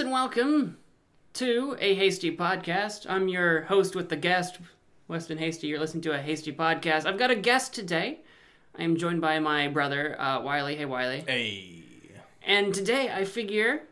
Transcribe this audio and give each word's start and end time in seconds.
And 0.00 0.10
welcome 0.10 0.78
to 1.34 1.76
a 1.78 1.94
Hasty 1.94 2.34
podcast. 2.34 3.04
I'm 3.06 3.28
your 3.28 3.64
host 3.64 3.94
with 3.94 4.08
the 4.08 4.16
guest, 4.16 4.58
Weston 5.08 5.36
Hasty. 5.36 5.66
You're 5.66 5.78
listening 5.78 6.00
to 6.04 6.12
a 6.12 6.18
Hasty 6.22 6.54
podcast. 6.54 7.04
I've 7.04 7.18
got 7.18 7.30
a 7.30 7.36
guest 7.36 7.74
today. 7.74 8.20
I 8.78 8.82
am 8.82 8.96
joined 8.96 9.20
by 9.20 9.38
my 9.40 9.68
brother, 9.68 10.18
uh, 10.18 10.40
Wiley. 10.40 10.76
Hey, 10.76 10.86
Wiley. 10.86 11.22
Hey. 11.26 11.82
And 12.42 12.72
today 12.72 13.12
I 13.12 13.26
figure, 13.26 13.82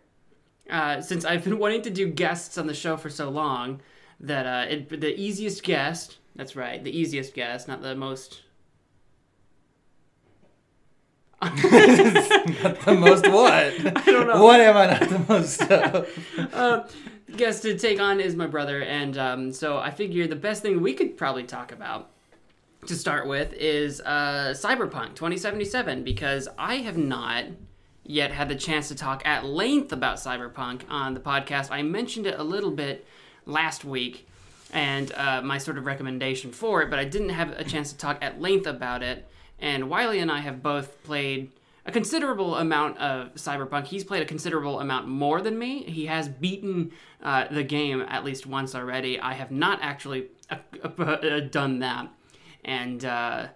uh, 0.70 1.02
since 1.02 1.26
I've 1.26 1.44
been 1.44 1.58
wanting 1.60 1.82
to 1.82 1.90
do 1.90 2.08
guests 2.08 2.56
on 2.56 2.66
the 2.66 2.74
show 2.74 2.96
for 2.96 3.10
so 3.10 3.28
long, 3.28 3.82
that 4.18 4.46
uh, 4.46 4.66
it, 4.70 4.88
the 4.88 5.14
easiest 5.14 5.62
guest, 5.62 6.16
that's 6.34 6.56
right, 6.56 6.82
the 6.82 6.98
easiest 6.98 7.34
guest, 7.34 7.68
not 7.68 7.82
the 7.82 7.94
most. 7.94 8.44
not 11.42 12.80
the 12.80 12.96
most 12.98 13.28
what? 13.28 13.52
I 13.96 14.02
don't 14.06 14.26
know. 14.26 14.42
What 14.42 14.60
am 14.60 14.76
I 14.76 14.86
not 14.86 15.08
the 15.08 15.24
most 15.28 15.62
of? 15.62 16.08
uh, 16.52 16.84
guest 17.36 17.62
to 17.62 17.78
take 17.78 18.00
on 18.00 18.20
is 18.20 18.34
my 18.34 18.46
brother, 18.46 18.82
and 18.82 19.16
um, 19.16 19.52
so 19.52 19.78
I 19.78 19.90
figure 19.92 20.26
the 20.26 20.36
best 20.36 20.62
thing 20.62 20.82
we 20.82 20.94
could 20.94 21.16
probably 21.16 21.44
talk 21.44 21.70
about 21.70 22.10
to 22.86 22.96
start 22.96 23.28
with 23.28 23.52
is 23.52 24.00
uh, 24.00 24.54
Cyberpunk 24.56 25.14
2077 25.14 26.02
because 26.02 26.48
I 26.58 26.76
have 26.78 26.96
not 26.96 27.44
yet 28.04 28.32
had 28.32 28.48
the 28.48 28.56
chance 28.56 28.88
to 28.88 28.94
talk 28.96 29.24
at 29.24 29.44
length 29.44 29.92
about 29.92 30.16
Cyberpunk 30.16 30.82
on 30.88 31.14
the 31.14 31.20
podcast. 31.20 31.70
I 31.70 31.82
mentioned 31.82 32.26
it 32.26 32.38
a 32.38 32.42
little 32.42 32.70
bit 32.70 33.06
last 33.46 33.84
week 33.84 34.26
and 34.72 35.12
uh, 35.14 35.40
my 35.42 35.58
sort 35.58 35.78
of 35.78 35.86
recommendation 35.86 36.50
for 36.50 36.82
it, 36.82 36.90
but 36.90 36.98
I 36.98 37.04
didn't 37.04 37.30
have 37.30 37.50
a 37.50 37.64
chance 37.64 37.92
to 37.92 37.98
talk 37.98 38.18
at 38.22 38.40
length 38.40 38.66
about 38.66 39.02
it. 39.02 39.28
And 39.58 39.90
Wiley 39.90 40.20
and 40.20 40.30
I 40.30 40.38
have 40.40 40.62
both 40.62 41.02
played 41.04 41.50
a 41.84 41.90
considerable 41.90 42.56
amount 42.56 42.98
of 42.98 43.34
Cyberpunk. 43.34 43.86
He's 43.86 44.04
played 44.04 44.22
a 44.22 44.26
considerable 44.26 44.80
amount 44.80 45.08
more 45.08 45.40
than 45.40 45.58
me. 45.58 45.84
He 45.84 46.06
has 46.06 46.28
beaten 46.28 46.92
uh, 47.22 47.46
the 47.50 47.62
game 47.62 48.02
at 48.02 48.24
least 48.24 48.46
once 48.46 48.74
already. 48.74 49.18
I 49.18 49.32
have 49.32 49.50
not 49.50 49.78
actually 49.82 50.26
uh, 50.50 50.56
uh, 50.98 51.40
done 51.40 51.78
that. 51.78 52.08
And 52.64 53.04
uh, 53.04 53.48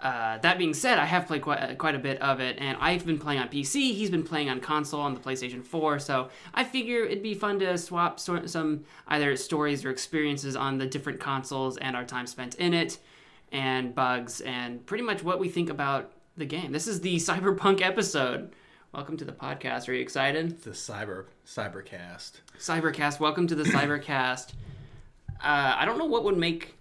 uh, 0.00 0.38
that 0.38 0.58
being 0.58 0.74
said, 0.74 0.98
I 0.98 1.04
have 1.06 1.26
played 1.26 1.42
quite, 1.42 1.76
quite 1.76 1.96
a 1.96 1.98
bit 1.98 2.22
of 2.22 2.38
it, 2.38 2.56
and 2.60 2.78
I've 2.80 3.04
been 3.04 3.18
playing 3.18 3.40
on 3.40 3.48
PC. 3.48 3.94
He's 3.94 4.10
been 4.10 4.22
playing 4.22 4.48
on 4.48 4.60
console 4.60 5.00
on 5.00 5.12
the 5.12 5.20
PlayStation 5.20 5.64
4, 5.64 5.98
so 5.98 6.28
I 6.54 6.62
figure 6.62 7.02
it'd 7.02 7.22
be 7.22 7.34
fun 7.34 7.58
to 7.58 7.76
swap 7.76 8.20
so- 8.20 8.46
some 8.46 8.84
either 9.08 9.34
stories 9.34 9.84
or 9.84 9.90
experiences 9.90 10.54
on 10.54 10.78
the 10.78 10.86
different 10.86 11.18
consoles 11.18 11.78
and 11.78 11.96
our 11.96 12.04
time 12.04 12.28
spent 12.28 12.54
in 12.56 12.74
it, 12.74 12.98
and 13.52 13.94
bugs, 13.94 14.40
and 14.40 14.84
pretty 14.86 15.04
much 15.04 15.22
what 15.22 15.38
we 15.38 15.48
think 15.48 15.70
about 15.70 16.12
the 16.36 16.44
game. 16.44 16.72
This 16.72 16.86
is 16.86 17.00
the 17.00 17.16
Cyberpunk 17.18 17.80
episode. 17.80 18.52
Welcome 18.92 19.16
to 19.18 19.24
the 19.24 19.32
podcast. 19.32 19.88
Are 19.88 19.92
you 19.92 20.00
excited? 20.00 20.62
The 20.62 20.70
cyber 20.70 21.26
cybercast. 21.46 22.40
Cybercast. 22.58 23.20
Welcome 23.20 23.46
to 23.48 23.54
the 23.54 23.64
Cybercast. 23.70 24.52
Uh, 25.40 25.76
I 25.76 25.84
don't 25.84 25.98
know 25.98 26.06
what 26.06 26.24
would 26.24 26.36
make 26.38 26.74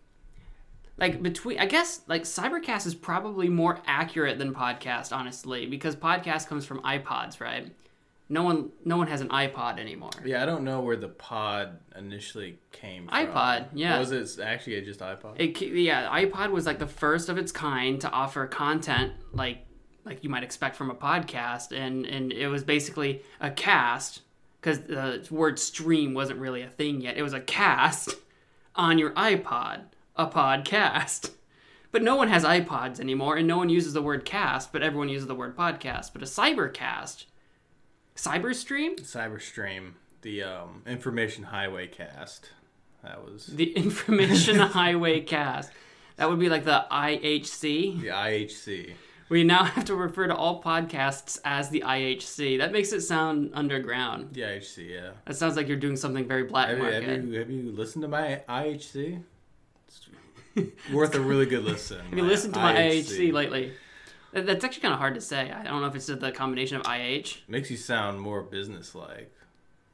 like 0.98 1.22
between 1.22 1.60
I 1.60 1.66
guess 1.66 2.02
like 2.08 2.23
Cybercast 2.23 2.88
is 2.88 2.95
probably 2.95 3.50
more 3.50 3.80
accurate 3.86 4.40
than 4.40 4.54
podcast, 4.54 5.16
honestly, 5.16 5.66
because 5.66 5.95
podcast 5.95 6.48
comes 6.48 6.66
from 6.66 6.80
iPods, 6.82 7.40
right? 7.40 7.72
No 8.30 8.44
one 8.44 8.72
no 8.83 8.97
one 8.97 9.08
has 9.08 9.22
an 9.22 9.30
iPod 9.30 9.80
anymore. 9.80 10.11
Yeah, 10.25 10.44
I 10.44 10.45
don't 10.45 10.64
know 10.64 10.81
where 10.81 10.97
the 10.97 11.08
pod 11.08 11.80
initially 11.95 12.59
came 12.72 13.08
from. 13.08 13.28
iPod, 13.28 13.67
yeah. 13.73 14.00
Was 14.00 14.11
it 14.11 14.42
actually 14.42 14.81
just 14.81 15.00
iPod? 15.00 15.39
It 15.39 15.61
yeah, 15.61 16.10
iPod 16.10 16.52
was 16.52 16.65
like 16.65 16.80
the 16.80 16.88
first 16.88 17.30
of 17.30 17.38
its 17.38 17.52
kind 17.52 17.99
to 18.02 18.10
offer 18.10 18.45
content 18.48 19.14
like 19.32 19.60
like 20.04 20.23
you 20.23 20.30
might 20.30 20.43
expect 20.43 20.76
from 20.76 20.89
a 20.89 20.95
podcast, 20.95 21.71
and 21.71 22.05
and 22.05 22.33
it 22.33 22.48
was 22.48 22.64
basically 22.64 23.21
a 23.39 23.49
cast 23.49 24.21
because 24.59 24.80
the 24.82 25.26
word 25.32 25.58
stream 25.59 26.14
wasn't 26.14 26.39
really 26.39 26.61
a 26.61 26.70
thing 26.70 27.02
yet. 27.02 27.17
It 27.17 27.23
was 27.23 27.33
a 27.33 27.39
cast 27.42 28.15
on 28.76 28.99
your 28.99 29.11
iPod 29.11 29.82
a 30.17 30.27
podcast. 30.27 31.32
But 31.92 32.04
no 32.04 32.15
one 32.15 32.27
has 32.27 32.44
iPods 32.44 32.99
anymore, 32.99 33.38
and 33.38 33.48
no 33.48 33.58
one 33.58 33.70
uses 33.70 33.94
the 33.94 34.02
word 34.02 34.26
cast, 34.26 34.73
but 34.73 34.83
everyone 34.83 35.09
uses 35.09 35.27
the 35.27 35.36
word 35.36 35.55
podcast. 35.55 36.11
But 36.11 36.21
a 36.21 36.26
cybercast, 36.26 37.26
cyberstream, 38.17 39.00
Cyberstream, 39.00 39.92
the 40.22 40.44
um, 40.44 40.82
Information 40.86 41.45
Highway 41.45 41.88
cast. 41.88 42.50
That 43.04 43.23
was 43.23 43.48
the 43.48 43.72
Information 43.76 44.58
Highway 44.60 45.22
Cast. 45.22 45.72
That 46.17 46.30
would 46.30 46.39
be 46.39 46.50
like 46.50 46.66
the 46.66 46.86
IHC. 46.92 48.02
the 48.02 48.08
IHC. 48.08 48.94
We 49.30 49.44
now 49.44 49.64
have 49.76 49.86
to 49.86 49.95
refer 49.95 50.27
to 50.27 50.36
all 50.36 50.61
podcasts 50.64 51.39
as 51.45 51.70
the 51.70 51.83
IHC. 51.86 52.58
That 52.58 52.72
makes 52.72 52.92
it 52.92 53.02
sound 53.02 53.52
underground. 53.54 54.33
The 54.33 54.42
IHC, 54.42 54.89
yeah. 54.89 55.10
That 55.26 55.36
sounds 55.36 55.56
like 55.56 55.67
you're 55.67 55.77
doing 55.77 55.95
something 55.95 56.27
very 56.27 56.44
black 56.44 56.70
Have 56.70 56.80
market. 56.80 57.04
have 57.04 57.26
you 57.26 57.39
have 57.39 57.50
you 57.52 57.72
listened 57.72 58.02
to 58.02 58.08
my 58.08 58.42
IHC? 58.50 59.22
It's 60.56 60.70
worth 60.92 61.14
a 61.14 61.20
really 61.20 61.45
good 61.45 61.64
listen. 61.64 62.00
Have 62.10 62.17
you 62.17 62.26
listened 62.26 62.56
to 62.56 62.60
my 62.60 62.73
IHC 62.73 63.32
lately? 63.32 63.73
That- 64.33 64.45
That's 64.45 64.64
actually 64.64 64.82
kind 64.82 64.93
of 64.93 64.99
hard 64.99 65.15
to 65.15 65.21
say. 65.21 65.52
I 65.52 65.64
don't 65.64 65.82
know 65.82 65.88
if 65.88 65.95
it's 65.95 66.08
the 66.08 66.32
combination 66.32 66.77
of 66.80 66.86
IH. 66.88 67.43
Makes 67.48 67.71
you 67.71 67.77
sound 67.77 68.20
more 68.20 68.42
business-like. 68.43 69.32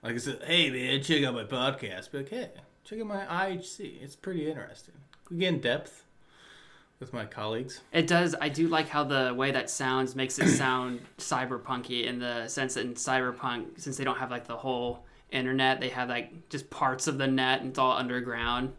Like 0.02 0.16
I 0.16 0.18
said, 0.18 0.42
hey 0.46 0.70
man, 0.70 1.02
check 1.02 1.24
out 1.24 1.34
my 1.34 1.44
podcast. 1.46 2.12
Be 2.12 2.18
like, 2.20 2.30
hey, 2.30 2.50
check 2.84 3.00
out 3.00 3.08
my 3.08 3.26
IHC. 3.26 4.02
It's 4.02 4.16
pretty 4.16 4.50
interesting. 4.50 4.96
We 5.32 5.38
get 5.38 5.54
in 5.54 5.62
depth 5.62 6.04
with 7.00 7.14
my 7.14 7.26
colleagues. 7.26 7.82
It 7.94 8.08
does. 8.08 8.36
I 8.42 8.50
do 8.50 8.68
like 8.68 8.90
how 8.90 9.04
the 9.06 9.34
way 9.36 9.52
that 9.52 9.70
sounds 9.70 10.16
makes 10.16 10.38
it 10.40 10.50
sound 10.50 11.00
cyberpunky 11.18 12.06
in 12.06 12.20
the 12.20 12.48
sense 12.48 12.74
that 12.74 12.82
in 12.86 12.96
cyberpunk, 12.96 13.80
since 13.80 13.96
they 13.98 14.04
don't 14.04 14.18
have 14.18 14.30
like 14.32 14.46
the 14.48 14.58
whole 14.58 15.06
internet, 15.32 15.80
they 15.80 15.90
have 15.90 16.10
like 16.10 16.50
just 16.50 16.70
parts 16.70 17.08
of 17.08 17.18
the 17.18 17.28
net 17.28 17.62
and 17.62 17.70
it's 17.70 17.80
all 17.80 17.94
underground. 17.94 18.74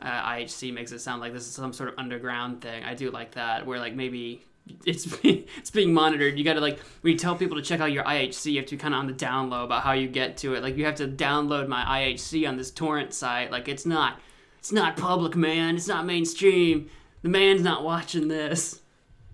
Uh, 0.00 0.10
IHC 0.32 0.74
makes 0.74 0.90
it 0.90 0.98
sound 0.98 1.20
like 1.20 1.32
this 1.32 1.46
is 1.46 1.52
some 1.54 1.72
sort 1.72 1.88
of 1.88 1.98
underground 1.98 2.60
thing. 2.60 2.82
I 2.82 2.94
do 2.94 3.10
like 3.12 3.32
that, 3.32 3.64
where 3.64 3.78
like 3.78 3.94
maybe 3.94 4.42
it's 4.86 5.06
it's 5.22 5.70
being 5.70 5.92
monitored. 5.92 6.38
You 6.38 6.44
got 6.44 6.54
to 6.54 6.60
like 6.60 6.78
when 7.00 7.12
you 7.12 7.18
tell 7.18 7.36
people 7.36 7.56
to 7.56 7.62
check 7.62 7.80
out 7.80 7.92
your 7.92 8.04
IHC, 8.04 8.52
you 8.52 8.58
have 8.58 8.66
to 8.66 8.76
be 8.76 8.80
kind 8.80 8.94
of 8.94 9.00
on 9.00 9.06
the 9.06 9.12
down 9.12 9.50
low 9.50 9.64
about 9.64 9.82
how 9.82 9.92
you 9.92 10.08
get 10.08 10.36
to 10.38 10.54
it. 10.54 10.62
Like 10.62 10.76
you 10.76 10.84
have 10.84 10.96
to 10.96 11.08
download 11.08 11.68
my 11.68 11.84
IHC 11.84 12.48
on 12.48 12.56
this 12.56 12.70
torrent 12.70 13.12
site. 13.14 13.50
Like 13.50 13.68
it's 13.68 13.86
not 13.86 14.20
it's 14.58 14.72
not 14.72 14.96
public, 14.96 15.36
man. 15.36 15.76
It's 15.76 15.88
not 15.88 16.06
mainstream. 16.06 16.88
The 17.22 17.28
man's 17.28 17.62
not 17.62 17.84
watching 17.84 18.28
this. 18.28 18.80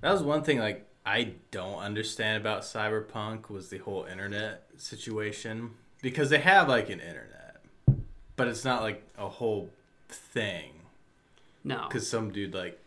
That 0.01 0.13
was 0.13 0.23
one 0.23 0.43
thing 0.43 0.59
like 0.59 0.87
I 1.05 1.33
don't 1.51 1.79
understand 1.79 2.41
about 2.41 2.63
cyberpunk 2.63 3.49
was 3.49 3.69
the 3.69 3.79
whole 3.79 4.05
internet 4.05 4.65
situation 4.77 5.71
because 6.03 6.31
they 6.31 6.39
have 6.39 6.69
like 6.69 6.89
an 6.91 7.01
internet, 7.01 7.63
but 8.37 8.49
it's 8.49 8.65
not 8.65 8.83
like 8.83 9.03
a 9.19 9.29
whole 9.29 9.71
thing 10.09 10.73
No. 11.65 11.85
because 11.87 12.09
some 12.09 12.31
dude 12.31 12.55
like 12.55 12.79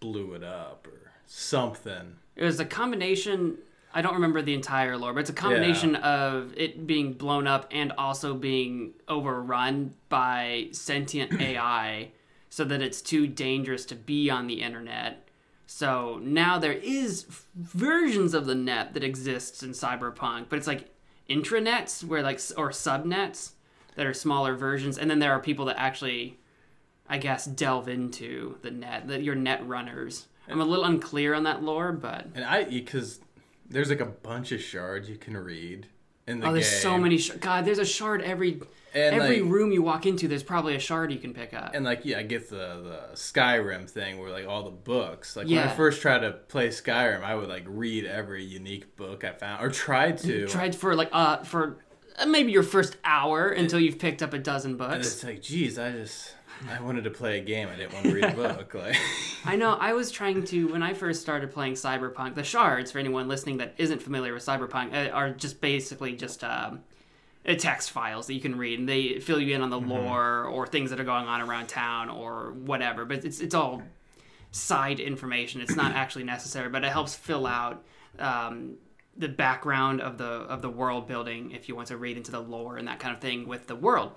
blew 0.00 0.34
it 0.34 0.44
up 0.44 0.86
or 0.86 1.05
something. 1.26 2.16
It 2.34 2.44
was 2.44 2.60
a 2.60 2.64
combination. 2.64 3.58
I 3.94 4.02
don't 4.02 4.14
remember 4.14 4.42
the 4.42 4.54
entire 4.54 4.96
lore, 4.96 5.14
but 5.14 5.20
it's 5.20 5.30
a 5.30 5.34
combination 5.34 5.96
of 5.96 6.52
it 6.56 6.86
being 6.86 7.14
blown 7.14 7.46
up 7.46 7.68
and 7.70 7.92
also 7.96 8.34
being 8.34 8.92
overrun 9.08 9.94
by 10.08 10.68
sentient 10.72 11.32
AI, 11.40 12.10
so 12.50 12.64
that 12.64 12.82
it's 12.82 13.00
too 13.00 13.26
dangerous 13.26 13.84
to 13.86 13.94
be 13.94 14.28
on 14.30 14.46
the 14.46 14.60
internet. 14.60 15.26
So 15.66 16.20
now 16.22 16.58
there 16.58 16.72
is 16.74 17.26
versions 17.54 18.34
of 18.34 18.46
the 18.46 18.54
net 18.54 18.94
that 18.94 19.02
exists 19.02 19.62
in 19.62 19.70
Cyberpunk, 19.70 20.46
but 20.48 20.58
it's 20.58 20.66
like 20.66 20.90
intranets, 21.28 22.04
where 22.04 22.22
like 22.22 22.40
or 22.56 22.70
subnets 22.70 23.52
that 23.94 24.06
are 24.06 24.14
smaller 24.14 24.54
versions, 24.54 24.98
and 24.98 25.10
then 25.10 25.18
there 25.18 25.32
are 25.32 25.40
people 25.40 25.64
that 25.64 25.78
actually, 25.78 26.38
I 27.08 27.18
guess, 27.18 27.44
delve 27.46 27.88
into 27.88 28.56
the 28.62 28.70
net, 28.70 29.08
that 29.08 29.22
your 29.22 29.34
net 29.34 29.66
runners. 29.66 30.26
I'm 30.48 30.60
a 30.60 30.64
little 30.64 30.84
unclear 30.84 31.34
on 31.34 31.44
that 31.44 31.62
lore, 31.62 31.92
but 31.92 32.26
And 32.34 32.44
I 32.44 32.64
because 32.64 33.20
there's 33.68 33.90
like 33.90 34.00
a 34.00 34.06
bunch 34.06 34.52
of 34.52 34.60
shards 34.60 35.08
you 35.08 35.16
can 35.16 35.36
read 35.36 35.88
in 36.26 36.40
the 36.40 36.48
oh, 36.48 36.52
there's 36.52 36.68
so 36.68 36.96
many. 36.98 37.18
Sh- 37.18 37.32
God, 37.32 37.64
there's 37.64 37.78
a 37.78 37.84
shard 37.84 38.22
every 38.22 38.60
And, 38.94 39.14
every 39.14 39.40
like- 39.42 39.50
room 39.50 39.72
you 39.72 39.82
walk 39.82 40.06
into. 40.06 40.28
There's 40.28 40.42
probably 40.44 40.74
a 40.76 40.78
shard 40.80 41.12
you 41.12 41.18
can 41.18 41.34
pick 41.34 41.52
up. 41.52 41.72
And 41.74 41.84
like 41.84 42.04
yeah, 42.04 42.18
I 42.18 42.22
get 42.22 42.48
the 42.48 42.56
the 42.56 43.00
Skyrim 43.14 43.90
thing 43.90 44.20
where 44.20 44.30
like 44.30 44.46
all 44.46 44.62
the 44.64 44.70
books. 44.70 45.36
Like 45.36 45.48
when 45.48 45.58
I 45.58 45.68
first 45.68 46.00
tried 46.00 46.20
to 46.20 46.32
play 46.32 46.68
Skyrim, 46.68 47.22
I 47.22 47.34
would 47.34 47.48
like 47.48 47.64
read 47.66 48.04
every 48.04 48.44
unique 48.44 48.96
book 48.96 49.24
I 49.24 49.32
found 49.32 49.64
or 49.64 49.70
tried 49.70 50.18
to. 50.18 50.46
Tried 50.46 50.76
for 50.76 50.94
like 50.94 51.08
uh 51.12 51.38
for 51.42 51.78
uh, 52.18 52.26
maybe 52.26 52.52
your 52.52 52.62
first 52.62 52.96
hour 53.04 53.48
until 53.50 53.80
you've 53.80 53.98
picked 53.98 54.22
up 54.22 54.32
a 54.32 54.38
dozen 54.38 54.70
and 54.72 54.78
books. 54.78 55.06
it's 55.06 55.24
like, 55.24 55.42
geez, 55.42 55.78
I 55.78 55.92
just 55.92 56.34
I 56.70 56.80
wanted 56.80 57.04
to 57.04 57.10
play 57.10 57.38
a 57.38 57.42
game. 57.42 57.68
I 57.68 57.76
didn't 57.76 57.92
want 57.92 58.06
to 58.06 58.14
read 58.14 58.24
a 58.24 58.32
book. 58.34 58.74
Like 58.74 58.96
I 59.44 59.56
know. 59.56 59.74
I 59.74 59.92
was 59.92 60.10
trying 60.10 60.44
to 60.44 60.68
when 60.68 60.82
I 60.82 60.94
first 60.94 61.20
started 61.20 61.52
playing 61.52 61.74
Cyberpunk. 61.74 62.34
The 62.34 62.44
shards, 62.44 62.90
for 62.92 62.98
anyone 62.98 63.28
listening 63.28 63.58
that 63.58 63.74
isn't 63.78 64.02
familiar 64.02 64.32
with 64.32 64.44
Cyberpunk, 64.44 64.94
uh, 64.94 65.10
are 65.10 65.30
just 65.30 65.60
basically 65.60 66.14
just 66.14 66.42
um, 66.42 66.80
uh, 67.46 67.54
text 67.54 67.90
files 67.90 68.26
that 68.26 68.34
you 68.34 68.40
can 68.40 68.56
read, 68.56 68.78
and 68.78 68.88
they 68.88 69.20
fill 69.20 69.40
you 69.40 69.54
in 69.54 69.62
on 69.62 69.70
the 69.70 69.80
lore 69.80 70.44
or 70.44 70.66
things 70.66 70.90
that 70.90 71.00
are 71.00 71.04
going 71.04 71.26
on 71.26 71.40
around 71.40 71.68
town 71.68 72.08
or 72.08 72.52
whatever. 72.52 73.04
But 73.04 73.24
it's 73.24 73.40
it's 73.40 73.54
all 73.54 73.82
side 74.50 75.00
information. 75.00 75.60
It's 75.60 75.76
not 75.76 75.92
actually 75.94 76.24
necessary, 76.24 76.68
but 76.68 76.84
it 76.84 76.90
helps 76.90 77.14
fill 77.14 77.46
out 77.46 77.84
um, 78.18 78.76
the 79.16 79.28
background 79.28 80.00
of 80.00 80.18
the 80.18 80.24
of 80.24 80.62
the 80.62 80.70
world 80.70 81.06
building 81.06 81.50
if 81.52 81.68
you 81.68 81.76
want 81.76 81.88
to 81.88 81.96
read 81.96 82.16
into 82.16 82.30
the 82.30 82.40
lore 82.40 82.76
and 82.76 82.88
that 82.88 82.98
kind 82.98 83.14
of 83.14 83.20
thing 83.20 83.46
with 83.46 83.66
the 83.66 83.76
world. 83.76 84.12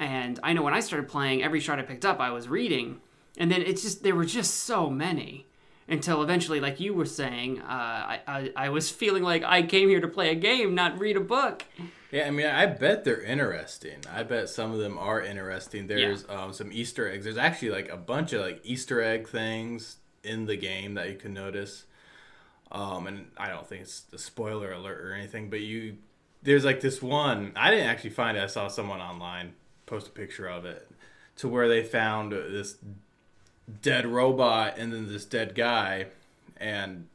And 0.00 0.40
I 0.42 0.54
know 0.54 0.62
when 0.62 0.72
I 0.72 0.80
started 0.80 1.08
playing, 1.08 1.42
every 1.42 1.60
shard 1.60 1.78
I 1.78 1.82
picked 1.82 2.06
up, 2.06 2.20
I 2.20 2.30
was 2.30 2.48
reading, 2.48 3.02
and 3.36 3.52
then 3.52 3.60
it's 3.60 3.82
just 3.82 4.02
there 4.02 4.16
were 4.16 4.24
just 4.24 4.54
so 4.54 4.88
many 4.88 5.46
until 5.86 6.22
eventually, 6.22 6.58
like 6.58 6.80
you 6.80 6.94
were 6.94 7.04
saying, 7.04 7.60
uh, 7.60 7.64
I, 7.68 8.20
I 8.26 8.52
I 8.56 8.68
was 8.70 8.90
feeling 8.90 9.22
like 9.22 9.44
I 9.44 9.62
came 9.62 9.90
here 9.90 10.00
to 10.00 10.08
play 10.08 10.30
a 10.30 10.34
game, 10.34 10.74
not 10.74 10.98
read 10.98 11.18
a 11.18 11.20
book. 11.20 11.64
Yeah, 12.10 12.26
I 12.26 12.30
mean, 12.30 12.46
I 12.46 12.64
bet 12.64 13.04
they're 13.04 13.22
interesting. 13.22 13.98
I 14.10 14.22
bet 14.22 14.48
some 14.48 14.72
of 14.72 14.78
them 14.78 14.96
are 14.96 15.20
interesting. 15.20 15.86
There's 15.86 16.24
um, 16.30 16.54
some 16.54 16.72
Easter 16.72 17.06
eggs. 17.08 17.24
There's 17.24 17.36
actually 17.36 17.70
like 17.70 17.90
a 17.90 17.96
bunch 17.98 18.32
of 18.32 18.40
like 18.40 18.60
Easter 18.64 19.02
egg 19.02 19.28
things 19.28 19.98
in 20.24 20.46
the 20.46 20.56
game 20.56 20.94
that 20.94 21.10
you 21.10 21.16
can 21.16 21.34
notice. 21.34 21.84
Um, 22.72 23.06
and 23.06 23.26
I 23.36 23.48
don't 23.48 23.66
think 23.66 23.82
it's 23.82 24.04
a 24.14 24.18
spoiler 24.18 24.72
alert 24.72 25.00
or 25.00 25.12
anything, 25.12 25.50
but 25.50 25.60
you 25.60 25.98
there's 26.42 26.64
like 26.64 26.80
this 26.80 27.02
one. 27.02 27.52
I 27.54 27.70
didn't 27.70 27.86
actually 27.86 28.10
find 28.10 28.38
it. 28.38 28.42
I 28.42 28.46
saw 28.46 28.68
someone 28.68 29.00
online 29.00 29.52
post 29.90 30.06
a 30.06 30.10
picture 30.10 30.46
of 30.46 30.64
it 30.64 30.88
to 31.36 31.48
where 31.48 31.68
they 31.68 31.82
found 31.82 32.32
this 32.32 32.76
dead 33.82 34.06
robot 34.06 34.74
and 34.78 34.92
then 34.92 35.08
this 35.08 35.24
dead 35.24 35.54
guy, 35.54 36.06
and 36.56 37.08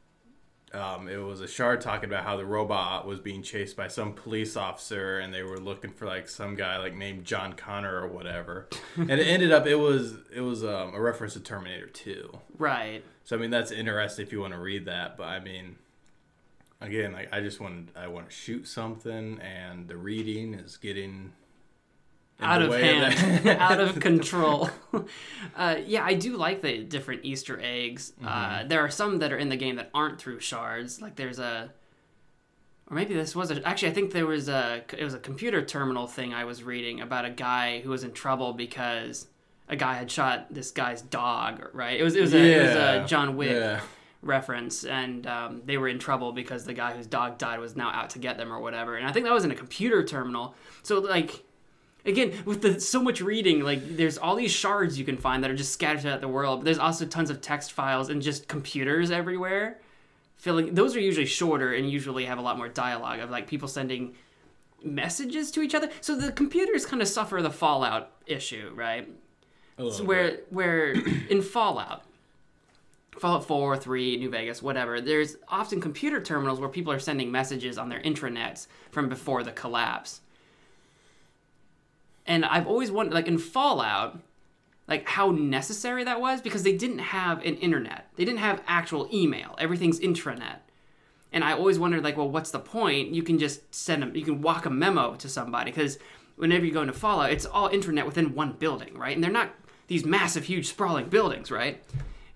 um, 0.72 1.08
it 1.08 1.16
was 1.16 1.40
a 1.40 1.48
shard 1.48 1.80
talking 1.80 2.08
about 2.08 2.24
how 2.24 2.36
the 2.36 2.44
robot 2.44 3.06
was 3.06 3.20
being 3.20 3.42
chased 3.42 3.76
by 3.76 3.88
some 3.88 4.12
police 4.12 4.56
officer 4.56 5.18
and 5.20 5.32
they 5.32 5.42
were 5.42 5.58
looking 5.58 5.90
for 5.90 6.06
like 6.06 6.28
some 6.28 6.54
guy 6.54 6.76
like 6.76 6.94
named 6.94 7.24
John 7.24 7.54
Connor 7.54 8.00
or 8.02 8.08
whatever. 8.08 8.68
and 8.96 9.10
it 9.10 9.26
ended 9.26 9.52
up 9.52 9.66
it 9.66 9.76
was 9.76 10.16
it 10.34 10.40
was 10.40 10.64
um, 10.64 10.94
a 10.94 11.00
reference 11.00 11.34
to 11.34 11.40
Terminator 11.40 11.86
2. 11.86 12.38
Right. 12.58 13.04
So 13.24 13.36
I 13.36 13.38
mean 13.38 13.50
that's 13.50 13.70
interesting 13.70 14.26
if 14.26 14.32
you 14.32 14.40
want 14.40 14.54
to 14.54 14.60
read 14.60 14.86
that, 14.86 15.16
but 15.16 15.28
I 15.28 15.40
mean 15.40 15.76
again 16.80 17.12
like 17.12 17.32
I 17.32 17.40
just 17.40 17.60
want 17.60 17.90
I 17.96 18.08
want 18.08 18.28
to 18.28 18.34
shoot 18.34 18.66
something 18.68 19.40
and 19.40 19.88
the 19.88 19.96
reading 19.96 20.52
is 20.52 20.76
getting 20.76 21.04
in 21.04 21.32
out 22.40 22.62
of 22.62 22.74
hand, 22.74 23.46
out 23.60 23.80
of 23.80 24.00
control. 24.00 24.70
uh, 25.56 25.76
yeah, 25.84 26.04
I 26.04 26.14
do 26.14 26.36
like 26.36 26.62
the 26.62 26.82
different 26.84 27.24
Easter 27.24 27.58
eggs. 27.62 28.12
Uh, 28.22 28.26
Mm-hmm. 28.26 28.68
there 28.68 28.80
are 28.80 28.90
some 28.90 29.18
that 29.18 29.32
are 29.32 29.38
in 29.38 29.48
the 29.48 29.56
game 29.56 29.76
that 29.76 29.90
aren't 29.94 30.18
through 30.20 30.40
shards. 30.40 31.00
Like 31.00 31.16
there's 31.16 31.38
a, 31.38 31.70
or 32.90 32.94
maybe 32.96 33.14
this 33.14 33.34
was 33.34 33.50
a, 33.50 33.66
actually 33.66 33.88
I 33.88 33.94
think 33.94 34.12
there 34.12 34.26
was 34.26 34.48
a 34.48 34.82
it 34.96 35.02
was 35.02 35.14
a 35.14 35.18
computer 35.18 35.64
terminal 35.64 36.06
thing 36.06 36.34
I 36.34 36.44
was 36.44 36.62
reading 36.62 37.00
about 37.00 37.24
a 37.24 37.30
guy 37.30 37.80
who 37.80 37.90
was 37.90 38.04
in 38.04 38.12
trouble 38.12 38.52
because 38.52 39.26
a 39.68 39.76
guy 39.76 39.94
had 39.94 40.10
shot 40.10 40.46
this 40.50 40.70
guy's 40.70 41.02
dog. 41.02 41.68
Right? 41.72 41.98
It 41.98 42.04
was 42.04 42.14
it 42.14 42.20
was 42.20 42.34
a, 42.34 42.38
it 42.38 42.62
was 42.66 42.76
a 42.76 43.04
John 43.08 43.36
Wick 43.36 43.50
yeah. 43.50 43.80
reference, 44.22 44.84
and 44.84 45.26
um, 45.26 45.62
they 45.64 45.78
were 45.78 45.88
in 45.88 45.98
trouble 45.98 46.32
because 46.32 46.64
the 46.64 46.74
guy 46.74 46.94
whose 46.94 47.06
dog 47.06 47.38
died 47.38 47.58
was 47.60 47.76
now 47.76 47.90
out 47.90 48.10
to 48.10 48.18
get 48.18 48.36
them 48.36 48.52
or 48.52 48.60
whatever. 48.60 48.96
And 48.96 49.06
I 49.06 49.12
think 49.12 49.24
that 49.24 49.32
was 49.32 49.44
in 49.44 49.50
a 49.50 49.56
computer 49.56 50.04
terminal. 50.04 50.54
So 50.82 50.98
like, 51.00 51.44
again, 52.06 52.32
with 52.44 52.62
the 52.62 52.80
so 52.80 53.02
much 53.02 53.20
reading, 53.20 53.60
like 53.60 53.96
there's 53.96 54.18
all 54.18 54.36
these 54.36 54.52
shards 54.52 54.98
you 54.98 55.04
can 55.04 55.16
find 55.16 55.42
that 55.44 55.50
are 55.50 55.56
just 55.56 55.72
scattered 55.72 56.02
throughout 56.02 56.20
the 56.20 56.28
world. 56.28 56.60
But 56.60 56.64
there's 56.66 56.78
also 56.78 57.06
tons 57.06 57.30
of 57.30 57.40
text 57.40 57.72
files 57.72 58.08
and 58.08 58.22
just 58.22 58.48
computers 58.48 59.10
everywhere. 59.10 59.78
Filling 60.36 60.74
those 60.74 60.94
are 60.94 61.00
usually 61.00 61.26
shorter 61.26 61.72
and 61.72 61.90
usually 61.90 62.24
have 62.26 62.38
a 62.38 62.42
lot 62.42 62.58
more 62.58 62.68
dialogue 62.68 63.20
of 63.20 63.30
like 63.30 63.46
people 63.46 63.68
sending 63.68 64.14
messages 64.82 65.50
to 65.52 65.62
each 65.62 65.74
other. 65.74 65.90
So 66.00 66.16
the 66.16 66.32
computers 66.32 66.86
kind 66.86 67.02
of 67.02 67.08
suffer 67.08 67.42
the 67.42 67.50
fallout 67.50 68.10
issue, 68.26 68.72
right? 68.74 69.08
So 69.78 70.04
where 70.04 70.30
bit. 70.30 70.46
where 70.50 70.92
in 70.92 71.42
Fallout, 71.42 72.04
Fallout 73.18 73.46
4, 73.46 73.76
3, 73.76 74.16
New 74.16 74.30
Vegas, 74.30 74.62
whatever, 74.62 75.00
there's 75.00 75.36
often 75.48 75.80
computer 75.80 76.20
terminals 76.20 76.60
where 76.60 76.68
people 76.68 76.92
are 76.92 76.98
sending 76.98 77.30
messages 77.30 77.76
on 77.78 77.88
their 77.88 78.00
intranets 78.00 78.68
from 78.90 79.08
before 79.08 79.42
the 79.42 79.52
collapse. 79.52 80.20
And 82.26 82.44
I've 82.44 82.66
always 82.66 82.90
wondered, 82.90 83.14
like 83.14 83.28
in 83.28 83.38
Fallout, 83.38 84.18
like 84.88 85.08
how 85.08 85.30
necessary 85.30 86.04
that 86.04 86.20
was 86.20 86.40
because 86.40 86.62
they 86.62 86.76
didn't 86.76 86.98
have 86.98 87.38
an 87.44 87.56
internet. 87.56 88.08
They 88.16 88.24
didn't 88.24 88.40
have 88.40 88.62
actual 88.66 89.08
email. 89.12 89.54
Everything's 89.58 90.00
intranet. 90.00 90.58
And 91.32 91.44
I 91.44 91.52
always 91.52 91.78
wondered, 91.78 92.04
like, 92.04 92.16
well, 92.16 92.30
what's 92.30 92.50
the 92.50 92.58
point? 92.58 93.12
You 93.14 93.22
can 93.22 93.38
just 93.38 93.74
send 93.74 94.02
them, 94.02 94.14
you 94.14 94.24
can 94.24 94.40
walk 94.40 94.64
a 94.64 94.70
memo 94.70 95.16
to 95.16 95.28
somebody 95.28 95.70
because 95.70 95.98
whenever 96.36 96.64
you 96.64 96.72
go 96.72 96.82
into 96.82 96.92
Fallout, 96.92 97.32
it's 97.32 97.46
all 97.46 97.68
intranet 97.68 98.06
within 98.06 98.34
one 98.34 98.52
building, 98.52 98.96
right? 98.96 99.14
And 99.14 99.22
they're 99.22 99.30
not 99.30 99.50
these 99.88 100.04
massive, 100.04 100.44
huge, 100.44 100.66
sprawling 100.66 101.08
buildings, 101.08 101.50
right? 101.50 101.82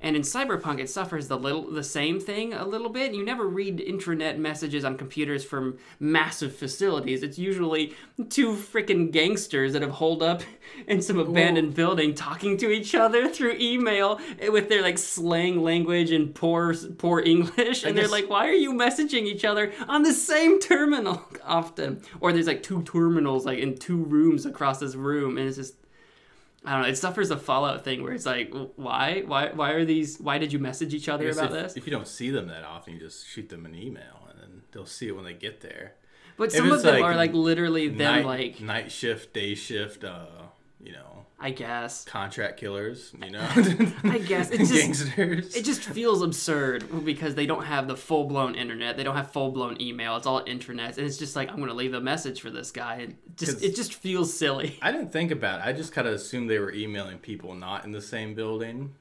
And 0.02 0.16
in 0.16 0.22
Cyberpunk, 0.22 0.80
it 0.80 0.88
suffers 0.88 1.28
the 1.28 1.36
little 1.36 1.70
the 1.70 1.84
same 1.84 2.20
thing 2.20 2.54
a 2.54 2.64
little 2.64 2.88
bit. 2.88 3.12
You 3.12 3.24
never 3.24 3.46
read 3.46 3.78
intranet 3.78 4.38
messages 4.38 4.84
on 4.84 4.96
computers 4.96 5.44
from 5.44 5.78
massive 5.98 6.54
facilities. 6.54 7.22
It's 7.22 7.38
usually 7.38 7.94
two 8.30 8.54
freaking 8.54 9.10
gangsters 9.10 9.74
that 9.74 9.82
have 9.82 9.90
holed 9.90 10.22
up 10.22 10.42
in 10.86 11.02
some 11.02 11.18
abandoned 11.18 11.74
building 11.74 12.14
talking 12.14 12.56
to 12.58 12.70
each 12.70 12.94
other 12.94 13.28
through 13.28 13.56
email 13.60 14.18
with 14.48 14.68
their 14.70 14.82
like 14.82 14.96
slang 14.96 15.62
language 15.62 16.10
and 16.10 16.34
poor 16.34 16.74
poor 16.96 17.20
English. 17.20 17.84
And 17.84 17.96
they're 17.96 18.08
like, 18.08 18.30
"Why 18.30 18.48
are 18.48 18.52
you 18.52 18.72
messaging 18.72 19.24
each 19.24 19.44
other 19.44 19.72
on 19.86 20.02
the 20.02 20.12
same 20.12 20.60
terminal 20.60 21.22
often?" 21.44 22.00
Or 22.20 22.32
there's 22.32 22.46
like 22.46 22.62
two 22.62 22.82
terminals 22.82 23.44
like 23.44 23.58
in 23.58 23.76
two 23.76 24.02
rooms 24.04 24.46
across 24.46 24.80
this 24.80 24.94
room, 24.94 25.36
and 25.36 25.46
it's 25.46 25.58
just 25.58 25.74
I 26.64 26.72
don't 26.72 26.82
know. 26.82 26.88
It 26.88 26.96
suffers 26.96 27.30
a 27.30 27.36
Fallout 27.36 27.84
thing 27.84 28.02
where 28.02 28.12
it's 28.12 28.26
like, 28.26 28.52
why, 28.76 29.22
why, 29.26 29.50
why 29.52 29.70
are 29.72 29.84
these? 29.84 30.18
Why 30.18 30.38
did 30.38 30.52
you 30.52 30.58
message 30.58 30.92
each 30.92 31.08
other 31.08 31.30
about 31.30 31.46
if, 31.46 31.50
this? 31.52 31.76
if 31.76 31.86
you 31.86 31.90
don't 31.90 32.08
see 32.08 32.30
them 32.30 32.48
that 32.48 32.64
often, 32.64 32.94
you 32.94 33.00
just 33.00 33.26
shoot 33.26 33.48
them 33.48 33.64
an 33.64 33.74
email 33.74 34.28
and 34.30 34.38
then 34.38 34.62
they'll 34.72 34.86
see 34.86 35.08
it 35.08 35.16
when 35.16 35.24
they 35.24 35.32
get 35.32 35.62
there. 35.62 35.94
But 36.36 36.48
if 36.48 36.56
some 36.56 36.70
of 36.70 36.82
them 36.82 36.94
like 36.94 37.04
are 37.04 37.16
like 37.16 37.32
literally 37.32 37.88
them, 37.88 37.98
night, 37.98 38.24
like 38.26 38.60
night 38.60 38.92
shift, 38.92 39.32
day 39.32 39.54
shift, 39.54 40.04
uh, 40.04 40.26
you 40.82 40.92
know, 40.92 41.19
I 41.42 41.50
guess. 41.52 42.04
contract 42.04 42.60
killers, 42.60 43.12
you 43.24 43.30
know. 43.30 43.40
I 44.04 44.18
guess. 44.18 44.50
It 44.50 44.58
just- 44.58 44.74
gangsters. 44.74 45.56
It 45.56 45.64
just 45.64 45.80
feels 45.82 46.20
absurd 46.20 47.04
because 47.04 47.34
they 47.34 47.46
don't 47.46 47.64
have 47.64 47.88
the 47.88 47.96
full 47.96 48.24
blown 48.24 48.54
internet. 48.54 48.98
They 48.98 49.04
don't 49.04 49.16
have 49.16 49.32
full 49.32 49.50
blown 49.50 49.80
email. 49.80 50.16
It's 50.16 50.26
all 50.26 50.42
internet, 50.46 50.98
and 50.98 51.06
it's 51.06 51.16
just 51.16 51.36
like 51.36 51.50
I'm 51.50 51.58
gonna 51.58 51.72
leave 51.72 51.94
a 51.94 52.00
message 52.00 52.42
for 52.42 52.50
this 52.50 52.70
guy. 52.70 52.96
And 52.96 53.16
just 53.36 53.62
it 53.62 53.74
just 53.74 53.94
feels 53.94 54.36
silly. 54.36 54.78
I 54.82 54.92
didn't 54.92 55.12
think 55.12 55.30
about 55.30 55.60
it. 55.60 55.66
I 55.66 55.72
just 55.72 55.92
kind 55.94 56.06
of 56.06 56.12
assumed 56.12 56.50
they 56.50 56.58
were 56.58 56.72
emailing 56.72 57.18
people 57.18 57.54
not 57.54 57.84
in 57.86 57.92
the 57.92 58.02
same 58.02 58.34
building. 58.34 58.94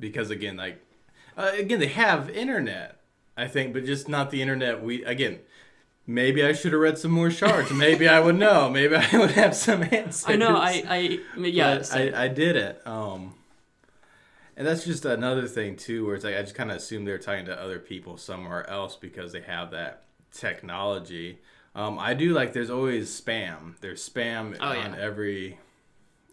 Because 0.00 0.30
again, 0.30 0.56
like, 0.56 0.82
uh, 1.36 1.52
again, 1.56 1.78
they 1.78 1.86
have 1.88 2.28
internet, 2.30 3.00
I 3.36 3.46
think, 3.48 3.72
but 3.74 3.84
just 3.84 4.08
not 4.08 4.30
the 4.30 4.42
internet 4.42 4.82
we, 4.82 5.04
again, 5.04 5.38
maybe 6.06 6.44
I 6.44 6.52
should 6.52 6.72
have 6.72 6.80
read 6.80 6.98
some 6.98 7.10
more 7.10 7.30
shards. 7.30 7.70
maybe 7.72 8.08
I 8.08 8.20
would 8.20 8.36
know. 8.36 8.68
Maybe 8.70 8.94
I 8.96 9.18
would 9.18 9.32
have 9.32 9.54
some 9.54 9.82
answers. 9.90 10.24
I 10.26 10.36
know. 10.36 10.56
I, 10.56 10.82
I, 10.88 11.18
yeah. 11.38 11.82
I, 11.92 12.12
I 12.24 12.28
did 12.28 12.56
it. 12.56 12.80
Um, 12.86 13.34
and 14.56 14.66
that's 14.66 14.84
just 14.84 15.04
another 15.04 15.48
thing 15.48 15.76
too, 15.76 16.06
where 16.06 16.14
it's 16.14 16.24
like 16.24 16.36
I 16.36 16.42
just 16.42 16.54
kind 16.54 16.70
of 16.70 16.76
assume 16.76 17.04
they're 17.04 17.18
talking 17.18 17.46
to 17.46 17.60
other 17.60 17.78
people 17.78 18.16
somewhere 18.16 18.68
else 18.70 18.96
because 18.96 19.32
they 19.32 19.40
have 19.42 19.70
that 19.72 20.04
technology. 20.32 21.40
Um, 21.74 21.98
I 21.98 22.14
do 22.14 22.32
like. 22.32 22.52
There's 22.52 22.70
always 22.70 23.08
spam. 23.20 23.78
There's 23.80 24.08
spam 24.08 24.56
Oh, 24.60 24.66
on 24.66 24.92
yeah. 24.92 24.96
every 24.98 25.58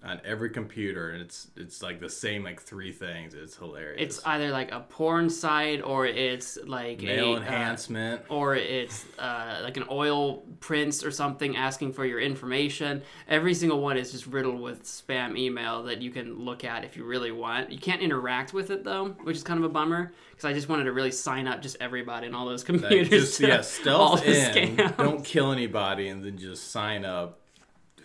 on 0.03 0.19
every 0.25 0.49
computer, 0.49 1.11
and 1.11 1.21
it's 1.21 1.51
it's 1.55 1.83
like 1.83 1.99
the 1.99 2.09
same 2.09 2.43
like 2.43 2.59
three 2.59 2.91
things. 2.91 3.35
It's 3.35 3.55
hilarious. 3.55 4.01
it's 4.01 4.25
either 4.25 4.49
like 4.49 4.71
a 4.71 4.79
porn 4.79 5.29
site 5.29 5.83
or 5.83 6.07
it's 6.07 6.57
like 6.65 7.01
male 7.03 7.33
a, 7.33 7.37
uh, 7.37 7.37
enhancement. 7.37 8.21
or 8.29 8.55
it's 8.55 9.05
uh, 9.19 9.59
like 9.63 9.77
an 9.77 9.85
oil 9.91 10.37
prince 10.59 11.03
or 11.03 11.11
something 11.11 11.55
asking 11.55 11.93
for 11.93 12.03
your 12.05 12.19
information. 12.19 13.03
Every 13.27 13.53
single 13.53 13.79
one 13.79 13.95
is 13.95 14.11
just 14.11 14.25
riddled 14.25 14.59
with 14.59 14.83
spam 14.83 15.37
email 15.37 15.83
that 15.83 16.01
you 16.01 16.09
can 16.09 16.39
look 16.39 16.63
at 16.63 16.83
if 16.83 16.97
you 16.97 17.03
really 17.03 17.31
want. 17.31 17.71
You 17.71 17.77
can't 17.77 18.01
interact 18.01 18.53
with 18.53 18.71
it 18.71 18.83
though, 18.83 19.09
which 19.21 19.37
is 19.37 19.43
kind 19.43 19.59
of 19.59 19.65
a 19.65 19.69
bummer 19.69 20.13
because 20.31 20.45
I 20.45 20.53
just 20.53 20.67
wanted 20.67 20.85
to 20.85 20.93
really 20.93 21.11
sign 21.11 21.45
up 21.45 21.61
just 21.61 21.77
everybody 21.79 22.25
in 22.25 22.33
all 22.33 22.47
those 22.47 22.67
Like, 22.67 22.79
computers. 22.81 23.09
just 23.09 23.37
to 23.41 23.47
yeah, 23.47 23.57
all 23.57 24.17
stealth 24.17 24.25
in. 24.25 24.77
scams. 24.77 24.97
Don't 24.97 25.23
kill 25.23 25.51
anybody, 25.51 26.07
and 26.07 26.23
then 26.25 26.39
just 26.39 26.71
sign 26.71 27.05
up 27.05 27.37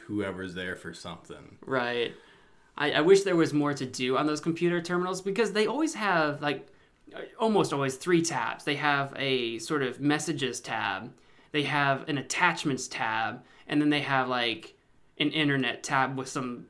whoever's 0.06 0.54
there 0.54 0.76
for 0.76 0.94
something. 0.94 1.58
Right. 1.64 2.14
I, 2.78 2.92
I 2.92 3.00
wish 3.00 3.22
there 3.22 3.36
was 3.36 3.52
more 3.52 3.74
to 3.74 3.86
do 3.86 4.16
on 4.16 4.26
those 4.26 4.40
computer 4.40 4.80
terminals 4.80 5.20
because 5.20 5.52
they 5.52 5.66
always 5.66 5.94
have 5.94 6.42
like 6.42 6.68
almost 7.38 7.72
always 7.72 7.96
three 7.96 8.22
tabs. 8.22 8.64
They 8.64 8.76
have 8.76 9.12
a 9.16 9.58
sort 9.58 9.82
of 9.82 10.00
messages 10.00 10.60
tab, 10.60 11.12
they 11.52 11.62
have 11.64 12.08
an 12.08 12.18
attachments 12.18 12.88
tab, 12.88 13.42
and 13.66 13.80
then 13.80 13.90
they 13.90 14.02
have 14.02 14.28
like 14.28 14.74
an 15.18 15.30
internet 15.30 15.82
tab 15.82 16.16
with 16.16 16.28
some 16.28 16.66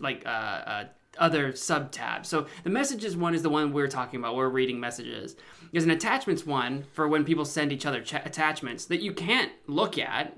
like 0.00 0.24
uh, 0.26 0.28
uh, 0.28 0.84
other 1.18 1.54
sub 1.54 1.90
tabs. 1.90 2.28
So 2.28 2.46
the 2.62 2.70
messages 2.70 3.16
one 3.16 3.34
is 3.34 3.42
the 3.42 3.50
one 3.50 3.72
we're 3.72 3.88
talking 3.88 4.20
about. 4.20 4.36
We're 4.36 4.48
reading 4.48 4.78
messages. 4.78 5.36
There's 5.72 5.84
an 5.84 5.90
attachments 5.90 6.46
one 6.46 6.84
for 6.92 7.08
when 7.08 7.24
people 7.24 7.44
send 7.44 7.72
each 7.72 7.86
other 7.86 8.02
ch- 8.02 8.14
attachments 8.14 8.86
that 8.86 9.00
you 9.00 9.12
can't 9.12 9.52
look 9.66 9.98
at. 9.98 10.36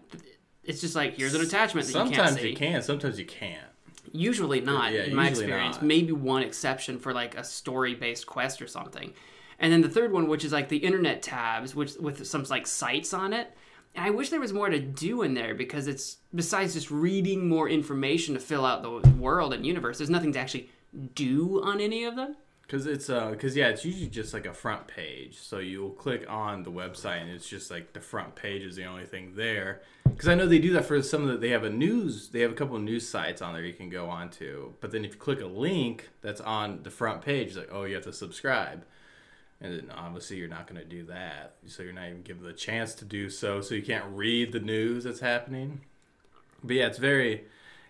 It's 0.64 0.81
just 0.81 0.95
like 0.95 1.16
here's 1.16 1.35
an 1.35 1.40
attachment 1.40 1.87
that 1.88 1.92
you 1.92 1.99
can't 2.04 2.14
Sometimes 2.14 2.40
see. 2.40 2.49
you 2.50 2.57
can, 2.57 2.83
sometimes 2.83 3.19
you 3.19 3.26
can't. 3.26 3.64
Usually 4.12 4.61
not, 4.61 4.92
Yeah, 4.92 5.04
in 5.04 5.14
my 5.14 5.28
experience. 5.28 5.76
not. 5.76 5.85
Maybe 5.85 6.12
one 6.12 6.42
exception 6.42 6.99
for 6.99 7.12
like 7.12 7.37
a 7.37 7.45
story 7.45 7.95
based 7.95 8.26
quest 8.26 8.61
or 8.62 8.66
something. 8.66 9.12
and 9.59 9.73
then 9.73 9.81
the 9.81 9.88
third 9.88 10.12
one, 10.12 10.28
which 10.28 10.45
is 10.45 10.52
like 10.52 10.69
the 10.69 10.76
internet 10.78 11.23
tabs, 11.23 11.75
which 11.75 11.95
with 11.97 12.26
some 12.26 12.42
like 12.50 12.66
sites 12.66 13.14
on 13.14 13.33
it. 13.33 13.57
And 13.95 14.04
I 14.07 14.11
wish 14.11 14.31
there 14.31 14.40
was 14.40 14.52
more 14.52 14.69
to 14.71 14.78
do 14.81 15.23
in 15.23 15.35
there 15.35 15.54
because 15.54 15.87
it's 15.87 16.16
besides 16.35 16.75
just 16.75 16.90
reading 16.90 17.49
more 17.49 17.69
information 17.69 18.35
to 18.35 18.40
fill 18.40 18.64
out 18.64 18.83
the 18.83 19.11
world 19.12 19.52
and 19.52 19.64
universe. 19.66 19.99
There's 19.99 20.11
nothing 20.11 20.33
to 20.33 20.38
actually 20.38 20.71
do 21.14 21.62
on 21.62 21.81
any 21.81 22.04
of 22.04 22.16
them. 22.16 22.37
Cause 22.73 22.87
it's 22.87 23.11
uh, 23.11 23.35
cause 23.35 23.55
yeah, 23.55 23.69
it's 23.69 23.85
usually 23.85 24.09
just 24.09 24.33
like 24.33 24.47
a 24.47 24.55
front 24.55 24.87
page. 24.87 25.37
So 25.37 25.59
you'll 25.59 25.91
click 25.91 26.25
on 26.26 26.62
the 26.62 26.71
website, 26.71 27.21
and 27.21 27.31
it's 27.31 27.47
just 27.47 27.71
like 27.71 27.93
the 27.93 28.00
front 28.00 28.35
page 28.35 28.62
is 28.62 28.76
the 28.76 28.87
only 28.87 29.05
thing 29.05 29.35
there. 29.37 29.83
Cause 30.17 30.26
I 30.26 30.35
know 30.35 30.47
they 30.47 30.59
do 30.59 30.73
that 30.73 30.87
for 30.87 31.02
some 31.02 31.23
of 31.23 31.29
the. 31.29 31.37
They 31.37 31.50
have 31.50 31.64
a 31.64 31.71
news. 31.71 32.31
They 32.31 32.41
have 32.41 32.50
a 32.50 32.55
couple 32.55 32.76
of 32.76 32.83
news 32.83 33.07
sites 33.07 33.43
on 33.43 33.52
there 33.52 33.62
you 33.62 33.75
can 33.75 33.91
go 33.91 34.09
on 34.09 34.31
to. 34.31 34.73
But 34.81 34.91
then 34.91 35.05
if 35.05 35.12
you 35.12 35.19
click 35.19 35.43
a 35.43 35.47
link 35.47 36.09
that's 36.23 36.41
on 36.41 36.83
the 36.83 36.91
front 36.91 37.21
page, 37.21 37.49
it's 37.49 37.57
like 37.59 37.69
oh, 37.71 37.85
you 37.85 37.95
have 37.95 38.05
to 38.05 38.12
subscribe, 38.14 38.87
and 39.61 39.75
then 39.75 39.91
obviously 39.95 40.38
you're 40.38 40.49
not 40.49 40.67
to 40.67 40.83
do 40.83 41.05
that. 41.05 41.57
So 41.67 41.83
you're 41.83 41.93
not 41.93 42.07
even 42.07 42.23
given 42.23 42.43
the 42.43 42.55
chance 42.55 42.95
to 42.95 43.05
do 43.05 43.29
so. 43.29 43.61
So 43.61 43.75
you 43.75 43.83
can't 43.83 44.07
read 44.14 44.50
the 44.50 44.61
news 44.61 45.05
that's 45.05 45.21
happening. 45.21 45.83
But 46.64 46.76
yeah, 46.76 46.87
it's 46.87 46.97
very. 46.97 47.45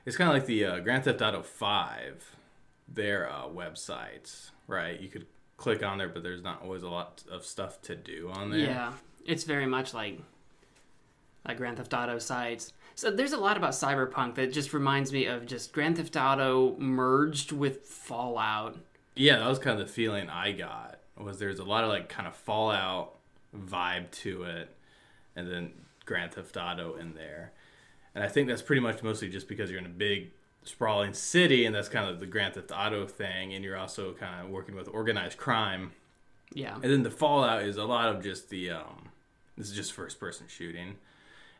It's 0.04 0.16
kind 0.16 0.28
of 0.28 0.34
like 0.34 0.46
the 0.46 0.64
uh, 0.64 0.80
Grand 0.80 1.04
Theft 1.04 1.22
Auto 1.22 1.42
Five, 1.42 2.34
their 2.88 3.30
uh, 3.30 3.44
websites 3.44 4.50
right? 4.72 5.00
You 5.00 5.08
could 5.08 5.26
click 5.56 5.82
on 5.84 5.98
there, 5.98 6.08
but 6.08 6.22
there's 6.22 6.42
not 6.42 6.62
always 6.62 6.82
a 6.82 6.88
lot 6.88 7.22
of 7.30 7.44
stuff 7.44 7.80
to 7.82 7.94
do 7.94 8.30
on 8.32 8.50
there. 8.50 8.60
Yeah, 8.60 8.92
it's 9.24 9.44
very 9.44 9.66
much 9.66 9.94
like 9.94 10.18
like 11.46 11.56
Grand 11.56 11.76
Theft 11.76 11.94
Auto 11.94 12.18
sites. 12.18 12.72
So 12.94 13.10
there's 13.10 13.32
a 13.32 13.38
lot 13.38 13.56
about 13.56 13.72
Cyberpunk 13.72 14.34
that 14.34 14.52
just 14.52 14.72
reminds 14.72 15.12
me 15.12 15.26
of 15.26 15.46
just 15.46 15.72
Grand 15.72 15.96
Theft 15.96 16.16
Auto 16.16 16.76
merged 16.78 17.52
with 17.52 17.84
Fallout. 17.84 18.78
Yeah, 19.14 19.38
that 19.38 19.48
was 19.48 19.58
kind 19.58 19.80
of 19.80 19.86
the 19.86 19.92
feeling 19.92 20.28
I 20.28 20.52
got. 20.52 20.98
Was 21.16 21.38
there's 21.38 21.58
a 21.58 21.64
lot 21.64 21.84
of 21.84 21.90
like 21.90 22.08
kind 22.08 22.26
of 22.26 22.34
Fallout 22.34 23.16
vibe 23.56 24.10
to 24.10 24.44
it, 24.44 24.74
and 25.36 25.50
then 25.50 25.72
Grand 26.04 26.32
Theft 26.32 26.56
Auto 26.56 26.94
in 26.96 27.14
there. 27.14 27.52
And 28.14 28.22
I 28.22 28.28
think 28.28 28.48
that's 28.48 28.62
pretty 28.62 28.80
much 28.80 29.02
mostly 29.02 29.28
just 29.28 29.48
because 29.48 29.70
you're 29.70 29.80
in 29.80 29.86
a 29.86 29.90
big 29.90 30.32
sprawling 30.64 31.12
city, 31.12 31.64
and 31.64 31.74
that's 31.74 31.88
kind 31.88 32.08
of 32.08 32.20
the 32.20 32.26
Grand 32.26 32.54
Theft 32.54 32.72
Auto 32.74 33.06
thing, 33.06 33.52
and 33.52 33.64
you're 33.64 33.76
also 33.76 34.12
kind 34.12 34.44
of 34.44 34.50
working 34.50 34.74
with 34.74 34.88
organized 34.88 35.38
crime. 35.38 35.92
Yeah. 36.52 36.74
And 36.74 36.84
then 36.84 37.02
the 37.02 37.10
Fallout 37.10 37.62
is 37.62 37.76
a 37.76 37.84
lot 37.84 38.14
of 38.14 38.22
just 38.22 38.50
the 38.50 38.70
um, 38.70 39.08
this 39.56 39.70
is 39.70 39.76
just 39.76 39.92
first 39.92 40.20
person 40.20 40.46
shooting, 40.48 40.96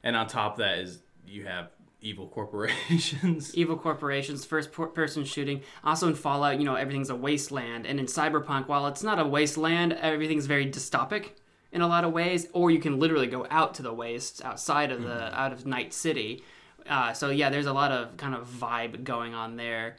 and 0.02 0.16
on 0.16 0.26
top 0.26 0.52
of 0.52 0.59
that 0.59 0.78
is 0.78 1.00
you 1.26 1.44
have 1.47 1.71
evil 2.00 2.26
corporations. 2.35 3.54
Evil 3.54 3.76
corporations, 3.76 4.44
first 4.44 4.73
person 4.73 5.25
shooting. 5.25 5.62
Also 5.85 6.09
in 6.09 6.14
Fallout, 6.14 6.59
you 6.59 6.64
know, 6.64 6.75
everything's 6.75 7.11
a 7.11 7.16
wasteland, 7.16 7.87
and 7.87 7.99
in 7.99 8.06
Cyberpunk, 8.06 8.68
while 8.68 8.87
it's 8.87 9.02
not 9.02 9.18
a 9.18 9.26
wasteland, 9.26 9.92
everything's 9.94 10.47
very 10.47 10.71
dystopic 10.71 11.30
in 11.73 11.80
a 11.80 11.88
lot 11.88 12.04
of 12.04 12.12
ways. 12.12 12.47
Or 12.52 12.71
you 12.71 12.78
can 12.78 12.99
literally 13.00 13.26
go 13.26 13.47
out 13.50 13.75
to 13.75 13.82
the 13.82 13.92
wastes 13.92 14.42
outside 14.42 14.92
of 14.92 15.02
the 15.02 15.09
mm-hmm. 15.09 15.35
out 15.35 15.52
of 15.52 15.66
Night 15.66 15.92
City 15.92 16.44
uh, 16.88 17.12
so 17.12 17.30
yeah, 17.30 17.50
there's 17.50 17.66
a 17.66 17.72
lot 17.72 17.92
of 17.92 18.16
kind 18.16 18.34
of 18.34 18.46
vibe 18.48 19.04
going 19.04 19.34
on 19.34 19.56
there. 19.56 19.96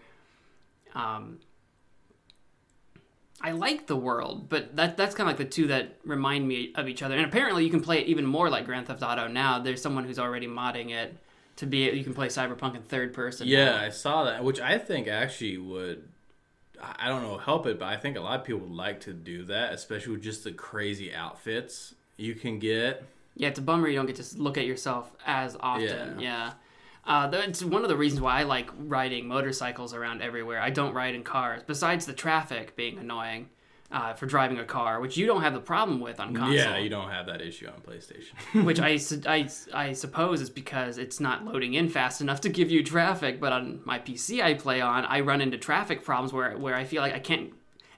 Um, 0.93 1.39
I 3.41 3.51
like 3.51 3.87
the 3.87 3.95
world, 3.95 4.47
but 4.47 4.75
that 4.77 4.95
that's 4.95 5.15
kind 5.15 5.29
of 5.29 5.37
like 5.37 5.49
the 5.49 5.53
two 5.53 5.67
that 5.67 5.97
remind 6.05 6.47
me 6.47 6.71
of 6.75 6.87
each 6.87 7.03
other. 7.03 7.15
And 7.17 7.25
apparently, 7.25 7.65
you 7.65 7.69
can 7.69 7.81
play 7.81 7.99
it 7.99 8.07
even 8.07 8.25
more 8.25 8.49
like 8.49 8.65
Grand 8.65 8.87
Theft 8.87 9.03
Auto 9.03 9.27
now. 9.27 9.59
There's 9.59 9.81
someone 9.81 10.05
who's 10.05 10.19
already 10.19 10.47
modding 10.47 10.91
it 10.91 11.17
to 11.57 11.65
be 11.65 11.89
you 11.91 12.03
can 12.03 12.13
play 12.13 12.27
Cyberpunk 12.27 12.75
in 12.75 12.83
third 12.83 13.13
person. 13.13 13.47
Yeah, 13.47 13.65
now. 13.65 13.81
I 13.81 13.89
saw 13.89 14.23
that, 14.25 14.43
which 14.43 14.61
I 14.61 14.77
think 14.77 15.07
actually 15.07 15.57
would. 15.57 16.07
I 16.81 17.07
don't 17.07 17.21
know 17.21 17.37
help 17.37 17.65
it, 17.65 17.79
but 17.79 17.85
I 17.87 17.97
think 17.97 18.17
a 18.17 18.21
lot 18.21 18.39
of 18.39 18.45
people 18.45 18.61
would 18.61 18.71
like 18.71 19.01
to 19.01 19.13
do 19.13 19.43
that, 19.45 19.73
especially 19.73 20.13
with 20.13 20.23
just 20.23 20.43
the 20.43 20.51
crazy 20.51 21.13
outfits 21.13 21.95
you 22.17 22.35
can 22.35 22.59
get. 22.59 23.03
Yeah, 23.35 23.49
it's 23.49 23.59
a 23.59 23.61
bummer 23.61 23.87
you 23.87 23.95
don't 23.95 24.05
get 24.05 24.17
to 24.17 24.41
look 24.41 24.57
at 24.57 24.65
yourself 24.65 25.11
as 25.25 25.57
often. 25.59 26.19
Yeah. 26.19 26.19
yeah. 26.19 26.53
Uh, 27.05 27.27
that's 27.27 27.63
one 27.63 27.83
of 27.83 27.89
the 27.89 27.97
reasons 27.97 28.21
why 28.21 28.39
I 28.39 28.43
like 28.43 28.69
riding 28.77 29.27
motorcycles 29.27 29.93
around 29.93 30.21
everywhere. 30.21 30.59
I 30.59 30.69
don't 30.69 30.93
ride 30.93 31.15
in 31.15 31.23
cars, 31.23 31.61
besides 31.65 32.05
the 32.05 32.13
traffic 32.13 32.75
being 32.75 32.97
annoying 32.97 33.49
uh, 33.93 34.13
for 34.13 34.25
driving 34.25 34.57
a 34.57 34.65
car, 34.65 34.99
which 34.99 35.17
you 35.17 35.27
don't 35.27 35.41
have 35.41 35.53
the 35.53 35.59
problem 35.59 35.99
with 35.99 36.19
on 36.19 36.33
console. 36.33 36.53
Yeah, 36.53 36.77
you 36.77 36.89
don't 36.89 37.11
have 37.11 37.27
that 37.27 37.41
issue 37.41 37.67
on 37.67 37.81
PlayStation. 37.81 38.33
which 38.65 38.79
I, 38.79 38.99
I, 39.29 39.49
I 39.73 39.93
suppose 39.93 40.41
is 40.41 40.49
because 40.49 40.97
it's 40.97 41.19
not 41.19 41.45
loading 41.45 41.75
in 41.75 41.89
fast 41.89 42.19
enough 42.19 42.41
to 42.41 42.49
give 42.49 42.71
you 42.71 42.83
traffic. 42.83 43.39
But 43.39 43.53
on 43.53 43.81
my 43.85 43.99
PC 43.99 44.41
I 44.41 44.55
play 44.55 44.81
on, 44.81 45.05
I 45.05 45.19
run 45.19 45.41
into 45.41 45.57
traffic 45.57 46.03
problems 46.03 46.33
where, 46.33 46.57
where 46.57 46.75
I 46.75 46.85
feel 46.85 47.01
like 47.01 47.13
I 47.13 47.19
can't 47.19 47.53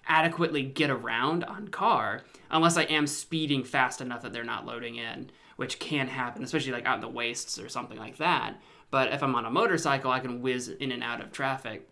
adequately 0.08 0.64
get 0.64 0.90
around 0.90 1.44
on 1.46 1.70
car 1.70 2.24
unless 2.52 2.76
I 2.76 2.84
am 2.84 3.08
speeding 3.08 3.64
fast 3.64 4.02
enough 4.02 4.22
that 4.22 4.34
they're 4.34 4.44
not 4.44 4.66
loading 4.66 4.98
in, 4.98 5.30
which 5.56 5.80
can 5.80 6.10
happen, 6.10 6.44
especially 6.44 6.74
like 6.74 6.86
out 6.86 6.96
in 6.96 7.02
the 7.02 7.10
wastes 7.10 7.58
or 7.58 7.70
something 7.70 7.98
like 7.98 8.18
that. 8.18 8.56
But 8.96 9.12
if 9.12 9.22
I'm 9.22 9.36
on 9.36 9.44
a 9.44 9.52
motorcycle, 9.52 10.10
I 10.10 10.22
can 10.22 10.42
whiz 10.42 10.70
in 10.70 10.90
and 10.94 11.04
out 11.04 11.20
of 11.20 11.34
traffic. 11.34 11.86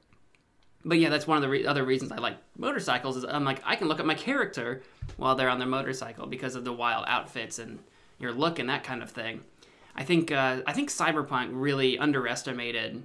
But 0.86 1.00
yeah, 1.00 1.10
that's 1.10 1.28
one 1.28 1.36
of 1.36 1.42
the 1.42 1.50
re- 1.50 1.66
other 1.66 1.84
reasons 1.84 2.14
I 2.14 2.16
like 2.16 2.38
motorcycles. 2.58 3.18
Is 3.18 3.26
I'm 3.26 3.44
like 3.44 3.62
I 3.66 3.76
can 3.76 3.90
look 3.90 4.00
at 4.00 4.06
my 4.06 4.16
character 4.16 4.84
while 5.18 5.36
they're 5.36 5.50
on 5.50 5.60
their 5.60 5.68
motorcycle 5.68 6.28
because 6.28 6.56
of 6.56 6.64
the 6.64 6.72
wild 6.72 7.04
outfits 7.10 7.60
and 7.60 7.80
your 8.20 8.32
look 8.32 8.58
and 8.58 8.70
that 8.70 8.86
kind 8.86 9.04
of 9.04 9.12
thing. 9.12 9.42
I 9.98 10.06
think 10.06 10.32
uh, 10.32 10.62
I 10.66 10.72
think 10.72 10.90
Cyberpunk 10.90 11.50
really 11.52 12.00
underestimated 12.00 13.04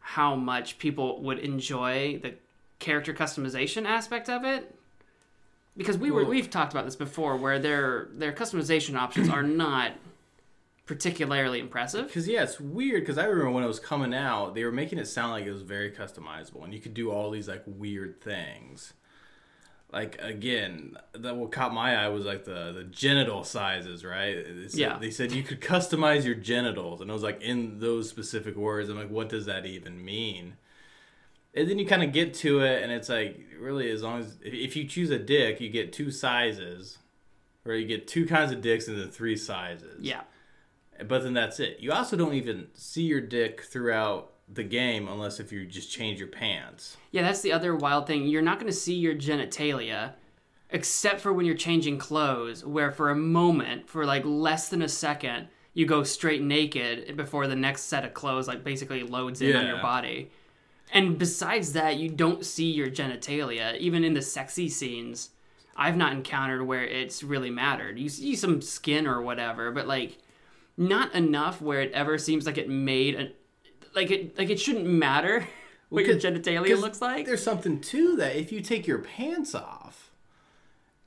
how 0.00 0.34
much 0.34 0.80
people 0.80 1.22
would 1.22 1.38
enjoy 1.38 2.18
the 2.20 2.34
character 2.80 3.14
customization 3.14 3.86
aspect 3.86 4.28
of 4.28 4.44
it 4.44 4.74
because 5.76 5.96
we 5.96 6.10
were 6.10 6.24
we've 6.24 6.50
talked 6.50 6.72
about 6.72 6.84
this 6.84 6.96
before 6.96 7.36
where 7.36 7.60
their 7.60 8.08
their 8.12 8.32
customization 8.32 8.96
options 8.96 9.28
are 9.28 9.42
not 9.64 9.92
particularly 10.90 11.60
impressive. 11.60 12.08
Because 12.08 12.26
yeah, 12.26 12.42
it's 12.42 12.58
weird. 12.58 13.02
Because 13.02 13.16
I 13.16 13.26
remember 13.26 13.52
when 13.52 13.62
it 13.62 13.68
was 13.68 13.78
coming 13.78 14.12
out, 14.12 14.56
they 14.56 14.64
were 14.64 14.72
making 14.72 14.98
it 14.98 15.06
sound 15.06 15.30
like 15.30 15.46
it 15.46 15.52
was 15.52 15.62
very 15.62 15.92
customizable, 15.92 16.64
and 16.64 16.74
you 16.74 16.80
could 16.80 16.94
do 16.94 17.12
all 17.12 17.30
these 17.30 17.46
like 17.46 17.62
weird 17.64 18.20
things. 18.20 18.92
Like 19.92 20.20
again, 20.20 20.96
that 21.12 21.36
what 21.36 21.52
caught 21.52 21.72
my 21.72 21.94
eye 21.94 22.08
was 22.08 22.24
like 22.24 22.44
the 22.44 22.72
the 22.72 22.82
genital 22.82 23.44
sizes, 23.44 24.04
right? 24.04 24.44
Said, 24.66 24.80
yeah. 24.80 24.98
They 24.98 25.12
said 25.12 25.30
you 25.30 25.44
could 25.44 25.60
customize 25.60 26.24
your 26.24 26.34
genitals, 26.34 27.00
and 27.00 27.08
I 27.08 27.14
was 27.14 27.22
like 27.22 27.40
in 27.40 27.78
those 27.78 28.10
specific 28.10 28.56
words. 28.56 28.88
I'm 28.88 28.98
like, 28.98 29.10
what 29.10 29.28
does 29.28 29.46
that 29.46 29.66
even 29.66 30.04
mean? 30.04 30.54
And 31.54 31.70
then 31.70 31.78
you 31.78 31.86
kind 31.86 32.02
of 32.02 32.12
get 32.12 32.34
to 32.34 32.64
it, 32.64 32.82
and 32.82 32.90
it's 32.90 33.08
like 33.08 33.38
really 33.60 33.92
as 33.92 34.02
long 34.02 34.18
as 34.18 34.38
if 34.42 34.74
you 34.74 34.88
choose 34.88 35.10
a 35.10 35.20
dick, 35.20 35.60
you 35.60 35.68
get 35.68 35.92
two 35.92 36.10
sizes, 36.10 36.98
or 37.64 37.74
you 37.74 37.86
get 37.86 38.08
two 38.08 38.26
kinds 38.26 38.50
of 38.50 38.60
dicks 38.60 38.88
and 38.88 39.00
then 39.00 39.10
three 39.10 39.36
sizes. 39.36 40.00
Yeah 40.00 40.22
but 41.08 41.22
then 41.22 41.34
that's 41.34 41.60
it. 41.60 41.78
You 41.80 41.92
also 41.92 42.16
don't 42.16 42.34
even 42.34 42.68
see 42.74 43.02
your 43.02 43.20
dick 43.20 43.62
throughout 43.62 44.32
the 44.52 44.64
game 44.64 45.08
unless 45.08 45.38
if 45.40 45.52
you 45.52 45.64
just 45.66 45.90
change 45.90 46.18
your 46.18 46.28
pants. 46.28 46.96
Yeah, 47.12 47.22
that's 47.22 47.40
the 47.40 47.52
other 47.52 47.74
wild 47.76 48.06
thing. 48.06 48.26
You're 48.26 48.42
not 48.42 48.58
going 48.58 48.70
to 48.70 48.76
see 48.76 48.94
your 48.94 49.14
genitalia 49.14 50.14
except 50.72 51.20
for 51.20 51.32
when 51.32 51.46
you're 51.46 51.54
changing 51.56 51.98
clothes, 51.98 52.64
where 52.64 52.90
for 52.90 53.10
a 53.10 53.16
moment, 53.16 53.88
for 53.88 54.04
like 54.04 54.24
less 54.24 54.68
than 54.68 54.82
a 54.82 54.88
second, 54.88 55.48
you 55.74 55.86
go 55.86 56.02
straight 56.02 56.42
naked 56.42 57.16
before 57.16 57.46
the 57.46 57.56
next 57.56 57.82
set 57.82 58.04
of 58.04 58.14
clothes 58.14 58.48
like 58.48 58.64
basically 58.64 59.02
loads 59.02 59.40
in 59.40 59.50
yeah. 59.50 59.58
on 59.58 59.66
your 59.66 59.82
body. 59.82 60.30
And 60.92 61.18
besides 61.18 61.72
that, 61.74 61.96
you 61.98 62.08
don't 62.08 62.44
see 62.44 62.70
your 62.70 62.88
genitalia 62.88 63.76
even 63.78 64.02
in 64.02 64.14
the 64.14 64.22
sexy 64.22 64.68
scenes. 64.68 65.30
I've 65.76 65.96
not 65.96 66.12
encountered 66.12 66.66
where 66.66 66.84
it's 66.84 67.22
really 67.22 67.50
mattered. 67.50 67.98
You 67.98 68.08
see 68.08 68.34
some 68.34 68.60
skin 68.60 69.06
or 69.06 69.22
whatever, 69.22 69.70
but 69.70 69.86
like 69.86 70.18
not 70.80 71.14
enough 71.14 71.60
where 71.60 71.82
it 71.82 71.92
ever 71.92 72.16
seems 72.16 72.46
like 72.46 72.56
it 72.56 72.68
made 72.68 73.14
a 73.14 73.30
like 73.94 74.10
it 74.10 74.38
like 74.38 74.48
it 74.48 74.58
shouldn't 74.58 74.86
matter 74.86 75.46
what 75.90 76.06
your 76.06 76.16
genitalia 76.16 76.80
looks 76.80 77.02
like. 77.02 77.26
There's 77.26 77.42
something 77.42 77.80
to 77.82 78.16
that. 78.16 78.34
If 78.34 78.50
you 78.50 78.62
take 78.62 78.86
your 78.86 78.98
pants 78.98 79.54
off, 79.54 80.10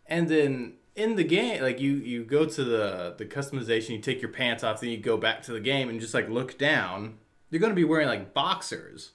and 0.05 0.29
then 0.29 0.73
in 0.95 1.15
the 1.15 1.23
game, 1.23 1.63
like 1.63 1.81
you 1.81 1.95
you 1.95 2.23
go 2.23 2.45
to 2.45 2.63
the 2.63 3.15
the 3.17 3.25
customization, 3.25 3.89
you 3.89 3.99
take 3.99 4.21
your 4.21 4.31
pants 4.31 4.63
off, 4.63 4.79
then 4.79 4.91
you 4.91 4.97
go 4.97 5.17
back 5.17 5.41
to 5.43 5.51
the 5.51 5.59
game 5.59 5.89
and 5.89 5.99
just 5.99 6.13
like 6.13 6.29
look 6.29 6.57
down. 6.57 7.17
You're 7.49 7.59
gonna 7.59 7.73
be 7.73 7.83
wearing 7.83 8.07
like 8.07 8.33
boxers. 8.33 9.11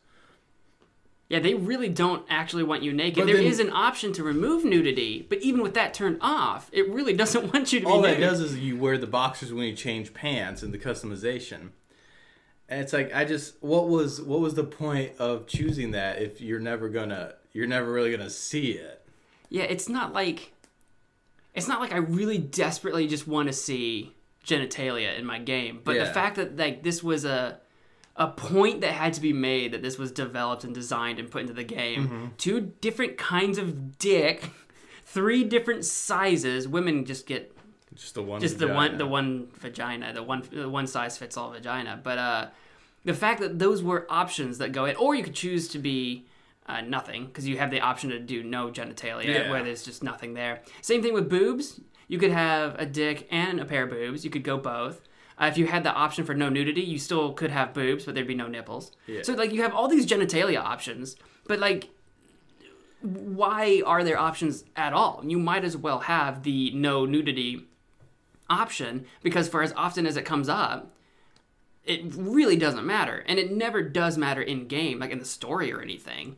Yeah, 1.28 1.40
they 1.40 1.52
really 1.54 1.90
don't 1.90 2.24
actually 2.30 2.62
want 2.62 2.82
you 2.82 2.92
naked. 2.92 3.16
But 3.16 3.26
there 3.26 3.36
then, 3.36 3.44
is 3.44 3.60
an 3.60 3.70
option 3.70 4.14
to 4.14 4.22
remove 4.22 4.64
nudity, 4.64 5.26
but 5.28 5.38
even 5.42 5.60
with 5.60 5.74
that 5.74 5.92
turned 5.92 6.18
off, 6.22 6.70
it 6.72 6.88
really 6.88 7.12
doesn't 7.16 7.52
want 7.52 7.72
you 7.72 7.80
to 7.80 7.86
all 7.86 8.00
be 8.02 8.08
All 8.08 8.14
that 8.14 8.20
does 8.20 8.40
is 8.40 8.58
you 8.58 8.78
wear 8.78 8.96
the 8.96 9.06
boxers 9.06 9.52
when 9.52 9.66
you 9.66 9.74
change 9.74 10.14
pants 10.14 10.62
in 10.62 10.72
the 10.72 10.78
customization. 10.78 11.70
And 12.70 12.80
it's 12.80 12.92
like 12.92 13.14
I 13.14 13.24
just 13.24 13.62
what 13.62 13.88
was 13.88 14.20
what 14.20 14.40
was 14.40 14.54
the 14.54 14.64
point 14.64 15.12
of 15.18 15.46
choosing 15.46 15.92
that 15.92 16.20
if 16.20 16.40
you're 16.40 16.60
never 16.60 16.88
gonna 16.88 17.34
you're 17.52 17.66
never 17.66 17.90
really 17.90 18.10
gonna 18.10 18.30
see 18.30 18.72
it. 18.72 19.06
Yeah, 19.48 19.64
it's 19.64 19.88
not 19.88 20.12
like 20.12 20.52
it's 21.54 21.68
not 21.68 21.80
like 21.80 21.92
I 21.92 21.98
really 21.98 22.38
desperately 22.38 23.06
just 23.06 23.26
want 23.26 23.48
to 23.48 23.52
see 23.52 24.14
genitalia 24.46 25.18
in 25.18 25.24
my 25.24 25.38
game, 25.38 25.80
but 25.82 25.96
yeah. 25.96 26.04
the 26.04 26.12
fact 26.12 26.36
that 26.36 26.56
like 26.56 26.82
this 26.82 27.02
was 27.02 27.24
a 27.24 27.58
a 28.18 28.26
point 28.28 28.80
that 28.82 28.92
had 28.92 29.14
to 29.14 29.20
be 29.20 29.32
made 29.32 29.72
that 29.72 29.80
this 29.80 29.96
was 29.96 30.10
developed 30.12 30.64
and 30.64 30.74
designed 30.74 31.18
and 31.18 31.30
put 31.30 31.40
into 31.42 31.54
the 31.54 31.64
game. 31.64 32.04
Mm-hmm. 32.06 32.26
Two 32.36 32.60
different 32.80 33.16
kinds 33.16 33.56
of 33.58 33.98
dick 33.98 34.50
three 35.04 35.42
different 35.44 35.84
sizes. 35.86 36.68
Women 36.68 37.04
just 37.06 37.26
get 37.26 37.56
Just 37.94 38.14
the 38.14 38.22
one. 38.22 38.40
just 38.42 38.58
the 38.58 38.66
one 38.68 38.74
vagina. 38.92 38.98
the 38.98 39.06
one 39.06 39.48
vagina, 39.54 40.12
the 40.12 40.22
one 40.22 40.42
the 40.52 40.68
one 40.68 40.86
size 40.86 41.16
fits 41.16 41.36
all 41.38 41.50
vagina. 41.50 41.98
But 42.02 42.18
uh, 42.18 42.46
the 43.06 43.14
fact 43.14 43.40
that 43.40 43.58
those 43.58 43.82
were 43.82 44.06
options 44.10 44.58
that 44.58 44.72
go 44.72 44.84
in, 44.84 44.96
or 44.96 45.14
you 45.14 45.22
could 45.22 45.34
choose 45.34 45.68
to 45.68 45.78
be 45.78 46.26
uh, 46.66 46.82
nothing 46.82 47.24
because 47.26 47.48
you 47.48 47.56
have 47.56 47.70
the 47.70 47.80
option 47.80 48.10
to 48.10 48.18
do 48.18 48.42
no 48.42 48.68
genitalia 48.70 49.24
Yeah. 49.24 49.50
where 49.50 49.62
there's 49.64 49.82
just 49.82 50.02
nothing 50.02 50.34
there. 50.34 50.60
Same 50.82 51.02
thing 51.02 51.14
with 51.14 51.30
boobs. 51.30 51.80
You 52.08 52.18
could 52.18 52.30
have 52.32 52.74
a 52.78 52.84
dick 52.84 53.26
and 53.30 53.60
a 53.60 53.64
pair 53.64 53.84
of 53.84 53.90
boobs. 53.90 54.24
You 54.24 54.30
could 54.30 54.44
go 54.44 54.58
both. 54.58 55.00
Uh, 55.40 55.46
if 55.46 55.56
you 55.56 55.66
had 55.66 55.84
the 55.84 55.92
option 55.92 56.24
for 56.24 56.34
no 56.34 56.48
nudity, 56.48 56.82
you 56.82 56.98
still 56.98 57.32
could 57.32 57.50
have 57.50 57.72
boobs, 57.72 58.04
but 58.04 58.14
there'd 58.14 58.26
be 58.26 58.34
no 58.34 58.48
nipples. 58.48 58.92
Yeah. 59.06 59.22
So 59.22 59.34
like 59.34 59.52
you 59.52 59.62
have 59.62 59.74
all 59.74 59.88
these 59.88 60.06
genitalia 60.06 60.58
options, 60.58 61.16
but 61.46 61.58
like 61.58 61.90
why 63.00 63.82
are 63.86 64.02
there 64.02 64.18
options 64.18 64.64
at 64.76 64.92
all? 64.92 65.22
You 65.24 65.38
might 65.38 65.64
as 65.64 65.76
well 65.76 66.00
have 66.00 66.42
the 66.42 66.72
no 66.72 67.06
nudity 67.06 67.66
option 68.50 69.06
because 69.22 69.48
for 69.48 69.62
as 69.62 69.72
often 69.76 70.06
as 70.06 70.16
it 70.16 70.24
comes 70.24 70.48
up, 70.48 70.92
it 71.84 72.02
really 72.14 72.56
doesn't 72.56 72.84
matter, 72.84 73.24
and 73.26 73.38
it 73.38 73.50
never 73.50 73.82
does 73.82 74.18
matter 74.18 74.42
in 74.42 74.68
game, 74.68 74.98
like 74.98 75.10
in 75.10 75.18
the 75.18 75.24
story 75.24 75.72
or 75.72 75.80
anything. 75.80 76.36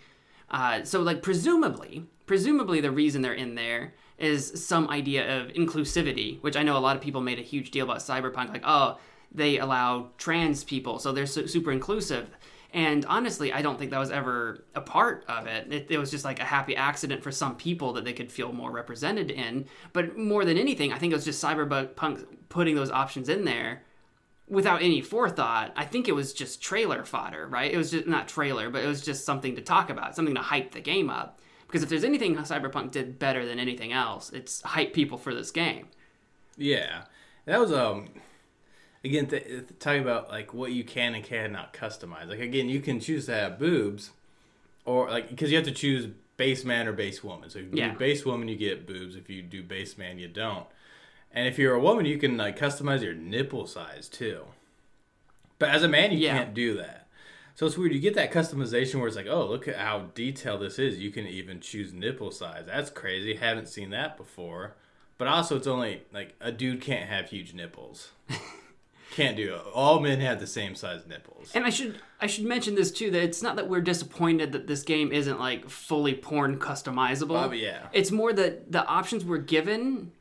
Uh, 0.48 0.84
so, 0.84 1.00
like, 1.00 1.22
presumably, 1.22 2.04
presumably 2.26 2.80
the 2.80 2.90
reason 2.92 3.20
they're 3.20 3.32
in 3.32 3.56
there 3.56 3.94
is 4.20 4.64
some 4.64 4.88
idea 4.88 5.40
of 5.40 5.48
inclusivity, 5.48 6.40
which 6.42 6.56
I 6.56 6.62
know 6.62 6.76
a 6.76 6.78
lot 6.78 6.94
of 6.94 7.02
people 7.02 7.20
made 7.20 7.38
a 7.38 7.42
huge 7.42 7.70
deal 7.70 7.84
about 7.84 7.98
Cyberpunk, 7.98 8.50
like, 8.50 8.62
oh, 8.64 8.98
they 9.32 9.58
allow 9.58 10.10
trans 10.18 10.62
people, 10.64 10.98
so 10.98 11.12
they're 11.12 11.26
su- 11.26 11.46
super 11.46 11.72
inclusive. 11.72 12.28
And 12.72 13.04
honestly, 13.06 13.52
I 13.52 13.62
don't 13.62 13.78
think 13.78 13.90
that 13.90 13.98
was 13.98 14.10
ever 14.10 14.64
a 14.74 14.80
part 14.80 15.24
of 15.28 15.46
it. 15.46 15.72
it. 15.72 15.86
It 15.90 15.98
was 15.98 16.10
just 16.10 16.24
like 16.24 16.38
a 16.38 16.44
happy 16.44 16.76
accident 16.76 17.22
for 17.22 17.32
some 17.32 17.56
people 17.56 17.94
that 17.94 18.04
they 18.04 18.12
could 18.12 18.30
feel 18.30 18.52
more 18.52 18.70
represented 18.70 19.30
in. 19.30 19.66
But 19.92 20.16
more 20.16 20.44
than 20.44 20.56
anything, 20.56 20.92
I 20.92 20.98
think 20.98 21.12
it 21.12 21.16
was 21.16 21.24
just 21.24 21.42
Cyberpunk 21.42 22.26
putting 22.48 22.76
those 22.76 22.90
options 22.90 23.28
in 23.28 23.44
there 23.44 23.82
without 24.46 24.82
any 24.82 25.00
forethought. 25.00 25.72
I 25.76 25.84
think 25.84 26.08
it 26.08 26.14
was 26.14 26.32
just 26.32 26.62
trailer 26.62 27.04
fodder, 27.04 27.48
right? 27.48 27.72
It 27.72 27.76
was 27.76 27.90
just 27.90 28.06
not 28.06 28.28
trailer, 28.28 28.70
but 28.70 28.84
it 28.84 28.88
was 28.88 29.00
just 29.00 29.24
something 29.24 29.56
to 29.56 29.62
talk 29.62 29.90
about, 29.90 30.14
something 30.14 30.34
to 30.34 30.42
hype 30.42 30.72
the 30.72 30.80
game 30.80 31.10
up. 31.10 31.40
Because 31.70 31.84
if 31.84 31.88
there's 31.88 32.02
anything 32.02 32.34
Cyberpunk 32.36 32.90
did 32.90 33.20
better 33.20 33.46
than 33.46 33.60
anything 33.60 33.92
else, 33.92 34.30
it's 34.30 34.60
hype 34.62 34.92
people 34.92 35.16
for 35.18 35.32
this 35.32 35.52
game. 35.52 35.86
Yeah, 36.56 37.04
that 37.44 37.60
was 37.60 37.72
um. 37.72 38.08
Again, 39.04 39.28
th- 39.28 39.64
talking 39.78 40.02
about 40.02 40.28
like 40.30 40.52
what 40.52 40.72
you 40.72 40.82
can 40.84 41.14
and 41.14 41.24
cannot 41.24 41.72
customize. 41.72 42.28
Like 42.28 42.40
again, 42.40 42.68
you 42.68 42.80
can 42.80 42.98
choose 43.00 43.26
to 43.26 43.34
have 43.34 43.58
boobs, 43.58 44.10
or 44.84 45.08
like 45.08 45.30
because 45.30 45.50
you 45.50 45.56
have 45.56 45.64
to 45.66 45.72
choose 45.72 46.08
base 46.36 46.64
man 46.64 46.88
or 46.88 46.92
base 46.92 47.22
woman. 47.22 47.48
So 47.50 47.60
if 47.60 47.66
you 47.66 47.70
Yeah. 47.74 47.92
do 47.92 47.98
base 47.98 48.26
woman, 48.26 48.48
you 48.48 48.56
get 48.56 48.86
boobs. 48.86 49.14
If 49.14 49.30
you 49.30 49.40
do 49.42 49.62
base 49.62 49.96
man, 49.96 50.18
you 50.18 50.26
don't. 50.28 50.66
And 51.32 51.46
if 51.46 51.56
you're 51.58 51.74
a 51.74 51.80
woman, 51.80 52.04
you 52.04 52.18
can 52.18 52.36
like 52.36 52.58
customize 52.58 53.00
your 53.02 53.14
nipple 53.14 53.66
size 53.68 54.08
too. 54.08 54.42
But 55.60 55.68
as 55.70 55.82
a 55.84 55.88
man, 55.88 56.10
you 56.12 56.18
Yeah. 56.18 56.36
can't 56.36 56.52
do 56.54 56.76
that. 56.78 56.99
So 57.54 57.66
it's 57.66 57.76
weird. 57.76 57.92
You 57.92 58.00
get 58.00 58.14
that 58.14 58.32
customization 58.32 58.96
where 58.96 59.06
it's 59.06 59.16
like, 59.16 59.26
oh, 59.28 59.46
look 59.46 59.68
at 59.68 59.76
how 59.76 60.10
detailed 60.14 60.62
this 60.62 60.78
is. 60.78 60.98
You 60.98 61.10
can 61.10 61.26
even 61.26 61.60
choose 61.60 61.92
nipple 61.92 62.30
size. 62.30 62.64
That's 62.66 62.90
crazy. 62.90 63.34
Haven't 63.34 63.68
seen 63.68 63.90
that 63.90 64.16
before. 64.16 64.76
But 65.18 65.28
also, 65.28 65.56
it's 65.56 65.66
only 65.66 66.02
like 66.12 66.34
a 66.40 66.50
dude 66.50 66.80
can't 66.80 67.08
have 67.08 67.28
huge 67.28 67.52
nipples. 67.52 68.12
can't 69.10 69.36
do 69.36 69.54
it. 69.54 69.60
All 69.74 70.00
men 70.00 70.20
have 70.20 70.40
the 70.40 70.46
same 70.46 70.74
size 70.74 71.06
nipples. 71.06 71.50
And 71.54 71.64
I 71.66 71.70
should 71.70 72.00
I 72.20 72.26
should 72.26 72.44
mention 72.44 72.74
this 72.74 72.90
too 72.90 73.10
that 73.10 73.22
it's 73.22 73.42
not 73.42 73.56
that 73.56 73.68
we're 73.68 73.82
disappointed 73.82 74.52
that 74.52 74.66
this 74.66 74.82
game 74.82 75.12
isn't 75.12 75.38
like 75.38 75.68
fully 75.68 76.14
porn 76.14 76.58
customizable. 76.58 77.48
Oh, 77.48 77.52
yeah. 77.52 77.88
It's 77.92 78.10
more 78.10 78.32
that 78.32 78.72
the 78.72 78.86
options 78.86 79.24
we're 79.24 79.38
given 79.38 80.12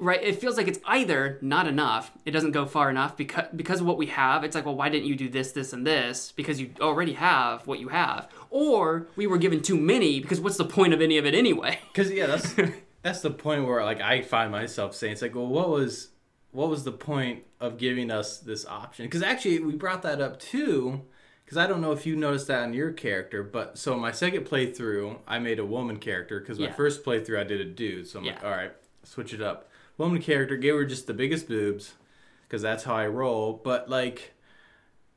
right 0.00 0.22
it 0.22 0.40
feels 0.40 0.56
like 0.56 0.66
it's 0.66 0.80
either 0.86 1.38
not 1.42 1.66
enough 1.68 2.10
it 2.24 2.30
doesn't 2.32 2.52
go 2.52 2.66
far 2.66 2.90
enough 2.90 3.16
because 3.16 3.46
because 3.54 3.80
of 3.80 3.86
what 3.86 3.98
we 3.98 4.06
have 4.06 4.42
it's 4.44 4.54
like 4.54 4.64
well 4.64 4.74
why 4.74 4.88
didn't 4.88 5.06
you 5.06 5.14
do 5.14 5.28
this 5.28 5.52
this 5.52 5.72
and 5.72 5.86
this 5.86 6.32
because 6.32 6.60
you 6.60 6.70
already 6.80 7.12
have 7.12 7.66
what 7.66 7.78
you 7.78 7.88
have 7.88 8.28
or 8.50 9.06
we 9.16 9.26
were 9.26 9.38
given 9.38 9.60
too 9.60 9.76
many 9.76 10.20
because 10.20 10.40
what's 10.40 10.56
the 10.56 10.64
point 10.64 10.92
of 10.92 11.00
any 11.00 11.18
of 11.18 11.26
it 11.26 11.34
anyway 11.34 11.78
Because 11.92 12.10
yeah, 12.10 12.26
that's 12.26 12.54
that's 13.02 13.20
the 13.20 13.30
point 13.30 13.66
where 13.66 13.84
like 13.84 14.00
I 14.00 14.22
find 14.22 14.50
myself 14.52 14.94
saying 14.94 15.14
it's 15.14 15.22
like, 15.22 15.34
well, 15.34 15.46
what 15.46 15.68
was 15.70 16.08
what 16.52 16.68
was 16.68 16.84
the 16.84 16.92
point 16.92 17.44
of 17.60 17.78
giving 17.78 18.10
us 18.10 18.38
this 18.38 18.66
option? 18.66 19.06
Because 19.06 19.22
actually, 19.22 19.58
we 19.60 19.74
brought 19.74 20.02
that 20.02 20.20
up 20.20 20.38
too. 20.40 21.02
Because 21.44 21.56
I 21.58 21.66
don't 21.66 21.80
know 21.80 21.92
if 21.92 22.06
you 22.06 22.14
noticed 22.14 22.46
that 22.48 22.62
on 22.62 22.72
your 22.74 22.92
character, 22.92 23.42
but 23.42 23.76
so 23.78 23.96
my 23.96 24.12
second 24.12 24.44
playthrough, 24.46 25.18
I 25.26 25.38
made 25.40 25.58
a 25.58 25.64
woman 25.64 25.96
character. 25.96 26.38
Because 26.40 26.58
my 26.58 26.66
Yeah. 26.66 26.72
first 26.74 27.04
playthrough, 27.04 27.40
I 27.40 27.44
did 27.44 27.60
a 27.60 27.64
dude. 27.64 28.06
So 28.06 28.18
I'm 28.20 28.26
like, 28.26 28.44
all 28.44 28.50
right, 28.50 28.72
switch 29.02 29.32
it 29.34 29.40
up. 29.42 29.68
Woman 30.00 30.22
character, 30.22 30.56
gave 30.56 30.74
her 30.74 30.84
just 30.84 31.06
the 31.06 31.12
biggest 31.12 31.46
boobs, 31.46 31.92
because 32.48 32.62
that's 32.62 32.84
how 32.84 32.94
I 32.94 33.06
roll. 33.06 33.60
But 33.62 33.90
like, 33.90 34.32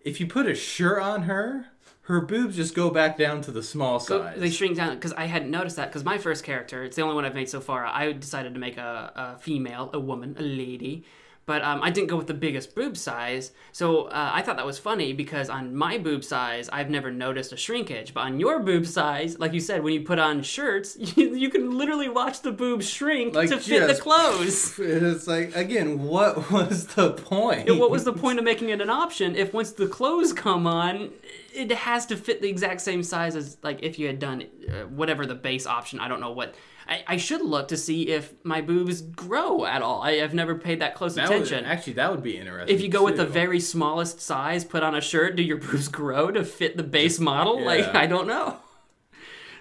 if 0.01 0.19
you 0.19 0.27
put 0.27 0.45
a 0.45 0.53
shirt 0.53 1.01
on 1.01 1.23
her, 1.23 1.67
her 2.03 2.19
boobs 2.19 2.57
just 2.57 2.75
go 2.75 2.89
back 2.89 3.17
down 3.17 3.41
to 3.43 3.51
the 3.51 3.63
small 3.63 3.97
size. 3.99 4.37
they 4.37 4.49
shrink 4.49 4.75
down 4.75 4.95
because 4.95 5.13
I 5.13 5.25
hadn't 5.25 5.49
noticed 5.49 5.77
that 5.77 5.87
because 5.87 6.03
my 6.03 6.17
first 6.17 6.43
character, 6.43 6.83
it's 6.83 6.97
the 6.97 7.01
only 7.01 7.15
one 7.15 7.23
I've 7.23 7.33
made 7.33 7.47
so 7.47 7.61
far. 7.61 7.85
I 7.85 8.11
decided 8.11 8.55
to 8.55 8.59
make 8.59 8.75
a, 8.75 9.13
a 9.15 9.39
female, 9.39 9.89
a 9.93 9.99
woman, 10.01 10.35
a 10.37 10.41
lady, 10.41 11.05
but 11.45 11.61
um, 11.63 11.81
I 11.83 11.89
didn't 11.89 12.07
go 12.07 12.15
with 12.15 12.27
the 12.27 12.33
biggest 12.33 12.73
boob 12.73 12.95
size. 12.95 13.51
So 13.71 14.03
uh, 14.05 14.31
I 14.33 14.41
thought 14.41 14.55
that 14.57 14.65
was 14.65 14.79
funny 14.79 15.11
because 15.11 15.49
on 15.49 15.75
my 15.75 15.97
boob 15.97 16.23
size, 16.23 16.69
I've 16.71 16.89
never 16.89 17.11
noticed 17.11 17.51
a 17.51 17.57
shrinkage. 17.57 18.13
But 18.13 18.21
on 18.21 18.39
your 18.39 18.59
boob 18.61 18.85
size, 18.85 19.37
like 19.39 19.51
you 19.53 19.59
said, 19.59 19.83
when 19.83 19.93
you 19.93 20.01
put 20.01 20.19
on 20.19 20.41
shirts, 20.41 20.95
you, 21.17 21.35
you 21.35 21.49
can 21.49 21.77
literally 21.77 22.07
watch 22.09 22.41
the 22.41 22.51
boobs 22.51 22.89
shrink 22.89 23.35
Like, 23.35 23.49
to 23.49 23.59
fit 23.59 23.87
the 23.87 23.95
clothes. 23.95 24.79
It's 25.13 25.27
like 25.27 25.55
again, 25.55 26.03
what 26.03 26.51
was 26.51 26.87
the 26.87 27.11
point? 27.11 27.69
what 27.77 27.91
was 27.91 28.03
the 28.03 28.13
point 28.13 28.39
of 28.39 28.45
making 28.45 28.69
it 28.69 28.79
an 28.81 28.89
option 28.89 29.35
if 29.35 29.53
once 29.53 29.71
the 29.71 29.87
clothes 29.87 30.31
come 30.33 30.65
on, 30.65 31.09
it 31.53 31.71
has 31.71 32.05
to 32.07 32.15
fit 32.15 32.41
the 32.41 32.49
exact 32.49 32.81
same 32.81 33.03
size 33.03 33.35
as 33.35 33.57
like 33.63 33.83
if 33.83 33.99
you 33.99 34.07
had 34.07 34.19
done 34.19 34.45
uh, 34.69 34.83
whatever 34.87 35.25
the 35.25 35.35
base 35.35 35.65
option. 35.67 35.99
I 35.99 36.07
don't 36.07 36.19
know 36.21 36.31
what. 36.31 36.55
I, 36.87 37.03
I 37.07 37.17
should 37.17 37.41
look 37.41 37.69
to 37.69 37.77
see 37.77 38.09
if 38.09 38.33
my 38.43 38.61
boobs 38.61 39.01
grow 39.01 39.65
at 39.65 39.81
all. 39.81 40.01
I 40.01 40.13
have 40.17 40.33
never 40.33 40.55
paid 40.55 40.81
that 40.81 40.95
close 40.95 41.15
That 41.15 41.29
would, 41.29 41.43
attention. 41.43 41.65
actually, 41.65 41.93
that 41.93 42.11
would 42.11 42.23
be 42.23 42.37
interesting. 42.37 42.75
if 42.75 42.81
you 42.81 42.89
go 42.89 43.03
with 43.03 43.17
the 43.17 43.25
very 43.25 43.59
smallest 43.59 44.19
size, 44.19 44.65
put 44.65 44.83
on 44.83 44.93
a 44.95 45.01
shirt, 45.01 45.35
do 45.35 45.43
your 45.43 45.57
boobs 45.65 45.87
grow 45.87 46.29
to 46.31 46.43
fit 46.43 46.75
the 46.77 46.83
base 46.83 47.19
model? 47.19 47.63
Like. 47.63 47.93
I 47.95 48.05
don't 48.07 48.27
know. 48.27 48.57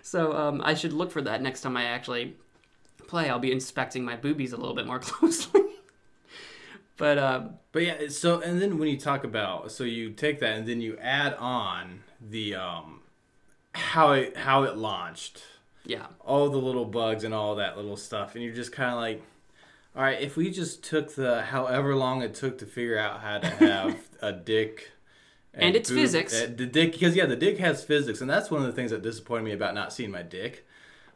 So 0.04 0.32
um, 0.36 0.60
I 0.64 0.74
should 0.74 0.92
look 0.92 1.12
for 1.12 1.22
that 1.22 1.40
next 1.42 1.60
time 1.60 1.76
I 1.76 1.84
actually 1.84 2.34
play. 3.06 3.30
I'll 3.30 3.38
be 3.38 3.52
inspecting 3.52 4.04
my 4.04 4.16
boobies 4.16 4.52
a 4.52 4.56
little 4.56 4.74
bit 4.74 4.84
more 4.84 4.98
closely. 5.08 5.62
but 6.96 7.18
um, 7.18 7.54
But 7.70 7.82
yeah, 7.84 8.08
so 8.08 8.40
and 8.40 8.60
then 8.60 8.78
when 8.78 8.88
you 8.88 8.98
talk 8.98 9.22
about, 9.22 9.70
so 9.70 9.84
you 9.84 10.10
take 10.10 10.40
that 10.40 10.56
and 10.58 10.66
then 10.66 10.80
you 10.80 10.98
add 11.00 11.34
on 11.34 12.00
the 12.20 12.56
um 12.56 13.00
how 13.74 14.10
it 14.12 14.36
how 14.38 14.64
it 14.64 14.76
launched, 14.76 15.42
yeah, 15.84 16.06
all 16.20 16.48
the 16.48 16.58
little 16.58 16.84
bugs 16.84 17.24
and 17.24 17.32
all 17.34 17.56
that 17.56 17.76
little 17.76 17.96
stuff, 17.96 18.34
and 18.34 18.44
you're 18.44 18.54
just 18.54 18.72
kind 18.72 18.90
of 18.90 18.96
like, 18.98 19.22
all 19.96 20.02
right, 20.02 20.20
if 20.20 20.36
we 20.36 20.50
just 20.50 20.82
took 20.84 21.14
the 21.14 21.42
however 21.42 21.94
long 21.96 22.22
it 22.22 22.34
took 22.34 22.58
to 22.58 22.66
figure 22.66 22.98
out 22.98 23.20
how 23.20 23.38
to 23.38 23.48
have 23.48 23.96
a 24.20 24.32
dick. 24.32 24.92
And 25.54 25.76
it's 25.76 25.90
physics. 25.90 26.32
uh, 26.32 26.46
the 26.56 26.64
dick, 26.64 26.92
because 26.92 27.14
yeah, 27.14 27.26
the 27.26 27.36
dick 27.36 27.58
has 27.58 27.84
physics, 27.84 28.20
and 28.22 28.30
that's 28.30 28.50
one 28.50 28.62
of 28.62 28.66
the 28.66 28.72
things 28.72 28.90
that 28.90 29.02
disappointed 29.02 29.44
me 29.44 29.52
about 29.52 29.74
not 29.74 29.92
seeing 29.92 30.10
my 30.10 30.22
dick, 30.22 30.66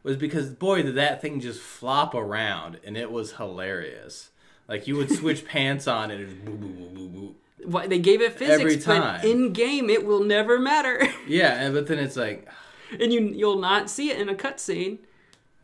was 0.03 0.15
because 0.15 0.49
boy, 0.51 0.83
did 0.83 0.93
that 0.95 1.21
thing 1.21 1.39
just 1.39 1.59
flop 1.59 2.13
around, 2.13 2.79
and 2.83 2.95
it 2.95 3.11
was 3.11 3.33
hilarious. 3.33 4.29
Like 4.67 4.85
you 4.87 4.95
would 4.97 5.11
switch 5.11 5.45
pants 5.47 5.87
on, 5.87 6.11
and 6.11 6.21
it 6.21 6.25
just 6.27 6.45
boo, 6.45 6.51
boo, 6.51 6.67
boo, 6.67 6.89
boo, 6.89 7.07
boo. 7.07 7.35
Why 7.65 7.87
they 7.87 7.97
gave 7.97 8.21
it 8.21 8.33
physics, 8.33 8.59
Every 8.59 8.75
but 8.75 8.83
time. 8.83 9.25
in 9.25 9.53
game 9.53 9.89
it 9.89 10.05
will 10.05 10.23
never 10.23 10.59
matter, 10.59 11.01
Yeah, 11.27 11.53
and 11.59 11.73
but 11.73 11.87
then 11.87 11.97
it's 11.97 12.15
like, 12.15 12.47
and 12.99 13.11
you 13.13 13.21
you'll 13.21 13.59
not 13.59 13.89
see 13.89 14.09
it 14.11 14.19
in 14.19 14.29
a 14.29 14.35
cutscene. 14.35 14.99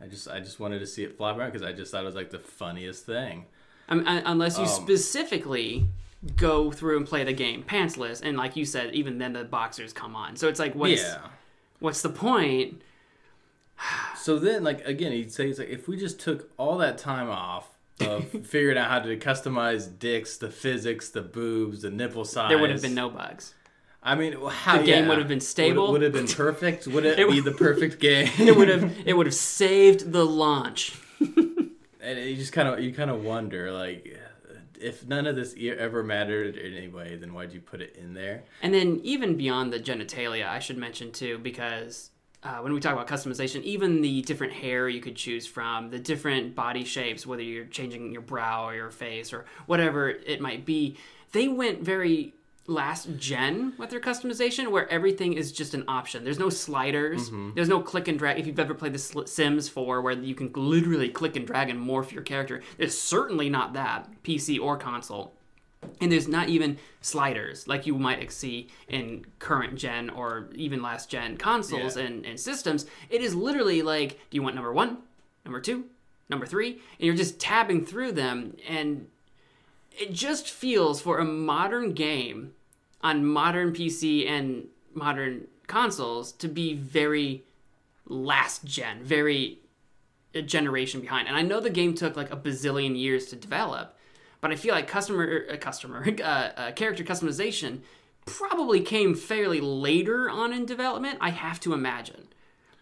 I 0.00 0.06
just 0.06 0.28
I 0.28 0.40
just 0.40 0.60
wanted 0.60 0.80
to 0.80 0.86
see 0.86 1.04
it 1.04 1.16
flop 1.16 1.36
around 1.38 1.52
because 1.52 1.66
I 1.66 1.72
just 1.72 1.90
thought 1.92 2.02
it 2.02 2.06
was 2.06 2.14
like 2.14 2.30
the 2.30 2.38
funniest 2.38 3.06
thing. 3.06 3.46
I 3.88 3.94
mean, 3.94 4.06
un- 4.06 4.22
unless 4.26 4.56
you 4.58 4.64
Um, 4.64 4.70
specifically 4.70 5.86
go 6.36 6.70
through 6.70 6.96
and 6.96 7.06
play 7.06 7.22
the 7.24 7.32
game 7.34 7.62
pantsless, 7.62 8.22
and 8.22 8.36
like 8.36 8.56
you 8.56 8.64
said, 8.64 8.94
even 8.94 9.18
then 9.18 9.34
the 9.34 9.44
boxers 9.44 9.92
come 9.92 10.16
on. 10.16 10.36
So 10.36 10.48
it's 10.48 10.58
like, 10.58 10.74
what's 10.74 11.02
yeah. 11.02 11.18
what's 11.80 12.02
the 12.02 12.10
point? 12.10 12.82
So 14.16 14.38
then, 14.38 14.64
like 14.64 14.86
again, 14.86 15.12
he'd 15.12 15.32
say 15.32 15.48
it's 15.50 15.58
like 15.58 15.68
if 15.68 15.86
we 15.86 15.96
just 15.98 16.18
took 16.18 16.50
all 16.56 16.78
that 16.78 16.96
time 16.96 17.28
off 17.28 17.68
of 18.00 18.30
figuring 18.46 18.78
out 18.78 18.88
how 18.88 19.00
to 19.00 19.16
customize 19.18 19.98
dicks, 19.98 20.38
the 20.38 20.48
physics, 20.48 21.10
the 21.10 21.20
boobs, 21.20 21.82
the 21.82 21.90
nipple 21.90 22.24
size, 22.24 22.48
There 22.48 22.58
would 22.58 22.70
have 22.70 22.80
been 22.80 22.94
no 22.94 23.10
bugs. 23.10 23.52
I 24.04 24.14
mean, 24.14 24.36
how 24.48 24.78
The 24.78 24.84
game 24.84 25.04
yeah. 25.04 25.08
would 25.08 25.18
have 25.18 25.28
been 25.28 25.40
stable. 25.40 25.84
Would, 25.84 25.92
would 25.92 26.02
have 26.02 26.12
been 26.12 26.28
perfect. 26.28 26.86
Would 26.86 27.06
it, 27.06 27.18
It 27.18 27.28
be 27.30 27.40
the 27.40 27.52
perfect 27.52 28.00
game? 28.00 28.28
It 28.38 28.54
would 28.54 28.68
have 28.68 28.94
it 29.06 29.16
would 29.16 29.26
have 29.26 29.34
saved 29.34 30.12
the 30.12 30.24
launch. 30.24 30.94
and 31.20 32.18
you 32.18 32.36
just 32.36 32.52
kind 32.52 32.68
of 32.68 32.80
you 32.80 32.92
kind 32.92 33.10
of 33.10 33.24
wonder 33.24 33.72
like. 33.72 34.20
If 34.76 35.06
none 35.08 35.26
of 35.26 35.34
this 35.34 35.54
ever 35.58 36.02
mattered 36.02 36.56
in 36.56 36.74
any 36.74 36.88
way, 36.88 37.16
then 37.16 37.32
why'd 37.32 37.54
you 37.54 37.60
put 37.60 37.80
it 37.80 37.96
in 37.96 38.12
there? 38.12 38.42
And 38.60 38.74
then 38.74 39.00
even 39.02 39.34
beyond 39.34 39.72
the 39.72 39.80
genitalia, 39.80 40.46
I 40.46 40.58
should 40.58 40.76
mention 40.76 41.10
too, 41.10 41.38
because 41.38 42.10
uh, 42.42 42.58
when 42.58 42.74
we 42.74 42.80
talk 42.80 42.92
about 42.92 43.08
customization, 43.08 43.62
even 43.62 44.02
the 44.02 44.20
different 44.22 44.52
hair 44.52 44.86
you 44.88 45.00
could 45.00 45.16
choose 45.16 45.46
from, 45.46 45.88
the 45.88 45.98
different 45.98 46.54
body 46.54 46.84
shapes, 46.84 47.26
whether 47.26 47.42
you're 47.42 47.64
changing 47.64 48.12
your 48.12 48.20
brow 48.20 48.66
or 48.68 48.74
your 48.74 48.90
face 48.90 49.32
or 49.32 49.46
whatever 49.64 50.10
it 50.10 50.42
might 50.42 50.66
be, 50.66 50.98
they 51.32 51.48
went 51.48 51.80
very 51.80 52.34
last 52.66 53.08
gen 53.18 53.74
with 53.78 53.90
their 53.90 54.00
customization 54.00 54.70
where 54.70 54.88
everything 54.90 55.34
is 55.34 55.52
just 55.52 55.74
an 55.74 55.84
option. 55.86 56.24
There's 56.24 56.38
no 56.38 56.48
sliders. 56.48 57.28
Mm-hmm. 57.28 57.50
There's 57.54 57.68
no 57.68 57.80
click 57.80 58.08
and 58.08 58.18
drag. 58.18 58.38
If 58.38 58.46
you've 58.46 58.58
ever 58.58 58.74
played 58.74 58.94
the 58.94 59.24
Sims 59.26 59.68
4 59.68 60.00
where 60.00 60.14
you 60.14 60.34
can 60.34 60.50
literally 60.54 61.10
click 61.10 61.36
and 61.36 61.46
drag 61.46 61.68
and 61.68 61.78
morph 61.78 62.10
your 62.12 62.22
character, 62.22 62.62
it's 62.78 62.96
certainly 62.98 63.50
not 63.50 63.74
that, 63.74 64.08
PC 64.22 64.58
or 64.60 64.78
console. 64.78 65.34
And 66.00 66.10
there's 66.10 66.26
not 66.26 66.48
even 66.48 66.78
sliders 67.02 67.68
like 67.68 67.86
you 67.86 67.98
might 67.98 68.32
see 68.32 68.68
in 68.88 69.26
current 69.38 69.74
gen 69.76 70.08
or 70.08 70.48
even 70.54 70.80
last 70.80 71.10
gen 71.10 71.36
consoles 71.36 71.98
Yeah. 71.98 72.04
and, 72.04 72.24
and 72.24 72.40
systems. 72.40 72.86
It 73.10 73.20
is 73.20 73.34
literally 73.34 73.82
like, 73.82 74.12
do 74.30 74.36
you 74.36 74.42
want 74.42 74.54
number 74.54 74.72
one, 74.72 74.96
number 75.44 75.60
two, 75.60 75.84
number 76.30 76.46
three? 76.46 76.70
And 76.70 76.80
you're 77.00 77.14
just 77.14 77.38
tabbing 77.38 77.84
through 77.84 78.12
them. 78.12 78.56
And 78.66 79.08
it 79.98 80.12
just 80.12 80.50
feels 80.50 81.00
for 81.00 81.18
a 81.18 81.24
modern 81.24 81.92
game 81.92 82.52
on 83.00 83.24
modern 83.24 83.72
PC 83.72 84.28
and 84.28 84.68
modern 84.94 85.46
consoles 85.66 86.32
to 86.32 86.48
be 86.48 86.74
very 86.74 87.44
last 88.06 88.64
gen, 88.64 89.02
very 89.02 89.58
a 90.34 90.42
generation 90.42 91.00
behind. 91.00 91.28
And 91.28 91.36
I 91.36 91.42
know 91.42 91.60
the 91.60 91.70
game 91.70 91.94
took 91.94 92.16
like 92.16 92.32
a 92.32 92.36
bazillion 92.36 92.98
years 92.98 93.26
to 93.26 93.36
develop, 93.36 93.96
but 94.40 94.50
I 94.50 94.56
feel 94.56 94.74
like 94.74 94.88
customer 94.88 95.46
uh, 95.50 95.56
customer 95.56 96.04
uh, 96.20 96.22
uh, 96.22 96.72
character 96.72 97.04
customization 97.04 97.80
probably 98.26 98.80
came 98.80 99.14
fairly 99.14 99.60
later 99.60 100.28
on 100.28 100.52
in 100.52 100.66
development. 100.66 101.18
I 101.20 101.30
have 101.30 101.60
to 101.60 101.72
imagine. 101.72 102.28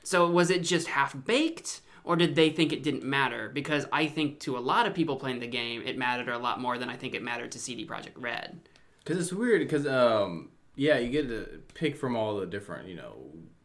So 0.03 0.29
was 0.29 0.51
it 0.51 0.62
just 0.62 0.88
half 0.88 1.14
baked? 1.25 1.81
Or 2.05 2.17
did 2.17 2.35
they 2.35 2.51
think 2.51 2.73
it 2.73 2.83
didn't 2.83 3.05
matter? 3.05 3.49
Because 3.49 3.87
I 3.93 4.07
think 4.07 4.41
to 4.41 4.57
a 4.57 4.61
lot 4.61 4.87
of 4.87 4.95
people 4.95 5.17
playing 5.17 5.41
the 5.41 5.47
game, 5.47 5.83
it 5.85 5.97
mattered 5.97 6.29
a 6.29 6.38
lot 6.38 6.61
more 6.61 6.77
than 6.79 6.88
I 6.88 6.97
think 6.97 7.15
it 7.15 7.23
mattered 7.23 7.53
to 7.53 7.59
CD 7.59 7.87
Projekt 7.87 8.12
Red. 8.17 8.61
Because 9.05 9.19
it's 9.21 9.33
weird. 9.33 9.61
Because 9.61 9.87
um, 9.87 10.51
yeah, 10.75 10.99
you 10.99 11.11
get 11.11 11.29
to 11.29 11.61
pick 11.75 11.97
from 11.97 12.17
all 12.17 12.37
the 12.37 12.47
different 12.47 12.88
you 12.88 12.97
know 12.97 13.17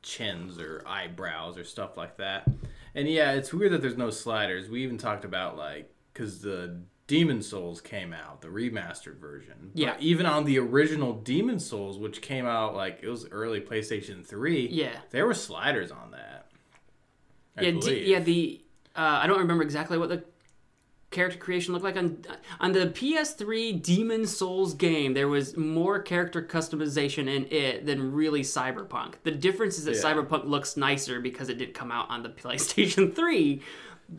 chins 0.04 0.60
or 0.60 0.84
eyebrows 0.88 1.58
or 1.58 1.64
stuff 1.64 1.98
like 1.98 2.18
that. 2.18 2.48
And 2.96 3.08
yeah, 3.08 3.32
it's 3.34 3.54
weird 3.54 3.72
that 3.74 3.82
there's 3.82 3.98
no 3.98 4.10
sliders. 4.10 4.70
We 4.70 4.84
even 4.84 4.98
talked 4.98 5.26
about 5.26 5.58
like 5.58 5.92
because 6.14 6.40
the 6.42 6.82
Demon 7.08 7.42
Souls 7.42 7.80
came 7.80 8.12
out, 8.12 8.42
the 8.42 8.50
remastered 8.50 9.18
version. 9.18 9.72
But 9.74 9.82
Yeah. 9.82 9.96
even 10.00 10.26
on 10.26 10.44
the 10.44 10.60
original 10.60 11.14
Demon 11.14 11.60
Souls, 11.60 11.98
which 11.98 12.22
came 12.22 12.46
out 12.46 12.76
like 12.76 13.00
it 13.02 13.08
was 13.08 13.28
early 13.30 13.62
PlayStation 13.62 14.26
Three. 14.26 14.68
Yeah. 14.68 14.98
there 15.12 15.26
were 15.26 15.34
sliders 15.34 15.90
on 15.92 16.12
that. 16.12 16.17
I 17.58 17.62
yeah, 17.64 17.72
d- 17.80 18.04
yeah. 18.06 18.20
The 18.20 18.62
uh, 18.96 19.20
I 19.24 19.28
don't 19.28 19.40
remember 19.40 19.64
exactly 19.64 19.98
what 19.98 20.10
the 20.10 20.24
character 21.10 21.40
creation 21.40 21.74
looked 21.74 21.86
like 21.86 21.96
on 21.96 22.24
on 22.60 22.74
the 22.74 22.88
PS3 22.88 23.82
Demon 23.82 24.26
Souls 24.28 24.74
game. 24.74 25.14
There 25.14 25.28
was 25.30 25.56
more 25.56 26.00
character 26.00 26.42
customization 26.42 27.28
in 27.34 27.46
it 27.52 27.86
than 27.86 28.12
really 28.12 28.42
Cyberpunk. 28.42 29.16
The 29.24 29.32
difference 29.32 29.78
is 29.78 29.86
that 29.86 29.96
Yeah. 29.96 30.02
Cyberpunk 30.02 30.46
looks 30.46 30.76
nicer 30.78 31.20
because 31.22 31.50
it 31.50 31.58
did 31.58 31.74
come 31.74 31.92
out 31.92 32.10
on 32.10 32.24
the 32.24 32.30
PlayStation 32.30 33.16
3. 33.16 33.62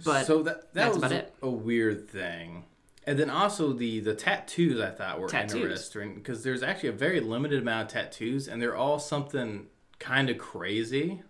But 0.04 0.26
so 0.26 0.42
that 0.42 0.60
that 0.60 0.74
that's 0.74 0.94
was 0.94 1.02
about 1.04 1.12
it. 1.12 1.34
a 1.42 1.50
weird 1.50 2.08
thing. 2.08 2.64
And 3.06 3.18
then 3.18 3.30
also 3.30 3.72
the 3.72 4.00
the 4.00 4.14
tattoos 4.14 4.80
I 4.80 4.90
thought 4.90 5.18
were 5.20 5.28
Tattoos. 5.28 5.54
interesting 5.62 6.14
because 6.14 6.42
there's 6.42 6.62
actually 6.62 6.90
a 6.90 6.92
very 6.92 7.20
limited 7.20 7.60
amount 7.62 7.88
of 7.88 7.92
tattoos 7.92 8.48
and 8.48 8.60
they're 8.60 8.76
all 8.76 8.98
something 8.98 9.66
kind 9.98 10.28
of 10.30 10.36
crazy. 10.38 11.22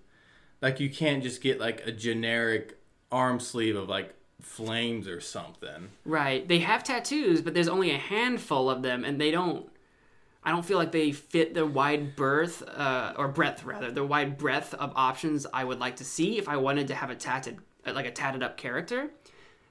Like 0.60 0.80
you 0.80 0.90
can't 0.90 1.22
just 1.22 1.40
get 1.40 1.60
like 1.60 1.86
a 1.86 1.92
generic 1.92 2.78
arm 3.10 3.40
sleeve 3.40 3.76
of 3.76 3.88
like 3.88 4.14
flames 4.40 5.08
or 5.08 5.20
something. 5.20 5.90
Right. 6.04 6.46
They 6.46 6.60
have 6.60 6.84
tattoos, 6.84 7.42
but 7.42 7.54
there's 7.54 7.68
only 7.68 7.90
a 7.90 7.98
handful 7.98 8.70
of 8.70 8.82
them, 8.82 9.04
and 9.04 9.20
they 9.20 9.30
don't. 9.30 9.68
I 10.44 10.50
don't 10.50 10.64
feel 10.64 10.78
like 10.78 10.92
they 10.92 11.12
fit 11.12 11.52
the 11.52 11.66
wide 11.66 12.16
berth, 12.16 12.62
uh, 12.62 13.12
or 13.18 13.28
breadth 13.28 13.64
rather, 13.64 13.90
the 13.90 14.04
wide 14.04 14.38
breadth 14.38 14.72
of 14.74 14.92
options 14.94 15.46
I 15.52 15.64
would 15.64 15.80
like 15.80 15.96
to 15.96 16.04
see 16.04 16.38
if 16.38 16.48
I 16.48 16.56
wanted 16.56 16.88
to 16.88 16.94
have 16.94 17.10
a 17.10 17.16
tatted, 17.16 17.58
like 17.84 18.06
a 18.06 18.10
tatted 18.10 18.42
up 18.42 18.56
character. 18.56 19.10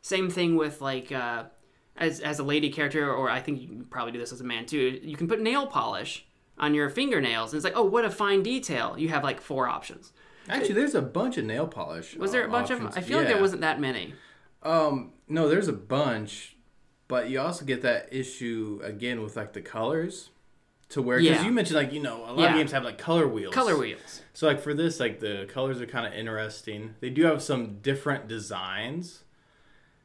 Same 0.01 0.29
thing 0.29 0.55
with 0.55 0.81
like, 0.81 1.11
uh, 1.11 1.45
as 1.95 2.19
as 2.19 2.39
a 2.39 2.43
lady 2.43 2.69
character, 2.69 3.11
or 3.11 3.29
I 3.29 3.41
think 3.41 3.61
you 3.61 3.67
can 3.67 3.85
probably 3.85 4.11
do 4.11 4.19
this 4.19 4.31
as 4.31 4.41
a 4.41 4.43
man 4.43 4.65
too. 4.65 4.99
You 5.01 5.15
can 5.15 5.27
put 5.27 5.41
nail 5.41 5.65
polish 5.65 6.25
on 6.57 6.73
your 6.73 6.89
fingernails, 6.89 7.53
and 7.53 7.57
it's 7.57 7.63
like, 7.63 7.77
oh, 7.77 7.83
what 7.83 8.05
a 8.05 8.11
fine 8.11 8.43
detail. 8.43 8.95
You 8.97 9.09
have 9.09 9.23
like 9.23 9.41
four 9.41 9.67
options. 9.67 10.11
Actually, 10.49 10.75
there's 10.75 10.95
a 10.95 11.01
bunch 11.01 11.37
of 11.37 11.45
nail 11.45 11.67
polish. 11.67 12.15
Was 12.15 12.31
there 12.31 12.43
a 12.43 12.47
uh, 12.47 12.51
bunch 12.51 12.71
options. 12.71 12.95
of? 12.95 12.97
I 12.97 13.01
feel 13.05 13.17
like 13.17 13.27
there 13.27 13.41
wasn't 13.41 13.61
that 13.61 13.79
many. 13.79 14.13
Um, 14.63 15.13
no, 15.27 15.47
there's 15.49 15.67
a 15.67 15.73
bunch, 15.73 16.55
but 17.07 17.29
you 17.29 17.39
also 17.39 17.65
get 17.65 17.81
that 17.83 18.09
issue 18.11 18.79
again 18.83 19.21
with 19.21 19.35
like 19.35 19.53
the 19.53 19.61
colors, 19.61 20.29
to 20.89 21.01
where 21.01 21.19
because 21.19 21.37
Yeah. 21.37 21.45
you 21.45 21.51
mentioned 21.51 21.75
like 21.77 21.91
you 21.91 22.01
know 22.01 22.23
a 22.25 22.31
lot 22.31 22.39
Yeah. 22.39 22.49
of 22.51 22.55
games 22.55 22.71
have 22.71 22.83
like 22.83 22.97
color 22.97 23.27
wheels. 23.27 23.53
Color 23.53 23.77
wheels. 23.77 24.21
So 24.33 24.47
like 24.47 24.59
for 24.59 24.73
this, 24.73 24.99
like 24.99 25.19
the 25.19 25.45
colors 25.49 25.81
are 25.81 25.85
kind 25.85 26.07
of 26.07 26.13
interesting. 26.13 26.95
They 27.01 27.09
do 27.09 27.23
have 27.25 27.41
some 27.41 27.79
different 27.81 28.27
designs 28.27 29.23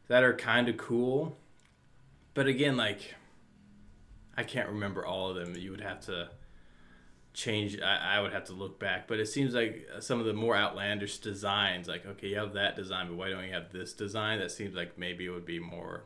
that 0.09 0.23
are 0.25 0.35
kind 0.35 0.69
of 0.69 0.77
cool, 0.77 1.39
but 2.35 2.47
again, 2.47 2.77
like 2.77 3.15
I 4.37 4.43
can't 4.43 4.69
remember 4.69 5.05
all 5.07 5.31
of 5.31 5.37
them. 5.37 5.55
You 5.57 5.71
would 5.71 5.81
have 5.81 6.01
to 6.07 6.31
change. 7.35 7.81
I, 7.81 8.17
I 8.17 8.21
would 8.21 8.33
have 8.33 8.45
to 8.45 8.53
look 8.53 8.79
back, 8.79 9.09
but 9.09 9.19
it 9.19 9.27
seems 9.27 9.55
like 9.55 9.89
some 10.01 10.21
of 10.21 10.27
the 10.27 10.33
more 10.33 10.57
outlandish 10.57 11.19
designs, 11.19 11.89
like 11.89 12.05
okay, 12.07 12.29
you 12.29 12.37
have 12.37 12.53
that 12.55 12.77
design, 12.77 13.09
but 13.09 13.17
why 13.17 13.31
don't 13.31 13.45
you 13.45 13.53
have 13.53 13.73
this 13.73 13.93
design? 13.93 14.39
That 14.39 14.51
seems 14.51 14.75
like 14.75 14.99
maybe 14.99 15.27
it 15.27 15.31
would 15.31 15.47
be 15.47 15.59
more. 15.59 16.05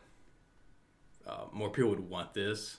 Uh, 1.27 1.47
more 1.53 1.71
people 1.71 1.91
would 1.91 2.09
want 2.09 2.35
this. 2.35 2.77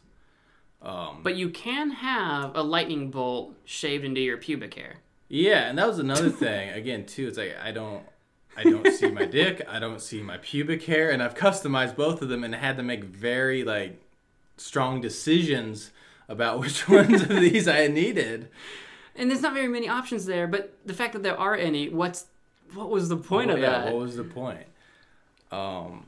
Um, 0.81 1.19
But 1.21 1.35
you 1.35 1.49
can 1.49 1.89
have 1.91 2.55
a 2.55 2.61
lightning 2.63 3.11
bolt 3.11 3.55
shaved 3.65 4.05
into 4.05 4.21
your 4.21 4.37
pubic 4.37 4.73
hair. 4.75 4.97
Yeah, 5.27 5.67
and 5.67 5.77
that 5.77 5.87
was 5.87 5.99
another 5.99 6.29
thing. 6.45 6.69
Again, 6.69 7.05
too, 7.05 7.27
it's 7.27 7.37
like 7.37 7.57
I 7.61 7.71
don't, 7.71 8.03
I 8.55 8.63
don't 8.63 8.89
see 8.93 9.11
my 9.11 9.25
dick, 9.25 9.65
I 9.67 9.79
don't 9.79 10.01
see 10.01 10.21
my 10.21 10.37
pubic 10.37 10.83
hair, 10.83 11.11
and 11.11 11.21
I've 11.21 11.35
customized 11.35 11.95
both 11.97 12.21
of 12.21 12.29
them 12.29 12.43
and 12.45 12.55
had 12.55 12.77
to 12.77 12.83
make 12.83 13.03
very 13.03 13.63
like 13.65 13.99
strong 14.55 15.01
decisions 15.01 15.91
about 16.27 16.59
which 16.61 16.87
ones 16.87 17.21
of 17.21 17.29
these 17.29 17.67
I 17.67 17.87
needed. 17.87 18.49
And 19.15 19.29
there's 19.31 19.41
not 19.41 19.53
very 19.53 19.67
many 19.67 19.89
options 19.89 20.25
there, 20.25 20.47
but 20.47 20.77
the 20.85 20.93
fact 20.93 21.13
that 21.13 21.23
there 21.23 21.39
are 21.39 21.55
any, 21.55 21.89
what's 21.89 22.27
what 22.73 22.89
was 22.89 23.09
the 23.09 23.17
point 23.17 23.49
of 23.49 23.59
yeah, 23.59 23.69
that? 23.69 23.85
what 23.85 23.95
was 23.95 24.15
the 24.15 24.23
point? 24.23 24.65
Um, 25.51 26.07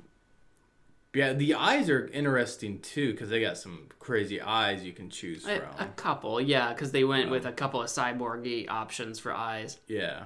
yeah, 1.14 1.34
the 1.34 1.56
eyes 1.56 1.90
are 1.90 2.08
interesting 2.08 2.80
too 2.80 3.12
because 3.12 3.30
they 3.30 3.42
got 3.42 3.58
some 3.58 3.88
crazy 3.98 4.42
eyes 4.42 4.84
you 4.84 4.92
can 4.92 5.10
choose 5.10 5.44
from. 5.44 5.62
a 5.80 5.88
couple, 5.96 6.40
yeah, 6.40 6.74
because 6.74 6.92
they 6.92 7.04
went 7.04 7.30
with 7.30 7.46
a 7.46 7.52
couple 7.52 7.82
of 7.82 7.88
cyborgy 7.88 8.70
options 8.70 9.20
for 9.20 9.34
eyes. 9.34 9.80
Yeah. 9.88 10.26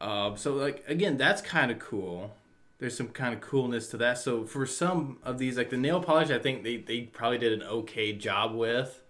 Um, 0.00 0.36
so 0.36 0.54
like 0.54 0.84
again, 0.86 1.16
that's 1.16 1.42
kind 1.42 1.70
of 1.70 1.78
cool. 1.78 2.32
There's 2.80 2.96
some 2.96 3.08
kind 3.08 3.32
of 3.32 3.40
coolness 3.40 3.88
to 3.88 3.96
that. 3.98 4.18
So 4.18 4.44
for 4.44 4.66
some 4.66 5.18
of 5.22 5.38
these, 5.38 5.56
like 5.56 5.70
the 5.70 5.76
nail 5.76 6.02
polish, 6.02 6.30
I 6.30 6.38
think 6.38 6.64
they, 6.64 6.78
they 6.78 7.02
probably 7.02 7.38
did 7.38 7.52
an 7.52 7.62
okay 7.62 8.12
job 8.12 8.54
with. 8.54 9.02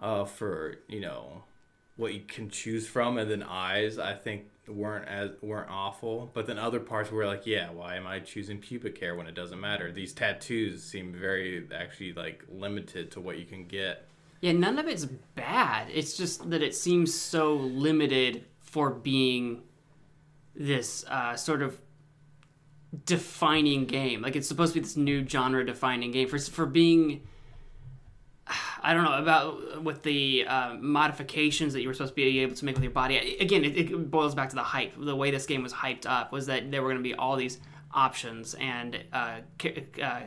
Uh, 0.00 0.24
for 0.24 0.76
you 0.88 1.00
know, 1.00 1.44
what 1.96 2.14
you 2.14 2.20
can 2.26 2.50
choose 2.50 2.86
from, 2.86 3.16
and 3.16 3.30
then 3.30 3.42
eyes, 3.42 3.98
I 3.98 4.14
think 4.14 4.46
weren't 4.68 5.06
as 5.08 5.30
weren't 5.40 5.70
awful. 5.70 6.30
But 6.34 6.46
then 6.46 6.58
other 6.58 6.80
parts 6.80 7.10
were 7.10 7.26
like, 7.26 7.46
yeah, 7.46 7.70
why 7.70 7.96
am 7.96 8.06
I 8.06 8.20
choosing 8.20 8.58
pubic 8.58 8.98
hair 8.98 9.14
when 9.14 9.26
it 9.26 9.34
doesn't 9.34 9.60
matter? 9.60 9.92
These 9.92 10.12
tattoos 10.12 10.82
seem 10.82 11.12
very 11.12 11.66
actually 11.74 12.12
like 12.12 12.44
limited 12.50 13.10
to 13.12 13.20
what 13.20 13.38
you 13.38 13.44
can 13.44 13.66
get. 13.66 14.08
Yeah, 14.40 14.52
none 14.52 14.78
of 14.78 14.88
it's 14.88 15.04
bad. 15.04 15.88
It's 15.92 16.16
just 16.16 16.50
that 16.50 16.62
it 16.62 16.74
seems 16.74 17.14
so 17.14 17.54
limited 17.54 18.44
for 18.60 18.90
being 18.90 19.62
this 20.54 21.04
uh, 21.08 21.36
sort 21.36 21.62
of 21.62 21.78
defining 23.04 23.86
game. 23.86 24.22
Like 24.22 24.36
it's 24.36 24.48
supposed 24.48 24.74
to 24.74 24.80
be 24.80 24.84
this 24.84 24.96
new 24.96 25.26
genre 25.26 25.64
defining 25.64 26.10
game 26.10 26.28
for 26.28 26.38
for 26.38 26.66
being. 26.66 27.26
I 28.82 28.92
don't 28.92 29.04
know 29.04 29.14
about 29.14 29.82
with 29.82 30.02
the 30.02 30.44
uh, 30.46 30.74
modifications 30.74 31.72
that 31.72 31.80
you 31.80 31.88
were 31.88 31.94
supposed 31.94 32.12
to 32.12 32.16
be 32.16 32.40
able 32.40 32.54
to 32.54 32.64
make 32.66 32.74
with 32.74 32.84
your 32.84 32.92
body. 32.92 33.36
Again, 33.40 33.64
it, 33.64 33.78
it 33.78 34.10
boils 34.10 34.34
back 34.34 34.50
to 34.50 34.54
the 34.54 34.62
hype. 34.62 34.92
The 34.98 35.16
way 35.16 35.30
this 35.30 35.46
game 35.46 35.62
was 35.62 35.72
hyped 35.72 36.04
up 36.04 36.32
was 36.32 36.44
that 36.46 36.70
there 36.70 36.82
were 36.82 36.90
going 36.90 37.02
to 37.02 37.08
be 37.08 37.14
all 37.14 37.36
these 37.36 37.58
options 37.94 38.52
and 38.54 39.02
uh, 39.12 39.38
uh, 40.02 40.20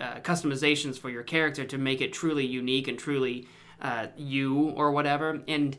uh, 0.00 0.20
customizations 0.20 0.98
for 0.98 1.10
your 1.10 1.22
character 1.22 1.64
to 1.64 1.78
make 1.78 2.00
it 2.00 2.12
truly 2.12 2.44
unique 2.44 2.88
and 2.88 2.98
truly 2.98 3.46
uh, 3.80 4.08
you 4.16 4.70
or 4.70 4.90
whatever. 4.90 5.42
And 5.46 5.78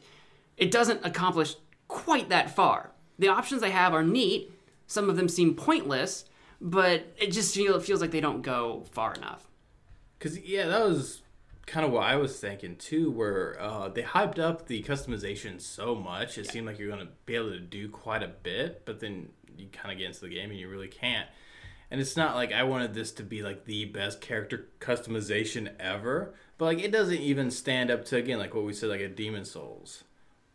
it 0.55 0.71
doesn't 0.71 1.05
accomplish 1.05 1.55
quite 1.89 2.29
that 2.29 2.55
far. 2.55 2.91
The 3.19 3.27
options 3.27 3.61
they 3.61 3.71
have 3.71 3.93
are 3.93 4.03
neat. 4.03 4.52
Some 4.87 5.09
of 5.09 5.15
them 5.15 5.27
seem 5.27 5.55
pointless, 5.55 6.25
but 6.61 7.13
it 7.17 7.31
just 7.31 7.53
feel, 7.55 7.75
it 7.75 7.83
feels 7.83 8.01
like 8.01 8.11
they 8.11 8.21
don't 8.21 8.41
go 8.41 8.85
far 8.91 9.13
enough. 9.13 9.47
Cause 10.19 10.37
yeah, 10.37 10.67
that 10.67 10.85
was 10.85 11.21
kind 11.65 11.85
of 11.85 11.91
what 11.91 12.03
I 12.03 12.15
was 12.15 12.39
thinking 12.39 12.75
too, 12.75 13.11
where 13.11 13.59
uh, 13.59 13.89
they 13.89 14.03
hyped 14.03 14.39
up 14.39 14.67
the 14.67 14.83
customization 14.83 15.59
so 15.61 15.95
much, 15.95 16.37
it 16.37 16.49
seemed 16.49 16.67
like 16.67 16.79
you're 16.79 16.89
going 16.93 17.05
to 17.05 17.11
be 17.25 17.35
able 17.35 17.51
to 17.51 17.59
do 17.59 17.89
quite 17.89 18.23
a 18.23 18.27
bit, 18.27 18.83
but 18.85 18.99
then 18.99 19.29
you 19.57 19.67
kind 19.71 19.91
of 19.91 19.97
get 19.97 20.07
into 20.07 20.21
the 20.21 20.29
game 20.29 20.49
and 20.49 20.59
you 20.59 20.69
really 20.69 20.87
can't. 20.87 21.27
And 21.91 22.01
it's 22.01 22.17
not 22.17 22.35
like 22.35 22.51
I 22.51 22.63
wanted 22.63 22.93
this 22.93 23.11
to 23.13 23.23
be 23.23 23.43
like 23.43 23.65
the 23.65 23.85
best 23.85 24.19
character 24.19 24.69
customization 24.79 25.71
ever, 25.79 26.33
but 26.57 26.65
like 26.65 26.79
it 26.79 26.91
doesn't 26.91 27.19
even 27.19 27.51
stand 27.51 27.91
up 27.91 28.03
to 28.05 28.17
again 28.17 28.39
like 28.39 28.55
what 28.55 28.65
we 28.65 28.73
said 28.73 28.89
like 28.89 29.01
a 29.01 29.09
Demon 29.09 29.45
Souls 29.45 30.03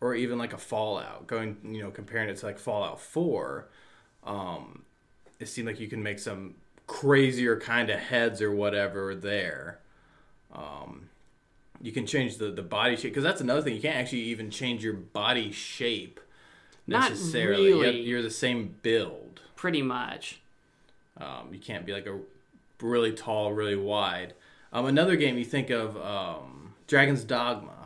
or 0.01 0.15
even 0.15 0.37
like 0.37 0.51
a 0.51 0.57
Fallout. 0.57 1.27
Going 1.27 1.57
you 1.63 1.81
know 1.81 1.91
comparing 1.91 2.29
it 2.29 2.37
to 2.37 2.45
like 2.45 2.59
Fallout 2.59 2.99
Four, 2.99 3.69
um, 4.29 4.83
it 5.39 5.47
seemed 5.47 5.67
like 5.67 5.79
you 5.79 5.87
can 5.87 6.03
make 6.03 6.19
some 6.19 6.53
crazier 6.87 7.59
kind 7.59 7.89
of 7.89 7.99
heads 7.99 8.41
or 8.41 8.51
whatever 8.51 9.15
there. 9.15 9.79
Um, 10.53 11.09
you 11.81 11.91
can 11.91 12.05
change 12.05 12.37
the 12.37 12.51
the 12.51 12.61
body 12.61 12.95
shape 12.95 13.11
because 13.11 13.23
that's 13.23 13.41
another 13.41 13.61
thing. 13.61 13.75
You 13.75 13.81
can't 13.81 13.97
actually 13.97 14.21
even 14.23 14.51
change 14.51 14.83
your 14.83 14.93
body 14.93 15.51
shape 15.51 16.19
Not 16.87 17.09
necessarily. 17.09 17.71
Have- 17.71 17.81
really. 17.81 18.01
You're 18.01 18.21
the 18.21 18.29
same 18.29 18.75
build. 18.81 19.41
Pretty 19.55 19.81
much. 19.81 20.41
Um, 21.17 21.49
you 21.51 21.59
can't 21.59 21.85
be 21.85 21.91
like 21.91 22.05
a 22.05 22.19
really 22.81 23.11
tall, 23.11 23.51
really 23.51 23.75
wide. 23.75 24.33
Um, 24.71 24.85
another 24.85 25.15
game 25.15 25.37
you 25.37 25.43
think 25.43 25.69
of 25.69 25.97
um, 25.97 26.73
Dragon's 26.87 27.23
Dogma. 27.23 27.78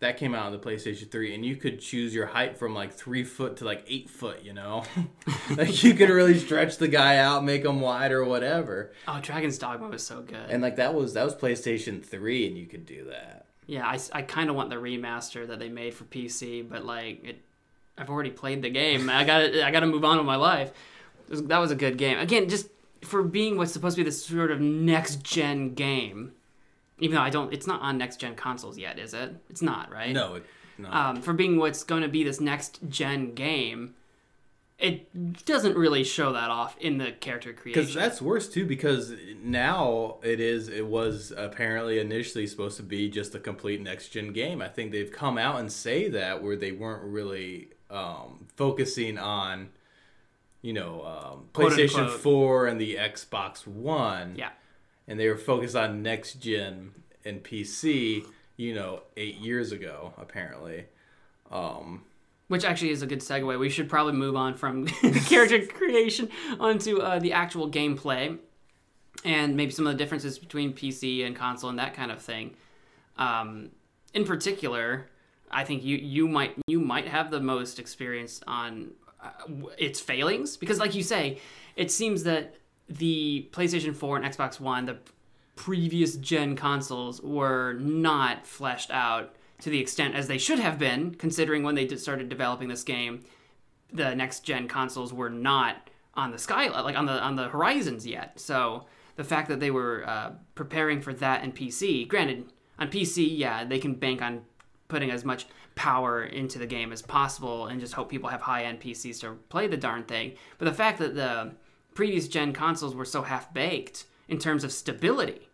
That 0.00 0.16
came 0.16 0.34
out 0.34 0.46
on 0.46 0.52
the 0.52 0.58
PlayStation 0.58 1.10
3, 1.10 1.34
and 1.34 1.44
you 1.44 1.56
could 1.56 1.78
choose 1.78 2.14
your 2.14 2.24
height 2.26 2.56
from 2.56 2.74
like 2.74 2.90
three 2.92 3.22
foot 3.22 3.58
to 3.58 3.66
like 3.66 3.84
eight 3.86 4.08
foot, 4.08 4.42
you 4.42 4.54
know? 4.54 4.84
like 5.56 5.84
you 5.84 5.92
could 5.92 6.08
really 6.08 6.38
stretch 6.38 6.78
the 6.78 6.88
guy 6.88 7.18
out, 7.18 7.44
make 7.44 7.66
him 7.66 7.80
wide 7.80 8.10
or 8.10 8.24
whatever. 8.24 8.92
Oh, 9.06 9.20
Dragon's 9.20 9.58
Dogma 9.58 9.88
was 9.88 10.02
so 10.02 10.22
good. 10.22 10.48
And 10.48 10.62
like 10.62 10.76
that 10.76 10.94
was 10.94 11.12
that 11.14 11.24
was 11.24 11.34
PlayStation 11.34 12.02
3, 12.02 12.46
and 12.48 12.56
you 12.56 12.64
could 12.66 12.86
do 12.86 13.04
that. 13.10 13.44
yeah, 13.66 13.86
I, 13.86 13.98
I 14.12 14.22
kind 14.22 14.48
of 14.48 14.56
want 14.56 14.70
the 14.70 14.76
remaster 14.76 15.46
that 15.46 15.58
they 15.58 15.68
made 15.68 15.92
for 15.92 16.04
PC, 16.04 16.66
but 16.66 16.84
like 16.86 17.22
it, 17.22 17.42
I've 17.98 18.08
already 18.08 18.30
played 18.30 18.62
the 18.62 18.70
game. 18.70 19.10
I 19.10 19.24
got 19.24 19.42
I 19.54 19.70
got 19.70 19.80
to 19.80 19.86
move 19.86 20.04
on 20.06 20.16
with 20.16 20.26
my 20.26 20.36
life. 20.36 20.72
Was- 21.28 21.42
that 21.44 21.58
was 21.58 21.70
a 21.70 21.76
good 21.76 21.98
game. 21.98 22.18
Again, 22.18 22.48
just 22.48 22.68
for 23.02 23.22
being 23.22 23.58
what's 23.58 23.72
supposed 23.72 23.96
to 23.96 24.00
be 24.02 24.08
this 24.08 24.24
sort 24.24 24.50
of 24.50 24.62
next 24.62 25.22
gen 25.22 25.74
game. 25.74 26.32
Even 27.00 27.16
though 27.16 27.22
I 27.22 27.30
don't, 27.30 27.52
it's 27.52 27.66
not 27.66 27.80
on 27.80 27.98
next 27.98 28.18
gen 28.20 28.34
consoles 28.34 28.78
yet, 28.78 28.98
is 28.98 29.14
it? 29.14 29.34
It's 29.48 29.62
not, 29.62 29.90
right? 29.90 30.12
No, 30.12 30.36
it, 30.36 30.46
no. 30.78 30.90
um, 30.90 31.22
for 31.22 31.32
being 31.32 31.58
what's 31.58 31.82
going 31.82 32.02
to 32.02 32.08
be 32.08 32.24
this 32.24 32.40
next 32.40 32.80
gen 32.88 33.34
game, 33.34 33.94
it 34.78 35.44
doesn't 35.44 35.76
really 35.76 36.04
show 36.04 36.32
that 36.32 36.48
off 36.48 36.76
in 36.78 36.98
the 36.98 37.12
character 37.12 37.52
creation. 37.52 37.82
Because 37.82 37.94
that's 37.94 38.22
worse 38.22 38.48
too. 38.48 38.64
Because 38.64 39.12
now 39.42 40.16
it 40.22 40.40
is. 40.40 40.68
It 40.68 40.86
was 40.86 41.32
apparently 41.36 41.98
initially 41.98 42.46
supposed 42.46 42.78
to 42.78 42.82
be 42.82 43.10
just 43.10 43.34
a 43.34 43.38
complete 43.38 43.82
next 43.82 44.08
gen 44.08 44.32
game. 44.32 44.62
I 44.62 44.68
think 44.68 44.92
they've 44.92 45.12
come 45.12 45.36
out 45.36 45.60
and 45.60 45.70
say 45.70 46.08
that 46.08 46.42
where 46.42 46.56
they 46.56 46.72
weren't 46.72 47.02
really 47.02 47.68
um, 47.90 48.46
focusing 48.56 49.18
on, 49.18 49.68
you 50.62 50.72
know, 50.72 51.04
um, 51.04 51.48
PlayStation. 51.52 52.08
Four 52.08 52.66
and 52.66 52.80
the 52.80 52.96
Xbox 52.96 53.66
One. 53.66 54.34
yeah, 54.36 54.50
And 55.10 55.20
they 55.20 55.28
were 55.28 55.36
focused 55.36 55.76
on 55.76 56.02
next 56.02 56.34
gen 56.34 56.92
and 57.26 57.44
PC. 57.44 58.24
You 58.56 58.74
know, 58.74 59.02
eight 59.16 59.36
years 59.36 59.72
ago 59.72 60.14
apparently. 60.16 60.86
Um, 61.50 62.04
which 62.48 62.64
actually 62.64 62.90
is 62.90 63.02
a 63.02 63.06
good 63.06 63.20
segue. 63.20 63.58
We 63.58 63.70
should 63.70 63.88
probably 63.88 64.12
move 64.12 64.36
on 64.36 64.54
from 64.54 64.86
character 65.26 65.66
creation 65.66 66.28
onto 66.58 66.98
uh, 66.98 67.18
the 67.18 67.32
actual 67.32 67.70
gameplay 67.70 68.38
and 69.24 69.56
maybe 69.56 69.70
some 69.70 69.86
of 69.86 69.92
the 69.92 69.98
differences 69.98 70.38
between 70.38 70.72
PC 70.72 71.24
and 71.24 71.36
console 71.36 71.70
and 71.70 71.78
that 71.78 71.94
kind 71.94 72.10
of 72.10 72.20
thing. 72.22 72.54
Um, 73.16 73.70
in 74.14 74.24
particular, 74.24 75.06
I 75.50 75.64
think 75.64 75.84
you 75.84 75.96
you 75.96 76.28
might 76.28 76.54
you 76.66 76.80
might 76.80 77.06
have 77.08 77.30
the 77.30 77.40
most 77.40 77.78
experience 77.78 78.40
on 78.46 78.92
uh, 79.22 79.30
its 79.78 80.00
failings 80.00 80.56
because, 80.56 80.78
like 80.78 80.94
you 80.94 81.02
say, 81.02 81.38
it 81.76 81.90
seems 81.90 82.22
that 82.24 82.54
the 82.90 83.48
PlayStation 83.52 83.94
4 83.94 84.16
and 84.18 84.24
Xbox 84.24 84.60
One, 84.60 84.84
the 84.84 84.98
previous 85.56 86.16
gen 86.16 86.56
consoles, 86.56 87.22
were 87.22 87.74
not 87.74 88.46
fleshed 88.46 88.90
out 88.90 89.34
to 89.60 89.70
the 89.70 89.78
extent 89.78 90.14
as 90.14 90.26
they 90.26 90.38
should 90.38 90.58
have 90.58 90.78
been, 90.78 91.14
considering 91.14 91.62
when 91.62 91.74
they 91.74 91.86
started 91.96 92.28
developing 92.28 92.68
this 92.68 92.82
game, 92.82 93.24
the 93.92 94.14
next 94.14 94.40
gen 94.40 94.68
consoles 94.68 95.12
were 95.12 95.30
not 95.30 95.88
on 96.14 96.32
the 96.32 96.38
sky 96.38 96.68
like 96.68 96.96
on 96.96 97.06
the 97.06 97.20
on 97.22 97.36
the 97.36 97.48
horizons 97.48 98.06
yet. 98.06 98.38
So 98.40 98.86
the 99.16 99.24
fact 99.24 99.48
that 99.48 99.60
they 99.60 99.70
were 99.70 100.04
uh, 100.06 100.32
preparing 100.54 101.00
for 101.00 101.12
that 101.14 101.44
in 101.44 101.52
PC, 101.52 102.08
granted, 102.08 102.52
on 102.78 102.88
PC, 102.88 103.38
yeah, 103.38 103.64
they 103.64 103.78
can 103.78 103.94
bank 103.94 104.22
on 104.22 104.42
putting 104.88 105.10
as 105.10 105.24
much 105.24 105.46
power 105.74 106.24
into 106.24 106.58
the 106.58 106.66
game 106.66 106.92
as 106.92 107.00
possible 107.00 107.66
and 107.66 107.80
just 107.80 107.92
hope 107.92 108.08
people 108.08 108.28
have 108.28 108.40
high 108.40 108.64
end 108.64 108.80
PCs 108.80 109.20
to 109.20 109.34
play 109.48 109.66
the 109.66 109.76
darn 109.76 110.04
thing. 110.04 110.34
But 110.58 110.64
the 110.64 110.74
fact 110.74 110.98
that 110.98 111.14
the 111.14 111.52
previous 112.00 112.28
gen 112.28 112.54
consoles 112.54 112.94
were 112.94 113.04
so 113.04 113.20
half 113.20 113.52
baked 113.52 114.06
in 114.26 114.38
terms 114.38 114.64
of 114.64 114.72
stability. 114.72 115.50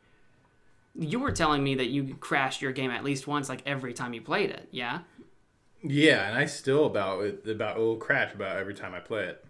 You 0.94 1.18
were 1.18 1.32
telling 1.32 1.64
me 1.64 1.74
that 1.74 1.88
you 1.88 2.14
crashed 2.20 2.62
your 2.62 2.70
game 2.70 2.92
at 2.92 3.02
least 3.02 3.26
once, 3.26 3.48
like 3.48 3.62
every 3.66 3.92
time 3.92 4.14
you 4.14 4.20
played 4.20 4.50
it. 4.50 4.68
Yeah. 4.70 5.00
Yeah, 5.82 6.28
and 6.28 6.38
I 6.38 6.46
still 6.46 6.86
about 6.86 7.48
about 7.48 7.78
will 7.78 7.96
crash 7.96 8.32
about 8.32 8.58
every 8.58 8.74
time 8.74 8.94
I 8.94 9.00
play 9.00 9.24
it. 9.24 9.44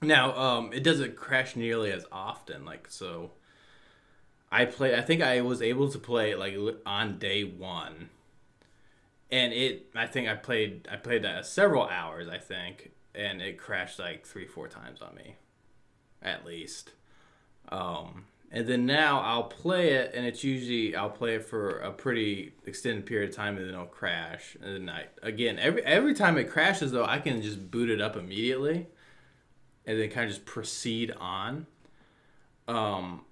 Now, 0.00 0.36
um, 0.36 0.72
it 0.72 0.84
doesn't 0.84 1.16
crash 1.16 1.56
nearly 1.56 1.90
as 1.90 2.06
often. 2.12 2.64
Like 2.64 2.86
so, 2.88 3.32
I 4.52 4.66
play. 4.66 4.94
I 4.94 5.00
think 5.00 5.20
I 5.20 5.40
was 5.40 5.60
able 5.60 5.90
to 5.90 5.98
play 5.98 6.36
like 6.36 6.56
on 6.86 7.18
day 7.18 7.42
one, 7.42 8.10
and 9.32 9.52
it. 9.52 9.86
I 9.96 10.06
think 10.06 10.28
I 10.28 10.36
played. 10.36 10.86
I 10.88 10.94
played 10.94 11.24
that 11.24 11.44
several 11.44 11.88
hours. 11.88 12.28
I 12.28 12.38
think, 12.38 12.92
and 13.16 13.42
it 13.42 13.58
crashed 13.58 13.98
like 13.98 14.24
three, 14.24 14.46
four 14.46 14.68
times 14.68 15.02
on 15.02 15.16
me, 15.16 15.38
at 16.24 16.44
least. 16.44 16.92
Um, 17.68 18.26
and 18.50 18.66
then 18.66 18.86
now 18.86 19.20
I'll 19.20 19.44
play 19.44 19.94
it, 19.94 20.12
and 20.14 20.24
it's 20.24 20.44
usually 20.44 20.94
I'll 20.94 21.10
play 21.10 21.34
it 21.34 21.44
for 21.44 21.78
a 21.78 21.90
pretty 21.90 22.52
extended 22.66 23.04
period 23.04 23.30
of 23.30 23.36
time, 23.36 23.56
and 23.56 23.66
then 23.66 23.74
it'll 23.74 23.86
crash. 23.86 24.56
And 24.62 24.74
then 24.74 24.88
I 24.88 25.06
again 25.22 25.58
every 25.58 25.84
every 25.84 26.14
time 26.14 26.38
it 26.38 26.50
crashes 26.50 26.92
though, 26.92 27.04
I 27.04 27.18
can 27.18 27.42
just 27.42 27.70
boot 27.70 27.90
it 27.90 28.00
up 28.00 28.16
immediately, 28.16 28.86
and 29.86 30.00
then 30.00 30.08
kind 30.10 30.26
of 30.26 30.34
just 30.34 30.46
proceed 30.46 31.12
on. 31.18 31.66
Um, 32.68 33.22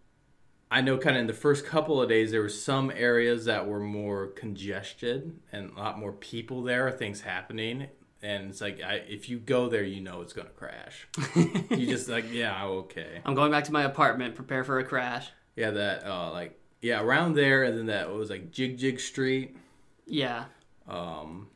I 0.73 0.81
know 0.81 0.97
kind 0.97 1.17
of 1.17 1.21
in 1.21 1.27
the 1.27 1.35
first 1.35 1.67
couple 1.67 2.01
of 2.01 2.09
days 2.09 2.31
there 2.31 2.41
were 2.41 2.49
some 2.49 2.91
areas 2.91 3.45
that 3.45 3.67
were 3.67 3.79
more 3.79 4.29
congested 4.29 5.39
and 5.53 5.71
a 5.77 5.79
lot 5.79 5.99
more 5.99 6.13
people 6.13 6.63
there, 6.63 6.91
things 6.91 7.21
happening. 7.21 7.89
And 8.23 8.51
it's 8.51 8.61
like 8.61 8.81
I, 8.81 9.03
if 9.09 9.29
you 9.29 9.39
go 9.39 9.69
there, 9.69 9.83
you 9.83 10.01
know 10.01 10.21
it's 10.21 10.33
gonna 10.33 10.51
crash. 10.51 11.09
you 11.35 11.87
just 11.87 12.09
like 12.09 12.33
yeah, 12.33 12.65
okay. 12.65 13.21
I'm 13.25 13.35
going 13.35 13.51
back 13.51 13.65
to 13.65 13.73
my 13.73 13.83
apartment, 13.83 14.37
prepare 14.37 14.63
for 14.63 14.79
a 14.79 14.85
crash. 14.85 15.29
Yeah, 15.57 15.73
that 15.73 16.07
uh 16.07 16.31
like 16.31 16.59
yeah, 16.81 17.03
around 17.03 17.35
there 17.35 17.65
and 17.65 17.77
then 17.77 17.87
that 17.87 18.11
was 18.11 18.31
like 18.31 18.53
Jig 18.53 18.79
Jig 18.79 19.01
Street. 19.01 19.57
Yeah. 20.07 20.45
Um 20.89 21.49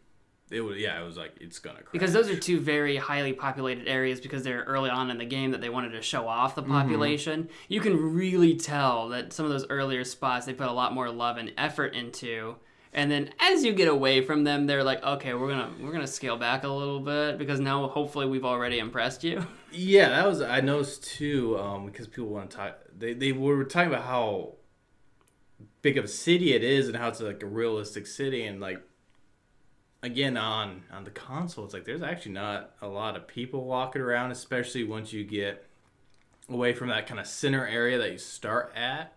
it 0.50 0.61
was 0.61 0.76
yeah, 0.79 1.00
it 1.00 1.05
was 1.05 1.16
like 1.16 1.37
it's 1.40 1.61
gonna 1.61 1.83
crash. 1.83 1.92
Because 1.92 2.12
those 2.12 2.29
are 2.29 2.37
two 2.37 2.59
very 2.59 2.96
highly 2.96 3.33
populated 3.33 3.87
areas 3.87 4.20
because 4.20 4.42
they're 4.42 4.64
early 4.64 4.90
on 4.90 5.11
in 5.11 5.18
the 5.18 5.24
game 5.24 5.52
that 5.52 5.61
they 5.61 5.68
wanted 5.68 5.90
to 5.90 6.02
show 6.02 6.26
off 6.26 6.57
the 6.57 6.62
population. 6.62 7.48
You 7.68 7.81
can 7.81 8.14
really 8.14 8.57
tell 8.57 9.09
that 9.11 9.33
some 9.33 9.46
of 9.46 9.52
those 9.52 9.66
earlier 9.70 10.02
spots 10.02 10.46
they 10.46 10.52
put 10.52 10.68
a 10.68 10.72
lot 10.72 10.92
more 10.92 11.11
love 11.11 11.37
and 11.37 11.52
effort 11.57 11.94
into. 11.94 12.57
And 12.96 13.11
then 13.11 13.30
as 13.38 13.62
you 13.62 13.74
get 13.74 13.88
away 13.88 14.22
from 14.22 14.42
them, 14.42 14.66
they're 14.66 14.82
like, 14.82 15.04
okay, 15.04 15.35
we're 15.35 15.50
gonna 15.50 15.70
we're 15.82 15.92
gonna 15.92 16.06
scale 16.06 16.38
back 16.38 16.64
a 16.64 16.68
little 16.68 16.98
bit 16.98 17.37
because 17.37 17.61
now 17.61 17.87
hopefully 17.88 18.26
we've 18.26 18.44
already 18.44 18.78
impressed 18.80 19.22
you. 19.22 19.46
Yeah, 19.78 20.09
that 20.09 20.26
was 20.26 20.40
I 20.40 20.62
noticed 20.62 21.04
too, 21.04 21.59
um, 21.59 21.85
because 21.85 22.06
people 22.06 22.28
want 22.28 22.50
to 22.50 22.56
talk 22.56 22.78
they, 22.96 23.12
they 23.12 23.32
were 23.32 23.62
talking 23.64 23.92
about 23.92 24.06
how 24.06 24.54
big 25.82 25.98
of 25.98 26.04
a 26.06 26.09
city 26.09 26.54
it 26.54 26.64
is 26.64 26.88
and 26.88 26.96
how 26.96 27.09
it's 27.09 27.20
like 27.20 27.42
a 27.42 27.46
realistic 27.46 28.06
city 28.06 28.46
and 28.46 28.59
like 28.59 28.80
again 30.02 30.38
on 30.38 30.85
on 30.90 31.04
the 31.04 31.11
console 31.11 31.64
it's 31.64 31.74
like 31.74 31.85
there's 31.85 32.02
actually 32.02 32.32
not 32.32 32.70
a 32.80 32.87
lot 32.87 33.16
of 33.16 33.28
people 33.28 33.64
walking 33.64 34.00
around 34.00 34.30
especially 34.30 34.82
once 34.82 35.12
you 35.12 35.24
get 35.24 35.66
away 36.48 36.72
from 36.72 36.88
that 36.88 37.06
kind 37.06 37.20
of 37.20 37.26
center 37.26 37.66
area 37.66 37.98
that 37.98 38.12
you 38.12 38.18
start 38.18 38.72
at 38.74 39.12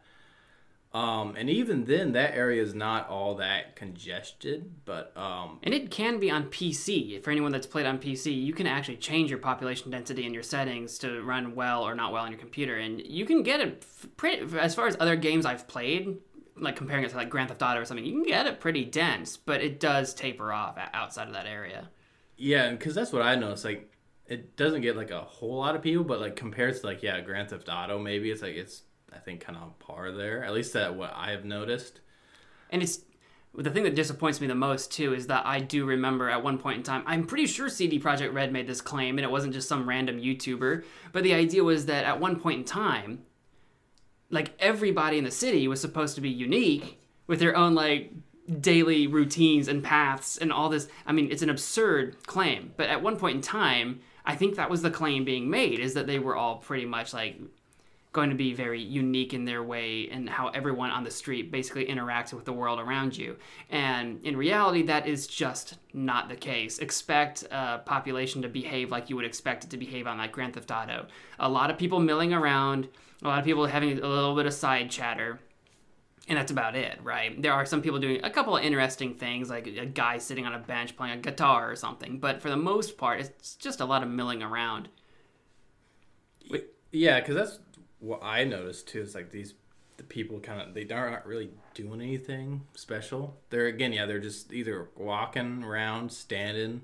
um 0.92 1.36
and 1.38 1.50
even 1.50 1.86
then 1.86 2.14
that 2.14 2.34
area 2.34 2.62
is 2.62 2.74
not 2.74 3.08
all 3.10 3.36
that 3.36 3.76
congested 3.76 4.72
but 4.86 5.16
um 5.16 5.60
And 5.62 5.74
it 5.74 5.92
can 5.92 6.20
be 6.20 6.32
on 6.32 6.46
PC. 6.46 7.22
For 7.24 7.30
anyone 7.30 7.52
that's 7.52 7.68
played 7.68 7.86
on 7.86 8.00
PC, 8.00 8.34
you 8.44 8.54
can 8.54 8.66
actually 8.66 8.98
change 8.98 9.30
your 9.30 9.40
population 9.40 9.92
density 9.92 10.26
in 10.26 10.34
your 10.34 10.44
settings 10.44 10.98
to 11.00 11.22
run 11.22 11.54
well 11.54 11.84
or 11.84 11.94
not 11.94 12.12
well 12.12 12.24
on 12.24 12.32
your 12.32 12.40
computer, 12.40 12.78
and 12.78 13.00
you 13.02 13.26
can 13.26 13.44
get 13.44 13.60
it 13.60 13.86
pretty. 14.18 14.58
As 14.58 14.74
far 14.74 14.88
as 14.88 14.98
other 15.00 15.16
games 15.16 15.46
I've 15.46 15.68
played, 15.68 16.18
like 16.58 16.76
comparing 16.76 17.04
it 17.04 17.10
to 17.12 17.18
like 17.18 17.30
Grand 17.30 17.50
Theft 17.50 17.62
Auto 17.62 17.82
or 17.82 17.86
something, 17.86 18.06
you 18.06 18.14
can 18.14 18.24
get 18.24 18.48
it 18.48 18.60
pretty 18.60 18.86
dense, 18.86 19.38
but 19.38 19.62
it 19.62 19.80
does 19.80 20.14
taper 20.14 20.52
off 20.52 20.78
outside 20.94 21.28
of 21.28 21.34
that 21.34 21.46
area. 21.46 21.90
Yeah, 22.38 22.72
because 22.72 22.96
that's 22.96 23.12
what 23.12 23.22
I 23.22 23.36
noticed. 23.36 23.66
Like, 23.66 23.94
it 24.26 24.56
doesn't 24.56 24.82
get 24.82 24.96
like 24.96 25.12
a 25.12 25.22
whole 25.22 25.58
lot 25.58 25.76
of 25.76 25.82
people, 25.82 26.04
but 26.04 26.20
like 26.20 26.36
compared 26.36 26.76
to 26.76 26.86
like 26.86 27.04
yeah, 27.04 27.20
Grand 27.22 27.50
Theft 27.50 27.70
Auto, 27.70 28.00
maybe 28.00 28.32
it's 28.32 28.42
like 28.42 28.56
it's 28.56 28.84
I 29.14 29.18
think 29.18 29.42
kind 29.42 29.58
of 29.58 29.64
on 29.64 29.74
par 29.80 30.12
there. 30.12 30.44
At 30.44 30.54
least 30.54 30.74
that 30.74 30.96
what 30.96 31.14
I 31.16 31.32
have 31.32 31.46
noticed. 31.46 32.02
and 32.70 32.82
it's 32.82 33.00
the 33.56 33.72
thing 33.72 33.84
that 33.84 33.96
disappoints 33.96 34.40
me 34.40 34.48
the 34.48 34.56
most 34.56 34.92
too 34.92 35.14
is 35.14 35.28
that 35.28 35.46
I 35.46 35.60
do 35.60 35.84
remember 35.86 36.30
at 36.30 36.44
one 36.44 36.60
point 36.60 36.78
in 36.78 36.84
time, 36.84 37.04
I'm 37.08 37.26
pretty 37.26 37.48
sure 37.48 37.68
CD 37.68 38.00
Projekt 38.00 38.34
Red 38.34 38.54
made 38.54 38.68
this 38.68 38.80
claim, 38.80 39.18
and 39.18 39.26
it 39.26 39.32
wasn't 39.32 39.54
just 39.54 39.68
some 39.68 39.90
random 39.90 40.20
YouTuber. 40.20 40.84
But 41.12 41.24
the 41.24 41.34
idea 41.34 41.64
was 41.64 41.88
that 41.88 42.06
at 42.06 42.20
one 42.20 42.40
point 42.40 42.60
in 42.60 42.66
time, 42.66 43.24
like 44.30 44.54
everybody 44.60 45.18
in 45.18 45.24
the 45.24 45.32
city 45.32 45.68
was 45.68 45.82
supposed 45.82 46.16
to 46.16 46.22
be 46.22 46.30
unique 46.30 47.02
with 47.26 47.40
their 47.40 47.58
own 47.58 47.74
like 47.74 48.12
daily 48.62 49.08
routines 49.08 49.68
and 49.68 49.84
paths 49.84 50.38
and 50.38 50.52
all 50.54 50.70
this. 50.70 50.88
I 51.06 51.12
mean, 51.12 51.32
it's 51.32 51.42
an 51.42 51.50
absurd 51.50 52.26
claim, 52.28 52.74
but 52.78 52.90
at 52.90 53.02
one 53.02 53.18
point 53.18 53.36
in 53.38 53.42
time, 53.42 54.02
I 54.26 54.36
think 54.36 54.56
that 54.56 54.70
was 54.70 54.84
the 54.84 54.92
claim 54.92 55.26
being 55.26 55.50
made 55.50 55.80
is 55.80 55.96
that 55.96 56.06
they 56.06 56.20
were 56.20 56.36
all 56.36 56.58
pretty 56.58 56.86
much 56.86 57.14
like 57.14 57.40
going 58.12 58.30
to 58.32 58.36
be 58.36 58.54
very 58.54 58.82
unique 58.82 59.36
in 59.36 59.46
their 59.46 59.62
way 59.62 60.10
and 60.10 60.28
how 60.28 60.48
everyone 60.50 60.90
on 60.90 61.04
the 61.04 61.12
street 61.12 61.52
basically 61.52 61.86
interacts 61.86 62.34
with 62.34 62.44
the 62.44 62.52
world 62.52 62.80
around 62.80 63.16
you. 63.16 63.38
And 63.70 64.24
in 64.24 64.36
reality, 64.36 64.82
that 64.84 65.08
is 65.08 65.28
just 65.28 65.78
not 65.94 66.28
the 66.28 66.36
case. 66.36 66.80
Expect 66.80 67.44
a 67.52 67.82
population 67.86 68.42
to 68.42 68.50
behave 68.50 68.90
like 68.90 69.10
you 69.10 69.16
would 69.16 69.26
expect 69.26 69.64
it 69.64 69.70
to 69.70 69.78
behave 69.78 70.08
on 70.08 70.18
like 70.18 70.32
Grand 70.32 70.56
Theft 70.56 70.72
Auto. 70.72 71.06
A 71.40 71.48
lot 71.48 71.70
of 71.70 71.78
people 71.78 72.00
milling 72.00 72.34
around, 72.34 72.88
a 73.22 73.28
lot 73.28 73.38
of 73.38 73.46
people 73.46 73.68
having 73.68 74.00
a 74.00 74.08
little 74.08 74.36
bit 74.36 74.48
of 74.48 74.54
side 74.54 74.90
chatter. 74.90 75.40
And 76.28 76.38
that's 76.38 76.52
about 76.52 76.76
it, 76.76 77.00
right? 77.04 77.40
There 77.40 77.54
are 77.54 77.66
some 77.66 77.82
people 77.82 78.00
doing 78.00 78.22
a 78.24 78.30
couple 78.30 78.58
of 78.58 78.64
interesting 78.64 79.16
things, 79.16 79.50
like 79.50 79.66
a 79.66 79.86
guy 79.86 80.18
sitting 80.20 80.46
on 80.46 80.54
a 80.54 80.60
bench 80.60 80.96
playing 80.96 81.18
a 81.18 81.22
guitar 81.22 81.72
or 81.72 81.76
something. 81.76 82.20
But 82.20 82.42
for 82.42 82.50
the 82.50 82.58
most 82.58 82.98
part, 82.98 83.20
it's 83.20 83.56
just 83.56 83.82
a 83.82 83.86
lot 83.86 84.04
of 84.04 84.10
milling 84.10 84.42
around. 84.44 84.90
Yeah, 86.92 87.20
because 87.20 87.36
that's 87.36 87.60
what 88.00 88.24
I 88.24 88.44
noticed 88.44 88.88
too. 88.88 89.02
Is 89.02 89.16
like 89.16 89.32
these 89.32 89.54
the 90.00 90.04
people 90.04 90.40
kind 90.40 90.62
of 90.62 90.74
they 90.74 90.88
aren't 90.94 91.26
really 91.26 91.52
doing 91.74 92.02
anything 92.02 92.62
special. 92.74 93.38
They're 93.50 93.68
again, 93.68 93.94
yeah, 93.94 94.06
they're 94.06 94.20
just 94.20 94.52
either 94.54 94.90
walking 94.96 95.64
around, 95.64 96.12
standing, 96.12 96.82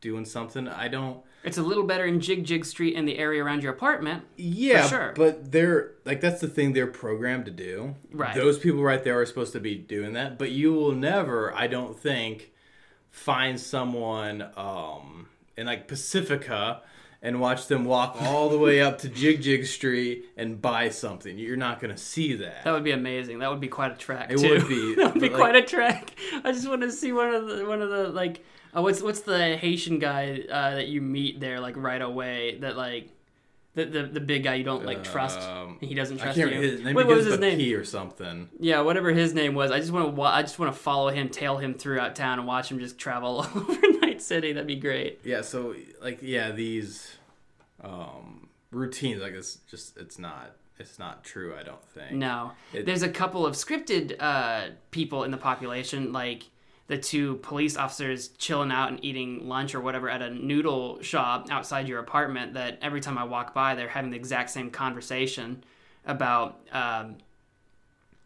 doing 0.00 0.24
something. 0.24 0.68
I 0.68 0.88
don't. 0.88 1.20
It's 1.44 1.58
a 1.58 1.62
little 1.62 1.84
better 1.84 2.04
in 2.04 2.20
Jig 2.20 2.44
Jig 2.44 2.64
Street 2.64 2.96
and 2.96 3.06
the 3.06 3.18
area 3.18 3.42
around 3.44 3.62
your 3.62 3.72
apartment. 3.72 4.24
Yeah, 4.36 4.88
sure. 4.88 5.12
but 5.16 5.52
they're 5.52 5.92
like 6.04 6.20
that's 6.20 6.40
the 6.40 6.48
thing 6.48 6.72
they're 6.72 6.88
programmed 6.88 7.44
to 7.46 7.52
do. 7.52 7.94
Right. 8.10 8.34
Those 8.34 8.58
people 8.58 8.82
right 8.82 9.02
there 9.02 9.20
are 9.20 9.26
supposed 9.26 9.52
to 9.52 9.60
be 9.60 9.76
doing 9.76 10.12
that, 10.14 10.38
but 10.38 10.50
you 10.50 10.72
will 10.72 10.92
never, 10.92 11.54
I 11.54 11.68
don't 11.68 11.98
think, 11.98 12.52
find 13.10 13.60
someone 13.60 14.50
um 14.56 15.28
in 15.56 15.66
like 15.66 15.86
Pacifica 15.86 16.82
and 17.26 17.40
watch 17.40 17.66
them 17.66 17.84
walk 17.84 18.16
all 18.20 18.48
the 18.48 18.56
way 18.56 18.80
up 18.80 18.98
to 18.98 19.08
Jig 19.08 19.42
Jig 19.42 19.66
Street 19.66 20.26
and 20.36 20.62
buy 20.62 20.90
something. 20.90 21.36
You're 21.36 21.56
not 21.56 21.80
gonna 21.80 21.96
see 21.96 22.34
that. 22.36 22.62
That 22.62 22.70
would 22.72 22.84
be 22.84 22.92
amazing. 22.92 23.40
That 23.40 23.50
would 23.50 23.60
be 23.60 23.66
quite 23.66 23.90
a 23.90 23.96
trek. 23.96 24.30
It 24.30 24.38
too. 24.38 24.48
would 24.50 24.68
be, 24.68 24.94
that 24.96 25.14
would 25.14 25.20
be 25.20 25.28
but, 25.28 25.36
quite 25.36 25.54
like- 25.54 25.64
a 25.64 25.66
trek. 25.66 26.14
I 26.44 26.52
just 26.52 26.68
want 26.68 26.82
to 26.82 26.92
see 26.92 27.12
one 27.12 27.34
of 27.34 27.48
the 27.48 27.66
one 27.66 27.82
of 27.82 27.90
the 27.90 28.08
like. 28.08 28.44
Uh, 28.76 28.82
what's 28.82 29.02
what's 29.02 29.20
the 29.22 29.56
Haitian 29.56 29.98
guy 29.98 30.44
uh, 30.48 30.76
that 30.76 30.86
you 30.86 31.00
meet 31.02 31.40
there 31.40 31.58
like 31.60 31.76
right 31.76 32.00
away? 32.00 32.58
That 32.58 32.76
like. 32.76 33.10
The, 33.74 33.84
the, 33.84 34.02
the 34.04 34.20
big 34.20 34.42
guy 34.42 34.54
you 34.54 34.64
don't 34.64 34.86
like 34.86 35.04
trust. 35.04 35.38
Um, 35.38 35.76
he 35.82 35.94
doesn't 35.94 36.16
trust 36.16 36.38
you. 36.38 36.46
his 36.46 36.80
name. 36.80 36.94
Wait, 36.94 37.06
what 37.06 37.14
was 37.14 37.26
his 37.26 37.38
name? 37.38 37.58
P 37.58 37.74
or 37.74 37.84
something. 37.84 38.48
Yeah, 38.58 38.80
whatever 38.80 39.10
his 39.10 39.34
name 39.34 39.54
was. 39.54 39.70
I 39.70 39.80
just 39.80 39.92
want 39.92 40.06
to. 40.06 40.12
Wa- 40.12 40.30
I 40.32 40.40
just 40.40 40.58
want 40.58 40.72
to 40.72 40.78
follow 40.80 41.10
him, 41.10 41.28
tail 41.28 41.58
him 41.58 41.74
throughout 41.74 42.16
town, 42.16 42.38
and 42.38 42.48
watch 42.48 42.70
him 42.70 42.78
just 42.78 42.96
travel 42.96 43.40
all 43.54 43.60
over 43.60 43.88
Night 44.00 44.22
City. 44.22 44.54
That'd 44.54 44.66
be 44.66 44.76
great. 44.76 45.20
Yeah, 45.24 45.42
so 45.42 45.74
like 46.00 46.20
yeah, 46.22 46.52
these 46.52 47.15
um 47.86 48.48
routines 48.70 49.22
like 49.22 49.32
it's 49.32 49.56
just 49.70 49.96
it's 49.96 50.18
not 50.18 50.56
it's 50.78 50.98
not 50.98 51.24
true, 51.24 51.54
I 51.58 51.62
don't 51.62 51.82
think. 51.94 52.12
No, 52.12 52.52
It- 52.74 52.84
there's 52.84 53.02
a 53.02 53.08
couple 53.08 53.46
of 53.46 53.54
scripted 53.54 54.14
uh, 54.20 54.72
people 54.90 55.24
in 55.24 55.30
the 55.30 55.38
population, 55.38 56.12
like 56.12 56.50
the 56.88 56.98
two 56.98 57.36
police 57.36 57.78
officers 57.78 58.28
chilling 58.36 58.70
out 58.70 58.90
and 58.90 59.02
eating 59.02 59.48
lunch 59.48 59.74
or 59.74 59.80
whatever 59.80 60.10
at 60.10 60.20
a 60.20 60.28
noodle 60.28 61.00
shop 61.00 61.46
outside 61.50 61.88
your 61.88 61.98
apartment. 62.00 62.52
That 62.54 62.78
every 62.82 63.00
time 63.00 63.16
I 63.16 63.24
walk 63.24 63.54
by, 63.54 63.74
they're 63.74 63.88
having 63.88 64.10
the 64.10 64.18
exact 64.18 64.50
same 64.50 64.70
conversation 64.70 65.64
about. 66.04 66.60
Um, 66.72 67.16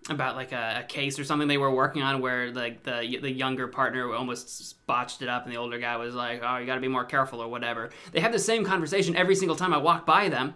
about 0.08 0.34
like 0.34 0.52
a, 0.52 0.80
a 0.80 0.82
case 0.84 1.18
or 1.18 1.24
something 1.24 1.46
they 1.46 1.58
were 1.58 1.70
working 1.70 2.02
on 2.02 2.20
where 2.20 2.50
like 2.52 2.82
the 2.84 3.18
the 3.20 3.30
younger 3.30 3.68
partner 3.68 4.12
almost 4.14 4.84
botched 4.86 5.20
it 5.22 5.28
up 5.28 5.44
and 5.44 5.52
the 5.52 5.58
older 5.58 5.78
guy 5.78 5.96
was 5.96 6.14
like 6.14 6.40
oh 6.42 6.56
you 6.56 6.66
got 6.66 6.76
to 6.76 6.80
be 6.80 6.88
more 6.88 7.04
careful 7.04 7.40
or 7.40 7.48
whatever 7.48 7.90
they 8.12 8.20
have 8.20 8.32
the 8.32 8.38
same 8.38 8.64
conversation 8.64 9.14
every 9.14 9.34
single 9.36 9.54
time 9.56 9.74
i 9.74 9.76
walk 9.78 10.06
by 10.06 10.28
them 10.28 10.54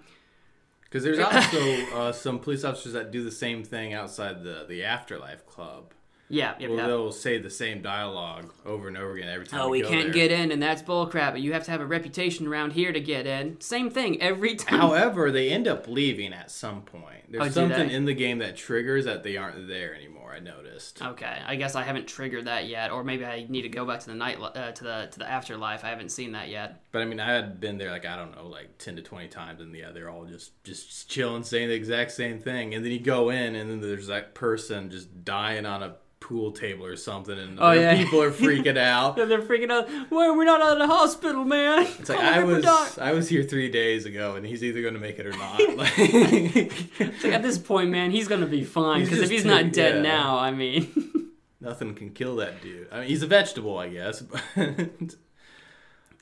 Because 0.85 1.05
there's 1.05 1.19
also 1.19 1.61
uh, 1.95 2.13
some 2.13 2.39
police 2.39 2.65
officers 2.65 2.93
that 2.95 3.11
do 3.11 3.23
the 3.23 3.31
same 3.31 3.65
thing 3.65 3.93
outside 3.93 4.43
the 4.45 4.65
the 4.69 4.85
Afterlife 4.85 5.45
Club. 5.47 5.94
Yeah 6.29 6.55
yeah, 6.59 6.69
Where 6.69 6.79
yeah. 6.79 6.87
they'll 6.87 7.13
say 7.13 7.39
the 7.39 7.51
same 7.51 7.83
dialogue 7.83 8.53
over 8.65 8.89
and 8.89 8.97
over 8.97 9.15
again 9.15 9.29
every 9.29 9.47
time. 9.47 9.61
Oh, 9.61 9.69
we 9.69 9.83
can't 9.83 10.13
there. 10.13 10.29
get 10.29 10.31
in, 10.31 10.53
and 10.53 10.63
that's 10.63 10.83
bullcrap. 10.83 11.33
But 11.33 11.41
you 11.41 11.53
have 11.53 11.65
to 11.65 11.71
have 11.71 11.81
a 11.81 11.87
reputation 11.87 12.47
around 12.47 12.73
here 12.73 12.93
to 12.93 13.01
get 13.01 13.27
in. 13.27 13.61
Same 13.61 13.91
thing 13.91 14.21
every 14.21 14.55
time. 14.57 14.79
However, 14.79 15.31
they 15.31 15.51
end 15.51 15.69
up 15.69 15.89
leaving 15.89 16.33
at 16.33 16.51
some 16.51 16.83
point. 16.83 17.25
Oh, 17.27 17.39
There's 17.39 17.49
do 17.49 17.53
something 17.53 17.91
in 17.91 18.05
the 18.05 18.15
game 18.15 18.39
that 18.39 18.57
triggers 18.57 19.05
that 19.07 19.23
they 19.23 19.37
aren't 19.37 19.69
there 19.69 19.95
anymore. 19.95 20.33
I 20.35 20.41
noticed. 20.41 21.01
Okay, 21.01 21.39
I 21.47 21.57
guess 21.57 21.75
I 21.77 21.83
haven't 21.83 22.09
triggered 22.09 22.47
that 22.47 22.67
yet, 22.67 22.91
or 22.91 23.05
maybe 23.05 23.25
I 23.25 23.47
need 23.49 23.63
to 23.63 23.69
go 23.69 23.85
back 23.87 24.01
to 24.01 24.07
the 24.07 24.15
night 24.15 24.39
uh, 24.41 24.73
to 24.73 24.85
the 24.85 25.09
to 25.13 25.19
the 25.19 25.31
afterlife. 25.31 25.85
I 25.85 25.89
haven't 25.89 26.11
seen 26.11 26.33
that 26.33 26.49
yet. 26.49 26.83
But 26.93 27.03
I 27.03 27.05
mean, 27.05 27.21
I 27.21 27.33
had 27.33 27.61
been 27.61 27.79
there 27.79 27.91
like 27.91 28.07
I 28.07 28.17
don't 28.17 28.35
know, 28.35 28.47
like 28.47 28.79
ten 28.79 28.97
to 28.97 29.03
twenty 29.03 29.29
times, 29.29 29.61
and 29.61 29.75
yeah, 29.75 29.93
they're 29.93 30.11
all 30.11 30.25
just 30.25 30.63
just 30.65 31.09
chilling, 31.09 31.45
saying 31.45 31.69
the 31.69 31.75
exact 31.75 32.13
same 32.13 32.41
thing. 32.41 32.75
And 32.75 32.85
then 32.85 32.93
you 32.93 33.01
go 33.01 33.31
in, 33.31 33.55
and 33.55 33.71
then 33.71 33.81
there's 33.81 34.09
that 34.09 34.35
person 34.35 34.91
just 34.91 35.25
dying 35.25 35.67
on 35.67 35.83
a 35.83 35.97
pool 36.25 36.53
table 36.53 36.87
or 36.87 36.97
something, 36.97 37.39
and 37.39 37.59
Oh, 37.61 37.73
yeah. 37.73 37.95
people 37.97 38.23
are 38.23 38.31
freaking 38.45 38.79
out. 38.79 39.17
They're 39.17 39.43
freaking 39.43 39.71
out. 39.71 39.89
Why 40.11 40.31
we're 40.31 40.45
not 40.47 40.63
out 40.63 40.73
of 40.73 40.79
the 40.79 40.87
hospital, 40.87 41.45
man? 41.45 41.83
It's 41.99 42.09
like 42.09 42.19
Call 42.19 42.29
I 42.35 42.43
was 42.43 42.65
Doc." 42.65 42.99
I 42.99 43.13
was 43.13 43.29
here 43.29 43.43
three 43.43 43.69
days 43.71 44.07
ago, 44.07 44.35
and 44.37 44.47
he's 44.47 44.65
either 44.65 44.81
going 44.81 44.95
to 44.95 45.01
make 45.01 45.19
it 45.19 45.27
or 45.27 45.33
not. 45.37 45.61
Like, 45.77 47.25
at 47.35 47.43
this 47.43 47.59
point, 47.59 47.91
man, 47.91 48.11
he's 48.11 48.27
gonna 48.29 48.47
be 48.47 48.65
fine 48.65 49.05
because 49.05 49.19
if 49.21 49.29
he's 49.31 49.43
too- 49.43 49.49
not 49.49 49.73
dead 49.73 49.97
yeah. 49.97 50.03
now, 50.03 50.39
I 50.39 50.51
mean, 50.51 51.31
nothing 51.61 51.95
can 51.95 52.11
kill 52.11 52.37
that 52.37 52.63
dude. 52.63 52.89
I 52.91 53.01
mean, 53.01 53.09
he's 53.09 53.23
a 53.23 53.27
vegetable, 53.27 53.77
I 53.79 53.89
guess. 53.89 54.23
But 54.23 54.43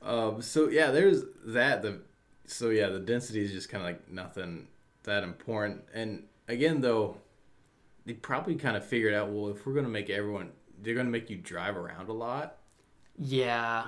um, 0.02 0.42
so 0.42 0.68
yeah, 0.68 0.90
there's 0.90 1.22
that. 1.46 1.82
The 1.82 2.00
so 2.46 2.70
yeah, 2.70 2.88
the 2.88 2.98
density 2.98 3.42
is 3.44 3.52
just 3.52 3.68
kind 3.68 3.82
of 3.82 3.88
like 3.88 4.10
nothing 4.10 4.66
that 5.04 5.22
important. 5.22 5.82
And 5.94 6.24
again, 6.48 6.80
though, 6.80 7.18
they 8.06 8.14
probably 8.14 8.54
kind 8.56 8.76
of 8.76 8.84
figured 8.84 9.14
out. 9.14 9.30
Well, 9.30 9.50
if 9.50 9.66
we're 9.66 9.74
gonna 9.74 9.88
make 9.88 10.10
everyone, 10.10 10.50
they're 10.80 10.94
gonna 10.94 11.10
make 11.10 11.30
you 11.30 11.36
drive 11.36 11.76
around 11.76 12.08
a 12.08 12.12
lot. 12.12 12.58
yeah, 13.18 13.86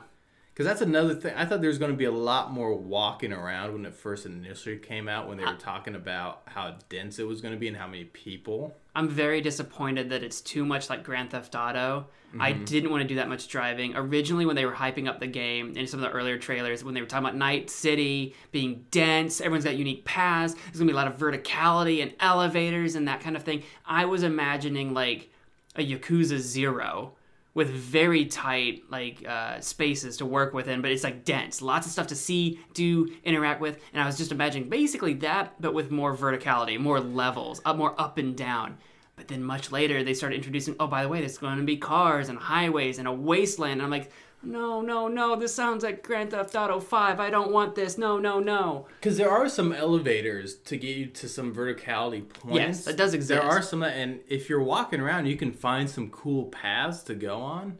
Because 0.52 0.66
that's 0.66 0.80
another 0.82 1.14
thing. 1.14 1.34
I 1.34 1.44
thought 1.46 1.60
there 1.60 1.68
was 1.68 1.78
going 1.78 1.90
to 1.90 1.96
be 1.96 2.04
a 2.04 2.12
lot 2.12 2.52
more 2.52 2.74
walking 2.76 3.32
around 3.32 3.72
when 3.72 3.84
it 3.86 3.94
first 3.94 4.24
initially 4.26 4.76
came 4.78 5.08
out, 5.08 5.26
when 5.28 5.38
they 5.38 5.44
were 5.44 5.54
talking 5.54 5.94
about 5.96 6.42
how 6.46 6.76
dense 6.88 7.18
it 7.18 7.26
was 7.26 7.40
going 7.40 7.54
to 7.54 7.58
be 7.58 7.66
and 7.66 7.76
how 7.76 7.88
many 7.88 8.04
people. 8.04 8.74
I'm 8.94 9.08
very 9.08 9.40
disappointed 9.40 10.10
that 10.10 10.22
it's 10.22 10.40
too 10.40 10.64
much 10.64 10.88
like 10.90 11.02
Grand 11.04 11.30
Theft 11.30 11.54
Auto. 11.54 12.06
I 12.38 12.52
Mm-hmm. 12.52 12.64
didn't 12.64 12.90
want 12.90 13.02
to 13.02 13.06
do 13.08 13.14
that 13.16 13.28
much 13.28 13.46
driving. 13.46 13.94
Originally, 13.96 14.44
when 14.44 14.56
they 14.56 14.64
were 14.66 14.72
hyping 14.72 15.08
up 15.08 15.20
the 15.20 15.26
game 15.28 15.76
in 15.76 15.86
some 15.86 16.02
of 16.02 16.10
the 16.10 16.16
earlier 16.16 16.36
trailers, 16.36 16.82
when 16.82 16.92
they 16.92 17.00
were 17.00 17.06
talking 17.06 17.24
about 17.26 17.36
Night 17.36 17.70
City 17.70 18.34
being 18.50 18.84
dense, 18.90 19.40
everyone's 19.40 19.64
got 19.64 19.76
unique 19.76 20.04
paths, 20.04 20.54
there's 20.54 20.78
gonna 20.78 20.86
be 20.88 20.92
a 20.92 20.96
lot 20.96 21.06
of 21.06 21.16
verticality 21.16 22.02
and 22.02 22.12
elevators 22.18 22.96
and 22.96 23.06
that 23.06 23.20
kind 23.20 23.36
of 23.36 23.44
thing. 23.44 23.62
I 23.86 24.04
was 24.06 24.24
imagining 24.24 24.94
like 24.94 25.30
a 25.76 25.80
Yakuza 25.86 26.38
Zero 26.38 27.12
with 27.54 27.70
very 27.70 28.26
tight 28.26 28.82
like 28.90 29.24
uh, 29.26 29.60
spaces 29.60 30.16
to 30.18 30.26
work 30.26 30.52
within, 30.52 30.82
but 30.82 30.90
it's 30.90 31.04
like 31.04 31.24
dense, 31.24 31.62
lots 31.62 31.86
of 31.86 31.92
stuff 31.92 32.08
to 32.08 32.16
see, 32.16 32.58
do, 32.74 33.08
interact 33.24 33.60
with, 33.60 33.80
and 33.92 34.02
I 34.02 34.06
was 34.06 34.18
just 34.18 34.32
imagining 34.32 34.68
basically 34.68 35.14
that, 35.14 35.60
but 35.60 35.72
with 35.72 35.90
more 35.90 36.16
verticality, 36.16 36.78
more 36.78 37.00
levels, 37.00 37.62
up 37.64 37.76
more 37.76 37.98
up 38.00 38.18
and 38.18 38.36
down. 38.36 38.76
But 39.16 39.28
then 39.28 39.44
much 39.44 39.70
later, 39.70 40.02
they 40.02 40.14
started 40.14 40.34
introducing, 40.36 40.74
oh, 40.80 40.88
by 40.88 41.04
the 41.04 41.08
way, 41.08 41.20
there's 41.20 41.38
going 41.38 41.58
to 41.58 41.62
be 41.62 41.76
cars 41.76 42.28
and 42.28 42.36
highways 42.36 42.98
and 42.98 43.06
a 43.06 43.12
wasteland. 43.12 43.74
And 43.74 43.82
I'm 43.82 43.90
like, 43.90 44.10
no, 44.44 44.80
no, 44.80 45.08
no, 45.08 45.36
this 45.36 45.54
sounds 45.54 45.82
like 45.82 46.02
Grand 46.02 46.30
Theft 46.30 46.54
Auto 46.54 46.80
5. 46.80 47.20
I 47.20 47.30
don't 47.30 47.52
want 47.52 47.74
this. 47.74 47.98
No, 47.98 48.18
no, 48.18 48.40
no. 48.40 48.86
Because 49.00 49.16
there 49.16 49.30
are 49.30 49.48
some 49.48 49.72
elevators 49.72 50.56
to 50.56 50.76
get 50.76 50.96
you 50.96 51.06
to 51.06 51.28
some 51.28 51.54
verticality 51.54 52.28
points. 52.28 52.56
Yes, 52.56 52.84
that 52.84 52.96
does 52.96 53.14
exist. 53.14 53.28
There 53.28 53.42
are 53.42 53.62
some, 53.62 53.82
and 53.82 54.20
if 54.28 54.48
you're 54.48 54.62
walking 54.62 55.00
around, 55.00 55.26
you 55.26 55.36
can 55.36 55.52
find 55.52 55.88
some 55.88 56.10
cool 56.10 56.44
paths 56.46 57.02
to 57.04 57.14
go 57.14 57.38
on. 57.38 57.78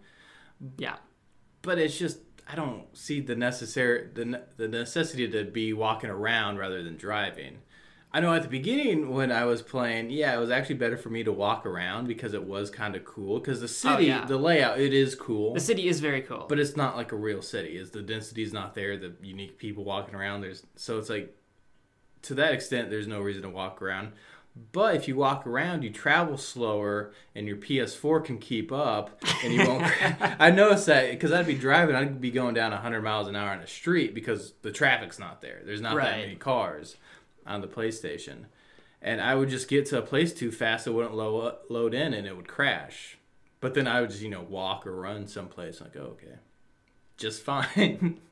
Yeah. 0.79 0.97
But 1.63 1.79
it's 1.79 1.99
just 1.99 2.19
I 2.47 2.57
don't 2.57 2.97
see 2.97 3.21
the 3.21 3.35
necessary 3.35 4.09
the 4.13 4.43
the 4.57 4.69
necessity 4.69 5.29
to 5.29 5.45
be 5.45 5.73
walking 5.73 6.11
around 6.11 6.59
rather 6.59 6.83
than 6.83 6.97
driving. 6.97 7.59
I 8.15 8.21
know 8.21 8.33
at 8.33 8.43
the 8.43 8.49
beginning 8.49 9.11
when 9.11 9.33
I 9.33 9.45
was 9.45 9.61
playing, 9.61 10.11
yeah, 10.11 10.33
it 10.33 10.39
was 10.39 10.49
actually 10.49 10.77
better 10.77 10.97
for 10.97 11.11
me 11.11 11.25
to 11.25 11.33
walk 11.33 11.67
around 11.67 12.07
because 12.07 12.33
it 12.33 12.45
was 12.45 12.71
kind 12.71 12.95
of 12.95 13.05
cool. 13.05 13.41
Because 13.41 13.59
the 13.59 13.65
oh, 13.65 13.97
city, 13.97 14.07
yeah. 14.07 14.25
the 14.25 14.37
layout, 14.37 14.79
it 14.79 14.95
is 14.95 15.17
cool, 15.17 15.53
The 15.53 15.59
city 15.59 15.89
is 15.89 15.99
very 15.99 16.23
cool. 16.23 16.47
but 16.49 16.61
it's 16.61 16.77
not 16.77 16.97
like 16.97 17.11
a 17.11 17.17
real 17.17 17.43
city. 17.43 17.77
Is 17.77 17.91
the 17.91 18.03
density 18.03 18.45
is 18.45 18.53
not 18.53 18.77
there, 18.77 18.97
the 18.97 19.15
unique 19.21 19.59
people 19.59 19.83
walking 19.83 20.15
around. 20.15 20.43
There's 20.43 20.65
so 20.77 20.97
it's 20.99 21.11
like 21.11 21.37
to 22.23 22.35
that 22.35 22.55
extent, 22.55 22.89
there's 22.89 23.09
no 23.09 23.21
reason 23.21 23.43
to 23.43 23.51
walk 23.51 23.83
around. 23.83 24.13
But 24.71 24.95
if 24.95 25.09
you 25.09 25.17
walk 25.17 25.45
around, 25.49 25.83
you 25.83 25.91
travel 25.91 26.39
slower, 26.39 27.13
and 27.35 27.49
your 27.49 27.57
PS4 27.57 28.25
can 28.25 28.39
keep 28.39 28.71
up, 28.71 29.21
and 29.43 29.53
you 29.53 29.67
won't. 29.67 29.93
I 30.39 30.53
noticed 30.53 30.87
that 30.87 31.11
because 31.11 31.33
I'd 31.33 31.49
be 31.49 31.57
driving, 31.57 31.97
I'd 31.97 32.21
be 32.21 32.31
going 32.31 32.55
down 32.55 32.71
100 32.71 33.03
miles 33.03 33.27
an 33.27 33.35
hour 33.35 33.51
on 33.51 33.61
the 33.61 33.67
street 33.67 34.15
because 34.15 34.55
the 34.63 34.71
traffic's 34.71 35.19
not 35.19 35.43
there. 35.43 35.63
There's 35.65 35.81
not 35.81 35.97
that 35.97 36.19
many 36.19 36.37
cars 36.37 36.95
on 37.47 37.61
the 37.61 37.69
PlayStation, 37.69 38.47
and 39.03 39.21
I 39.21 39.35
would 39.35 39.49
just 39.49 39.69
get 39.69 39.87
to 39.87 39.99
a 39.99 40.03
place 40.03 40.33
too 40.33 40.51
fast, 40.51 40.87
it 40.87 40.93
wouldn't 40.93 41.15
load 41.15 41.57
load 41.69 41.95
in, 41.95 42.15
and 42.15 42.27
it 42.27 42.37
would 42.37 42.49
crash. 42.49 43.19
But 43.61 43.75
then 43.75 43.87
I 43.87 44.01
would 44.01 44.11
just 44.11 44.23
you 44.23 44.31
know 44.31 44.43
walk 44.43 44.87
or 44.87 44.95
run 44.95 45.27
someplace, 45.27 45.81
like 45.81 45.97
oh, 45.97 46.17
okay, 46.19 46.37
just 47.17 47.43
fine. 47.43 48.21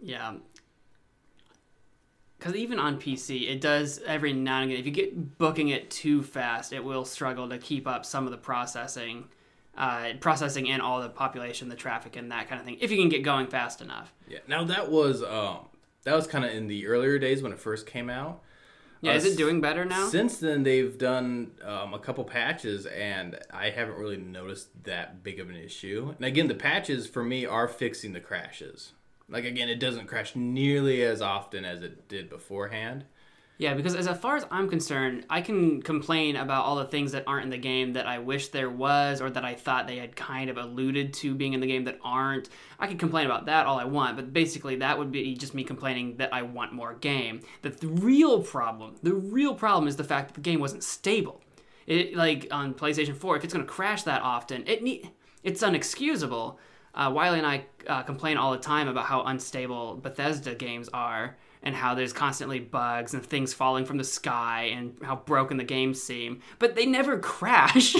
Yeah. 0.00 0.34
Because 2.38 2.54
even 2.54 2.78
on 2.78 3.00
PC, 3.00 3.50
it 3.50 3.60
does 3.60 4.00
every 4.06 4.32
now 4.32 4.60
and 4.60 4.70
again. 4.70 4.80
If 4.80 4.86
you 4.86 4.92
get 4.92 5.38
booking 5.38 5.68
it 5.68 5.90
too 5.90 6.22
fast, 6.22 6.72
it 6.72 6.84
will 6.84 7.04
struggle 7.04 7.48
to 7.48 7.58
keep 7.58 7.88
up 7.88 8.04
some 8.04 8.26
of 8.26 8.30
the 8.30 8.36
processing, 8.36 9.24
uh, 9.76 10.10
processing 10.20 10.66
in 10.66 10.80
all 10.80 11.00
the 11.00 11.08
population, 11.08 11.68
the 11.68 11.76
traffic, 11.76 12.14
and 12.14 12.30
that 12.30 12.48
kind 12.48 12.60
of 12.60 12.66
thing. 12.66 12.76
If 12.80 12.90
you 12.90 12.98
can 12.98 13.08
get 13.08 13.22
going 13.22 13.46
fast 13.46 13.80
enough. 13.80 14.12
yeah. 14.28 14.38
Now 14.46 14.64
that 14.64 14.90
was 14.90 15.22
um 15.22 15.66
that 16.06 16.14
was 16.14 16.28
kind 16.28 16.44
of 16.44 16.52
in 16.52 16.68
the 16.68 16.86
earlier 16.86 17.18
days 17.18 17.42
when 17.42 17.52
it 17.52 17.58
first 17.58 17.84
came 17.84 18.08
out. 18.08 18.40
Yeah, 19.00 19.12
Uh, 19.12 19.16
is 19.16 19.24
it 19.26 19.36
doing 19.36 19.60
better 19.60 19.84
now? 19.84 20.08
Since 20.08 20.38
then, 20.38 20.62
they've 20.62 20.96
done 20.96 21.50
um, 21.62 21.92
a 21.94 21.98
couple 21.98 22.22
patches, 22.22 22.86
and 22.86 23.38
I 23.52 23.70
haven't 23.70 23.98
really 23.98 24.16
noticed 24.16 24.84
that 24.84 25.24
big 25.24 25.40
of 25.40 25.50
an 25.50 25.56
issue. 25.56 26.14
And 26.16 26.24
again, 26.24 26.46
the 26.46 26.54
patches 26.54 27.08
for 27.08 27.24
me 27.24 27.44
are 27.44 27.66
fixing 27.66 28.12
the 28.12 28.20
crashes. 28.20 28.92
Like 29.28 29.44
again, 29.44 29.68
it 29.68 29.80
doesn't 29.80 30.06
crash 30.06 30.36
nearly 30.36 31.02
as 31.02 31.20
often 31.20 31.64
as 31.64 31.82
it 31.82 32.08
did 32.08 32.30
beforehand. 32.30 33.04
Yeah, 33.58 33.72
because 33.72 33.94
as 33.94 34.06
far 34.18 34.36
as 34.36 34.44
I'm 34.50 34.68
concerned, 34.68 35.24
I 35.30 35.40
can 35.40 35.80
complain 35.80 36.36
about 36.36 36.66
all 36.66 36.76
the 36.76 36.84
things 36.84 37.12
that 37.12 37.24
aren't 37.26 37.44
in 37.44 37.50
the 37.50 37.56
game 37.56 37.94
that 37.94 38.06
I 38.06 38.18
wish 38.18 38.48
there 38.48 38.68
was 38.68 39.22
or 39.22 39.30
that 39.30 39.46
I 39.46 39.54
thought 39.54 39.86
they 39.86 39.96
had 39.96 40.14
kind 40.14 40.50
of 40.50 40.58
alluded 40.58 41.14
to 41.14 41.34
being 41.34 41.54
in 41.54 41.60
the 41.60 41.66
game 41.66 41.84
that 41.84 41.98
aren't. 42.04 42.50
I 42.78 42.86
can 42.86 42.98
complain 42.98 43.24
about 43.24 43.46
that 43.46 43.64
all 43.64 43.78
I 43.78 43.84
want, 43.84 44.16
but 44.16 44.34
basically 44.34 44.76
that 44.76 44.98
would 44.98 45.10
be 45.10 45.34
just 45.34 45.54
me 45.54 45.64
complaining 45.64 46.18
that 46.18 46.34
I 46.34 46.42
want 46.42 46.74
more 46.74 46.94
game. 46.94 47.40
The, 47.62 47.70
real 47.86 48.42
problem, 48.42 48.96
the 49.02 49.14
real 49.14 49.54
problem 49.54 49.88
is 49.88 49.96
the 49.96 50.04
fact 50.04 50.28
that 50.28 50.34
the 50.34 50.42
game 50.42 50.60
wasn't 50.60 50.84
stable. 50.84 51.40
It 51.86 52.14
like 52.14 52.48
on 52.50 52.74
PlayStation 52.74 53.16
4, 53.16 53.38
if 53.38 53.44
it's 53.44 53.54
going 53.54 53.64
to 53.64 53.72
crash 53.72 54.02
that 54.02 54.20
often, 54.20 54.64
it 54.66 55.06
it's 55.42 55.62
unexcusable. 55.62 56.56
Uh, 56.94 57.10
Wiley 57.14 57.38
and 57.38 57.46
I 57.46 57.64
uh, 57.86 58.02
complain 58.02 58.36
all 58.36 58.52
the 58.52 58.58
time 58.58 58.88
about 58.88 59.06
how 59.06 59.22
unstable 59.22 59.96
Bethesda 59.96 60.54
games 60.54 60.90
are 60.92 61.36
and 61.66 61.74
how 61.74 61.96
there's 61.96 62.12
constantly 62.12 62.60
bugs 62.60 63.12
and 63.12 63.26
things 63.26 63.52
falling 63.52 63.84
from 63.84 63.98
the 63.98 64.04
sky 64.04 64.70
and 64.72 64.96
how 65.02 65.16
broken 65.16 65.56
the 65.56 65.64
games 65.64 66.00
seem. 66.00 66.40
But 66.60 66.76
they 66.76 66.86
never 66.86 67.18
crash. 67.34 67.96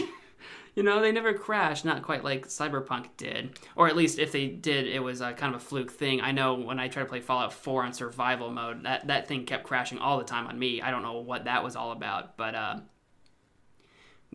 you 0.77 0.85
know, 0.85 1.01
they 1.01 1.11
never 1.11 1.35
crash, 1.35 1.85
not 1.85 2.05
quite 2.05 2.23
like 2.23 2.47
Cyberpunk 2.47 3.09
did. 3.17 3.59
Or 3.75 3.89
at 3.89 3.97
least 3.97 4.21
if 4.21 4.31
they 4.31 4.47
did, 4.47 4.87
it 4.87 5.01
was 5.01 5.21
a 5.21 5.33
kind 5.33 5.53
of 5.53 5.61
a 5.61 5.65
fluke 5.65 5.91
thing. 5.91 6.21
I 6.21 6.31
know 6.31 6.55
when 6.55 6.79
I 6.79 6.87
tried 6.87 7.03
to 7.03 7.09
play 7.09 7.21
Fallout 7.21 7.53
4 7.53 7.83
on 7.83 7.93
survival 7.93 8.53
mode, 8.53 8.85
that, 8.85 9.09
that 9.09 9.27
thing 9.27 9.45
kept 9.45 9.65
crashing 9.65 9.99
all 9.99 10.19
the 10.19 10.25
time 10.25 10.47
on 10.47 10.57
me. 10.57 10.81
I 10.81 10.93
don't 10.93 11.03
know 11.03 11.19
what 11.19 11.47
that 11.47 11.65
was 11.65 11.75
all 11.75 11.91
about, 11.91 12.37
but 12.37 12.55
uh, 12.55 12.77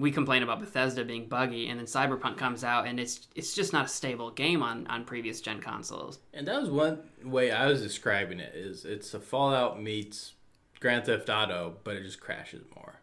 we 0.02 0.12
complain 0.12 0.42
about 0.42 0.60
Bethesda 0.60 1.06
being 1.06 1.28
buggy, 1.28 1.68
and 1.68 1.80
then 1.80 1.86
Cyberpunk 1.86 2.36
comes 2.36 2.64
out, 2.64 2.88
and 2.88 3.00
it's 3.00 3.28
it's 3.36 3.54
just 3.54 3.72
not 3.72 3.86
a 3.86 3.88
stable 3.88 4.32
game 4.32 4.64
on, 4.64 4.88
on 4.88 5.06
previous 5.06 5.40
gen 5.42 5.62
consoles. 5.62 6.20
And 6.34 6.48
that 6.48 6.60
was 6.60 6.72
one 6.72 7.04
way 7.24 7.52
I 7.52 7.68
was 7.68 7.82
describing 7.82 8.40
it: 8.40 8.54
is 8.56 8.84
it's 8.84 9.14
a 9.14 9.20
Fallout 9.20 9.82
meets 9.82 10.34
Grand 10.80 11.06
Theft 11.06 11.30
Auto, 11.30 11.76
but 11.84 11.96
it 11.96 12.04
just 12.04 12.20
crashes 12.20 12.64
more. 12.76 13.02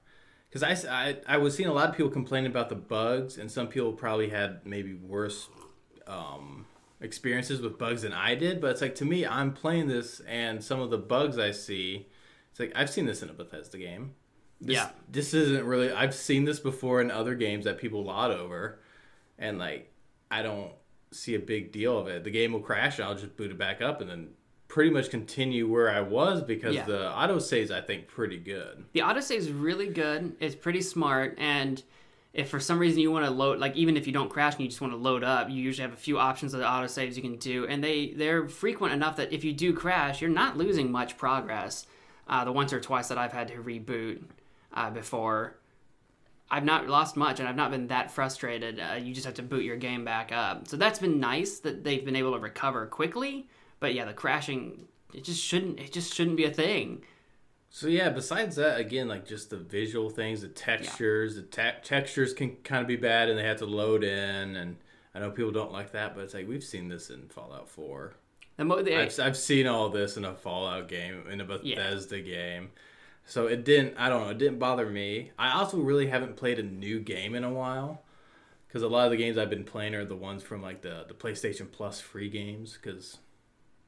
Because 0.51 0.63
I, 0.63 0.91
I, 0.91 1.17
I 1.27 1.37
was 1.37 1.55
seeing 1.55 1.69
a 1.69 1.73
lot 1.73 1.89
of 1.89 1.97
people 1.97 2.11
complaining 2.11 2.51
about 2.51 2.69
the 2.69 2.75
bugs, 2.75 3.39
and 3.39 3.51
some 3.51 3.69
people 3.69 3.93
probably 3.93 4.31
had 4.31 4.67
maybe 4.67 4.95
worse 4.95 5.49
um, 6.07 6.67
experiences 7.01 7.61
with 7.61 7.79
bugs 7.79 8.03
than 8.03 8.13
I 8.13 8.35
did. 8.35 8.61
But 8.61 8.73
it's 8.73 8.81
like 8.81 8.97
to 8.97 9.05
me, 9.05 9.25
I'm 9.25 9.53
playing 9.53 9.87
this, 9.87 10.21
and 10.27 10.65
some 10.65 10.81
of 10.81 10.91
the 10.91 10.99
bugs 10.99 11.39
I 11.39 11.53
see, 11.53 12.09
it's 12.51 12.59
like 12.59 12.73
I've 12.75 12.91
seen 12.91 13.07
this 13.07 13.23
in 13.23 13.31
a 13.31 13.35
Bethesda 13.35 13.79
game. 13.79 14.15
This, 14.61 14.75
Yeah. 14.77 14.91
this 15.11 15.35
isn't 15.35 15.65
really. 15.65 15.93
I've 15.93 16.15
seen 16.15 16.45
this 16.45 16.59
before 16.61 17.01
in 17.01 17.11
other 17.11 17.35
games 17.35 17.65
that 17.65 17.79
people 17.79 18.05
laud 18.05 18.31
over, 18.33 18.81
and 19.39 19.59
like 19.59 19.93
I 20.31 20.43
don't 20.43 20.73
see 21.11 21.35
a 21.35 21.39
big 21.39 21.73
deal 21.73 21.99
of 21.99 22.07
it. 22.09 22.25
The 22.25 22.31
game 22.31 22.53
will 22.53 22.61
crash, 22.61 22.99
and 22.99 23.07
I'll 23.09 23.15
just 23.15 23.37
boot 23.37 23.51
it 23.51 23.59
back 23.59 23.81
up, 23.81 24.01
and 24.01 24.11
then 24.11 24.31
pretty 24.67 24.91
much 24.91 25.09
continue 25.11 25.67
where 25.67 25.89
I 25.91 26.01
was 26.03 26.43
because 26.43 26.75
Yeah. 26.75 26.85
the 26.85 27.11
auto 27.11 27.39
saves 27.39 27.71
I 27.71 27.81
think 27.81 28.07
pretty 28.09 28.37
good. 28.37 28.85
The 28.93 29.01
autosave 29.01 29.37
is 29.37 29.51
really 29.51 29.89
good. 29.89 30.37
It's 30.41 30.55
pretty 30.55 30.83
smart, 30.83 31.35
and 31.39 31.83
if 32.35 32.51
for 32.51 32.61
some 32.61 32.79
reason 32.79 33.01
you 33.01 33.11
want 33.11 33.25
to 33.25 33.31
load, 33.31 33.59
like 33.61 33.75
even 33.77 33.97
if 33.97 34.07
you 34.07 34.13
don't 34.13 34.29
crash 34.29 34.55
and 34.55 34.63
you 34.63 34.69
just 34.69 34.83
want 34.83 34.93
to 34.93 34.99
load 34.99 35.25
up, 35.25 35.49
you 35.49 35.57
usually 35.63 35.83
have 35.89 35.95
a 35.95 36.01
few 36.01 36.19
options 36.19 36.53
of 36.53 36.61
the 36.61 36.67
autosaves 36.67 37.17
you 37.17 37.23
can 37.23 37.37
do, 37.37 37.67
and 37.67 37.83
they 37.83 38.13
they're 38.17 38.47
frequent 38.49 38.93
enough 38.93 39.17
that 39.17 39.33
if 39.33 39.45
you 39.45 39.53
do 39.55 39.73
crash, 39.73 40.21
you're 40.21 40.29
not 40.31 40.59
losing 40.59 40.91
much 40.93 41.17
progress. 41.17 41.87
Uh, 42.27 42.45
the 42.45 42.53
once 42.53 42.75
or 42.75 42.81
twice 42.81 43.09
that 43.09 43.17
I've 43.17 43.33
had 43.33 43.49
to 43.49 43.55
reboot 43.55 44.23
uh, 44.73 44.91
before, 44.91 45.59
I've 46.51 46.65
not 46.65 46.89
lost 46.89 47.17
much, 47.17 47.41
and 47.41 47.49
I've 47.49 47.57
not 47.57 47.71
been 47.71 47.89
that 47.89 48.11
frustrated. 48.11 48.81
Uh, 48.81 48.95
you 48.95 49.13
just 49.13 49.27
have 49.27 49.35
to 49.35 49.43
boot 49.43 49.65
your 49.65 49.77
game 49.77 50.05
back 50.05 50.33
up, 50.33 50.69
so 50.69 50.77
that's 50.77 50.99
been 50.99 51.21
nice 51.21 51.59
that 51.61 51.85
they've 51.85 52.05
been 52.05 52.17
able 52.17 52.33
to 52.33 52.39
recover 52.39 52.87
quickly. 52.87 53.49
But 53.81 53.95
yeah, 53.95 54.07
the 54.07 54.13
crashing 54.13 54.89
it 55.15 55.25
just 55.25 55.43
shouldn't 55.43 55.79
it 55.79 55.93
just 55.93 56.15
shouldn't 56.15 56.37
be 56.37 56.45
a 56.45 56.51
thing. 56.51 57.03
So 57.71 57.87
yeah, 57.87 58.09
besides 58.09 58.57
that, 58.57 58.81
again, 58.81 59.09
like 59.09 59.27
just 59.27 59.51
the 59.51 59.59
visual 59.59 60.09
things, 60.09 60.41
the 60.41 60.49
textures, 60.49 61.37
the 61.37 61.43
te- 61.43 61.83
textures 61.83 62.33
can 62.33 62.57
kind 62.65 62.81
of 62.81 62.89
be 62.89 62.97
bad, 62.97 63.29
and 63.29 63.39
they 63.39 63.45
have 63.45 63.59
to 63.59 63.67
load 63.67 64.05
in. 64.05 64.57
And 64.57 64.77
I 65.15 65.19
know 65.19 65.31
people 65.31 65.53
don't 65.53 65.73
like 65.73 65.93
that, 65.93 66.15
but 66.15 66.23
it's 66.25 66.35
like 66.35 66.49
we've 66.49 66.65
seen 66.65 66.89
this 66.89 67.11
in 67.11 67.29
Fallout 67.29 67.69
Four. 67.69 68.15
The 68.57 68.65
mo- 68.65 68.83
the, 68.83 68.97
I've, 68.97 69.21
I've 69.21 69.37
seen 69.37 69.67
all 69.67 69.91
this 69.91 70.17
in 70.17 70.25
a 70.25 70.35
Fallout 70.35 70.89
game, 70.89 71.25
in 71.31 71.41
a 71.41 71.45
Bethesda 71.45 72.21
game. 72.21 72.71
So 73.29 73.47
it 73.47 73.65
didn't. 73.65 73.95
I 73.99 74.09
don't 74.09 74.25
know. 74.25 74.31
It 74.31 74.39
didn't 74.39 74.59
bother 74.59 74.87
me. 74.87 75.33
I 75.39 75.53
also 75.53 75.77
really 75.77 76.07
haven't 76.07 76.37
played 76.37 76.59
a 76.59 76.63
new 76.63 76.99
game 76.99 77.35
in 77.35 77.45
a 77.45 77.53
while, 77.53 78.03
because 78.67 78.83
a 78.83 78.89
lot 78.89 79.05
of 79.05 79.11
the 79.11 79.19
games 79.19 79.37
I've 79.37 79.51
been 79.51 79.65
playing 79.65 79.95
are 79.95 80.07
the 80.07 80.17
ones 80.17 80.43
from 80.43 80.63
like 80.63 80.81
the 80.81 81.05
the 81.07 81.15
PlayStation 81.15 81.71
Plus 81.71 82.01
free 82.01 82.31
games, 82.31 82.79
because 82.81 83.19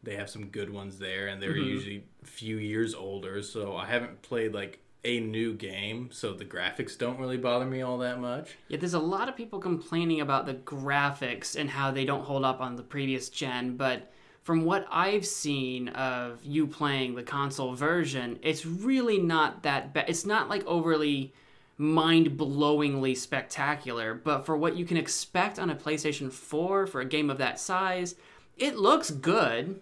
they 0.03 0.17
have 0.17 0.29
some 0.29 0.49
good 0.49 0.71
ones 0.71 0.99
there, 0.99 1.27
and 1.27 1.43
they're 1.43 1.55
mm-hmm. 1.55 1.69
usually 1.69 2.05
a 2.23 2.27
few 2.27 2.59
years 2.59 2.95
older. 2.95 3.43
So 3.43 3.77
I 3.77 3.87
haven't 3.87 4.21
played 4.21 4.53
like 4.53 4.81
a 5.05 5.21
new 5.21 5.55
game, 5.55 6.11
so 6.13 6.35
the 6.35 6.45
graphics 6.45 6.99
don't 6.99 7.19
really 7.19 7.39
bother 7.39 7.65
me 7.65 7.81
all 7.81 7.97
that 7.97 8.21
much. 8.21 8.59
Yeah, 8.69 8.77
there's 8.77 8.93
a 8.93 8.99
lot 8.99 9.31
of 9.31 9.37
people 9.37 9.59
complaining 9.59 10.21
about 10.21 10.45
the 10.45 10.53
graphics 10.53 11.59
and 11.59 11.71
how 11.71 11.91
they 11.91 12.05
don't 12.05 12.25
hold 12.25 12.45
up 12.45 12.61
on 12.61 12.77
the 12.77 12.83
previous 12.83 13.31
gen, 13.31 13.79
but 13.79 14.13
from 14.51 14.65
what 14.65 14.85
I've 14.91 15.25
seen 15.25 15.91
of 15.91 16.45
you 16.45 16.67
playing 16.67 17.15
the 17.15 17.23
console 17.23 17.73
version, 17.73 18.37
it's 18.43 18.67
really 18.67 19.17
not 19.17 19.63
that 19.63 19.95
bad. 19.95 20.07
It's 20.09 20.27
not 20.27 20.49
like 20.49 20.67
overly 20.67 21.33
mind-blowingly 21.79 23.17
spectacular, 23.17 24.13
but 24.13 24.45
for 24.45 24.57
what 24.57 24.75
you 24.75 24.85
can 24.85 24.97
expect 24.97 25.61
on 25.61 25.71
a 25.71 25.77
PlayStation 25.77 26.33
4 26.33 26.89
for 26.89 27.01
a 27.01 27.05
game 27.05 27.31
of 27.31 27.39
that 27.39 27.61
size, 27.61 28.17
it 28.57 28.75
looks 28.75 29.13
good. 29.13 29.81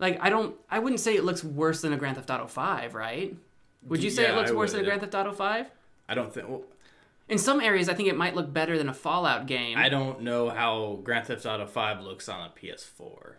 Like 0.00 0.18
I 0.20 0.28
don't 0.28 0.56
I 0.68 0.80
wouldn't 0.80 0.98
say 0.98 1.14
it 1.14 1.22
looks 1.22 1.44
worse 1.44 1.82
than 1.82 1.92
a 1.92 1.96
Grand 1.96 2.16
Theft 2.16 2.30
Auto 2.30 2.48
5, 2.48 2.96
right? 2.96 3.32
Would 3.86 4.02
you 4.02 4.10
say 4.10 4.24
Yeah, 4.24 4.32
it 4.32 4.36
looks 4.38 4.50
I 4.50 4.54
worse 4.54 4.72
than 4.72 4.80
a. 4.80 4.84
Grand 4.84 5.02
Theft 5.02 5.14
Auto 5.14 5.30
5? 5.30 5.66
I 6.08 6.14
don't 6.16 6.34
think. 6.34 6.48
Well, 6.48 6.62
In 7.28 7.38
some 7.38 7.60
areas, 7.60 7.88
I 7.88 7.94
think 7.94 8.08
it 8.08 8.16
might 8.16 8.34
look 8.34 8.52
better 8.52 8.76
than 8.76 8.88
a 8.88 8.92
Fallout 8.94 9.46
game. 9.46 9.78
I 9.78 9.88
don't 9.88 10.22
know 10.22 10.50
how 10.50 10.98
Grand 11.04 11.28
Theft 11.28 11.46
Auto 11.46 11.64
Five 11.66 12.00
looks 12.00 12.28
on 12.28 12.44
a 12.44 12.50
PS4. 12.50 13.34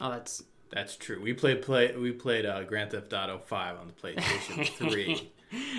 Oh, 0.00 0.10
that's 0.10 0.42
That's 0.70 0.96
true. 0.96 1.20
We 1.22 1.32
played 1.32 1.62
play 1.62 1.94
we 1.96 2.12
played 2.12 2.44
uh, 2.46 2.62
Grand 2.64 2.90
Theft 2.90 3.12
Auto 3.12 3.38
Five 3.46 3.76
on 3.78 3.86
the 3.88 3.92
PlayStation 3.94 4.68
Three. 4.90 5.30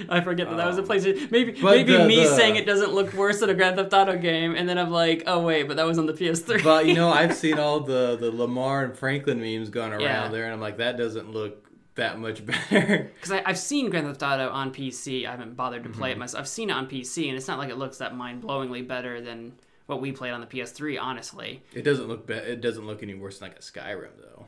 I 0.09 0.21
forget 0.21 0.49
that 0.49 0.55
that 0.55 0.65
was 0.67 0.77
a 0.77 0.83
PlayStation. 0.83 1.29
Maybe 1.29 1.53
Um, 1.57 1.63
maybe 1.65 1.91
the- 1.91 2.07
me 2.07 2.23
the- 2.23 2.35
saying 2.35 2.55
it 2.55 2.65
doesn't 2.65 2.93
look 2.93 3.13
worse 3.13 3.41
than 3.41 3.49
a 3.49 3.53
Grand 3.53 3.75
Theft 3.75 3.93
Auto 3.93 4.17
game, 4.17 4.55
and 4.55 4.67
then 4.67 4.77
I'm 4.77 4.91
like, 4.91 5.23
oh 5.27 5.41
wait, 5.41 5.63
but 5.67 5.75
that 5.77 5.85
was 5.85 5.97
on 5.99 6.05
the 6.05 6.13
PS3. 6.13 6.63
but 6.63 6.85
you 6.85 6.93
know, 6.95 7.09
I've 7.09 7.35
seen 7.35 7.59
all 7.59 7.79
the 7.93 8.15
the 8.19 8.31
Lamar 8.31 8.85
and 8.85 8.97
Franklin 8.97 9.41
memes 9.41 9.69
going 9.69 9.91
around 9.91 10.01
Yeah. 10.01 10.27
there, 10.29 10.45
and 10.45 10.53
I'm 10.53 10.61
like, 10.61 10.77
that 10.77 10.97
doesn't 10.97 11.31
look 11.31 11.65
that 11.95 12.17
much 12.19 12.45
better. 12.69 13.11
Because 13.15 13.41
I've 13.45 13.57
seen 13.57 13.89
Grand 13.89 14.07
Theft 14.07 14.23
Auto 14.23 14.49
on 14.49 14.71
PC. 14.73 15.27
I 15.27 15.31
haven't 15.31 15.55
bothered 15.57 15.83
to 15.83 15.89
Mm-hmm. 15.89 15.99
play 15.99 16.11
it 16.11 16.17
myself. 16.17 16.41
I've 16.41 16.47
seen 16.47 16.69
it 16.69 16.73
on 16.73 16.87
PC, 16.87 17.27
and 17.27 17.35
it's 17.35 17.47
not 17.49 17.57
like 17.59 17.69
it 17.69 17.77
looks 17.77 17.97
that 17.97 18.15
mind-blowingly 18.15 18.87
better 18.87 19.19
than 19.19 19.53
what 19.87 20.01
we 20.01 20.11
played 20.11 20.31
on 20.31 20.41
the 20.41 20.47
PS3, 20.47 21.01
honestly. 21.01 21.63
it 21.73 21.81
doesn't 21.81 22.07
look 22.07 22.27
be- 22.27 22.33
it 22.33 22.61
doesn't 22.61 22.85
look 22.85 23.01
any 23.01 23.15
worse 23.15 23.39
than 23.39 23.49
like 23.49 23.57
a 23.57 23.61
Skyrim 23.61 24.11
though. 24.21 24.45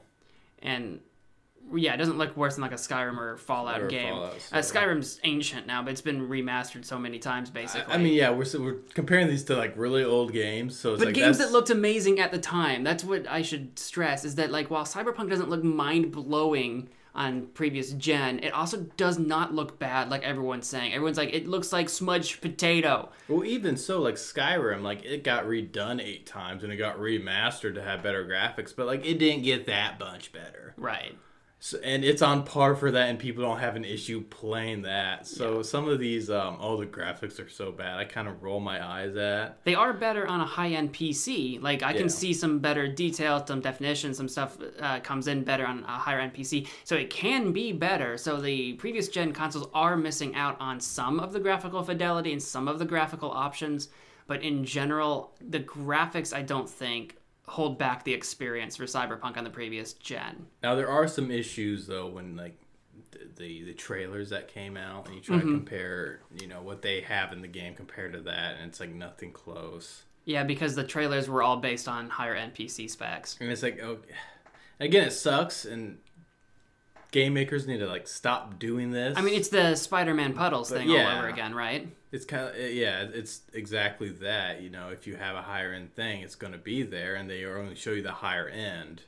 And 0.61 0.99
yeah, 1.73 1.93
it 1.93 1.97
doesn't 1.97 2.17
look 2.17 2.35
worse 2.35 2.55
than 2.55 2.63
like 2.63 2.71
a 2.71 2.75
Skyrim 2.75 3.17
or 3.17 3.37
Fallout 3.37 3.81
Or 3.81 3.87
game. 3.87 4.13
Fallout, 4.13 4.33
uh, 4.51 4.57
Skyrim's 4.57 5.19
ancient 5.23 5.67
now, 5.67 5.83
but 5.83 5.91
it's 5.91 6.01
been 6.01 6.27
remastered 6.27 6.83
so 6.83 6.97
many 6.97 7.19
times, 7.19 7.49
basically. 7.49 7.91
I, 7.93 7.95
I 7.95 7.97
mean, 7.97 8.13
yeah, 8.13 8.31
we're 8.31 8.45
so 8.45 8.61
we're 8.61 8.77
comparing 8.93 9.27
these 9.27 9.43
to 9.45 9.55
like 9.55 9.73
really 9.77 10.03
old 10.03 10.33
games, 10.33 10.77
so 10.77 10.93
it's 10.93 10.99
But 10.99 11.07
like 11.09 11.15
games 11.15 11.37
that's, 11.37 11.51
that 11.51 11.55
looked 11.55 11.69
amazing 11.69 12.19
at 12.19 12.31
the 12.31 12.39
time. 12.39 12.83
That's 12.83 13.03
what 13.03 13.27
I 13.27 13.41
should 13.41 13.77
stress 13.77 14.25
is 14.25 14.35
that 14.35 14.51
like 14.51 14.69
while 14.69 14.85
Cyberpunk 14.85 15.29
doesn't 15.29 15.49
look 15.49 15.63
mind 15.63 16.11
blowing 16.11 16.89
on 17.15 17.47
previous 17.47 17.91
gen, 17.91 18.39
it 18.39 18.53
also 18.53 18.81
does 18.97 19.17
not 19.19 19.53
look 19.53 19.79
bad 19.79 20.09
like 20.09 20.23
everyone's 20.23 20.67
saying. 20.67 20.93
Everyone's 20.93 21.17
like, 21.17 21.33
it 21.33 21.47
looks 21.47 21.73
like 21.73 21.89
smudged 21.89 22.41
potato. 22.41 23.09
Well, 23.27 23.43
even 23.45 23.77
so, 23.77 24.01
like 24.01 24.15
Skyrim, 24.15 24.81
like 24.81 25.03
it 25.03 25.23
got 25.23 25.45
redone 25.45 26.01
eight 26.01 26.25
times 26.25 26.63
and 26.63 26.71
it 26.71 26.77
got 26.77 26.99
remastered 26.99 27.75
to 27.75 27.81
have 27.81 28.03
better 28.03 28.25
graphics, 28.25 28.75
but 28.75 28.85
like 28.85 29.05
it 29.05 29.19
didn't 29.19 29.43
get 29.43 29.65
that 29.67 29.99
much 29.99 30.31
better. 30.31 30.73
Right. 30.77 31.17
So, 31.61 31.77
and 31.79 32.05
it's 32.05 32.21
on 32.21 32.43
par 32.43 32.73
for 32.73 32.89
that, 32.91 33.09
and 33.09 33.19
people 33.19 33.43
don't 33.43 33.59
have 33.59 33.75
an 33.75 33.83
issue 33.83 34.23
playing 34.23 34.83
that. 34.83 35.27
So 35.27 35.57
yeah. 35.57 35.61
some 35.63 35.89
of 35.89 35.99
these, 35.99 36.29
um, 36.29 36.57
oh, 36.61 36.77
the 36.77 36.85
graphics 36.85 37.37
are 37.43 37.49
so 37.49 37.69
bad. 37.69 37.97
I 37.97 38.05
kind 38.05 38.29
of 38.29 38.41
roll 38.41 38.61
my 38.61 38.85
eyes 38.85 39.17
at. 39.17 39.61
They 39.65 39.75
are 39.75 39.91
better 39.91 40.25
on 40.25 40.39
a 40.39 40.45
high 40.45 40.69
end 40.69 40.93
PC. 40.93 41.61
Like 41.61 41.83
I 41.83 41.91
yeah. 41.91 41.97
can 41.97 42.09
see 42.09 42.33
some 42.33 42.59
better 42.59 42.87
detail, 42.87 43.45
some 43.45 43.59
definition, 43.59 44.13
some 44.13 44.29
stuff 44.29 44.57
uh, 44.79 45.01
comes 45.01 45.27
in 45.27 45.43
better 45.43 45.65
on 45.65 45.83
a 45.83 45.97
higher 45.97 46.19
end 46.19 46.33
PC. 46.33 46.65
So 46.85 46.95
it 46.95 47.09
can 47.09 47.51
be 47.51 47.73
better. 47.73 48.17
So 48.17 48.39
the 48.39 48.73
previous 48.73 49.09
gen 49.09 49.33
consoles 49.33 49.67
are 49.73 49.97
missing 49.97 50.35
out 50.35 50.55
on 50.61 50.79
some 50.79 51.19
of 51.19 51.33
the 51.33 51.41
graphical 51.41 51.83
fidelity 51.83 52.31
and 52.31 52.41
some 52.41 52.69
of 52.69 52.79
the 52.79 52.85
graphical 52.85 53.31
options. 53.31 53.89
But 54.27 54.43
in 54.43 54.63
general, 54.63 55.33
the 55.41 55.59
graphics 55.59 56.33
I 56.33 56.43
don't 56.43 56.69
think 56.69 57.17
hold 57.49 57.79
back 57.79 58.03
the 58.03 58.13
experience 58.13 58.75
for 58.75 58.83
Cyberpunk 58.83 59.35
on 59.35 59.43
the 59.43 59.49
previous 59.49 59.93
gen. 59.93 60.45
Now 60.61 60.75
there 60.75 60.89
are 60.89 61.07
some 61.07 61.31
issues 61.31 61.87
though 61.87 62.07
when 62.07 62.35
like 62.35 62.57
the 63.35 63.63
the, 63.63 63.73
trailers 63.73 64.29
that 64.29 64.47
came 64.47 64.77
out 64.77 65.07
and 65.07 65.15
you 65.15 65.21
try 65.21 65.37
mm-hmm. 65.37 65.47
to 65.47 65.53
compare, 65.53 66.19
you 66.39 66.47
know, 66.47 66.61
what 66.61 66.83
they 66.83 67.01
have 67.01 67.33
in 67.33 67.41
the 67.41 67.47
game 67.47 67.73
compared 67.73 68.13
to 68.13 68.21
that 68.21 68.57
and 68.57 68.69
it's 68.69 68.79
like 68.79 68.93
nothing 68.93 69.31
close. 69.31 70.03
Yeah, 70.25 70.43
because 70.43 70.75
the 70.75 70.83
trailers 70.83 71.27
were 71.27 71.41
all 71.41 71.57
based 71.57 71.87
on 71.87 72.09
higher 72.09 72.35
end 72.35 72.53
PC 72.53 72.87
specs. 72.89 73.35
And 73.41 73.51
it's 73.51 73.63
like 73.63 73.81
oh 73.81 73.97
again 74.79 75.07
it 75.07 75.11
sucks 75.11 75.65
and 75.65 75.97
game 77.11 77.33
makers 77.33 77.65
need 77.65 77.79
to 77.79 77.87
like 77.87 78.07
stop 78.07 78.59
doing 78.59 78.91
this. 78.91 79.17
I 79.17 79.21
mean, 79.21 79.33
it's 79.33 79.49
the 79.49 79.75
Spider-Man 79.75 80.33
puddles 80.33 80.69
but 80.69 80.79
thing 80.79 80.89
yeah. 80.89 81.13
all 81.13 81.17
over 81.17 81.27
again, 81.27 81.55
right? 81.55 81.87
It's 82.11 82.25
kind 82.25 82.47
of 82.47 82.55
yeah, 82.57 83.05
it's 83.13 83.41
exactly 83.53 84.09
that. 84.09 84.61
You 84.61 84.69
know, 84.69 84.89
if 84.89 85.05
you 85.05 85.15
have 85.15 85.35
a 85.35 85.43
higher 85.43 85.73
end 85.73 85.93
thing, 85.93 86.21
it's 86.21 86.35
going 86.35 86.53
to 86.53 86.59
be 86.59 86.83
there, 86.83 87.15
and 87.15 87.29
they 87.29 87.45
only 87.45 87.75
show 87.75 87.91
you 87.91 88.01
the 88.01 88.11
higher 88.11 88.47
end. 88.47 89.03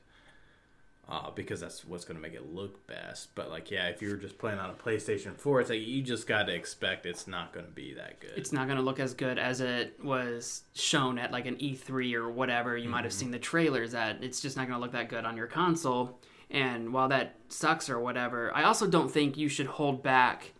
Uh, 1.09 1.29
because 1.29 1.59
that's 1.59 1.83
what's 1.83 2.05
going 2.05 2.15
to 2.15 2.21
make 2.21 2.33
it 2.33 2.53
look 2.53 2.87
best. 2.87 3.35
But 3.35 3.49
like, 3.49 3.69
yeah, 3.69 3.87
if 3.87 4.01
you're 4.01 4.15
just 4.15 4.37
playing 4.37 4.59
on 4.59 4.69
a 4.69 4.73
PlayStation 4.73 5.35
4, 5.35 5.59
it's 5.59 5.69
like 5.69 5.81
you 5.81 6.01
just 6.01 6.25
got 6.25 6.43
to 6.43 6.53
expect 6.53 7.05
it's 7.05 7.27
not 7.27 7.51
going 7.51 7.65
to 7.65 7.71
be 7.71 7.93
that 7.95 8.21
good. 8.21 8.31
It's 8.37 8.53
not 8.53 8.67
going 8.67 8.77
to 8.77 8.83
look 8.83 8.97
as 8.97 9.13
good 9.13 9.37
as 9.37 9.59
it 9.59 9.99
was 10.01 10.63
shown 10.73 11.17
at 11.19 11.33
like 11.33 11.47
an 11.47 11.57
E3 11.57 12.13
or 12.13 12.29
whatever. 12.29 12.77
You 12.77 12.83
mm-hmm. 12.83 12.91
might 12.91 13.03
have 13.03 13.11
mm-hmm. 13.11 13.19
seen 13.19 13.31
the 13.31 13.39
trailers 13.39 13.93
at. 13.93 14.23
It's 14.23 14.39
just 14.39 14.55
not 14.55 14.67
going 14.67 14.77
to 14.77 14.81
look 14.81 14.93
that 14.93 15.09
good 15.09 15.25
on 15.25 15.35
your 15.35 15.47
console. 15.47 16.17
And 16.49 16.93
while 16.93 17.09
that 17.09 17.35
sucks 17.49 17.89
or 17.89 17.99
whatever, 17.99 18.55
I 18.55 18.63
also 18.63 18.87
don't 18.87 19.11
think 19.11 19.37
you 19.37 19.49
should 19.49 19.67
hold 19.67 20.03
back 20.03 20.53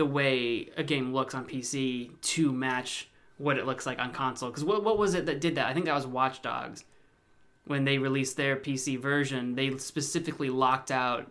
the 0.00 0.06
way 0.06 0.70
a 0.78 0.82
game 0.82 1.12
looks 1.12 1.34
on 1.34 1.44
PC 1.44 2.10
to 2.22 2.50
match 2.54 3.10
what 3.36 3.58
it 3.58 3.66
looks 3.66 3.84
like 3.84 3.98
on 3.98 4.14
console. 4.14 4.48
Because 4.48 4.64
what, 4.64 4.82
what 4.82 4.96
was 4.96 5.12
it 5.12 5.26
that 5.26 5.42
did 5.42 5.56
that? 5.56 5.66
I 5.66 5.74
think 5.74 5.84
that 5.84 5.94
was 5.94 6.06
Watch 6.06 6.40
Dogs. 6.40 6.84
When 7.66 7.84
they 7.84 7.98
released 7.98 8.38
their 8.38 8.56
PC 8.56 8.98
version, 8.98 9.56
they 9.56 9.76
specifically 9.76 10.48
locked 10.48 10.90
out 10.90 11.30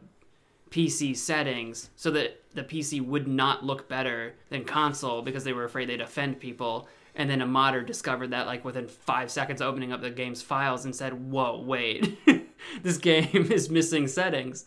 PC 0.70 1.18
settings 1.18 1.90
so 1.96 2.12
that 2.12 2.44
the 2.54 2.64
PC 2.64 3.04
would 3.04 3.28
not 3.28 3.66
look 3.66 3.90
better 3.90 4.36
than 4.50 4.66
console 4.66 5.24
because 5.24 5.44
they 5.44 5.54
were 5.54 5.64
afraid 5.64 5.90
they'd 5.90 6.00
offend 6.00 6.40
people. 6.40 6.88
And 7.16 7.28
then 7.28 7.42
a 7.42 7.48
modder 7.48 7.82
discovered 7.82 8.30
that 8.30 8.46
like 8.46 8.64
within 8.64 8.88
five 8.88 9.32
seconds 9.32 9.64
opening 9.64 9.92
up 9.92 10.02
the 10.02 10.12
game's 10.12 10.44
files 10.44 10.86
and 10.86 10.96
said, 10.96 11.32
"Whoa, 11.32 11.60
wait, 11.60 12.20
this 12.84 13.00
game 13.00 13.30
is 13.52 13.72
missing 13.72 14.08
settings." 14.08 14.66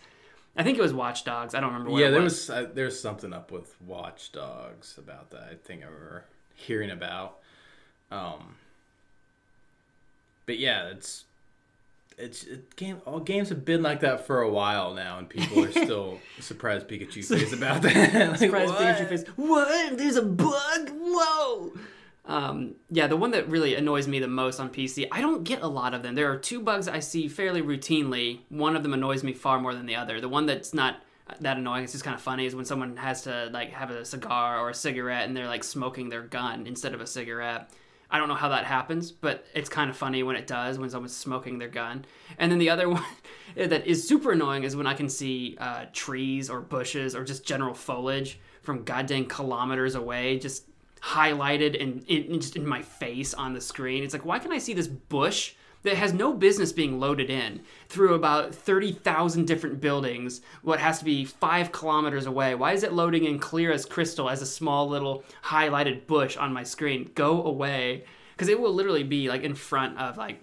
I 0.56 0.62
think 0.62 0.78
it 0.78 0.82
was 0.82 0.92
Watch 0.92 1.24
Dogs. 1.24 1.54
I 1.54 1.60
don't 1.60 1.72
remember. 1.72 1.98
yeah, 1.98 2.10
there 2.10 2.20
was, 2.20 2.48
was 2.48 2.50
uh, 2.50 2.70
there's 2.74 2.98
something 2.98 3.32
up 3.32 3.50
with 3.50 3.74
Watch 3.80 4.32
Dogs 4.32 4.98
about 4.98 5.30
that. 5.30 5.44
I 5.50 5.54
think 5.54 5.82
I 5.82 5.86
remember 5.86 6.24
hearing 6.54 6.90
about. 6.90 7.38
Um, 8.10 8.56
but 10.44 10.58
yeah, 10.58 10.88
it's 10.88 11.24
it's 12.18 12.44
it, 12.44 12.76
game. 12.76 13.00
All 13.06 13.20
games 13.20 13.48
have 13.48 13.64
been 13.64 13.82
like 13.82 14.00
that 14.00 14.26
for 14.26 14.42
a 14.42 14.50
while 14.50 14.94
now, 14.94 15.18
and 15.18 15.28
people 15.28 15.64
are 15.64 15.72
still 15.84 16.18
surprised 16.40 16.86
Pikachu 16.88 17.24
face 17.38 17.52
about 17.52 17.82
that. 17.82 18.14
like, 18.30 18.38
surprised 18.38 18.72
what? 18.72 18.82
Pikachu 18.82 19.08
face. 19.08 19.24
What? 19.36 19.96
There's 19.96 20.16
a 20.16 20.22
bug. 20.22 20.90
Whoa. 20.90 21.72
Um, 22.24 22.76
yeah, 22.90 23.08
the 23.08 23.16
one 23.16 23.32
that 23.32 23.48
really 23.48 23.74
annoys 23.74 24.06
me 24.06 24.20
the 24.20 24.28
most 24.28 24.60
on 24.60 24.70
PC, 24.70 25.08
I 25.10 25.20
don't 25.20 25.42
get 25.42 25.62
a 25.62 25.66
lot 25.66 25.92
of 25.92 26.02
them. 26.02 26.14
There 26.14 26.30
are 26.30 26.36
two 26.36 26.60
bugs 26.60 26.86
I 26.86 27.00
see 27.00 27.28
fairly 27.28 27.62
routinely. 27.62 28.40
One 28.48 28.76
of 28.76 28.82
them 28.82 28.94
annoys 28.94 29.24
me 29.24 29.32
far 29.32 29.60
more 29.60 29.74
than 29.74 29.86
the 29.86 29.96
other. 29.96 30.20
The 30.20 30.28
one 30.28 30.46
that's 30.46 30.72
not 30.72 31.02
that 31.40 31.56
annoying, 31.56 31.84
it's 31.84 31.92
just 31.92 32.04
kind 32.04 32.14
of 32.14 32.20
funny, 32.20 32.46
is 32.46 32.54
when 32.54 32.64
someone 32.64 32.96
has 32.96 33.22
to 33.22 33.50
like 33.52 33.72
have 33.72 33.90
a 33.90 34.04
cigar 34.04 34.60
or 34.60 34.70
a 34.70 34.74
cigarette 34.74 35.26
and 35.26 35.36
they're 35.36 35.48
like 35.48 35.64
smoking 35.64 36.08
their 36.08 36.22
gun 36.22 36.66
instead 36.66 36.94
of 36.94 37.00
a 37.00 37.06
cigarette. 37.06 37.70
I 38.08 38.18
don't 38.18 38.28
know 38.28 38.34
how 38.34 38.50
that 38.50 38.66
happens, 38.66 39.10
but 39.10 39.46
it's 39.54 39.70
kind 39.70 39.88
of 39.88 39.96
funny 39.96 40.22
when 40.22 40.36
it 40.36 40.46
does, 40.46 40.78
when 40.78 40.90
someone's 40.90 41.16
smoking 41.16 41.58
their 41.58 41.68
gun. 41.68 42.04
And 42.38 42.52
then 42.52 42.58
the 42.58 42.68
other 42.68 42.88
one 42.90 43.02
that 43.56 43.86
is 43.86 44.06
super 44.06 44.32
annoying 44.32 44.64
is 44.64 44.76
when 44.76 44.86
I 44.86 44.94
can 44.94 45.08
see 45.08 45.56
uh, 45.58 45.86
trees 45.92 46.50
or 46.50 46.60
bushes 46.60 47.16
or 47.16 47.24
just 47.24 47.44
general 47.44 47.74
foliage 47.74 48.38
from 48.60 48.84
goddamn 48.84 49.24
kilometers 49.26 49.96
away 49.96 50.38
just 50.38 50.66
highlighted 51.02 51.80
and 51.80 52.04
in, 52.04 52.40
just 52.40 52.56
in 52.56 52.66
my 52.66 52.82
face 52.82 53.34
on 53.34 53.54
the 53.54 53.60
screen. 53.60 54.04
It's 54.04 54.14
like, 54.14 54.24
why 54.24 54.38
can 54.38 54.52
I 54.52 54.58
see 54.58 54.72
this 54.72 54.86
bush 54.86 55.54
that 55.82 55.96
has 55.96 56.12
no 56.12 56.32
business 56.32 56.72
being 56.72 57.00
loaded 57.00 57.28
in 57.28 57.60
through 57.88 58.14
about 58.14 58.54
30,000 58.54 59.46
different 59.46 59.80
buildings, 59.80 60.40
what 60.62 60.78
has 60.78 61.00
to 61.00 61.04
be 61.04 61.24
five 61.24 61.72
kilometers 61.72 62.26
away? 62.26 62.54
Why 62.54 62.72
is 62.72 62.84
it 62.84 62.92
loading 62.92 63.24
in 63.24 63.38
clear 63.38 63.72
as 63.72 63.84
crystal 63.84 64.30
as 64.30 64.42
a 64.42 64.46
small 64.46 64.88
little 64.88 65.24
highlighted 65.44 66.06
bush 66.06 66.36
on 66.36 66.52
my 66.52 66.62
screen? 66.62 67.10
Go 67.14 67.42
away. 67.44 68.04
Because 68.34 68.48
it 68.48 68.60
will 68.60 68.72
literally 68.72 69.02
be 69.02 69.28
like 69.28 69.42
in 69.42 69.54
front 69.54 69.98
of 69.98 70.16
like 70.16 70.40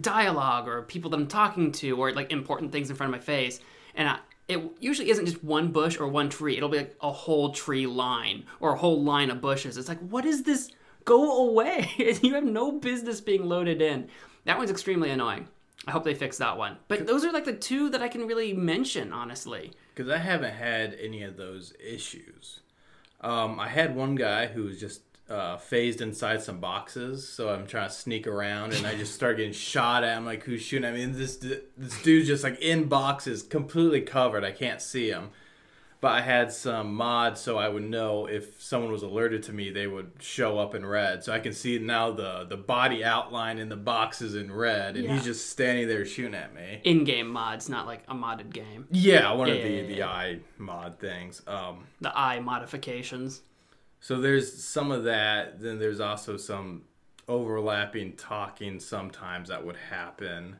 dialogue 0.00 0.66
or 0.66 0.82
people 0.82 1.10
that 1.10 1.16
I'm 1.16 1.28
talking 1.28 1.70
to 1.72 1.98
or 1.98 2.12
like 2.12 2.32
important 2.32 2.72
things 2.72 2.90
in 2.90 2.96
front 2.96 3.14
of 3.14 3.20
my 3.20 3.24
face. 3.24 3.60
And 3.94 4.08
I, 4.08 4.18
it 4.48 4.62
usually 4.80 5.10
isn't 5.10 5.26
just 5.26 5.42
one 5.42 5.72
bush 5.72 5.98
or 5.98 6.08
one 6.08 6.28
tree. 6.28 6.56
It'll 6.56 6.68
be 6.68 6.78
like 6.78 6.96
a 7.00 7.10
whole 7.10 7.52
tree 7.52 7.86
line 7.86 8.44
or 8.60 8.74
a 8.74 8.78
whole 8.78 9.02
line 9.02 9.30
of 9.30 9.40
bushes. 9.40 9.76
It's 9.76 9.88
like, 9.88 10.00
what 10.00 10.24
is 10.24 10.42
this? 10.42 10.70
Go 11.04 11.48
away. 11.48 11.90
you 12.22 12.34
have 12.34 12.44
no 12.44 12.72
business 12.72 13.20
being 13.20 13.44
loaded 13.44 13.80
in. 13.80 14.08
That 14.44 14.58
one's 14.58 14.70
extremely 14.70 15.10
annoying. 15.10 15.48
I 15.86 15.90
hope 15.90 16.04
they 16.04 16.14
fix 16.14 16.38
that 16.38 16.56
one. 16.56 16.78
But 16.88 17.06
those 17.06 17.24
are 17.24 17.32
like 17.32 17.44
the 17.44 17.52
two 17.52 17.90
that 17.90 18.02
I 18.02 18.08
can 18.08 18.26
really 18.26 18.52
mention, 18.54 19.12
honestly. 19.12 19.72
Because 19.94 20.10
I 20.10 20.18
haven't 20.18 20.54
had 20.54 20.96
any 21.00 21.22
of 21.22 21.36
those 21.36 21.74
issues. 21.84 22.60
Um, 23.20 23.58
I 23.58 23.68
had 23.68 23.94
one 23.94 24.14
guy 24.14 24.46
who 24.46 24.64
was 24.64 24.80
just 24.80 25.02
uh, 25.28 25.56
phased 25.56 26.00
inside 26.00 26.42
some 26.42 26.60
boxes, 26.60 27.26
so 27.26 27.48
I'm 27.48 27.66
trying 27.66 27.88
to 27.88 27.94
sneak 27.94 28.26
around, 28.26 28.74
and 28.74 28.86
I 28.86 28.94
just 28.94 29.14
start 29.16 29.38
getting 29.38 29.52
shot 29.52 30.04
at. 30.04 30.16
I'm 30.16 30.26
like, 30.26 30.42
"Who's 30.44 30.62
shooting?" 30.62 30.88
I 30.88 30.92
mean, 30.92 31.12
this 31.12 31.36
this 31.36 32.02
dude's 32.02 32.28
just 32.28 32.44
like 32.44 32.60
in 32.60 32.88
boxes, 32.88 33.42
completely 33.42 34.02
covered. 34.02 34.44
I 34.44 34.52
can't 34.52 34.82
see 34.82 35.08
him. 35.08 35.30
But 36.04 36.12
I 36.12 36.20
had 36.20 36.52
some 36.52 36.94
mods, 36.94 37.40
so 37.40 37.56
I 37.56 37.66
would 37.66 37.84
know 37.84 38.26
if 38.26 38.60
someone 38.62 38.92
was 38.92 39.02
alerted 39.02 39.42
to 39.44 39.54
me, 39.54 39.70
they 39.70 39.86
would 39.86 40.10
show 40.20 40.58
up 40.58 40.74
in 40.74 40.84
red. 40.84 41.24
So 41.24 41.32
I 41.32 41.38
can 41.38 41.54
see 41.54 41.78
now 41.78 42.10
the 42.10 42.44
the 42.46 42.58
body 42.58 43.02
outline 43.02 43.56
in 43.56 43.70
the 43.70 43.76
boxes 43.76 44.34
in 44.34 44.52
red, 44.52 44.96
and 44.96 45.06
yeah. 45.06 45.14
he's 45.14 45.24
just 45.24 45.48
standing 45.48 45.88
there 45.88 46.04
shooting 46.04 46.34
at 46.34 46.54
me. 46.54 46.82
In-game 46.84 47.30
mods, 47.30 47.70
not 47.70 47.86
like 47.86 48.02
a 48.06 48.14
modded 48.14 48.52
game. 48.52 48.86
Yeah, 48.90 49.32
one 49.32 49.48
yeah, 49.48 49.54
of 49.54 49.62
the 49.62 49.70
yeah, 49.70 49.86
the 49.86 50.02
eye 50.02 50.38
mod 50.58 50.98
things. 50.98 51.40
Um, 51.46 51.86
the 52.02 52.14
eye 52.14 52.38
modifications. 52.40 53.40
So 54.04 54.20
there's 54.20 54.62
some 54.62 54.90
of 54.92 55.04
that. 55.04 55.62
Then 55.62 55.78
there's 55.78 55.98
also 55.98 56.36
some 56.36 56.82
overlapping 57.26 58.12
talking 58.16 58.78
sometimes 58.78 59.48
that 59.48 59.64
would 59.64 59.76
happen. 59.76 60.56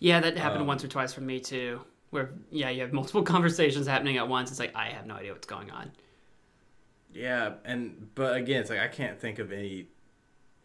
Yeah, 0.00 0.20
that 0.20 0.38
happened 0.38 0.62
um, 0.62 0.66
once 0.68 0.82
or 0.82 0.88
twice 0.88 1.12
for 1.12 1.20
me 1.20 1.40
too. 1.40 1.82
Where 2.08 2.30
yeah, 2.50 2.70
you 2.70 2.80
have 2.80 2.94
multiple 2.94 3.22
conversations 3.34 3.86
happening 3.86 4.16
at 4.16 4.26
once. 4.26 4.50
It's 4.50 4.58
like 4.58 4.74
I 4.74 4.86
have 4.86 5.04
no 5.04 5.16
idea 5.16 5.34
what's 5.34 5.46
going 5.46 5.70
on. 5.72 5.92
Yeah, 7.12 7.52
and 7.66 8.08
but 8.14 8.34
again, 8.34 8.62
it's 8.62 8.70
like 8.70 8.80
I 8.80 8.88
can't 8.88 9.20
think 9.20 9.38
of 9.38 9.52
any 9.52 9.88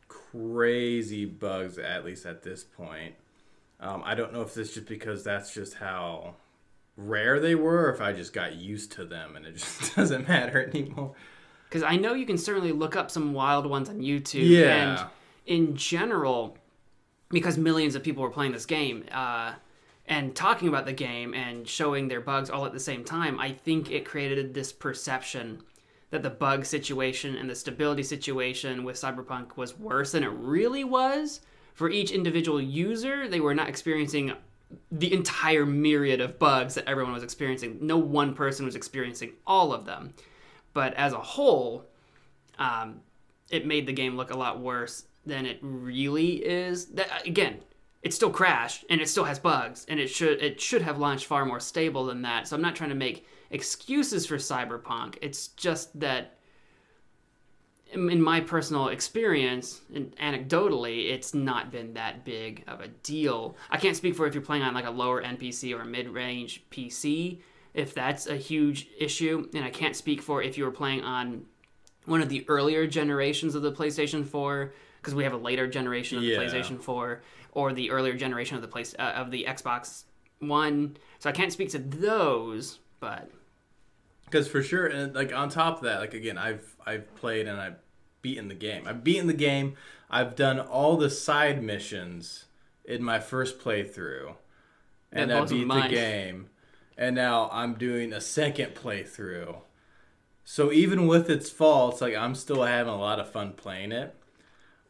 crazy 0.07 1.25
bugs 1.25 1.77
at 1.77 2.05
least 2.05 2.25
at 2.25 2.43
this 2.43 2.63
point. 2.63 3.15
Um, 3.81 4.03
I 4.05 4.15
don't 4.15 4.31
know 4.31 4.43
if 4.43 4.55
it's 4.55 4.73
just 4.73 4.87
because 4.87 5.25
that's 5.25 5.53
just 5.53 5.73
how 5.73 6.35
rare 6.95 7.41
they 7.41 7.55
were, 7.55 7.87
or 7.87 7.93
if 7.93 7.99
I 7.99 8.13
just 8.13 8.31
got 8.31 8.55
used 8.55 8.93
to 8.93 9.03
them 9.03 9.35
and 9.35 9.45
it 9.45 9.57
just 9.57 9.95
doesn't 9.97 10.29
matter 10.29 10.65
anymore 10.65 11.13
because 11.69 11.83
I 11.83 11.97
know 11.97 12.13
you 12.13 12.25
can 12.25 12.37
certainly 12.37 12.71
look 12.71 12.95
up 12.95 13.11
some 13.11 13.33
wild 13.33 13.67
ones 13.67 13.89
on 13.89 13.99
YouTube. 13.99 14.49
Yeah. 14.49 14.99
And 14.99 15.09
in 15.45 15.75
general, 15.75 16.57
because 17.29 17.57
millions 17.57 17.95
of 17.95 18.03
people 18.03 18.23
were 18.23 18.31
playing 18.31 18.53
this 18.53 18.65
game 18.65 19.05
uh, 19.11 19.53
and 20.07 20.35
talking 20.35 20.67
about 20.67 20.85
the 20.85 20.93
game 20.93 21.35
and 21.35 21.67
showing 21.67 22.07
their 22.07 22.21
bugs 22.21 22.49
all 22.49 22.65
at 22.65 22.73
the 22.73 22.79
same 22.79 23.03
time, 23.03 23.39
I 23.39 23.51
think 23.51 23.91
it 23.91 24.03
created 24.03 24.53
this 24.53 24.73
perception 24.73 25.61
that 26.09 26.23
the 26.23 26.29
bug 26.29 26.65
situation 26.65 27.35
and 27.35 27.47
the 27.47 27.55
stability 27.55 28.01
situation 28.01 28.83
with 28.83 28.95
Cyberpunk 28.95 29.55
was 29.55 29.77
worse 29.77 30.13
than 30.13 30.23
it 30.23 30.31
really 30.31 30.83
was. 30.83 31.41
For 31.75 31.89
each 31.89 32.11
individual 32.11 32.59
user, 32.59 33.27
they 33.27 33.39
were 33.39 33.53
not 33.53 33.69
experiencing 33.69 34.33
the 34.91 35.13
entire 35.13 35.65
myriad 35.65 36.19
of 36.19 36.39
bugs 36.39 36.75
that 36.75 36.87
everyone 36.87 37.13
was 37.13 37.23
experiencing. 37.23 37.77
No 37.81 37.97
one 37.97 38.33
person 38.33 38.65
was 38.65 38.75
experiencing 38.75 39.33
all 39.45 39.71
of 39.71 39.85
them, 39.85 40.13
but 40.73 40.93
as 40.95 41.13
a 41.13 41.19
whole, 41.19 41.85
um, 42.57 43.01
it 43.49 43.65
made 43.65 43.87
the 43.87 43.93
game 43.93 44.15
look 44.15 44.31
a 44.31 44.37
lot 44.37 44.59
worse 44.59 45.05
than 45.25 45.45
it 45.45 45.59
really 45.61 46.35
is. 46.45 46.87
That 46.87 47.25
again, 47.25 47.59
it 48.01 48.13
still 48.13 48.29
crashed 48.29 48.85
and 48.89 49.01
it 49.01 49.09
still 49.09 49.25
has 49.25 49.39
bugs, 49.39 49.85
and 49.89 49.99
it 49.99 50.07
should 50.07 50.41
it 50.41 50.61
should 50.61 50.81
have 50.81 50.97
launched 50.97 51.25
far 51.25 51.45
more 51.45 51.59
stable 51.59 52.05
than 52.05 52.21
that. 52.23 52.47
So 52.47 52.55
I'm 52.55 52.61
not 52.61 52.75
trying 52.75 52.89
to 52.89 52.95
make 52.95 53.25
excuses 53.51 54.25
for 54.25 54.37
Cyberpunk. 54.37 55.17
It's 55.21 55.49
just 55.49 55.99
that 55.99 56.35
in 57.91 58.21
my 58.21 58.39
personal 58.39 58.89
experience 58.89 59.81
and 59.93 60.15
anecdotally 60.17 61.09
it's 61.11 61.33
not 61.33 61.71
been 61.71 61.93
that 61.95 62.23
big 62.23 62.63
of 62.67 62.81
a 62.81 62.87
deal 62.87 63.55
i 63.71 63.77
can't 63.77 63.95
speak 63.95 64.15
for 64.15 64.27
if 64.27 64.33
you're 64.35 64.43
playing 64.43 64.61
on 64.61 64.75
like 64.75 64.85
a 64.85 64.91
lower 64.91 65.21
end 65.21 65.39
pc 65.39 65.75
or 65.75 65.81
a 65.81 65.85
mid-range 65.85 66.63
pc 66.69 67.39
if 67.79 67.93
that's 67.93 68.27
a 68.27 68.35
huge 68.35 68.87
issue 68.99 69.47
and 69.53 69.63
i 69.63 69.69
can't 69.69 69.95
speak 69.95 70.21
for 70.21 70.43
if 70.43 70.57
you 70.57 70.65
were 70.65 70.71
playing 70.71 71.01
on 71.03 71.45
one 72.05 72.21
of 72.21 72.29
the 72.29 72.43
earlier 72.47 72.85
generations 72.87 73.55
of 73.55 73.61
the 73.61 73.71
playstation 73.71 74.25
4 74.25 74.73
because 74.97 75.15
we 75.15 75.23
have 75.23 75.33
a 75.33 75.37
later 75.37 75.67
generation 75.67 76.17
of 76.17 76.23
the 76.23 76.29
Yeah. 76.29 76.39
playstation 76.39 76.81
4 76.81 77.21
or 77.53 77.73
the 77.73 77.89
earlier 77.91 78.15
generation 78.15 78.55
of 78.57 78.61
the 78.61 78.67
place 78.67 78.93
uh, 78.99 79.13
of 79.21 79.31
the 79.31 79.45
xbox 79.49 80.03
one 80.39 80.97
so 81.19 81.29
i 81.29 81.33
can't 81.33 81.51
speak 81.53 81.69
to 81.69 81.79
those 81.79 82.79
but 82.99 83.29
Because 84.25 84.47
for 84.47 84.61
sure, 84.61 84.85
and 84.87 85.15
like 85.15 85.33
on 85.33 85.49
top 85.49 85.77
of 85.77 85.83
that, 85.83 85.99
like 86.01 86.13
again, 86.13 86.37
I've 86.37 86.75
I've 86.85 87.07
played 87.15 87.47
and 87.47 87.59
I've 87.59 87.77
beaten 88.21 88.47
the 88.47 88.55
game. 88.55 88.83
I've 88.87 89.03
beaten 89.03 89.27
the 89.27 89.33
game. 89.49 89.75
I've 90.09 90.35
done 90.35 90.59
all 90.59 90.97
the 90.97 91.09
side 91.09 91.63
missions 91.63 92.45
in 92.85 93.01
my 93.03 93.19
first 93.19 93.59
playthrough, 93.59 94.35
and 95.11 95.31
I 95.31 95.45
beat 95.45 95.67
the 95.67 95.87
game. 95.89 96.49
And 96.99 97.15
now 97.15 97.49
I'm 97.53 97.75
doing 97.75 98.11
a 98.11 98.19
second 98.19 98.75
playthrough. 98.75 99.55
So 100.43 100.69
even 100.73 101.07
with 101.07 101.29
its 101.29 101.49
faults, 101.49 102.01
like 102.01 102.13
I'm 102.13 102.35
still 102.35 102.63
having 102.63 102.91
a 102.91 102.99
lot 102.99 103.21
of 103.21 103.31
fun 103.31 103.53
playing 103.53 103.93
it. 103.93 104.13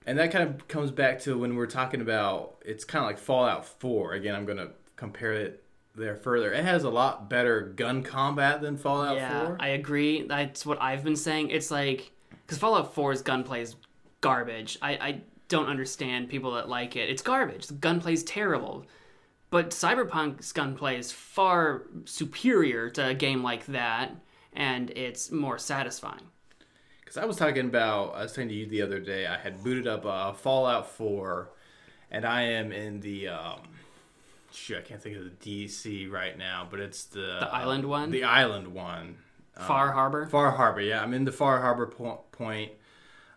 And 0.07 0.17
that 0.17 0.31
kind 0.31 0.49
of 0.49 0.67
comes 0.67 0.89
back 0.89 1.19
to 1.21 1.37
when 1.37 1.55
we're 1.55 1.67
talking 1.67 2.01
about 2.01 2.55
it's 2.65 2.83
kind 2.83 3.05
of 3.05 3.07
like 3.07 3.19
Fallout 3.19 3.63
4. 3.63 4.13
Again, 4.13 4.33
I'm 4.33 4.45
going 4.45 4.57
to 4.57 4.71
compare 4.95 5.33
it 5.33 5.63
there 5.93 6.15
further. 6.15 6.51
It 6.51 6.65
has 6.65 6.83
a 6.83 6.89
lot 6.89 7.29
better 7.29 7.61
gun 7.61 8.01
combat 8.01 8.61
than 8.61 8.75
Fallout 8.75 9.17
yeah, 9.17 9.45
4. 9.45 9.57
I 9.59 9.67
agree. 9.67 10.23
That's 10.23 10.65
what 10.65 10.81
I've 10.81 11.03
been 11.03 11.15
saying. 11.15 11.51
It's 11.51 11.69
like 11.69 12.11
because 12.43 12.57
Fallout 12.57 12.95
4's 12.95 13.21
gunplay 13.21 13.61
is 13.61 13.75
garbage. 14.21 14.79
I, 14.81 14.91
I 14.93 15.21
don't 15.47 15.67
understand 15.67 16.27
people 16.27 16.53
that 16.53 16.69
like 16.69 16.95
it. 16.95 17.07
It's 17.07 17.21
garbage. 17.21 17.67
The 17.67 17.75
gunplay's 17.75 18.23
terrible. 18.23 18.87
But 19.49 19.71
Cyberpunk's 19.71 20.51
gunplay 20.51 20.97
is 20.99 21.11
far 21.11 21.83
superior 22.05 22.89
to 22.91 23.07
a 23.07 23.13
game 23.13 23.41
like 23.43 23.65
that, 23.67 24.11
and 24.53 24.91
it's 24.91 25.31
more 25.31 25.57
satisfying. 25.57 26.21
Because 27.01 27.17
I 27.17 27.25
was 27.25 27.37
talking 27.37 27.65
about, 27.65 28.13
I 28.15 28.23
was 28.23 28.33
saying 28.33 28.49
to 28.49 28.53
you 28.53 28.67
the 28.67 28.83
other 28.83 28.99
day, 28.99 29.25
I 29.25 29.37
had 29.37 29.63
booted 29.63 29.87
up 29.87 30.05
uh, 30.05 30.33
Fallout 30.33 30.87
4, 30.91 31.49
and 32.11 32.25
I 32.25 32.43
am 32.43 32.71
in 32.71 32.99
the, 32.99 33.29
um, 33.29 33.61
shoot, 34.51 34.77
I 34.77 34.81
can't 34.81 35.01
think 35.01 35.17
of 35.17 35.23
the 35.23 35.65
DC 35.71 36.11
right 36.11 36.37
now, 36.37 36.67
but 36.69 36.79
it's 36.79 37.05
the 37.05 37.37
The 37.39 37.51
island 37.51 37.85
one? 37.85 38.11
The 38.11 38.25
island 38.25 38.67
one. 38.67 39.17
Far 39.59 39.91
Harbor. 39.91 40.27
Far 40.27 40.51
Harbor, 40.51 40.81
yeah. 40.81 41.01
I'm 41.01 41.13
in 41.13 41.25
the 41.25 41.31
Far 41.31 41.59
Harbor 41.61 41.87
po- 41.87 42.21
point. 42.31 42.71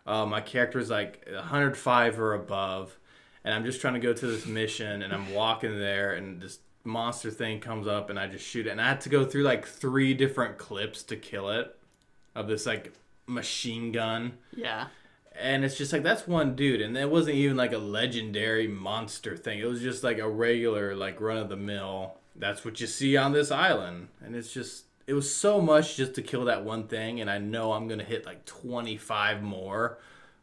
Uh, 0.05 0.25
my 0.25 0.39
character 0.41 0.79
is 0.79 0.89
like 0.89 1.27
105 1.31 2.19
or 2.19 2.33
above, 2.33 2.97
and 3.43 3.53
I'm 3.53 3.65
just 3.65 3.81
trying 3.81 3.93
to 3.95 3.99
go 3.99 4.13
to 4.13 4.27
this 4.27 4.45
mission, 4.45 5.01
and 5.01 5.13
I'm 5.13 5.33
walking 5.33 5.77
there, 5.79 6.13
and 6.13 6.41
this 6.41 6.59
monster 6.83 7.31
thing 7.31 7.59
comes 7.59 7.87
up, 7.87 8.09
and 8.09 8.19
I 8.19 8.27
just 8.27 8.45
shoot 8.45 8.67
it, 8.67 8.71
and 8.71 8.81
I 8.81 8.87
had 8.89 9.01
to 9.01 9.09
go 9.09 9.25
through 9.25 9.43
like 9.43 9.65
three 9.67 10.13
different 10.13 10.57
clips 10.57 11.03
to 11.03 11.15
kill 11.15 11.49
it, 11.49 11.75
of 12.35 12.47
this 12.47 12.65
like 12.65 12.93
machine 13.25 13.91
gun, 13.91 14.33
Yeah. 14.55 14.87
and 15.39 15.63
it's 15.63 15.77
just 15.77 15.93
like 15.93 16.03
that's 16.03 16.27
one 16.27 16.55
dude, 16.55 16.81
and 16.81 16.97
it 16.97 17.09
wasn't 17.09 17.35
even 17.37 17.55
like 17.57 17.71
a 17.73 17.77
legendary 17.77 18.67
monster 18.67 19.37
thing. 19.37 19.59
It 19.59 19.65
was 19.65 19.81
just 19.81 20.03
like 20.03 20.19
a 20.19 20.27
regular 20.29 20.95
like 20.95 21.19
run 21.21 21.37
of 21.37 21.49
the 21.49 21.55
mill. 21.55 22.15
That's 22.35 22.65
what 22.65 22.81
you 22.81 22.87
see 22.87 23.15
on 23.15 23.31
this 23.33 23.51
island, 23.51 24.07
and 24.23 24.35
it's 24.35 24.51
just 24.53 24.85
it 25.05 25.13
was 25.13 25.33
so 25.33 25.61
much 25.61 25.95
just 25.97 26.15
to 26.15 26.21
kill 26.21 26.45
that 26.45 26.63
one 26.65 26.87
thing, 26.87 27.21
and 27.21 27.29
I 27.29 27.37
know 27.37 27.73
I'm 27.73 27.87
gonna 27.87 28.03
hit 28.03 28.25
like 28.25 28.45
25 28.45 29.41
more 29.43 29.99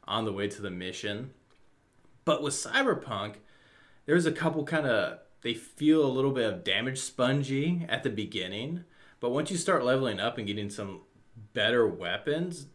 on 0.07 0.25
the 0.25 0.33
way 0.33 0.49
to 0.49 0.63
the 0.63 0.71
mission. 0.71 1.31
But 2.25 2.43
with 2.43 2.55
Cyberpunk, 2.55 3.37
there's 4.07 4.27
a 4.27 4.33
couple 4.33 4.65
kind 4.65 4.87
of 4.87 5.19
they 5.43 5.55
feel 5.55 6.05
a 6.05 6.09
little 6.11 6.33
bit 6.33 6.53
of 6.53 6.65
damage 6.65 6.99
spongy 6.99 7.87
at 7.89 8.03
the 8.03 8.11
beginning, 8.11 8.85
but 9.21 9.31
once 9.31 9.51
you 9.51 9.57
start 9.57 9.85
leveling 9.85 10.21
up 10.21 10.37
and 10.39 10.47
getting 10.47 10.69
some 10.69 11.01
better 11.55 11.87
weapons, 11.87 12.67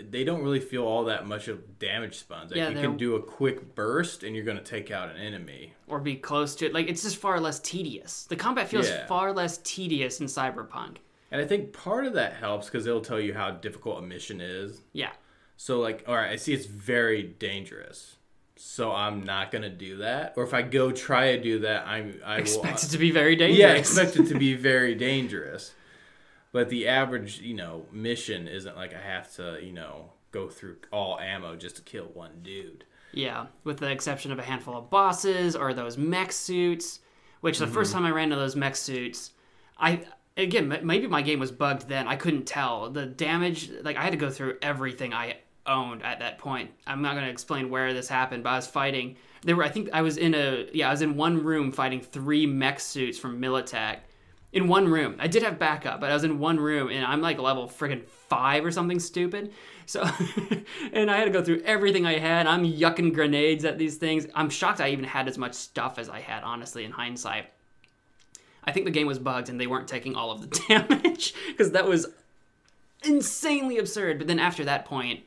they 0.00 0.24
don't 0.24 0.42
really 0.42 0.60
feel 0.60 0.84
all 0.84 1.04
that 1.04 1.26
much 1.26 1.48
of 1.48 1.78
damage 1.78 2.16
sponge. 2.18 2.50
Like 2.50 2.56
Yeah, 2.58 2.68
you 2.70 2.80
can 2.80 2.96
do 2.96 3.16
a 3.16 3.22
quick 3.22 3.74
burst 3.74 4.22
and 4.22 4.34
you're 4.34 4.44
gonna 4.44 4.62
take 4.62 4.90
out 4.90 5.10
an 5.10 5.16
enemy. 5.16 5.74
Or 5.86 5.98
be 6.00 6.16
close 6.16 6.54
to 6.56 6.66
it. 6.66 6.72
Like, 6.74 6.88
it's 6.88 7.02
just 7.02 7.16
far 7.16 7.40
less 7.40 7.60
tedious. 7.60 8.24
The 8.24 8.36
combat 8.36 8.68
feels 8.68 8.88
Yeah. 8.88 9.06
far 9.06 9.32
less 9.32 9.58
tedious 9.64 10.20
in 10.20 10.26
Cyberpunk. 10.26 10.98
And 11.30 11.40
I 11.40 11.46
think 11.46 11.72
part 11.72 12.06
of 12.06 12.12
that 12.14 12.34
helps 12.34 12.66
because 12.66 12.86
it'll 12.86 13.00
tell 13.00 13.20
you 13.20 13.32
how 13.34 13.50
difficult 13.52 13.98
a 13.98 14.02
mission 14.06 14.40
is. 14.40 14.82
Yeah. 14.92 15.12
So 15.56 15.80
like, 15.80 16.04
all 16.06 16.14
right, 16.16 16.30
I 16.30 16.36
see 16.36 16.52
it's 16.52 16.66
very 16.66 17.22
dangerous. 17.22 18.16
So 18.64 18.92
I'm 18.92 19.24
not 19.24 19.50
gonna 19.50 19.68
do 19.68 19.98
that. 19.98 20.34
Or 20.36 20.44
if 20.44 20.54
I 20.54 20.62
go 20.62 20.92
try 20.92 21.36
to 21.36 21.42
do 21.42 21.58
that, 21.58 21.84
I'm 21.84 22.20
I 22.24 22.38
Expect 22.38 22.64
will, 22.64 22.86
it 22.86 22.90
to 22.92 22.98
be 22.98 23.10
very 23.10 23.34
dangerous. 23.34 23.58
Yeah, 23.58 23.72
expect 23.72 24.16
it 24.16 24.28
to 24.28 24.38
be 24.38 24.54
very 24.70 24.94
dangerous. 24.94 25.74
But 26.52 26.70
the 26.70 26.86
average, 26.86 27.40
you 27.40 27.54
know, 27.54 27.86
mission 27.92 28.46
isn't 28.46 28.76
like 28.76 28.94
I 28.94 29.00
have 29.00 29.34
to, 29.34 29.58
you 29.60 29.72
know, 29.72 30.12
go 30.30 30.48
through 30.48 30.76
all 30.92 31.18
ammo 31.18 31.56
just 31.56 31.76
to 31.76 31.82
kill 31.82 32.04
one 32.14 32.40
dude. 32.42 32.84
Yeah, 33.12 33.46
with 33.64 33.78
the 33.78 33.90
exception 33.90 34.30
of 34.30 34.38
a 34.38 34.42
handful 34.42 34.76
of 34.76 34.88
bosses 34.88 35.56
or 35.56 35.74
those 35.74 35.98
mech 35.98 36.30
suits, 36.32 37.00
which 37.40 37.58
the 37.58 37.66
first 37.66 37.90
mm-hmm. 37.90 38.04
time 38.04 38.12
I 38.12 38.14
ran 38.14 38.24
into 38.24 38.36
those 38.36 38.56
mech 38.56 38.76
suits, 38.76 39.32
I 39.76 40.04
again 40.36 40.68
maybe 40.82 41.08
my 41.08 41.22
game 41.22 41.40
was 41.40 41.50
bugged 41.50 41.88
then. 41.88 42.06
I 42.06 42.14
couldn't 42.14 42.46
tell 42.46 42.88
the 42.90 43.06
damage. 43.06 43.70
Like 43.82 43.96
I 43.96 44.02
had 44.02 44.12
to 44.12 44.18
go 44.18 44.30
through 44.30 44.58
everything 44.62 45.12
I 45.12 45.38
owned 45.66 46.02
at 46.02 46.18
that 46.20 46.38
point. 46.38 46.70
I'm 46.86 47.02
not 47.02 47.12
going 47.12 47.24
to 47.24 47.30
explain 47.30 47.70
where 47.70 47.92
this 47.94 48.08
happened, 48.08 48.44
but 48.44 48.50
I 48.50 48.56
was 48.56 48.66
fighting. 48.66 49.16
There 49.42 49.56
were 49.56 49.64
I 49.64 49.68
think 49.68 49.90
I 49.92 50.02
was 50.02 50.16
in 50.16 50.34
a 50.34 50.68
yeah 50.72 50.88
I 50.88 50.90
was 50.90 51.02
in 51.02 51.16
one 51.16 51.42
room 51.42 51.72
fighting 51.72 52.00
three 52.00 52.46
mech 52.46 52.80
suits 52.80 53.18
from 53.18 53.40
Militech. 53.40 53.98
In 54.52 54.68
one 54.68 54.86
room, 54.86 55.16
I 55.18 55.28
did 55.28 55.42
have 55.44 55.58
backup, 55.58 55.98
but 55.98 56.10
I 56.10 56.14
was 56.14 56.24
in 56.24 56.38
one 56.38 56.60
room, 56.60 56.90
and 56.90 57.06
I'm 57.06 57.22
like 57.22 57.38
level 57.38 57.68
friggin' 57.68 58.06
five 58.06 58.66
or 58.66 58.70
something 58.70 59.00
stupid. 59.00 59.52
So, 59.86 60.02
and 60.92 61.10
I 61.10 61.16
had 61.16 61.24
to 61.24 61.30
go 61.30 61.42
through 61.42 61.62
everything 61.62 62.04
I 62.04 62.18
had. 62.18 62.46
I'm 62.46 62.62
yucking 62.62 63.14
grenades 63.14 63.64
at 63.64 63.78
these 63.78 63.96
things. 63.96 64.26
I'm 64.34 64.50
shocked 64.50 64.82
I 64.82 64.90
even 64.90 65.06
had 65.06 65.26
as 65.26 65.38
much 65.38 65.54
stuff 65.54 65.98
as 65.98 66.10
I 66.10 66.20
had, 66.20 66.42
honestly, 66.42 66.84
in 66.84 66.90
hindsight. 66.90 67.46
I 68.64 68.72
think 68.72 68.84
the 68.84 68.92
game 68.92 69.06
was 69.06 69.18
bugged 69.18 69.48
and 69.48 69.60
they 69.60 69.66
weren't 69.66 69.88
taking 69.88 70.14
all 70.14 70.30
of 70.30 70.42
the 70.42 70.60
damage 70.68 71.34
because 71.48 71.72
that 71.72 71.86
was 71.88 72.08
insanely 73.04 73.78
absurd. 73.78 74.18
But 74.18 74.28
then 74.28 74.38
after 74.38 74.64
that 74.64 74.84
point, 74.84 75.24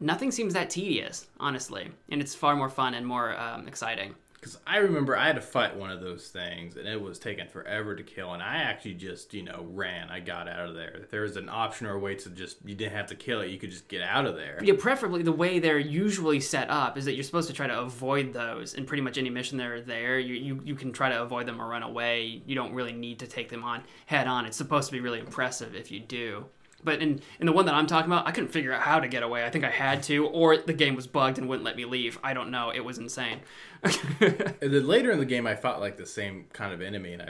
nothing 0.00 0.30
seems 0.30 0.54
that 0.54 0.70
tedious, 0.70 1.26
honestly, 1.38 1.90
and 2.08 2.20
it's 2.20 2.34
far 2.34 2.56
more 2.56 2.68
fun 2.68 2.94
and 2.94 3.06
more 3.06 3.38
um, 3.38 3.66
exciting. 3.68 4.14
Because 4.46 4.58
I 4.64 4.76
remember 4.76 5.16
I 5.16 5.26
had 5.26 5.34
to 5.36 5.42
fight 5.42 5.74
one 5.74 5.90
of 5.90 6.00
those 6.00 6.28
things, 6.28 6.76
and 6.76 6.86
it 6.86 7.00
was 7.00 7.18
taking 7.18 7.48
forever 7.48 7.96
to 7.96 8.02
kill. 8.04 8.32
And 8.32 8.40
I 8.40 8.58
actually 8.58 8.94
just, 8.94 9.34
you 9.34 9.42
know, 9.42 9.66
ran. 9.70 10.08
I 10.08 10.20
got 10.20 10.46
out 10.46 10.68
of 10.68 10.76
there. 10.76 10.98
If 11.02 11.10
there 11.10 11.22
was 11.22 11.36
an 11.36 11.48
option 11.48 11.88
or 11.88 11.94
a 11.94 11.98
way 11.98 12.14
to 12.14 12.30
just, 12.30 12.58
you 12.64 12.76
didn't 12.76 12.92
have 12.92 13.06
to 13.06 13.16
kill 13.16 13.40
it. 13.40 13.50
You 13.50 13.58
could 13.58 13.72
just 13.72 13.88
get 13.88 14.02
out 14.02 14.24
of 14.24 14.36
there. 14.36 14.60
Yeah, 14.62 14.74
preferably 14.78 15.22
the 15.22 15.32
way 15.32 15.58
they're 15.58 15.80
usually 15.80 16.38
set 16.38 16.70
up 16.70 16.96
is 16.96 17.06
that 17.06 17.14
you're 17.14 17.24
supposed 17.24 17.48
to 17.48 17.54
try 17.54 17.66
to 17.66 17.80
avoid 17.80 18.32
those 18.32 18.74
in 18.74 18.84
pretty 18.86 19.02
much 19.02 19.18
any 19.18 19.30
mission 19.30 19.58
that 19.58 19.66
are 19.66 19.80
there. 19.80 20.20
You, 20.20 20.34
you 20.34 20.60
you 20.64 20.74
can 20.76 20.92
try 20.92 21.08
to 21.08 21.22
avoid 21.22 21.46
them 21.46 21.60
or 21.60 21.66
run 21.66 21.82
away. 21.82 22.40
You 22.46 22.54
don't 22.54 22.72
really 22.72 22.92
need 22.92 23.18
to 23.20 23.26
take 23.26 23.48
them 23.48 23.64
on 23.64 23.82
head 24.04 24.28
on. 24.28 24.46
It's 24.46 24.56
supposed 24.56 24.86
to 24.88 24.92
be 24.92 25.00
really 25.00 25.18
impressive 25.18 25.74
if 25.74 25.90
you 25.90 25.98
do. 25.98 26.44
But 26.84 27.02
in, 27.02 27.20
in 27.40 27.46
the 27.46 27.52
one 27.52 27.66
that 27.66 27.74
I'm 27.74 27.86
talking 27.86 28.10
about, 28.10 28.28
I 28.28 28.32
couldn't 28.32 28.50
figure 28.50 28.72
out 28.72 28.82
how 28.82 29.00
to 29.00 29.08
get 29.08 29.22
away. 29.22 29.44
I 29.44 29.50
think 29.50 29.64
I 29.64 29.70
had 29.70 30.02
to, 30.04 30.26
or 30.26 30.56
the 30.56 30.72
game 30.72 30.94
was 30.94 31.06
bugged 31.06 31.38
and 31.38 31.48
wouldn't 31.48 31.64
let 31.64 31.76
me 31.76 31.84
leave. 31.84 32.18
I 32.22 32.34
don't 32.34 32.50
know. 32.50 32.70
It 32.70 32.84
was 32.84 32.98
insane. 32.98 33.40
And 34.20 34.72
then 34.72 34.86
later 34.86 35.10
in 35.10 35.18
the 35.18 35.24
game, 35.24 35.46
I 35.46 35.54
fought 35.54 35.80
like 35.80 35.96
the 35.96 36.06
same 36.06 36.46
kind 36.52 36.72
of 36.72 36.80
enemy, 36.80 37.12
and 37.12 37.22
I 37.22 37.28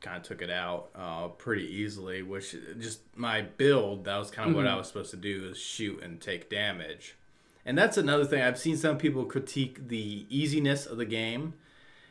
kind 0.00 0.16
of 0.16 0.22
took 0.22 0.42
it 0.42 0.50
out 0.50 0.90
uh, 0.94 1.28
pretty 1.28 1.66
easily. 1.66 2.22
Which 2.22 2.54
just 2.78 3.00
my 3.16 3.42
build, 3.42 4.04
that 4.04 4.16
was 4.16 4.30
kind 4.30 4.50
of 4.50 4.56
what 4.56 4.66
I 4.66 4.76
was 4.76 4.88
supposed 4.88 5.10
to 5.10 5.16
do, 5.16 5.48
is 5.50 5.58
shoot 5.58 6.02
and 6.02 6.20
take 6.20 6.50
damage. 6.50 7.16
And 7.66 7.78
that's 7.78 7.96
another 7.96 8.24
thing 8.24 8.42
I've 8.42 8.58
seen 8.58 8.76
some 8.76 8.98
people 8.98 9.24
critique 9.24 9.88
the 9.88 10.26
easiness 10.28 10.84
of 10.86 10.98
the 10.98 11.06
game, 11.06 11.54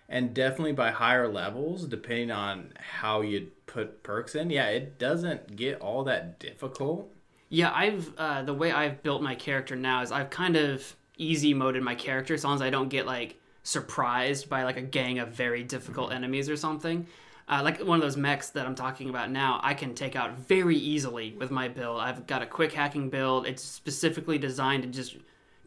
and 0.10 0.34
definitely 0.34 0.74
by 0.74 0.92
higher 0.92 1.28
levels, 1.28 1.86
depending 1.86 2.32
on 2.32 2.74
how 2.96 3.22
you 3.22 3.52
put 3.74 4.04
perks 4.04 4.36
in. 4.36 4.50
Yeah, 4.50 4.68
it 4.68 5.00
doesn't 5.00 5.56
get 5.56 5.82
all 5.82 6.04
that 6.04 6.40
difficult. 6.40 7.12
Yeah, 7.50 7.72
I've 7.74 8.14
uh, 8.18 8.44
the 8.44 8.54
way 8.54 8.72
I've 8.72 9.02
built 9.04 9.22
my 9.22 9.36
character 9.36 9.76
now 9.76 10.02
is 10.02 10.12
I've 10.12 10.30
kind 10.30 10.56
of 10.56 10.96
easy 11.18 11.54
moded 11.54 11.84
my 11.84 11.96
character 11.96 12.34
as 12.34 12.44
long 12.44 12.56
as 12.56 12.62
I 12.62 12.70
don't 12.70 12.90
get 12.90 13.06
like 13.06 13.40
surprised 13.64 14.50
by 14.50 14.64
like 14.64 14.78
a 14.78 14.82
gang 14.82 15.20
of 15.20 15.30
very 15.30 15.64
difficult 15.64 16.12
enemies 16.12 16.50
or 16.50 16.56
something. 16.56 17.08
Uh, 17.48 17.62
like 17.64 17.80
one 17.82 17.98
of 17.98 18.02
those 18.02 18.16
mechs 18.16 18.52
that 18.52 18.66
I'm 18.66 18.76
talking 18.76 19.10
about 19.10 19.30
now, 19.30 19.60
I 19.64 19.74
can 19.74 19.94
take 19.96 20.16
out 20.16 20.38
very 20.38 20.78
easily 20.78 21.34
with 21.34 21.52
my 21.52 21.68
build. 21.68 22.00
I've 22.00 22.26
got 22.26 22.42
a 22.42 22.46
quick 22.46 22.72
hacking 22.72 23.10
build. 23.10 23.46
It's 23.46 23.62
specifically 23.62 24.38
designed 24.38 24.84
to 24.84 24.90
just 24.90 25.18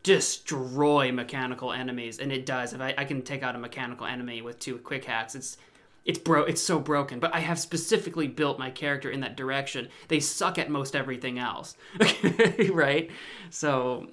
destroy 0.02 1.12
mechanical 1.12 1.72
enemies, 1.72 2.18
and 2.18 2.32
it 2.32 2.46
does. 2.46 2.72
If 2.72 2.80
I, 2.80 2.94
I 2.96 3.04
can 3.04 3.22
take 3.22 3.42
out 3.42 3.54
a 3.54 3.59
mechanical 3.59 4.07
enemy 4.07 4.40
with 4.40 4.59
two 4.59 4.78
quick 4.78 5.04
hacks, 5.04 5.34
it's 5.34 5.59
it's 6.07 6.18
bro 6.18 6.44
it's 6.44 6.62
so 6.62 6.78
broken 6.78 7.18
but 7.18 7.34
i 7.34 7.40
have 7.40 7.59
specifically 7.59 8.28
built 8.28 8.59
my 8.59 8.70
character 8.70 9.11
in 9.11 9.20
that 9.20 9.36
direction. 9.36 9.88
They 10.09 10.20
suck 10.20 10.59
at 10.59 10.70
most 10.70 10.96
everything 10.96 11.38
else 11.38 11.76
right? 12.70 13.11
So 13.50 14.09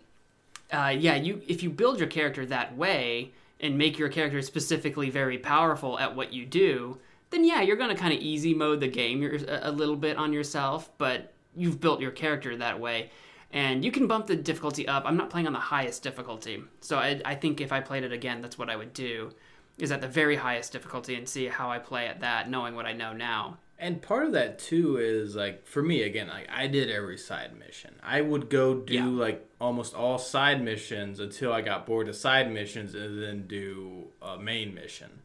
uh, 0.71 0.93
yeah 0.97 1.15
you 1.15 1.41
if 1.47 1.63
you 1.63 1.69
build 1.69 1.99
your 1.99 2.07
character 2.07 2.45
that 2.47 2.75
way 2.75 3.31
and 3.59 3.77
make 3.77 3.97
your 3.97 4.09
character 4.09 4.41
specifically 4.41 5.09
very 5.09 5.37
powerful 5.37 5.97
at 5.99 6.15
what 6.15 6.33
you 6.33 6.45
do 6.45 6.97
then 7.29 7.45
yeah 7.45 7.61
you're 7.61 7.77
going 7.77 7.95
to 7.95 8.01
kind 8.01 8.13
of 8.13 8.19
easy 8.19 8.53
mode 8.53 8.79
the 8.79 8.87
game 8.87 9.23
a 9.47 9.71
little 9.71 9.95
bit 9.95 10.17
on 10.17 10.33
yourself 10.33 10.89
but 10.97 11.31
you've 11.55 11.79
built 11.79 12.01
your 12.01 12.11
character 12.11 12.57
that 12.57 12.79
way. 12.79 13.11
And 13.51 13.85
you 13.85 13.91
can 13.91 14.07
bump 14.07 14.25
the 14.25 14.35
difficulty 14.35 14.87
up. 14.87 15.03
I'm 15.05 15.15
not 15.15 15.29
playing 15.29 15.45
on 15.45 15.53
the 15.53 15.59
highest 15.59 16.01
difficulty 16.01 16.63
so 16.81 16.97
I, 16.97 17.21
I 17.23 17.35
think 17.35 17.61
if 17.61 17.71
i 17.71 17.79
played 17.79 18.03
it 18.03 18.11
again 18.11 18.41
that's 18.41 18.57
what 18.57 18.69
i 18.69 18.75
would 18.75 18.93
do 18.93 19.31
is 19.77 19.91
at 19.91 20.01
the 20.01 20.07
very 20.07 20.35
highest 20.35 20.71
difficulty 20.71 21.15
and 21.15 21.27
see 21.27 21.47
how 21.47 21.69
I 21.69 21.79
play 21.79 22.07
at 22.07 22.19
that, 22.21 22.49
knowing 22.49 22.75
what 22.75 22.85
I 22.85 22.93
know 22.93 23.13
now. 23.13 23.57
And 23.79 24.01
part 24.01 24.25
of 24.25 24.33
that 24.33 24.59
too 24.59 24.97
is 24.97 25.35
like 25.35 25.65
for 25.65 25.81
me 25.81 26.03
again, 26.03 26.27
like 26.27 26.47
I 26.49 26.67
did 26.67 26.89
every 26.89 27.17
side 27.17 27.57
mission. 27.57 27.95
I 28.01 28.21
would 28.21 28.49
go 28.49 28.75
do 28.75 28.93
yeah. 28.93 29.05
like 29.05 29.49
almost 29.59 29.93
all 29.93 30.17
side 30.17 30.63
missions 30.63 31.19
until 31.19 31.51
I 31.51 31.61
got 31.61 31.85
bored 31.85 32.07
of 32.07 32.15
side 32.15 32.51
missions 32.51 32.95
and 32.95 33.21
then 33.21 33.45
do 33.47 34.05
a 34.21 34.37
main 34.37 34.73
mission. 34.73 35.21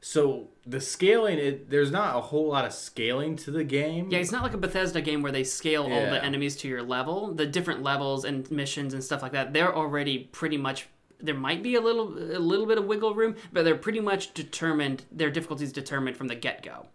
So 0.00 0.48
the 0.66 0.80
scaling, 0.80 1.38
it 1.38 1.70
there's 1.70 1.90
not 1.90 2.16
a 2.16 2.20
whole 2.20 2.48
lot 2.48 2.64
of 2.64 2.72
scaling 2.72 3.36
to 3.36 3.50
the 3.50 3.62
game. 3.62 4.10
Yeah, 4.10 4.18
it's 4.18 4.32
not 4.32 4.42
like 4.42 4.54
a 4.54 4.58
Bethesda 4.58 5.00
game 5.00 5.22
where 5.22 5.30
they 5.30 5.44
scale 5.44 5.88
yeah. 5.88 5.94
all 5.94 6.06
the 6.06 6.24
enemies 6.24 6.56
to 6.56 6.68
your 6.68 6.82
level. 6.82 7.34
The 7.34 7.46
different 7.46 7.82
levels 7.82 8.24
and 8.24 8.50
missions 8.50 8.94
and 8.94 9.04
stuff 9.04 9.22
like 9.22 9.32
that, 9.32 9.52
they're 9.52 9.74
already 9.74 10.30
pretty 10.32 10.56
much 10.56 10.88
there 11.22 11.34
might 11.34 11.62
be 11.62 11.76
a 11.76 11.80
little 11.80 12.08
a 12.08 12.38
little 12.38 12.66
bit 12.66 12.78
of 12.78 12.84
wiggle 12.84 13.14
room, 13.14 13.36
but 13.52 13.64
they're 13.64 13.76
pretty 13.76 14.00
much 14.00 14.34
determined. 14.34 15.04
Their 15.10 15.30
difficulty 15.30 15.64
is 15.64 15.72
determined 15.72 16.16
from 16.16 16.28
the 16.28 16.34
get 16.34 16.62
go. 16.62 16.86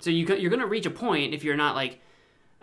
So 0.00 0.10
you 0.10 0.26
you're 0.36 0.50
going 0.50 0.60
to 0.60 0.66
reach 0.66 0.86
a 0.86 0.90
point 0.90 1.34
if 1.34 1.44
you're 1.44 1.56
not 1.56 1.74
like 1.74 2.00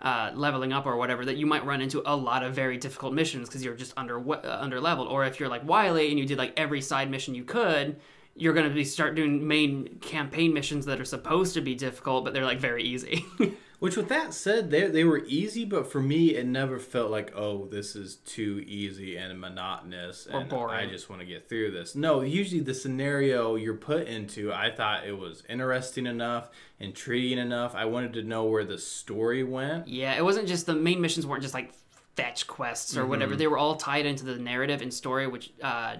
uh, 0.00 0.30
leveling 0.34 0.72
up 0.72 0.86
or 0.86 0.96
whatever 0.96 1.24
that 1.24 1.36
you 1.36 1.46
might 1.46 1.64
run 1.64 1.80
into 1.80 2.02
a 2.04 2.14
lot 2.14 2.42
of 2.42 2.54
very 2.54 2.76
difficult 2.76 3.14
missions 3.14 3.48
because 3.48 3.64
you're 3.64 3.74
just 3.74 3.92
under 3.96 4.18
uh, 4.18 4.58
under 4.60 4.80
leveled. 4.80 5.08
Or 5.08 5.24
if 5.24 5.40
you're 5.40 5.48
like 5.48 5.66
Wiley 5.66 6.10
and 6.10 6.18
you 6.18 6.26
did 6.26 6.38
like 6.38 6.52
every 6.56 6.80
side 6.80 7.10
mission 7.10 7.34
you 7.34 7.44
could, 7.44 7.96
you're 8.34 8.54
going 8.54 8.68
to 8.68 8.74
be 8.74 8.84
start 8.84 9.14
doing 9.14 9.46
main 9.46 9.98
campaign 10.00 10.52
missions 10.54 10.86
that 10.86 11.00
are 11.00 11.04
supposed 11.04 11.54
to 11.54 11.60
be 11.60 11.74
difficult, 11.74 12.24
but 12.24 12.32
they're 12.32 12.44
like 12.44 12.60
very 12.60 12.82
easy. 12.84 13.24
Which, 13.82 13.96
with 13.96 14.08
that 14.10 14.32
said, 14.32 14.70
they 14.70 14.86
they 14.86 15.02
were 15.02 15.24
easy, 15.26 15.64
but 15.64 15.90
for 15.90 16.00
me, 16.00 16.36
it 16.36 16.46
never 16.46 16.78
felt 16.78 17.10
like, 17.10 17.32
oh, 17.34 17.66
this 17.66 17.96
is 17.96 18.14
too 18.14 18.62
easy 18.64 19.16
and 19.16 19.40
monotonous, 19.40 20.28
or 20.32 20.38
and 20.38 20.48
boring. 20.48 20.76
I 20.76 20.88
just 20.88 21.10
want 21.10 21.20
to 21.20 21.26
get 21.26 21.48
through 21.48 21.72
this. 21.72 21.96
No, 21.96 22.20
usually 22.20 22.60
the 22.60 22.74
scenario 22.74 23.56
you're 23.56 23.74
put 23.74 24.06
into, 24.06 24.52
I 24.52 24.70
thought 24.70 25.04
it 25.04 25.18
was 25.18 25.42
interesting 25.48 26.06
enough, 26.06 26.50
intriguing 26.78 27.38
enough. 27.38 27.74
I 27.74 27.86
wanted 27.86 28.12
to 28.12 28.22
know 28.22 28.44
where 28.44 28.64
the 28.64 28.78
story 28.78 29.42
went. 29.42 29.88
Yeah, 29.88 30.14
it 30.14 30.24
wasn't 30.24 30.46
just 30.46 30.66
the 30.66 30.76
main 30.76 31.00
missions 31.00 31.26
weren't 31.26 31.42
just 31.42 31.54
like 31.54 31.72
fetch 32.14 32.46
quests 32.46 32.96
or 32.96 33.00
mm-hmm. 33.00 33.10
whatever. 33.10 33.34
They 33.34 33.48
were 33.48 33.58
all 33.58 33.74
tied 33.74 34.06
into 34.06 34.24
the 34.24 34.36
narrative 34.36 34.80
and 34.80 34.94
story, 34.94 35.26
which 35.26 35.52
uh, 35.60 35.96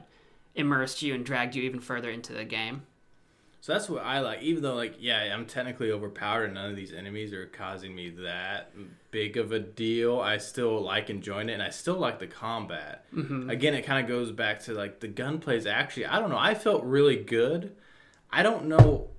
immersed 0.55 1.03
you 1.03 1.17
and 1.17 1.27
dragged 1.27 1.57
you 1.57 1.65
even 1.65 1.81
further 1.81 2.11
into 2.11 2.33
the 2.33 2.45
game. 2.45 2.83
So 3.63 3.73
that's 3.73 3.89
what 3.89 4.03
I 4.03 4.19
like. 4.19 4.43
Even 4.43 4.65
though, 4.65 4.75
like, 4.75 4.97
yeah, 4.99 5.33
I'm 5.33 5.47
technically 5.47 5.93
overpowered 5.93 6.47
and 6.47 6.55
none 6.55 6.71
of 6.71 6.75
these 6.75 6.93
enemies 6.93 7.33
are 7.33 7.47
causing 7.47 7.95
me 7.95 8.11
that 8.11 8.73
big 9.13 9.37
of 9.37 9.53
a 9.53 9.61
deal, 9.61 10.19
I 10.19 10.39
still 10.39 10.83
like 10.83 11.11
enjoying 11.11 11.49
it 11.49 11.53
and 11.53 11.63
I 11.63 11.71
still 11.71 11.95
like 11.95 12.19
the 12.19 12.27
combat. 12.27 13.05
Mm-hmm. 13.15 13.49
Again, 13.49 13.75
it 13.75 13.83
kind 13.83 14.05
of 14.05 14.09
goes 14.09 14.33
back 14.33 14.65
to 14.65 14.75
like 14.75 14.99
the 14.99 15.07
gunplay 15.07 15.59
is 15.59 15.67
actually, 15.67 16.07
I 16.07 16.19
don't 16.19 16.31
know, 16.31 16.39
I 16.41 16.55
felt 16.55 16.83
really 16.83 17.15
good. 17.15 17.77
I 18.33 18.43
don't 18.43 18.65
know 18.65 19.11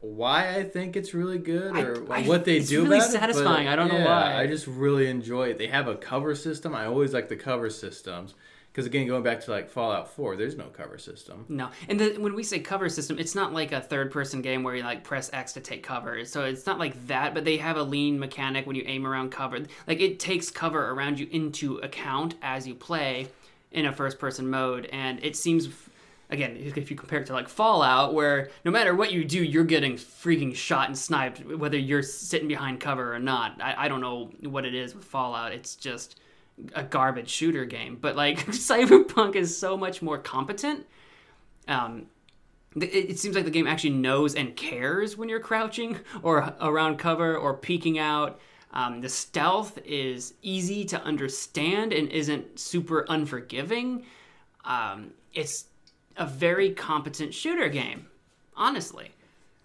why 0.00 0.56
I 0.56 0.64
think 0.64 0.96
it's 0.96 1.14
really 1.14 1.38
good 1.38 1.76
or 1.76 2.12
I, 2.12 2.24
I, 2.24 2.26
what 2.26 2.44
they 2.44 2.58
do 2.58 2.82
really 2.82 2.98
about 2.98 3.10
satisfying. 3.10 3.68
it. 3.68 3.70
I 3.70 3.76
don't 3.76 3.92
yeah, 3.92 3.98
know 3.98 4.06
why. 4.06 4.40
I 4.40 4.48
just 4.48 4.66
really 4.66 5.08
enjoy 5.08 5.50
it. 5.50 5.58
They 5.58 5.68
have 5.68 5.86
a 5.86 5.94
cover 5.94 6.34
system. 6.34 6.74
I 6.74 6.86
always 6.86 7.14
like 7.14 7.28
the 7.28 7.36
cover 7.36 7.70
systems. 7.70 8.34
Because 8.78 8.86
again, 8.86 9.08
going 9.08 9.24
back 9.24 9.40
to 9.40 9.50
like 9.50 9.68
Fallout 9.68 10.08
4, 10.08 10.36
there's 10.36 10.56
no 10.56 10.66
cover 10.66 10.98
system. 10.98 11.44
No, 11.48 11.68
and 11.88 11.98
the, 11.98 12.16
when 12.16 12.36
we 12.36 12.44
say 12.44 12.60
cover 12.60 12.88
system, 12.88 13.18
it's 13.18 13.34
not 13.34 13.52
like 13.52 13.72
a 13.72 13.80
third-person 13.80 14.40
game 14.40 14.62
where 14.62 14.76
you 14.76 14.84
like 14.84 15.02
press 15.02 15.28
X 15.32 15.52
to 15.54 15.60
take 15.60 15.82
cover. 15.82 16.24
So 16.24 16.44
it's 16.44 16.64
not 16.64 16.78
like 16.78 17.08
that, 17.08 17.34
but 17.34 17.44
they 17.44 17.56
have 17.56 17.76
a 17.76 17.82
lean 17.82 18.20
mechanic 18.20 18.68
when 18.68 18.76
you 18.76 18.84
aim 18.86 19.04
around 19.04 19.32
cover. 19.32 19.58
Like 19.88 19.98
it 19.98 20.20
takes 20.20 20.48
cover 20.48 20.92
around 20.92 21.18
you 21.18 21.26
into 21.32 21.78
account 21.78 22.36
as 22.40 22.68
you 22.68 22.76
play 22.76 23.26
in 23.72 23.84
a 23.86 23.92
first-person 23.92 24.48
mode, 24.48 24.86
and 24.92 25.18
it 25.24 25.34
seems 25.34 25.68
again, 26.30 26.56
if 26.76 26.88
you 26.88 26.96
compare 26.96 27.22
it 27.22 27.26
to 27.26 27.32
like 27.32 27.48
Fallout, 27.48 28.14
where 28.14 28.48
no 28.64 28.70
matter 28.70 28.94
what 28.94 29.10
you 29.10 29.24
do, 29.24 29.42
you're 29.42 29.64
getting 29.64 29.94
freaking 29.94 30.54
shot 30.54 30.86
and 30.86 30.96
sniped, 30.96 31.44
whether 31.44 31.76
you're 31.76 32.04
sitting 32.04 32.46
behind 32.46 32.78
cover 32.78 33.12
or 33.12 33.18
not. 33.18 33.60
I, 33.60 33.86
I 33.86 33.88
don't 33.88 34.00
know 34.00 34.30
what 34.42 34.64
it 34.64 34.74
is 34.76 34.94
with 34.94 35.04
Fallout. 35.04 35.50
It's 35.50 35.74
just 35.74 36.20
a 36.74 36.82
garbage 36.82 37.28
shooter 37.28 37.64
game, 37.64 37.98
but 38.00 38.16
like 38.16 38.46
Cyberpunk 38.46 39.36
is 39.36 39.56
so 39.56 39.76
much 39.76 40.02
more 40.02 40.18
competent. 40.18 40.86
Um, 41.66 42.06
it, 42.76 43.18
seems 43.18 43.34
like 43.34 43.44
the 43.44 43.50
game 43.50 43.66
actually 43.66 43.90
knows 43.90 44.34
and 44.34 44.54
cares 44.54 45.16
when 45.16 45.28
you're 45.28 45.40
crouching 45.40 45.98
or 46.22 46.54
around 46.60 46.98
cover 46.98 47.36
or 47.36 47.54
peeking 47.54 47.98
out. 47.98 48.40
Um, 48.72 49.00
the 49.00 49.08
stealth 49.08 49.78
is 49.84 50.34
easy 50.42 50.84
to 50.86 51.02
understand 51.02 51.92
and 51.92 52.08
isn't 52.10 52.58
super 52.60 53.06
unforgiving. 53.08 54.04
Um, 54.64 55.12
it's 55.32 55.64
a 56.16 56.26
very 56.26 56.70
competent 56.70 57.32
shooter 57.32 57.68
game, 57.68 58.06
honestly 58.54 59.12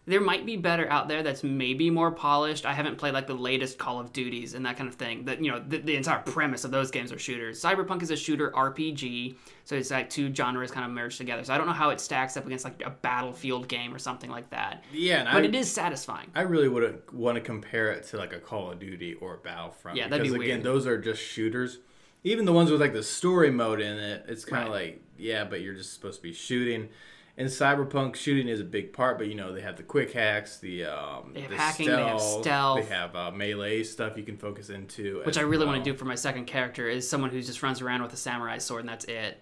there 0.06 0.20
might 0.20 0.46
be 0.46 0.58
better 0.58 0.90
out 0.90 1.08
there 1.08 1.24
that's 1.24 1.44
maybe 1.44 1.90
more 1.90 2.12
polished. 2.12 2.66
I 2.66 2.74
haven't 2.74 2.98
played 2.98 3.14
like 3.14 3.26
the 3.26 3.34
latest 3.34 3.78
Call 3.78 4.02
of 4.02 4.12
Duties 4.12 4.54
and 4.54 4.66
that 4.66 4.76
kind 4.76 4.90
of 4.90 4.96
thing. 4.96 5.24
That 5.26 5.42
you 5.42 5.50
know, 5.50 5.64
the, 5.66 5.78
the, 5.78 5.96
entire 5.96 6.20
premise 6.20 6.66
of 6.66 6.72
those 6.72 6.92
games 6.92 7.14
are 7.14 7.20
shooters. 7.20 7.62
Cyberpunk 7.62 8.02
is 8.02 8.12
a 8.12 8.18
shooter 8.18 8.52
RPG, 8.52 9.36
so 9.64 9.76
it's 9.76 9.92
like 9.92 10.10
two 10.10 10.34
genres 10.34 10.72
kind 10.72 10.86
of 10.86 10.92
merged 10.92 11.18
together. 11.18 11.46
So 11.46 11.54
I 11.54 11.58
don't 11.58 11.68
know 11.68 11.74
how 11.74 11.92
it 11.92 12.02
stacks 12.02 12.36
up 12.36 12.46
against 12.46 12.66
like 12.66 12.84
a 12.86 12.90
Battlefield 12.90 13.70
game 13.70 13.94
or 13.94 14.00
something 14.00 14.30
like 14.30 14.50
that. 14.50 14.84
Yeah, 14.92 15.24
but 15.24 15.44
I, 15.44 15.46
it 15.46 15.56
is 15.56 15.72
satisfying. 15.72 16.30
I 16.36 16.42
really 16.42 16.68
would 16.68 17.02
want 17.14 17.36
to 17.36 17.42
compare 17.42 17.92
it 17.92 18.06
to 18.08 18.18
like 18.18 18.34
a 18.34 18.40
Call 18.40 18.72
of 18.72 18.80
Duty 18.80 19.14
or 19.14 19.36
a 19.36 19.38
Battlefront. 19.38 19.98
Yeah, 19.98 20.10
that'd 20.10 20.24
because 20.24 20.38
be 20.38 20.46
again, 20.46 20.58
weird. 20.58 20.64
those 20.66 20.86
are 20.86 20.98
just 20.98 21.22
shooters. 21.22 21.80
Even 22.26 22.44
the 22.44 22.54
ones 22.54 22.72
with 22.72 22.82
like 22.82 22.94
the 22.94 23.04
story 23.04 23.52
mode 23.52 23.80
in 23.80 23.98
it, 23.98 24.26
it's 24.28 24.44
kind 24.44 24.68
of 24.68 24.74
right. 24.74 24.86
like 24.86 25.04
yeah, 25.18 25.46
but 25.46 25.62
you're 25.62 25.76
just 25.76 25.94
supposed 25.94 26.18
to 26.18 26.24
be 26.24 26.34
shooting 26.34 26.90
in 27.36 27.48
Cyberpunk, 27.48 28.16
shooting 28.16 28.48
is 28.48 28.60
a 28.60 28.64
big 28.64 28.94
part, 28.94 29.18
but 29.18 29.28
you 29.28 29.36
know 29.36 29.54
they 29.54 29.62
have 29.62 29.76
the 29.76 29.84
quick 29.84 30.12
hacks, 30.12 30.58
the 30.58 30.86
um, 30.86 31.32
they 31.34 31.42
have 31.42 31.50
the 31.50 31.58
hacking, 31.58 31.86
stealth, 31.86 31.98
they 31.98 32.10
have 32.10 32.22
stealth, 32.22 32.78
they 32.78 32.96
have 32.96 33.16
uh, 33.16 33.32
melee 33.32 33.84
stuff 33.84 34.18
you 34.18 34.24
can 34.24 34.38
focus 34.38 34.70
into. 34.70 35.22
Which 35.26 35.38
I 35.38 35.42
really 35.42 35.66
well. 35.66 35.74
want 35.74 35.84
to 35.84 35.92
do 35.92 35.98
for 35.98 36.06
my 36.06 36.16
second 36.16 36.46
character 36.46 36.88
is 36.88 37.10
someone 37.10 37.32
who 37.32 37.42
just 37.42 37.64
runs 37.64 37.82
around 37.82 38.04
with 38.04 38.14
a 38.14 38.18
samurai 38.18 38.60
sword 38.60 38.82
and 38.82 38.90
that's 38.90 39.06
it. 39.06 39.42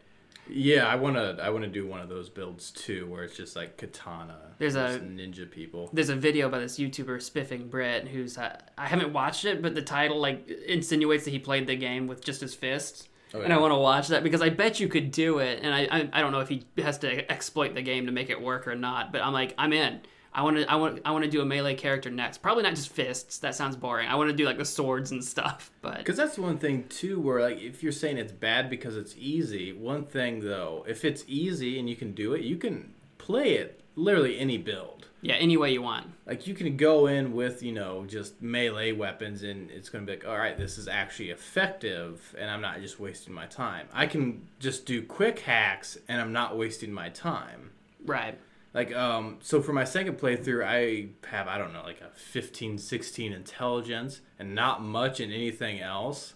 Yeah, 0.49 0.87
I 0.87 0.95
wanna 0.95 1.37
I 1.41 1.49
wanna 1.49 1.67
do 1.67 1.85
one 1.85 1.99
of 1.99 2.09
those 2.09 2.29
builds 2.29 2.71
too, 2.71 3.07
where 3.07 3.23
it's 3.23 3.35
just 3.35 3.55
like 3.55 3.77
katana. 3.77 4.37
There's 4.57 4.75
a 4.75 4.99
ninja 4.99 5.49
people. 5.49 5.89
There's 5.93 6.09
a 6.09 6.15
video 6.15 6.49
by 6.49 6.59
this 6.59 6.77
YouTuber 6.79 7.21
Spiffing 7.21 7.67
Brit, 7.67 8.07
who's 8.07 8.37
uh, 8.37 8.59
I 8.77 8.87
haven't 8.87 9.13
watched 9.13 9.45
it, 9.45 9.61
but 9.61 9.75
the 9.75 9.81
title 9.81 10.19
like 10.19 10.47
insinuates 10.49 11.25
that 11.25 11.31
he 11.31 11.39
played 11.39 11.67
the 11.67 11.75
game 11.75 12.07
with 12.07 12.23
just 12.23 12.41
his 12.41 12.55
fists. 12.55 13.07
Oh, 13.33 13.39
yeah. 13.39 13.45
And 13.45 13.53
I 13.53 13.57
want 13.57 13.73
to 13.73 13.77
watch 13.77 14.09
that 14.09 14.23
because 14.23 14.41
I 14.41 14.49
bet 14.49 14.79
you 14.79 14.87
could 14.87 15.11
do 15.11 15.39
it. 15.39 15.59
And 15.63 15.73
I, 15.73 15.87
I, 15.91 16.09
I 16.13 16.21
don't 16.21 16.31
know 16.31 16.39
if 16.39 16.49
he 16.49 16.65
has 16.77 16.97
to 16.99 17.31
exploit 17.31 17.75
the 17.75 17.81
game 17.81 18.05
to 18.07 18.11
make 18.11 18.29
it 18.29 18.41
work 18.41 18.67
or 18.67 18.75
not. 18.75 19.11
But 19.11 19.21
I'm 19.21 19.33
like, 19.33 19.53
I'm 19.57 19.73
in. 19.73 20.01
I 20.33 20.43
want 20.43 20.57
to 20.57 20.71
I 20.71 20.75
want 20.75 21.01
I 21.03 21.11
want 21.11 21.25
to 21.25 21.29
do 21.29 21.41
a 21.41 21.45
melee 21.45 21.75
character 21.75 22.09
next. 22.09 22.37
Probably 22.37 22.63
not 22.63 22.75
just 22.75 22.89
fists. 22.89 23.39
That 23.39 23.53
sounds 23.53 23.75
boring. 23.75 24.07
I 24.07 24.15
want 24.15 24.29
to 24.29 24.35
do 24.35 24.45
like 24.45 24.57
the 24.57 24.65
swords 24.65 25.11
and 25.11 25.23
stuff. 25.23 25.69
But 25.81 25.97
because 25.97 26.15
that's 26.15 26.37
one 26.37 26.59
thing 26.59 26.85
too, 26.89 27.19
where 27.19 27.41
like 27.41 27.59
if 27.59 27.81
you're 27.81 27.91
saying 27.91 28.17
it's 28.19 28.31
bad 28.31 28.69
because 28.69 28.95
it's 28.95 29.15
easy. 29.17 29.73
One 29.73 30.05
thing 30.05 30.41
though, 30.41 30.85
if 30.87 31.03
it's 31.03 31.25
easy 31.27 31.79
and 31.79 31.89
you 31.89 31.95
can 31.95 32.13
do 32.13 32.33
it, 32.33 32.43
you 32.43 32.55
can 32.55 32.93
play 33.17 33.55
it 33.55 33.81
literally 33.95 34.39
any 34.39 34.57
build. 34.59 35.07
Yeah, 35.23 35.35
any 35.35 35.55
way 35.55 35.71
you 35.71 35.81
want. 35.83 36.07
Like 36.25 36.47
you 36.47 36.53
can 36.55 36.77
go 36.77 37.05
in 37.07 37.33
with, 37.33 37.61
you 37.61 37.71
know, 37.73 38.05
just 38.07 38.41
melee 38.41 38.91
weapons 38.91 39.43
and 39.43 39.69
it's 39.69 39.87
going 39.89 40.05
to 40.05 40.11
be 40.11 40.17
like, 40.17 40.27
all 40.27 40.37
right, 40.37 40.57
this 40.57 40.77
is 40.79 40.87
actually 40.87 41.29
effective 41.29 42.35
and 42.39 42.49
I'm 42.49 42.61
not 42.61 42.81
just 42.81 42.99
wasting 42.99 43.33
my 43.33 43.45
time. 43.45 43.87
I 43.93 44.07
can 44.07 44.47
just 44.59 44.85
do 44.85 45.03
quick 45.03 45.39
hacks 45.41 45.97
and 46.07 46.19
I'm 46.19 46.33
not 46.33 46.57
wasting 46.57 46.91
my 46.91 47.09
time. 47.09 47.71
Right. 48.03 48.37
Like 48.73 48.95
um 48.95 49.37
so 49.41 49.61
for 49.61 49.73
my 49.73 49.83
second 49.83 50.17
playthrough 50.17 50.65
I 50.65 51.09
have 51.27 51.47
I 51.47 51.57
don't 51.57 51.73
know 51.73 51.83
like 51.83 51.99
a 52.01 52.09
15 52.17 52.77
16 52.77 53.33
intelligence 53.33 54.21
and 54.39 54.55
not 54.55 54.81
much 54.81 55.19
in 55.19 55.31
anything 55.31 55.81
else. 55.81 56.33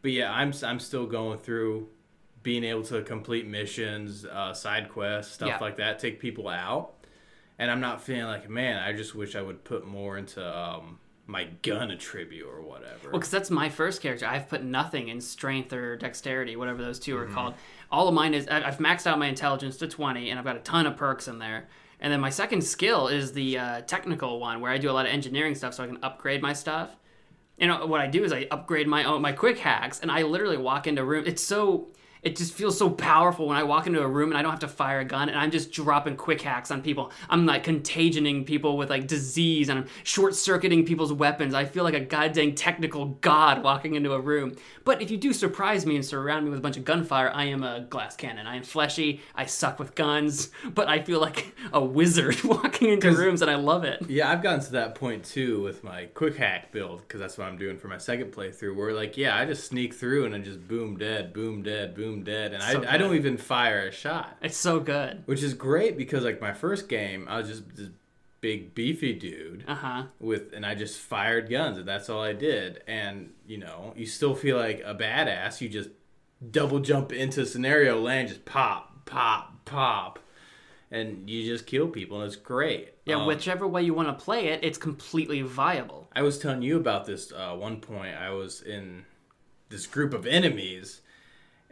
But 0.00 0.12
yeah, 0.12 0.32
I'm 0.32 0.52
I'm 0.62 0.78
still 0.80 1.06
going 1.06 1.38
through 1.38 1.88
being 2.42 2.62
able 2.64 2.84
to 2.84 3.02
complete 3.02 3.46
missions, 3.46 4.24
uh, 4.26 4.52
side 4.54 4.88
quests, 4.90 5.34
stuff 5.34 5.48
Yeah. 5.48 5.58
like 5.58 5.76
that, 5.76 5.98
take 5.98 6.20
people 6.20 6.48
out. 6.48 6.92
And 7.58 7.70
I'm 7.70 7.80
not 7.80 8.02
feeling 8.02 8.24
like, 8.24 8.48
man, 8.50 8.82
I 8.82 8.92
just 8.92 9.14
wish 9.14 9.36
I 9.36 9.42
would 9.42 9.62
put 9.64 9.86
more 9.86 10.18
into 10.18 10.44
um, 10.44 10.98
my 11.26 11.44
gun 11.62 11.90
attribute 11.92 12.46
or 12.46 12.60
whatever. 12.62 13.04
Well, 13.04 13.12
because 13.12 13.30
that's 13.30 13.50
my 13.50 13.68
first 13.68 14.02
character. 14.02 14.26
I've 14.26 14.48
put 14.48 14.64
nothing 14.64 15.08
in 15.08 15.20
strength 15.20 15.72
or 15.72 15.96
dexterity, 15.96 16.56
whatever 16.56 16.82
those 16.82 16.98
2 16.98 17.14
Mm-hmm. 17.14 17.30
are 17.30 17.34
called. 17.34 17.54
All 17.92 18.08
of 18.08 18.14
mine 18.14 18.34
is 18.34 18.48
I've 18.48 18.78
maxed 18.78 19.06
out 19.06 19.18
my 19.20 19.26
intelligence 19.28 19.76
to 19.76 19.86
twenty, 19.86 20.30
and 20.30 20.38
I've 20.38 20.44
got 20.44 20.56
a 20.56 20.60
ton 20.60 20.86
of 20.86 20.96
perks 20.96 21.28
in 21.28 21.38
there. 21.38 21.68
And 22.00 22.12
then 22.12 22.20
my 22.20 22.30
second 22.30 22.62
skill 22.64 23.06
is 23.06 23.32
the 23.32 23.56
uh, 23.56 23.80
technical 23.82 24.40
one, 24.40 24.60
where 24.60 24.72
I 24.72 24.78
do 24.78 24.90
a 24.90 24.92
lot 24.92 25.06
of 25.06 25.12
engineering 25.12 25.54
stuff, 25.54 25.74
so 25.74 25.84
I 25.84 25.86
can 25.86 25.98
upgrade 26.02 26.42
my 26.42 26.52
stuff. 26.52 26.96
You 27.56 27.68
know 27.68 27.86
what 27.86 28.00
I 28.00 28.08
do 28.08 28.24
is 28.24 28.32
I 28.32 28.48
upgrade 28.50 28.88
my 28.88 29.04
own 29.04 29.22
my 29.22 29.30
quick 29.30 29.58
hacks, 29.58 30.00
and 30.00 30.10
I 30.10 30.22
literally 30.24 30.56
walk 30.56 30.88
into 30.88 31.04
room. 31.04 31.22
It's 31.24 31.42
so 31.42 31.92
it 32.24 32.36
just 32.36 32.54
feels 32.54 32.76
so 32.78 32.88
powerful 32.88 33.46
when 33.46 33.56
I 33.56 33.62
walk 33.62 33.86
into 33.86 34.00
a 34.02 34.08
room 34.08 34.30
and 34.30 34.38
I 34.38 34.42
don't 34.42 34.50
have 34.50 34.60
to 34.60 34.68
fire 34.68 35.00
a 35.00 35.04
gun 35.04 35.28
and 35.28 35.38
I'm 35.38 35.50
just 35.50 35.70
dropping 35.70 36.16
quick 36.16 36.40
hacks 36.40 36.70
on 36.70 36.80
people. 36.80 37.12
I'm 37.28 37.44
like 37.44 37.64
contagioning 37.64 38.46
people 38.46 38.78
with 38.78 38.88
like 38.88 39.06
disease 39.06 39.68
and 39.68 39.80
I'm 39.80 39.86
short 40.04 40.34
circuiting 40.34 40.86
people's 40.86 41.12
weapons. 41.12 41.52
I 41.52 41.66
feel 41.66 41.84
like 41.84 41.94
a 41.94 42.00
goddamn 42.00 42.54
technical 42.54 43.06
god 43.20 43.62
walking 43.62 43.94
into 43.94 44.14
a 44.14 44.20
room. 44.20 44.56
But 44.84 45.02
if 45.02 45.10
you 45.10 45.18
do 45.18 45.34
surprise 45.34 45.84
me 45.84 45.96
and 45.96 46.04
surround 46.04 46.46
me 46.46 46.50
with 46.50 46.60
a 46.60 46.62
bunch 46.62 46.78
of 46.78 46.84
gunfire, 46.84 47.30
I 47.30 47.44
am 47.44 47.62
a 47.62 47.82
glass 47.82 48.16
cannon. 48.16 48.46
I 48.46 48.56
am 48.56 48.62
fleshy. 48.62 49.20
I 49.34 49.44
suck 49.44 49.78
with 49.78 49.94
guns, 49.94 50.50
but 50.64 50.88
I 50.88 51.02
feel 51.02 51.20
like 51.20 51.54
a 51.74 51.84
wizard 51.84 52.42
walking 52.44 52.88
into 52.88 53.12
rooms 53.12 53.42
and 53.42 53.50
I 53.50 53.56
love 53.56 53.84
it. 53.84 54.02
Yeah, 54.08 54.30
I've 54.30 54.42
gotten 54.42 54.60
to 54.60 54.72
that 54.72 54.94
point 54.94 55.26
too 55.26 55.62
with 55.62 55.84
my 55.84 56.06
quick 56.14 56.36
hack 56.36 56.72
build 56.72 57.02
because 57.02 57.20
that's 57.20 57.36
what 57.36 57.48
I'm 57.48 57.58
doing 57.58 57.76
for 57.76 57.88
my 57.88 57.98
second 57.98 58.32
playthrough. 58.32 58.74
Where 58.74 58.94
like, 58.94 59.18
yeah, 59.18 59.36
I 59.36 59.44
just 59.44 59.66
sneak 59.66 59.92
through 59.92 60.24
and 60.24 60.34
I 60.34 60.38
just 60.38 60.66
boom 60.66 60.96
dead, 60.96 61.34
boom 61.34 61.62
dead, 61.62 61.94
boom 61.94 62.13
dead, 62.22 62.52
and 62.54 62.62
So 62.62 62.84
I, 62.84 62.94
I 62.94 62.96
don't 62.98 63.14
even 63.16 63.36
fire 63.36 63.88
a 63.88 63.90
shot, 63.92 64.36
It's 64.42 64.56
so 64.56 64.78
good. 64.80 65.22
which 65.26 65.42
is 65.42 65.54
great 65.54 65.96
because 65.96 66.22
like 66.24 66.40
my 66.40 66.52
first 66.52 66.88
game, 66.88 67.26
I 67.28 67.38
was 67.38 67.48
just 67.48 67.74
this 67.76 67.88
big 68.40 68.74
beefy 68.74 69.14
dude 69.14 69.64
Uh 69.66 69.74
huh. 69.74 70.02
with, 70.20 70.52
and 70.52 70.64
I 70.66 70.74
just 70.74 71.00
fired 71.00 71.48
guns 71.50 71.78
and 71.78 71.88
that's 71.88 72.08
all 72.10 72.22
I 72.22 72.34
did. 72.34 72.82
And 72.86 73.32
you 73.46 73.58
know, 73.58 73.92
you 73.96 74.06
still 74.06 74.34
feel 74.34 74.56
like 74.58 74.82
a 74.84 74.94
badass. 74.94 75.60
You 75.60 75.68
just 75.68 75.90
double 76.50 76.78
jump 76.80 77.10
into 77.12 77.44
scenario 77.46 78.00
land, 78.00 78.28
just 78.28 78.44
pop, 78.44 79.06
pop, 79.06 79.64
pop, 79.64 80.18
and 80.90 81.28
you 81.28 81.44
just 81.44 81.66
kill 81.66 81.88
people, 81.88 82.18
and 82.20 82.26
it's 82.26 82.36
great. 82.36 82.90
Yeah, 83.06 83.16
Um, 83.16 83.26
whichever 83.26 83.66
way 83.66 83.82
you 83.82 83.94
want 83.94 84.08
to 84.16 84.24
play 84.24 84.48
it, 84.48 84.60
it's 84.62 84.78
completely 84.78 85.42
viable. 85.42 86.08
I 86.14 86.22
was 86.22 86.38
telling 86.38 86.62
you 86.62 86.76
about 86.76 87.06
this 87.06 87.32
uh, 87.32 87.54
one 87.56 87.80
point. 87.80 88.14
I 88.16 88.30
was 88.30 88.60
in 88.62 89.04
this 89.70 89.86
group 89.86 90.12
of 90.14 90.26
enemies, 90.26 91.00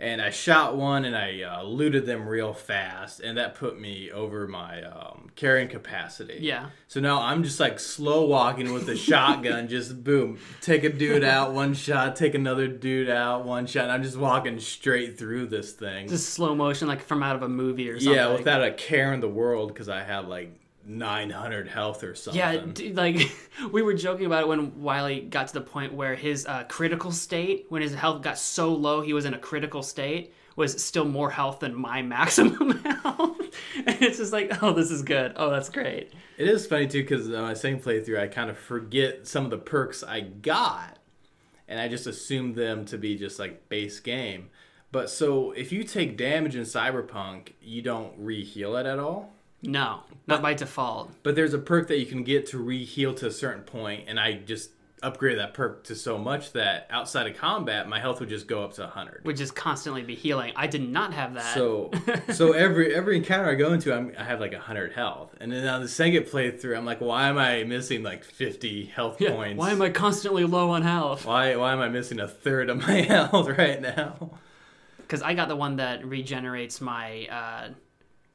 and 0.02 0.20
I 0.20 0.30
shot 0.30 0.76
one 0.76 1.04
and 1.04 1.16
I 1.16 1.42
uh, 1.42 1.62
looted 1.62 2.06
them 2.06 2.28
real 2.28 2.52
fast, 2.52 3.20
and 3.20 3.38
that 3.38 3.54
put 3.54 3.80
me 3.80 4.10
over 4.10 4.48
my 4.48 4.82
um, 4.82 5.30
carrying 5.36 5.68
capacity. 5.68 6.38
Yeah. 6.40 6.70
So 6.88 6.98
now 6.98 7.20
I'm 7.22 7.44
just 7.44 7.60
like 7.60 7.78
slow 7.78 8.26
walking 8.26 8.72
with 8.72 8.86
the 8.86 8.96
shotgun, 8.96 9.68
just 9.68 10.02
boom, 10.02 10.40
take 10.60 10.82
a 10.82 10.88
dude 10.88 11.22
out, 11.22 11.52
one 11.52 11.72
shot, 11.74 12.16
take 12.16 12.34
another 12.34 12.66
dude 12.66 13.08
out, 13.08 13.44
one 13.44 13.66
shot. 13.66 13.84
And 13.84 13.92
I'm 13.92 14.02
just 14.02 14.16
walking 14.16 14.58
straight 14.58 15.16
through 15.16 15.46
this 15.46 15.70
thing. 15.70 16.08
Just 16.08 16.30
slow 16.30 16.52
motion, 16.56 16.88
like 16.88 17.02
from 17.02 17.22
out 17.22 17.36
of 17.36 17.42
a 17.44 17.48
movie 17.48 17.88
or 17.88 18.00
something. 18.00 18.12
yeah, 18.12 18.32
without 18.32 18.64
a 18.64 18.72
care 18.72 19.14
in 19.14 19.20
the 19.20 19.28
world 19.28 19.68
because 19.68 19.88
I 19.88 20.02
have 20.02 20.26
like 20.26 20.52
900 20.84 21.68
health 21.68 22.02
or 22.02 22.14
something. 22.14 22.38
Yeah, 22.38 22.92
like 22.94 23.30
we 23.72 23.82
were 23.82 23.94
joking 23.94 24.26
about 24.26 24.42
it 24.42 24.48
when 24.48 24.80
Wiley 24.80 25.20
got 25.20 25.48
to 25.48 25.54
the 25.54 25.60
point 25.60 25.92
where 25.92 26.14
his 26.14 26.46
uh, 26.46 26.64
critical 26.64 27.12
state, 27.12 27.66
when 27.68 27.82
his 27.82 27.94
health 27.94 28.22
got 28.22 28.38
so 28.38 28.72
low, 28.74 29.00
he 29.00 29.12
was 29.12 29.24
in 29.24 29.34
a 29.34 29.38
critical 29.38 29.82
state, 29.82 30.32
was 30.56 30.82
still 30.82 31.04
more 31.04 31.30
health 31.30 31.60
than 31.60 31.74
my 31.74 32.02
maximum 32.02 32.82
health. 32.84 33.38
and 33.86 34.02
it's 34.02 34.18
just 34.18 34.32
like, 34.32 34.62
oh, 34.62 34.72
this 34.72 34.90
is 34.90 35.02
good. 35.02 35.32
Oh, 35.36 35.50
that's 35.50 35.68
great. 35.68 36.12
It 36.36 36.48
is 36.48 36.66
funny 36.66 36.86
too 36.86 37.02
because 37.02 37.26
on 37.28 37.42
my 37.42 37.54
second 37.54 37.82
playthrough, 37.82 38.20
I 38.20 38.26
kind 38.26 38.50
of 38.50 38.58
forget 38.58 39.26
some 39.26 39.44
of 39.44 39.50
the 39.50 39.58
perks 39.58 40.02
I 40.02 40.20
got, 40.20 40.98
and 41.68 41.78
I 41.80 41.88
just 41.88 42.06
assume 42.06 42.54
them 42.54 42.84
to 42.86 42.98
be 42.98 43.16
just 43.16 43.38
like 43.38 43.68
base 43.68 44.00
game. 44.00 44.50
But 44.90 45.08
so 45.08 45.52
if 45.52 45.72
you 45.72 45.84
take 45.84 46.18
damage 46.18 46.54
in 46.54 46.62
Cyberpunk, 46.62 47.52
you 47.62 47.80
don't 47.80 48.12
re-heal 48.18 48.76
it 48.76 48.84
at 48.84 48.98
all. 48.98 49.32
No, 49.62 50.00
not 50.26 50.42
by 50.42 50.54
default. 50.54 51.10
But 51.22 51.34
there's 51.36 51.54
a 51.54 51.58
perk 51.58 51.88
that 51.88 51.98
you 51.98 52.06
can 52.06 52.24
get 52.24 52.46
to 52.46 52.58
re-heal 52.58 53.14
to 53.14 53.26
a 53.28 53.30
certain 53.30 53.62
point, 53.62 54.04
and 54.08 54.18
I 54.18 54.34
just 54.34 54.70
upgraded 55.02 55.36
that 55.36 55.52
perk 55.52 55.82
to 55.84 55.94
so 55.94 56.16
much 56.16 56.52
that 56.52 56.86
outside 56.88 57.26
of 57.26 57.36
combat, 57.36 57.88
my 57.88 57.98
health 57.98 58.20
would 58.20 58.28
just 58.28 58.46
go 58.46 58.62
up 58.62 58.72
to 58.74 58.82
100. 58.82 59.24
Would 59.24 59.36
just 59.36 59.54
constantly 59.54 60.02
be 60.02 60.14
healing. 60.14 60.52
I 60.54 60.68
did 60.68 60.88
not 60.88 61.12
have 61.12 61.34
that. 61.34 61.54
So, 61.54 61.90
so 62.32 62.52
every 62.52 62.94
every 62.94 63.16
encounter 63.16 63.50
I 63.50 63.54
go 63.54 63.72
into, 63.72 63.92
I'm, 63.94 64.12
I 64.18 64.24
have 64.24 64.40
like 64.40 64.54
hundred 64.54 64.92
health, 64.92 65.34
and 65.40 65.50
then 65.50 65.66
on 65.66 65.80
the 65.80 65.88
second 65.88 66.24
playthrough, 66.24 66.76
I'm 66.76 66.84
like, 66.84 67.00
why 67.00 67.28
am 67.28 67.38
I 67.38 67.64
missing 67.64 68.02
like 68.02 68.24
fifty 68.24 68.86
health 68.86 69.20
Yeah, 69.20 69.30
points? 69.30 69.58
Why 69.58 69.70
am 69.70 69.82
I 69.82 69.90
constantly 69.90 70.44
low 70.44 70.70
on 70.70 70.82
health? 70.82 71.24
Why 71.26 71.56
why 71.56 71.72
am 71.72 71.80
I 71.80 71.88
missing 71.88 72.20
a 72.20 72.28
third 72.28 72.70
of 72.70 72.78
my 72.86 72.92
health 73.02 73.48
right 73.48 73.80
now? 73.80 74.30
Because 74.98 75.22
I 75.22 75.34
got 75.34 75.48
the 75.48 75.56
one 75.56 75.76
that 75.76 76.06
regenerates 76.06 76.80
my 76.80 77.26
uh, 77.26 77.68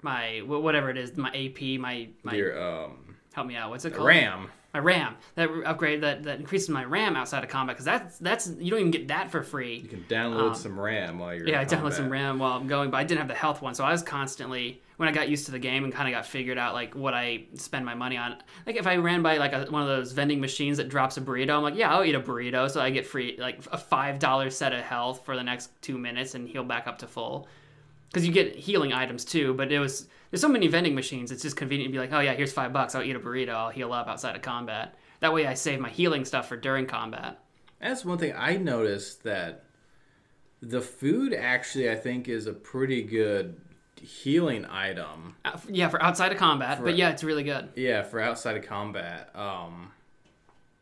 my 0.01 0.41
whatever 0.45 0.89
it 0.89 0.97
is, 0.97 1.15
my 1.17 1.29
AP, 1.29 1.79
my 1.79 2.09
my 2.23 2.33
Your 2.33 2.61
um 2.61 3.15
help 3.33 3.47
me 3.47 3.55
out. 3.55 3.69
What's 3.69 3.85
it 3.85 3.93
called? 3.93 4.07
RAM. 4.07 4.49
My 4.73 4.79
RAM. 4.81 5.15
That 5.35 5.49
upgrade 5.65 6.01
that 6.01 6.23
that 6.23 6.39
increases 6.39 6.69
my 6.69 6.83
RAM 6.83 7.15
outside 7.15 7.43
of 7.43 7.49
combat 7.49 7.75
because 7.75 7.85
that's 7.85 8.19
that's 8.19 8.47
you 8.59 8.69
don't 8.69 8.79
even 8.79 8.91
get 8.91 9.07
that 9.07 9.31
for 9.31 9.41
free. 9.41 9.77
You 9.77 9.87
can 9.89 10.03
download 10.09 10.55
some 10.55 10.79
RAM 10.79 11.19
while 11.19 11.33
you're. 11.33 11.43
Um, 11.43 11.49
Yeah, 11.49 11.59
I 11.59 11.63
in 11.63 11.67
downloaded 11.69 11.93
some. 11.93 12.09
RAM 12.09 12.39
while 12.39 12.53
I'm 12.53 12.67
going, 12.67 12.91
but 12.91 12.97
I 12.97 13.03
didn't 13.03 13.19
have 13.19 13.27
the 13.27 13.33
health 13.33 13.61
one, 13.61 13.73
so 13.73 13.83
I 13.83 13.91
was 13.91 14.03
constantly 14.03 14.81
when 14.97 15.07
I 15.07 15.11
got 15.11 15.29
used 15.29 15.45
to 15.45 15.51
the 15.51 15.59
game 15.59 15.83
and 15.83 15.93
kind 15.93 16.07
of 16.07 16.13
got 16.13 16.25
figured 16.25 16.57
out 16.57 16.73
like 16.73 16.95
what 16.95 17.13
I 17.13 17.45
spend 17.53 17.85
my 17.85 17.93
money 17.95 18.17
on. 18.17 18.35
Like 18.65 18.75
if 18.75 18.85
I 18.87 18.97
ran 18.97 19.21
by 19.21 19.37
like 19.37 19.53
a, 19.53 19.65
one 19.69 19.81
of 19.81 19.87
those 19.87 20.11
vending 20.11 20.41
machines 20.41 20.77
that 20.77 20.89
drops 20.89 21.17
a 21.17 21.21
burrito, 21.21 21.51
I'm 21.51 21.63
like, 21.63 21.75
yeah, 21.75 21.93
I'll 21.93 22.03
eat 22.03 22.15
a 22.15 22.19
burrito, 22.19 22.69
so 22.69 22.81
I 22.81 22.89
get 22.89 23.05
free 23.07 23.37
like 23.39 23.59
a 23.71 23.77
five 23.77 24.19
dollar 24.19 24.49
set 24.49 24.73
of 24.73 24.81
health 24.81 25.23
for 25.25 25.35
the 25.35 25.43
next 25.43 25.69
two 25.81 25.97
minutes 25.97 26.35
and 26.35 26.47
heal 26.47 26.63
back 26.63 26.87
up 26.87 26.99
to 26.99 27.07
full. 27.07 27.47
Because 28.07 28.25
you 28.25 28.33
get 28.33 28.55
healing 28.55 28.93
items 28.93 29.25
too, 29.25 29.53
but 29.53 29.71
it 29.71 29.79
was 29.79 30.07
there's 30.31 30.41
so 30.41 30.49
many 30.49 30.67
vending 30.67 30.95
machines. 30.95 31.31
It's 31.31 31.41
just 31.41 31.55
convenient 31.55 31.89
to 31.89 31.91
be 31.91 31.99
like, 31.99 32.13
oh 32.13 32.19
yeah, 32.19 32.33
here's 32.33 32.53
five 32.53 32.73
bucks. 32.73 32.95
I'll 32.95 33.03
eat 33.03 33.15
a 33.15 33.19
burrito. 33.19 33.49
I'll 33.49 33.69
heal 33.69 33.93
up 33.93 34.07
outside 34.07 34.35
of 34.35 34.41
combat. 34.41 34.95
That 35.19 35.33
way, 35.33 35.47
I 35.47 35.53
save 35.55 35.79
my 35.79 35.89
healing 35.89 36.25
stuff 36.25 36.47
for 36.47 36.57
during 36.57 36.85
combat. 36.85 37.39
That's 37.79 38.05
one 38.05 38.17
thing 38.17 38.33
I 38.35 38.57
noticed 38.57 39.23
that 39.23 39.63
the 40.61 40.81
food 40.81 41.33
actually 41.33 41.89
I 41.89 41.95
think 41.95 42.27
is 42.27 42.47
a 42.47 42.53
pretty 42.53 43.03
good 43.03 43.59
healing 44.01 44.65
item. 44.65 45.35
Uh, 45.45 45.57
yeah, 45.69 45.89
for 45.89 46.01
outside 46.01 46.31
of 46.31 46.37
combat, 46.37 46.83
but 46.83 46.95
yeah, 46.95 47.09
it's 47.09 47.23
really 47.23 47.43
good. 47.43 47.69
Yeah, 47.75 48.03
for 48.03 48.19
outside 48.19 48.57
of 48.57 48.65
combat. 48.65 49.29
Um 49.35 49.91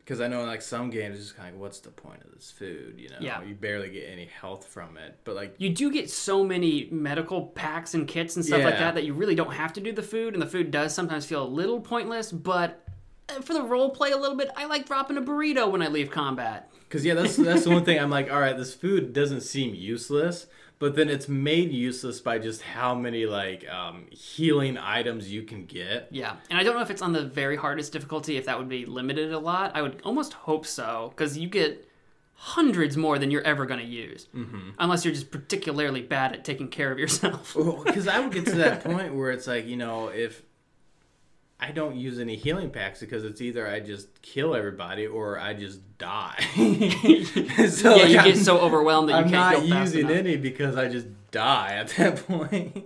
because 0.05 0.21
I 0.21 0.27
know 0.27 0.41
in 0.41 0.47
like 0.47 0.61
some 0.61 0.91
games 0.91 1.15
it's 1.17 1.25
just 1.25 1.35
kind 1.35 1.49
of 1.49 1.55
like, 1.55 1.61
what's 1.61 1.79
the 1.79 1.89
point 1.89 2.21
of 2.23 2.31
this 2.31 2.51
food? 2.51 2.93
You 2.99 3.09
know, 3.09 3.15
Yeah. 3.19 3.43
you 3.43 3.55
barely 3.55 3.89
get 3.89 4.07
any 4.07 4.25
health 4.25 4.67
from 4.67 4.97
it. 4.97 5.17
But 5.23 5.33
like, 5.33 5.55
You 5.57 5.71
do 5.71 5.91
get 5.91 6.11
so 6.11 6.43
many 6.43 6.87
medical 6.91 7.47
packs 7.47 7.95
and 7.95 8.07
kits 8.07 8.35
and 8.35 8.45
stuff 8.45 8.63
like 8.63 8.77
that 8.77 8.93
that 8.93 9.03
you 9.03 9.13
really 9.15 9.33
don't 9.33 9.53
have 9.53 9.73
to 9.73 9.81
do 9.81 9.91
the 9.91 10.03
food, 10.03 10.33
and 10.33 10.41
the 10.41 10.47
food 10.47 10.69
does 10.69 10.93
sometimes 10.93 11.25
feel 11.25 11.41
a 11.43 11.47
little 11.49 11.81
pointless. 11.81 12.31
But 12.31 12.85
uh, 13.29 13.41
for 13.41 13.53
the 13.55 13.63
role 13.63 13.89
play 13.89 14.11
a 14.11 14.17
little 14.17 14.37
bit, 14.37 14.49
I 14.55 14.65
like 14.65 14.85
dropping 14.85 15.17
a 15.17 15.21
burrito 15.21 15.71
when 15.71 15.81
I 15.81 15.87
leave 15.87 16.11
combat. 16.11 16.69
because 16.87 17.03
yeah, 17.03 17.15
that's 17.15 17.35
that's 17.35 17.63
the 17.63 17.71
one 17.71 17.83
thing 17.83 17.99
I'm 17.99 18.11
like, 18.11 18.31
all 18.31 18.39
right, 18.39 18.55
this 18.55 18.75
food 18.75 19.11
doesn't 19.11 19.41
seem 19.41 19.73
useless, 19.73 20.45
but 20.79 20.95
then 20.95 21.09
it's 21.09 21.27
made 21.27 21.71
useless 21.71 22.19
by 22.19 22.39
just 22.39 22.61
how 22.61 22.93
many 22.93 23.25
like 23.25 23.67
um, 23.69 24.05
healing 24.11 24.77
items 24.77 25.31
you 25.31 25.43
can 25.43 25.65
get. 25.65 26.07
Yeah, 26.11 26.35
and 26.49 26.59
I 26.59 26.63
don't 26.63 26.75
know 26.75 26.81
if 26.81 26.89
it's 26.89 27.01
on 27.01 27.13
the 27.13 27.23
very 27.23 27.55
hardest 27.55 27.93
difficulty, 27.93 28.37
if 28.37 28.45
that 28.45 28.57
would 28.57 28.69
be 28.69 28.85
limited 28.85 29.31
a 29.31 29.39
lot. 29.39 29.71
I 29.75 29.81
would 29.81 30.01
almost 30.03 30.33
hope 30.33 30.65
so, 30.65 31.13
because 31.15 31.37
you 31.37 31.47
get 31.47 31.87
hundreds 32.35 32.97
more 32.97 33.17
than 33.17 33.31
you're 33.31 33.43
ever 33.43 33.65
going 33.65 33.79
to 33.79 33.85
use, 33.85 34.27
mm-hmm. 34.35 34.71
unless 34.77 35.05
you're 35.05 35.13
just 35.13 35.31
particularly 35.31 36.01
bad 36.01 36.33
at 36.33 36.43
taking 36.43 36.67
care 36.67 36.91
of 36.91 36.99
yourself. 36.99 37.55
Because 37.85 38.07
I 38.07 38.19
would 38.19 38.33
get 38.33 38.45
to 38.47 38.55
that 38.55 38.83
point 38.83 39.15
where 39.15 39.31
it's 39.31 39.47
like, 39.47 39.65
you 39.65 39.77
know, 39.77 40.09
if 40.09 40.43
I 41.59 41.71
don't 41.71 41.95
use 41.95 42.19
any 42.19 42.35
healing 42.35 42.69
packs 42.69 42.99
because 42.99 43.23
it's 43.23 43.41
either 43.41 43.67
I 43.67 43.79
just 43.79 44.21
kill 44.21 44.55
everybody 44.55 45.07
or 45.07 45.39
I 45.39 45.53
just 45.53 45.79
die. 45.97 46.35
so 46.55 47.95
yeah, 47.95 48.03
like, 48.03 48.09
you 48.09 48.17
I'm, 48.19 48.25
get 48.25 48.37
so 48.37 48.59
overwhelmed 48.59 49.09
that 49.09 49.13
you 49.13 49.17
I'm 49.19 49.29
can't 49.29 49.33
not 49.33 49.63
heal 49.63 49.75
fast 49.75 49.93
using 49.93 50.09
enough. 50.09 50.17
any 50.25 50.37
because 50.37 50.75
I 50.75 50.89
just 50.89 51.07
die 51.31 51.75
at 51.75 51.89
that 51.89 52.17
point. 52.27 52.85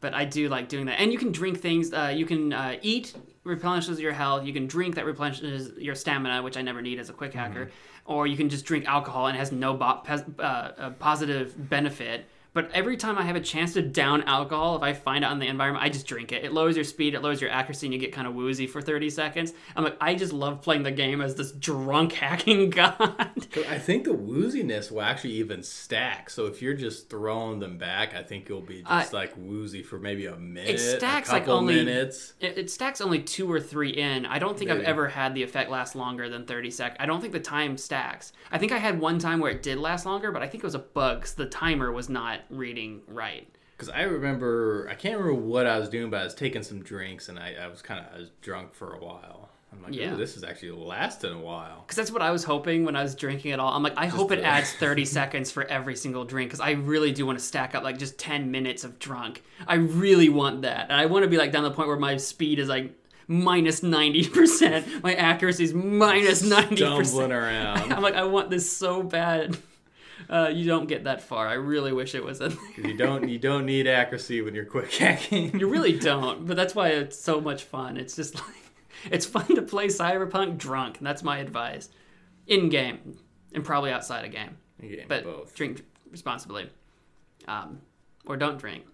but 0.00 0.14
I 0.14 0.24
do 0.24 0.48
like 0.48 0.68
doing 0.68 0.86
that. 0.86 1.00
And 1.00 1.12
you 1.12 1.18
can 1.18 1.30
drink 1.32 1.60
things. 1.60 1.92
Uh, 1.92 2.12
you 2.14 2.26
can 2.26 2.52
uh, 2.52 2.76
eat 2.82 3.14
replenishes 3.44 4.00
your 4.00 4.12
health. 4.12 4.44
You 4.44 4.52
can 4.52 4.66
drink 4.66 4.94
that 4.96 5.04
replenishes 5.04 5.78
your 5.78 5.94
stamina, 5.94 6.42
which 6.42 6.56
I 6.56 6.62
never 6.62 6.82
need 6.82 6.98
as 6.98 7.08
a 7.10 7.12
quick 7.12 7.34
hacker. 7.34 7.70
Or 8.04 8.26
you 8.26 8.36
can 8.36 8.48
just 8.48 8.64
drink 8.64 8.86
alcohol 8.86 9.28
and 9.28 9.36
it 9.36 9.38
has 9.38 9.52
no 9.52 9.74
bo- 9.74 10.02
uh, 10.08 10.42
uh, 10.42 10.90
positive 10.98 11.68
benefit, 11.70 12.26
But 12.54 12.70
every 12.72 12.96
time 12.98 13.16
I 13.16 13.22
have 13.22 13.36
a 13.36 13.40
chance 13.40 13.72
to 13.74 13.82
down 13.82 14.22
alcohol, 14.24 14.76
if 14.76 14.82
I 14.82 14.92
find 14.92 15.24
it 15.24 15.30
in 15.30 15.38
the 15.38 15.46
environment, 15.46 15.82
I 15.84 15.88
just 15.88 16.06
drink 16.06 16.32
it. 16.32 16.44
It 16.44 16.52
lowers 16.52 16.76
your 16.76 16.84
speed, 16.84 17.14
it 17.14 17.22
lowers 17.22 17.40
your 17.40 17.50
accuracy, 17.50 17.86
and 17.86 17.94
you 17.94 17.98
get 18.00 18.12
kind 18.12 18.26
of 18.26 18.34
woozy 18.34 18.66
for 18.66 18.82
30 18.82 19.08
seconds. 19.08 19.54
I'm 19.74 19.84
like, 19.84 19.96
I 20.02 20.14
just 20.14 20.34
love 20.34 20.60
playing 20.60 20.82
the 20.82 20.90
game 20.90 21.22
as 21.22 21.34
this 21.34 21.52
drunk 21.52 22.12
hacking 22.22 22.68
god. 22.68 22.98
I 23.70 23.78
think 23.78 24.04
the 24.04 24.10
wooziness 24.10 24.90
will 24.90 25.00
actually 25.00 25.32
even 25.34 25.62
stack. 25.62 26.28
So 26.28 26.44
if 26.46 26.60
you're 26.60 26.74
just 26.74 27.08
throwing 27.08 27.58
them 27.58 27.78
back, 27.78 28.14
I 28.14 28.22
think 28.22 28.48
you'll 28.50 28.60
be 28.60 28.82
just 28.82 29.14
uh, 29.14 29.16
like 29.16 29.32
woozy 29.38 29.82
for 29.82 29.98
maybe 29.98 30.26
a 30.26 30.36
minute, 30.36 30.68
It 30.74 30.78
stacks, 30.78 31.30
a 31.30 31.34
like, 31.34 31.48
only- 31.48 31.74
minutes. 31.76 32.34
It, 32.38 32.58
it 32.58 32.70
stacks 32.70 33.00
only 33.00 33.20
two 33.22 33.50
or 33.50 33.60
three 33.60 33.90
in. 33.90 34.26
I 34.26 34.38
don't 34.38 34.58
think 34.58 34.70
I've 34.70 34.82
ever 34.82 35.08
had 35.08 35.34
the 35.34 35.42
effect 35.42 35.70
last 35.70 35.96
longer 35.96 36.28
than 36.28 36.44
30 36.44 36.70
seconds. 36.70 36.96
I 37.00 37.06
don't 37.06 37.20
think 37.22 37.32
the 37.32 37.40
time 37.40 37.78
stacks. 37.78 38.34
I 38.50 38.58
think 38.58 38.72
I 38.72 38.78
had 38.78 39.00
one 39.00 39.18
time 39.18 39.40
where 39.40 39.50
it 39.50 39.62
did 39.62 39.78
last 39.78 40.04
longer, 40.04 40.30
but 40.32 40.42
I 40.42 40.48
think 40.48 40.62
it 40.62 40.66
was 40.66 40.74
a 40.74 40.78
bug 40.80 41.22
'cause 41.22 41.32
the 41.34 41.46
timer 41.46 41.90
was 41.92 42.10
not 42.10 42.40
reading 42.50 43.02
right. 43.08 43.48
Because 43.76 43.88
I 43.88 44.02
remember, 44.02 44.86
I 44.90 44.94
can't 44.94 45.18
remember 45.18 45.40
what 45.40 45.66
I 45.66 45.78
was 45.78 45.88
doing, 45.88 46.10
but 46.10 46.20
I 46.20 46.24
was 46.24 46.34
taking 46.34 46.62
some 46.62 46.82
drinks 46.82 47.28
and 47.28 47.38
I, 47.38 47.54
I 47.60 47.66
was 47.66 47.82
kind 47.82 48.00
of 48.00 48.14
I 48.14 48.18
was 48.18 48.30
drunk 48.40 48.74
for 48.74 48.94
a 48.94 48.98
while. 48.98 49.48
I'm 49.72 49.82
like, 49.82 49.94
Yeah. 49.94 50.14
This 50.14 50.36
is 50.36 50.44
actually 50.44 50.72
lasting 50.72 51.32
a 51.32 51.38
while. 51.40 51.80
Because 51.80 51.96
that's 51.96 52.10
what 52.12 52.22
I 52.22 52.30
was 52.30 52.44
hoping 52.44 52.84
when 52.84 52.94
I 52.94 53.02
was 53.02 53.14
drinking 53.14 53.52
it 53.52 53.58
all. 53.60 53.72
I'm 53.72 53.82
like, 53.82 53.96
I 53.96 54.06
hope 54.06 54.30
it 54.30 54.40
adds 54.40 54.72
30 54.74 55.04
seconds 55.04 55.50
for 55.50 55.64
every 55.64 55.96
single 55.96 56.24
drink 56.24 56.50
because 56.50 56.60
I 56.60 56.72
really 56.72 57.10
do 57.10 57.26
want 57.26 57.38
to 57.38 57.44
stack 57.44 57.74
up 57.74 57.82
like 57.82 57.98
just 57.98 58.18
10 58.18 58.50
minutes 58.50 58.84
of 58.84 58.98
drunk. 58.98 59.42
I 59.66 59.76
really 59.76 60.28
want 60.28 60.62
that. 60.62 60.90
And 60.90 61.00
I 61.00 61.06
want 61.06 61.24
to 61.24 61.28
be 61.28 61.38
like 61.38 61.52
down 61.52 61.64
the 61.64 61.70
point 61.70 61.88
where 61.88 61.98
my 61.98 62.18
speed 62.18 62.58
is 62.58 62.68
like 62.68 62.92
minus 63.26 63.80
90%. 63.80 65.02
My 65.02 65.14
accuracy 65.14 65.64
is 65.64 65.74
minus 65.74 66.42
90%. 66.42 66.76
Stumbling 67.06 67.32
around. 67.32 67.92
I'm 67.92 68.02
like, 68.02 68.14
I 68.14 68.24
want 68.24 68.50
this 68.50 68.70
so 68.70 69.02
bad. 69.02 69.56
Uh, 70.32 70.48
you 70.48 70.64
don't 70.64 70.86
get 70.88 71.04
that 71.04 71.20
far. 71.20 71.46
I 71.46 71.52
really 71.54 71.92
wish 71.92 72.14
it 72.14 72.24
was 72.24 72.40
in 72.40 72.56
there. 72.76 72.86
you 72.86 72.96
don't 72.96 73.28
you 73.28 73.38
don't 73.38 73.66
need 73.66 73.86
accuracy 73.86 74.40
when 74.40 74.54
you're 74.54 74.64
quick 74.64 74.90
hacking. 74.94 75.58
You 75.58 75.68
really 75.68 75.98
don't, 75.98 76.46
but 76.46 76.56
that's 76.56 76.74
why 76.74 76.88
it's 76.88 77.18
so 77.18 77.38
much 77.38 77.64
fun. 77.64 77.98
It's 77.98 78.16
just 78.16 78.34
like 78.46 78.54
it's 79.10 79.26
fun 79.26 79.46
to 79.56 79.60
play 79.62 79.88
Cyberpunk 79.88 80.56
drunk, 80.56 80.96
and 80.98 81.06
that's 81.06 81.22
my 81.22 81.36
advice. 81.38 81.90
In 82.46 82.70
game, 82.70 83.18
and 83.54 83.62
probably 83.62 83.90
outside 83.92 84.24
of 84.24 84.32
game, 84.32 84.56
get 84.80 85.06
but 85.06 85.24
both. 85.24 85.54
drink 85.54 85.84
responsibly, 86.10 86.70
um, 87.46 87.80
or 88.24 88.36
don't 88.38 88.58
drink. 88.58 88.84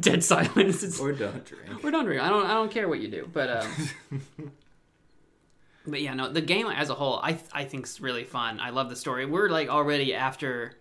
Dead 0.00 0.22
silence. 0.24 0.82
It's, 0.82 0.98
Or 1.00 1.12
don't 1.12 1.44
drink. 1.44 1.84
or 1.84 1.90
don't 1.90 2.04
drink. 2.04 2.20
I 2.20 2.28
don't. 2.28 2.46
I 2.46 2.54
don't 2.54 2.70
care 2.70 2.88
what 2.88 2.98
you 3.00 3.08
do, 3.08 3.28
but. 3.32 3.64
Um, 3.64 3.70
But 5.86 6.00
yeah, 6.00 6.14
no, 6.14 6.30
the 6.30 6.40
game 6.40 6.66
as 6.66 6.90
a 6.90 6.94
whole, 6.94 7.18
I 7.22 7.38
I 7.52 7.64
think's 7.64 8.00
really 8.00 8.24
fun. 8.24 8.60
I 8.60 8.70
love 8.70 8.88
the 8.88 8.96
story. 8.96 9.26
We're 9.26 9.48
like 9.48 9.68
already 9.68 10.14
after 10.14 10.74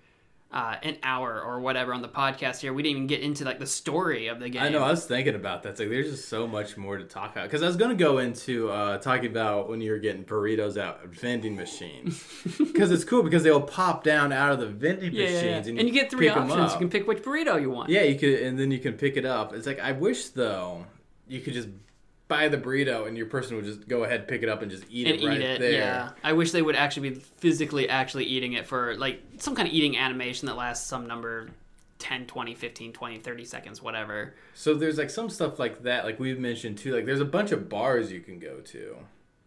uh, 0.51 0.75
an 0.83 0.97
hour 1.01 1.41
or 1.41 1.61
whatever 1.61 1.93
on 1.93 2.01
the 2.01 2.09
podcast 2.09 2.59
here. 2.59 2.73
We 2.73 2.83
didn't 2.83 2.97
even 2.97 3.07
get 3.07 3.21
into 3.21 3.45
like 3.45 3.57
the 3.57 3.65
story 3.65 4.27
of 4.27 4.39
the 4.41 4.49
game. 4.49 4.61
I 4.61 4.69
know. 4.69 4.83
I 4.83 4.91
was 4.91 5.05
thinking 5.05 5.33
about 5.33 5.63
that. 5.63 5.69
It's 5.69 5.79
like 5.79 5.89
there's 5.89 6.11
just 6.11 6.27
so 6.27 6.45
much 6.45 6.75
more 6.75 6.97
to 6.97 7.05
talk 7.05 7.31
about. 7.31 7.43
Because 7.43 7.63
I 7.63 7.67
was 7.67 7.77
going 7.77 7.97
to 7.97 8.03
go 8.03 8.17
into 8.17 8.69
uh, 8.69 8.97
talking 8.97 9.31
about 9.31 9.69
when 9.69 9.79
you 9.79 9.91
were 9.91 9.97
getting 9.97 10.25
burritos 10.25 10.77
out 10.77 11.03
of 11.05 11.11
vending 11.11 11.55
machines. 11.55 12.23
Because 12.71 12.91
it's 12.91 13.03
cool 13.03 13.21
because 13.21 13.43
they'll 13.43 13.61
pop 13.61 14.03
down 14.03 14.31
out 14.31 14.51
of 14.51 14.59
the 14.59 14.65
vending 14.67 15.13
Yeah, 15.13 15.23
yeah, 15.23 15.29
yeah. 15.29 15.57
machines, 15.59 15.67
And, 15.67 15.87
you 15.87 15.93
get 15.93 16.09
three 16.09 16.29
options. 16.29 16.73
You 16.73 16.79
can 16.79 16.89
pick 16.89 17.07
which 17.07 17.19
burrito 17.21 17.61
you 17.61 17.69
want. 17.69 17.89
Yeah, 17.89 18.01
you 18.01 18.17
could, 18.17 18.41
and 18.41 18.57
then 18.59 18.71
you 18.71 18.79
can 18.79 18.93
pick 18.93 19.17
it 19.17 19.25
up. 19.25 19.53
It's 19.53 19.67
like 19.67 19.79
I 19.79 19.91
wish 19.91 20.29
though 20.29 20.85
you 21.27 21.39
could 21.41 21.53
just 21.53 21.69
buy 22.31 22.47
the 22.47 22.57
burrito 22.57 23.09
and 23.09 23.17
your 23.17 23.25
person 23.25 23.57
would 23.57 23.65
just 23.65 23.89
go 23.89 24.05
ahead 24.05 24.25
pick 24.25 24.41
it 24.41 24.47
up 24.47 24.61
and 24.61 24.71
just 24.71 24.85
eat 24.89 25.05
and 25.05 25.21
it 25.21 25.27
right 25.27 25.41
eat 25.41 25.43
it. 25.43 25.59
there. 25.59 25.71
Yeah, 25.73 26.11
I 26.23 26.31
wish 26.31 26.51
they 26.51 26.61
would 26.61 26.77
actually 26.77 27.09
be 27.09 27.15
physically 27.15 27.89
actually 27.89 28.23
eating 28.23 28.53
it 28.53 28.65
for 28.65 28.95
like 28.95 29.21
some 29.37 29.53
kind 29.53 29.67
of 29.67 29.73
eating 29.73 29.97
animation 29.97 30.45
that 30.47 30.55
lasts 30.55 30.87
some 30.87 31.05
number 31.07 31.49
10, 31.99 32.27
20, 32.27 32.55
15, 32.55 32.93
20, 32.93 33.19
30 33.19 33.45
seconds, 33.45 33.81
whatever. 33.81 34.33
So 34.53 34.73
there's 34.73 34.97
like 34.97 35.09
some 35.09 35.29
stuff 35.29 35.59
like 35.59 35.83
that, 35.83 36.05
like 36.05 36.21
we've 36.21 36.39
mentioned 36.39 36.77
too. 36.77 36.95
Like 36.95 37.05
there's 37.05 37.19
a 37.19 37.25
bunch 37.25 37.51
of 37.51 37.67
bars 37.67 38.13
you 38.13 38.21
can 38.21 38.39
go 38.39 38.61
to, 38.61 38.95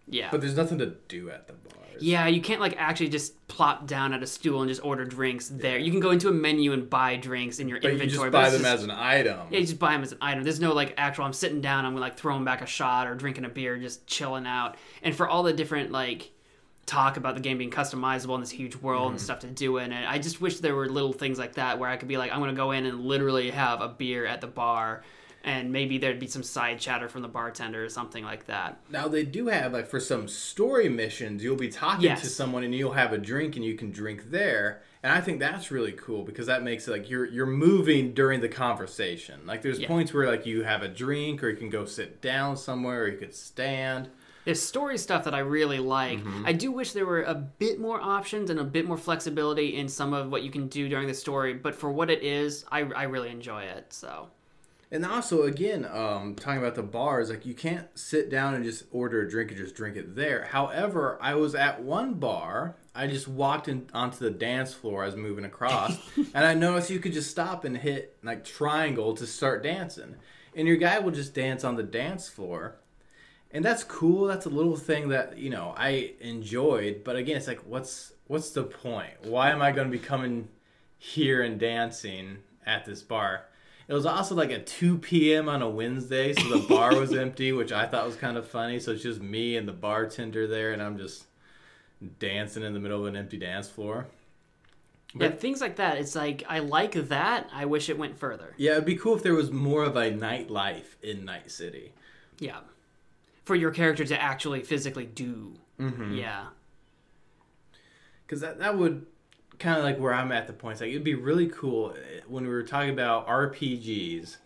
Yeah. 0.07 0.29
but 0.31 0.41
there's 0.41 0.57
nothing 0.57 0.79
to 0.79 0.95
do 1.09 1.31
at 1.31 1.47
the 1.47 1.55
bars. 1.55 2.03
Yeah, 2.03 2.27
you 2.27 2.41
can't 2.41 2.61
like 2.61 2.75
actually 2.77 3.09
just 3.09 3.47
plop 3.47 3.87
down 3.87 4.13
at 4.13 4.23
a 4.23 4.27
stool 4.27 4.63
and 4.63 4.69
just 4.69 4.85
order 4.85 5.05
drinks 5.05 5.49
there. 5.49 5.79
You 5.79 5.91
can 5.91 6.01
go 6.01 6.11
into 6.11 6.29
a 6.29 6.33
menu 6.33 6.73
and 6.73 6.89
buy 6.91 7.17
drinks 7.17 7.59
in 7.59 7.69
your 7.69 7.79
inventory, 7.79 7.99
but 7.99 8.13
you 8.13 8.15
inventory. 8.17 8.31
just 8.31 8.33
buy 8.33 8.51
them 8.51 8.63
just- 8.63 8.75
as 8.75 8.85
an 8.85 8.91
item. 8.91 9.47
Yeah, 9.51 9.59
you 9.59 9.67
just 9.67 9.79
buy 9.79 9.93
them 9.93 10.03
as 10.03 10.13
an 10.13 10.19
item. 10.21 10.43
There's 10.45 10.61
no 10.61 10.73
like 10.73 10.95
actual. 10.97 11.25
I'm 11.25 11.33
sitting 11.33 11.61
down. 11.61 11.85
I'm 11.85 11.97
like 11.97 12.17
throwing 12.17 12.45
back 12.45 12.63
a 12.63 12.67
shot 12.67 13.07
or 13.07 13.15
drinking 13.15 13.45
a 13.45 13.49
beer, 13.49 13.77
just 13.79 14.07
chilling 14.07 14.47
out. 14.47 14.77
And 15.03 15.15
for 15.15 15.29
all 15.29 15.43
the 15.43 15.53
different 15.53 15.93
like 15.93 16.33
talk 16.87 17.17
about 17.17 17.35
the 17.35 17.41
game 17.41 17.59
being 17.59 17.71
customizable 17.71 18.35
in 18.35 18.41
this 18.41 18.51
huge 18.51 18.77
world 18.77 19.11
and 19.11 19.17
mm-hmm. 19.17 19.25
stuff 19.25 19.39
to 19.41 19.47
do 19.47 19.79
in 19.79 19.93
it, 19.93 20.07
I 20.09 20.19
just 20.19 20.41
wish 20.41 20.59
there 20.59 20.75
were 20.75 20.89
little 20.89 21.13
things 21.13 21.39
like 21.39 21.55
that 21.55 21.79
where 21.79 21.89
I 21.89 21.97
could 21.97 22.09
be 22.09 22.17
like, 22.17 22.33
I'm 22.33 22.41
gonna 22.41 22.53
go 22.53 22.73
in 22.73 22.87
and 22.87 23.01
literally 23.01 23.51
have 23.51 23.81
a 23.81 23.89
beer 23.89 24.27
at 24.27 24.41
the 24.41 24.47
bar, 24.47 25.03
and 25.45 25.71
maybe 25.71 25.99
there'd 25.99 26.19
be 26.19 26.27
some 26.27 26.43
side 26.43 26.81
chatter 26.81 27.09
from 27.09 27.23
the 27.23 27.29
bartender 27.29 27.85
or 27.85 27.89
something 27.89 28.25
like 28.25 28.47
that. 28.47 28.81
Now 28.91 29.09
they 29.09 29.25
do 29.25 29.47
have 29.49 29.73
like 29.73 29.87
for 29.87 30.01
some 30.01 30.27
story 30.27 30.89
missions, 30.89 31.45
you'll 31.45 31.57
be 31.57 31.69
talking 31.69 32.05
Yes. 32.05 32.23
to 32.23 32.27
someone 32.29 32.65
and 32.65 32.75
you'll 32.75 32.93
have 32.93 33.13
a 33.13 33.19
drink 33.19 33.57
and 33.57 33.65
you 33.65 33.75
can 33.75 33.91
drink 33.91 34.31
there. 34.31 34.83
And 35.03 35.13
I 35.13 35.21
think 35.21 35.39
that's 35.41 35.71
really 35.71 35.93
cool 35.93 36.23
because 36.25 36.47
that 36.47 36.63
makes 36.63 36.89
it 36.89 36.91
like 36.93 37.11
you're 37.11 37.27
you're 37.27 37.45
moving 37.47 38.15
during 38.15 38.41
the 38.41 38.49
conversation. 38.49 39.41
Like 39.47 39.61
there's 39.63 39.79
Yeah. 39.79 39.89
points 39.89 40.13
where 40.15 40.27
like 40.27 40.47
you 40.47 40.65
have 40.65 40.83
a 40.83 40.89
drink 40.89 41.43
or 41.45 41.51
you 41.51 41.57
can 41.57 41.71
go 41.71 41.85
sit 41.85 42.21
down 42.23 42.57
somewhere 42.57 43.03
or 43.05 43.09
you 43.09 43.19
could 43.19 43.35
stand. 43.35 44.09
There's 44.47 44.61
story 44.61 44.99
stuff 44.99 45.25
that 45.25 45.35
I 45.35 45.39
really 45.39 45.79
like. 45.79 46.19
Mm-hmm. 46.19 46.47
I 46.47 46.53
do 46.53 46.71
wish 46.71 46.93
there 46.93 47.07
were 47.07 47.23
a 47.23 47.35
bit 47.35 47.81
more 47.81 47.99
options 48.01 48.51
and 48.51 48.61
a 48.61 48.65
bit 48.65 48.87
more 48.87 48.99
flexibility 48.99 49.77
in 49.77 49.89
some 49.89 50.13
of 50.13 50.31
what 50.31 50.43
you 50.43 50.51
can 50.51 50.69
do 50.69 50.87
during 50.87 51.07
the 51.09 51.15
story, 51.15 51.55
but 51.55 51.75
for 51.75 51.91
what 51.91 52.11
it 52.11 52.23
is, 52.23 52.65
I, 52.71 52.81
I 52.81 53.05
really 53.05 53.31
enjoy 53.31 53.63
it. 53.63 53.87
So 53.95 54.29
And 54.95 55.05
also, 55.05 55.43
again, 55.43 55.85
um, 55.93 56.37
talking 56.37 56.61
about 56.61 56.77
the 56.77 56.83
bars, 56.85 57.29
like 57.29 57.45
you 57.45 57.53
can't 57.53 57.89
sit 57.99 58.31
down 58.31 58.55
and 58.55 58.63
just 58.63 58.85
order 58.93 59.23
a 59.23 59.29
drink 59.29 59.51
and 59.51 59.59
just 59.59 59.75
drink 59.75 59.97
it 59.97 60.15
there. 60.15 60.45
However, 60.45 61.19
I 61.21 61.35
was 61.35 61.57
at 61.57 61.83
one 61.83 62.15
bar. 62.15 62.77
I 62.95 63.09
just 63.09 63.27
walked 63.27 63.67
in 63.67 63.89
onto 63.93 64.19
the 64.19 64.31
dance 64.31 64.73
floor. 64.73 65.03
I 65.03 65.07
was 65.07 65.17
moving 65.17 65.45
across, 65.45 65.99
and 66.17 66.47
I 66.47 66.55
noticed 66.55 66.91
you 66.91 67.01
could 67.01 67.13
just 67.13 67.29
stop 67.29 67.65
and 67.65 67.77
hit 67.77 68.17
like 68.23 68.45
triangle 68.45 69.15
to 69.15 69.27
start 69.27 69.65
dancing, 69.65 70.15
and 70.55 70.69
your 70.69 70.77
guy 70.77 71.01
will 71.01 71.11
just 71.11 71.35
dance 71.35 71.65
on 71.65 71.75
the 71.75 71.83
dance 71.83 72.29
floor. 72.29 72.77
And 73.51 73.65
that's 73.65 73.83
cool. 73.83 74.27
That's 74.27 74.47
a 74.47 74.51
little 74.51 74.77
thing 74.77 75.09
that 75.09 75.39
you 75.39 75.51
know 75.51 75.75
I 75.77 76.13
enjoyed. 76.21 77.03
But 77.03 77.17
again, 77.17 77.37
it's 77.37 77.49
like, 77.49 77.67
what's 77.67 78.13
what's 78.29 78.51
the 78.51 78.63
point? 78.63 79.25
Why 79.25 79.51
am 79.51 79.61
I 79.61 79.73
going 79.73 79.91
to 79.91 79.99
be 79.99 80.05
coming 80.05 80.51
here 80.99 81.43
and 81.43 81.59
dancing 81.59 82.39
at 82.65 82.85
this 82.85 83.03
bar? 83.03 83.47
It 83.87 83.93
was 83.93 84.07
also 84.07 84.35
like 84.35 84.51
at 84.51 84.67
2 84.67 84.99
p.m. 84.99 85.49
on 85.49 85.61
a 85.61 85.69
Wednesday, 85.69 86.33
so 86.33 86.49
the 86.49 86.67
bar 86.69 86.97
was 86.97 87.13
empty, 87.17 87.53
which 87.53 87.71
I 87.73 87.87
thought 87.87 88.07
was 88.07 88.17
kind 88.17 88.37
of 88.37 88.49
funny. 88.49 88.81
So 88.81 88.93
it's 88.93 89.03
just 89.03 89.21
me 89.21 89.57
and 89.57 89.69
the 89.69 89.73
bartender 89.73 90.47
there, 90.47 90.73
and 90.73 90.83
I'm 90.83 90.97
just 90.97 91.27
dancing 92.19 92.63
in 92.63 92.73
the 92.73 92.81
middle 92.81 93.01
of 93.01 93.07
an 93.07 93.17
empty 93.17 93.37
dance 93.39 93.69
floor. 93.69 94.07
yeah, 95.15 95.31
things 95.31 95.61
like 95.61 95.77
that. 95.77 95.99
It's 95.99 96.15
like 96.15 96.45
I 96.49 96.61
like 96.61 96.93
that. 97.09 97.49
I 97.53 97.67
wish 97.67 97.89
it 97.91 97.99
went 97.99 98.19
further. 98.19 98.55
Yeah, 98.57 98.73
it'd 98.73 98.85
be 98.87 98.97
cool 98.97 99.17
if 99.17 99.23
there 99.23 99.35
was 99.35 99.51
more 99.51 99.85
of 99.85 99.97
a 99.97 100.11
nightlife 100.11 100.97
in 101.03 101.25
Night 101.25 101.51
City. 101.51 101.93
Yeah, 102.39 102.61
for 103.45 103.55
your 103.55 103.71
character 103.71 104.05
to 104.07 104.21
actually 104.21 104.63
physically 104.63 105.07
do. 105.07 105.55
Mm-hmm. 105.79 106.15
Yeah, 106.15 106.47
because 108.27 108.41
that, 108.41 108.59
that 108.61 108.79
would 108.79 109.07
kind 109.59 109.79
of 109.79 109.85
like 109.85 109.99
where 109.99 110.13
i'm 110.15 110.33
at 110.33 110.47
the 110.47 110.53
point 110.53 110.73
it's 110.73 110.81
like 110.81 110.91
it'd 110.91 111.05
be 111.05 111.15
really 111.15 111.49
cool 111.49 111.95
eh, 111.97 112.21
when 112.27 112.45
we 112.45 112.51
were 112.51 112.63
talking 112.63 112.91
about 112.91 113.27
rpgs 113.29 114.37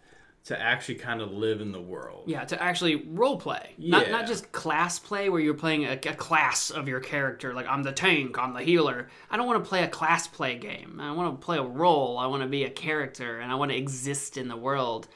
to 0.45 0.59
actually 0.59 0.95
kind 0.95 1.21
of 1.21 1.31
live 1.33 1.61
in 1.61 1.73
the 1.73 1.81
world 1.81 2.25
yeah. 2.27 2.45
To 2.45 2.63
actually 2.63 2.97
role 2.97 3.37
play, 3.39 3.75
not 3.77 4.07
Yeah. 4.07 4.13
not 4.13 4.27
just 4.27 4.51
class 4.53 4.99
play 4.99 5.29
where 5.29 5.41
you're 5.41 5.53
playing 5.55 5.85
a, 5.85 5.93
a 5.93 6.15
class 6.15 6.71
of 6.71 6.89
your 6.89 7.01
character. 7.01 7.53
Like 7.53 7.67
I'm 7.69 7.83
the 7.83 7.93
tank, 7.93 8.39
I'm 8.39 8.55
the 8.55 8.63
healer. 8.63 9.09
I 9.31 9.37
don't 9.37 9.47
want 9.47 9.63
to 9.63 9.69
play 9.69 9.83
a 9.83 9.89
class 9.89 10.27
play 10.27 10.57
game. 10.57 11.01
I 11.01 11.13
want 11.13 11.39
to 11.39 11.45
play 11.45 11.59
a 11.59 11.63
role. 11.63 12.17
I 12.19 12.27
want 12.27 12.43
to 12.43 12.49
be 12.49 12.65
a 12.65 12.71
character, 12.71 13.41
and 13.41 13.51
I 13.53 13.57
want 13.57 13.71
to 13.73 13.77
exist 13.77 14.37
in 14.39 14.49
the 14.49 14.57
world. 14.57 15.09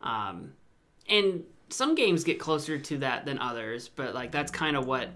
Um, 0.00 0.52
and 1.08 1.44
some 1.68 1.94
games 1.94 2.24
get 2.24 2.38
closer 2.38 2.78
to 2.78 2.98
that 2.98 3.24
than 3.26 3.38
others, 3.38 3.88
but 3.88 4.14
like 4.14 4.32
that's 4.32 4.50
kind 4.50 4.76
of 4.76 4.86
what 4.86 5.10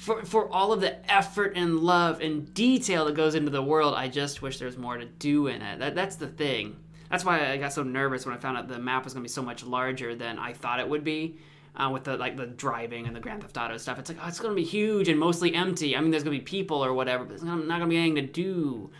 for 0.00 0.24
for 0.24 0.48
all 0.50 0.72
of 0.72 0.80
the 0.80 0.94
effort 1.12 1.52
and 1.56 1.78
love 1.80 2.20
and 2.20 2.52
detail 2.54 3.04
that 3.06 3.14
goes 3.14 3.34
into 3.34 3.50
the 3.50 3.62
world, 3.62 3.94
I 3.94 4.08
just 4.08 4.40
wish 4.42 4.58
there's 4.58 4.78
more 4.78 4.96
to 4.96 5.04
do 5.04 5.46
in 5.46 5.60
it. 5.62 5.78
That 5.78 5.94
that's 5.94 6.16
the 6.16 6.26
thing. 6.28 6.76
That's 7.10 7.24
why 7.24 7.50
I 7.52 7.56
got 7.56 7.72
so 7.72 7.82
nervous 7.82 8.24
when 8.24 8.34
I 8.34 8.38
found 8.38 8.56
out 8.56 8.68
the 8.68 8.78
map 8.78 9.04
was 9.04 9.12
going 9.14 9.22
to 9.22 9.28
be 9.28 9.32
so 9.32 9.42
much 9.42 9.64
larger 9.64 10.14
than 10.14 10.38
I 10.38 10.52
thought 10.52 10.80
it 10.80 10.88
would 10.88 11.04
be. 11.04 11.38
Uh, 11.76 11.88
with 11.92 12.04
the 12.04 12.16
like 12.16 12.36
the 12.36 12.46
driving 12.46 13.06
and 13.06 13.14
the 13.14 13.20
Grand 13.20 13.42
Theft 13.42 13.56
Auto 13.56 13.76
stuff, 13.76 13.98
it's 13.98 14.08
like 14.10 14.18
oh, 14.22 14.26
it's 14.28 14.40
going 14.40 14.50
to 14.54 14.60
be 14.60 14.66
huge 14.66 15.08
and 15.08 15.18
mostly 15.20 15.54
empty. 15.54 15.96
I 15.96 16.00
mean, 16.00 16.10
there's 16.10 16.24
going 16.24 16.36
to 16.36 16.40
be 16.40 16.44
people 16.44 16.84
or 16.84 16.92
whatever, 16.94 17.22
but 17.24 17.30
there's 17.30 17.42
not 17.44 17.58
going 17.66 17.80
to 17.80 17.86
be 17.86 17.96
anything 17.96 18.16
to 18.16 18.22
do. 18.32 18.90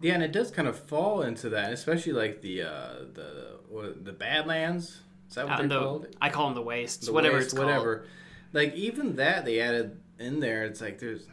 yeah 0.00 0.14
and 0.14 0.22
it 0.22 0.32
does 0.32 0.50
kind 0.50 0.68
of 0.68 0.78
fall 0.78 1.22
into 1.22 1.48
that 1.50 1.72
especially 1.72 2.12
like 2.12 2.40
the 2.42 2.62
uh 2.62 2.94
the 3.14 3.28
what, 3.68 4.04
the 4.04 4.12
badlands 4.12 5.00
is 5.28 5.34
that 5.34 5.44
what 5.46 5.54
Uh, 5.54 5.56
they're 5.58 5.68
the- 5.68 5.80
called 5.80 6.06
I 6.20 6.28
call 6.30 6.46
them 6.46 6.54
the 6.54 6.62
wastes, 6.62 7.06
The 7.06 7.12
whatever 7.12 7.36
waste, 7.36 7.46
it's 7.48 7.54
called. 7.54 7.66
whatever 7.66 8.06
like 8.56 8.74
even 8.74 9.16
that 9.16 9.44
they 9.44 9.60
added 9.60 10.00
in 10.18 10.40
there 10.40 10.64
it's 10.64 10.80
like 10.80 10.98
there's 10.98 11.26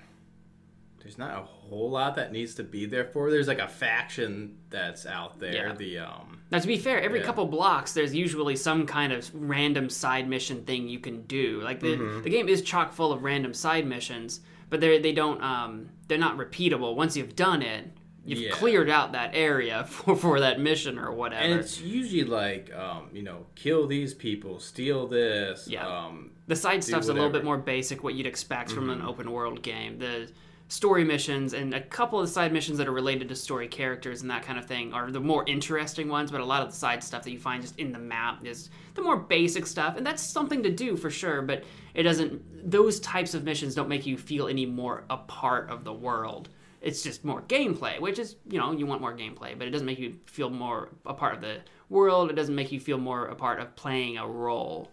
there's 0.99 1.17
not 1.17 1.37
a 1.37 1.43
whole 1.43 1.89
lot 1.89 2.15
that 2.15 2.31
needs 2.31 2.55
to 2.55 2.63
be 2.63 2.85
there 2.85 3.03
for. 3.03 3.29
There's 3.29 3.47
like 3.49 3.59
a 3.59 3.67
faction 3.67 4.57
that's 4.69 5.05
out 5.05 5.37
there. 5.37 5.67
Yeah. 5.67 5.73
The 5.73 5.97
um, 5.99 6.39
Now, 6.49 6.59
to 6.59 6.67
be 6.67 6.77
fair, 6.77 7.01
every 7.01 7.19
Yeah. 7.19 7.25
couple 7.25 7.45
blocks, 7.45 7.93
there's 7.93 8.15
usually 8.15 8.55
some 8.55 8.85
kind 8.85 9.11
of 9.11 9.29
random 9.33 9.89
side 9.89 10.29
mission 10.29 10.63
thing 10.63 10.87
you 10.87 10.99
can 10.99 11.23
do. 11.23 11.59
Like 11.61 11.81
the 11.81 12.21
the 12.23 12.29
game 12.29 12.47
is 12.47 12.61
chock 12.61 12.93
full 12.93 13.11
of 13.11 13.21
random 13.23 13.53
side 13.53 13.85
missions, 13.85 14.39
but 14.69 14.79
they 14.79 14.97
they 14.99 15.11
don't 15.11 15.41
um 15.43 15.89
they're 16.07 16.17
not 16.17 16.37
repeatable. 16.37 16.95
Once 16.95 17.17
you've 17.17 17.35
done 17.35 17.61
it, 17.61 17.85
you've 18.25 18.39
Yeah. 18.39 18.51
cleared 18.51 18.89
out 18.89 19.11
that 19.11 19.31
area 19.33 19.83
for 19.89 20.15
for 20.15 20.39
that 20.39 20.61
mission 20.61 20.97
or 20.97 21.11
whatever. 21.11 21.43
and 21.43 21.59
it's 21.59 21.81
usually 21.81 22.23
like 22.23 22.73
um, 22.73 23.09
you 23.11 23.23
know, 23.23 23.45
kill 23.55 23.87
these 23.87 24.13
people, 24.13 24.57
steal 24.61 25.05
this. 25.07 25.67
Yeah. 25.67 25.85
Um, 25.85 26.31
The 26.47 26.55
side 26.55 26.83
stuff's 26.83 27.07
a 27.07 27.13
little 27.13 27.29
bit 27.29 27.43
more 27.43 27.57
basic, 27.57 28.03
what 28.03 28.15
you'd 28.15 28.27
expect 28.27 28.71
from 28.71 28.89
an 28.89 28.99
mm-hmm. 28.99 29.07
open 29.07 29.31
world 29.31 29.61
game. 29.61 29.97
The 29.97 30.29
story 30.67 31.03
missions 31.03 31.53
and 31.53 31.73
a 31.73 31.81
couple 31.81 32.19
of 32.19 32.25
the 32.25 32.31
side 32.31 32.51
missions 32.51 32.77
that 32.79 32.87
are 32.87 32.93
related 32.93 33.29
to 33.29 33.35
story 33.35 33.67
characters 33.67 34.21
and 34.21 34.31
that 34.31 34.43
kind 34.43 34.57
of 34.57 34.65
thing 34.65 34.91
are 34.91 35.11
the 35.11 35.19
more 35.19 35.43
interesting 35.47 36.09
ones, 36.09 36.31
but 36.31 36.41
a 36.41 36.45
lot 36.45 36.63
of 36.63 36.71
the 36.71 36.75
side 36.75 37.03
stuff 37.03 37.23
that 37.23 37.31
you 37.31 37.39
find 37.39 37.61
just 37.61 37.77
in 37.79 37.91
the 37.91 37.99
map 37.99 38.43
is 38.45 38.69
the 38.95 39.01
more 39.01 39.17
basic 39.17 39.67
stuff, 39.67 39.97
and 39.97 40.05
that's 40.05 40.23
something 40.23 40.63
to 40.63 40.71
do 40.71 40.97
for 40.97 41.11
sure, 41.11 41.41
but 41.41 41.63
it 41.93 42.03
doesn't, 42.03 42.69
those 42.69 42.99
types 43.01 43.33
of 43.33 43.43
missions 43.43 43.75
don't 43.75 43.89
make 43.89 44.05
you 44.05 44.17
feel 44.17 44.47
any 44.47 44.65
more 44.65 45.03
a 45.09 45.17
part 45.17 45.69
of 45.69 45.83
the 45.83 45.93
world. 45.93 46.49
It's 46.81 47.03
just 47.03 47.23
more 47.23 47.43
gameplay, 47.43 47.99
which 47.99 48.19
is, 48.19 48.35
you 48.49 48.59
know, 48.59 48.71
you 48.71 48.85
want 48.85 48.99
more 48.99 49.15
gameplay, 49.15 49.57
but 49.57 49.67
it 49.67 49.71
doesn't 49.71 49.87
make 49.87 49.99
you 49.99 50.15
feel 50.25 50.49
more 50.49 50.89
a 51.05 51.13
part 51.13 51.35
of 51.35 51.41
the 51.41 51.59
world. 51.87 52.29
It 52.29 52.35
doesn't 52.35 52.55
make 52.55 52.71
you 52.71 52.79
feel 52.79 52.97
more 52.97 53.27
a 53.27 53.35
part 53.35 53.61
of 53.61 53.73
playing 53.75 54.17
a 54.17 54.27
role. 54.27 54.91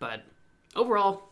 But 0.00 0.22
overall, 0.74 1.28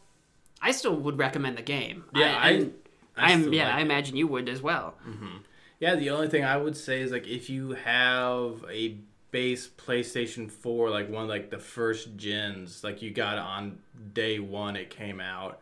I 0.63 0.71
still 0.71 0.95
would 0.95 1.19
recommend 1.19 1.59
the 1.59 1.63
game. 1.63 2.05
Yeah, 2.15 2.39
I- 2.41 2.51
and 2.51 2.75
I 3.17 3.33
am 3.33 3.53
yeah, 3.53 3.65
like 3.67 3.75
I 3.75 3.79
it. 3.81 3.83
imagine 3.83 4.17
you 4.17 4.29
would 4.29 4.49
as 4.49 4.63
well. 4.63 4.95
Mm-hmm. 5.09 5.39
Yeah, 5.81 5.97
the 5.97 6.11
only 6.11 6.29
thing 6.29 6.45
I 6.45 6.57
would 6.57 6.77
say 6.77 7.01
is 7.01 7.11
like 7.11 7.27
if 7.27 7.51
you 7.51 7.71
have 7.73 8.65
a 8.71 8.97
base 9.33 9.67
PlayStation 9.69 10.51
4, 10.51 10.91
like 10.91 11.11
one 11.11 11.27
like 11.27 11.51
the 11.51 11.59
first 11.59 12.17
gens, 12.17 12.85
like 12.85 13.03
you 13.03 13.11
got 13.11 13.39
on 13.39 13.79
day 14.15 14.39
one 14.39 14.77
it 14.77 14.91
came 14.91 15.21
out, 15.21 15.61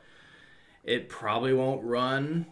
it 0.85 1.09
probably 1.09 1.53
won't 1.55 1.83
run 1.85 2.47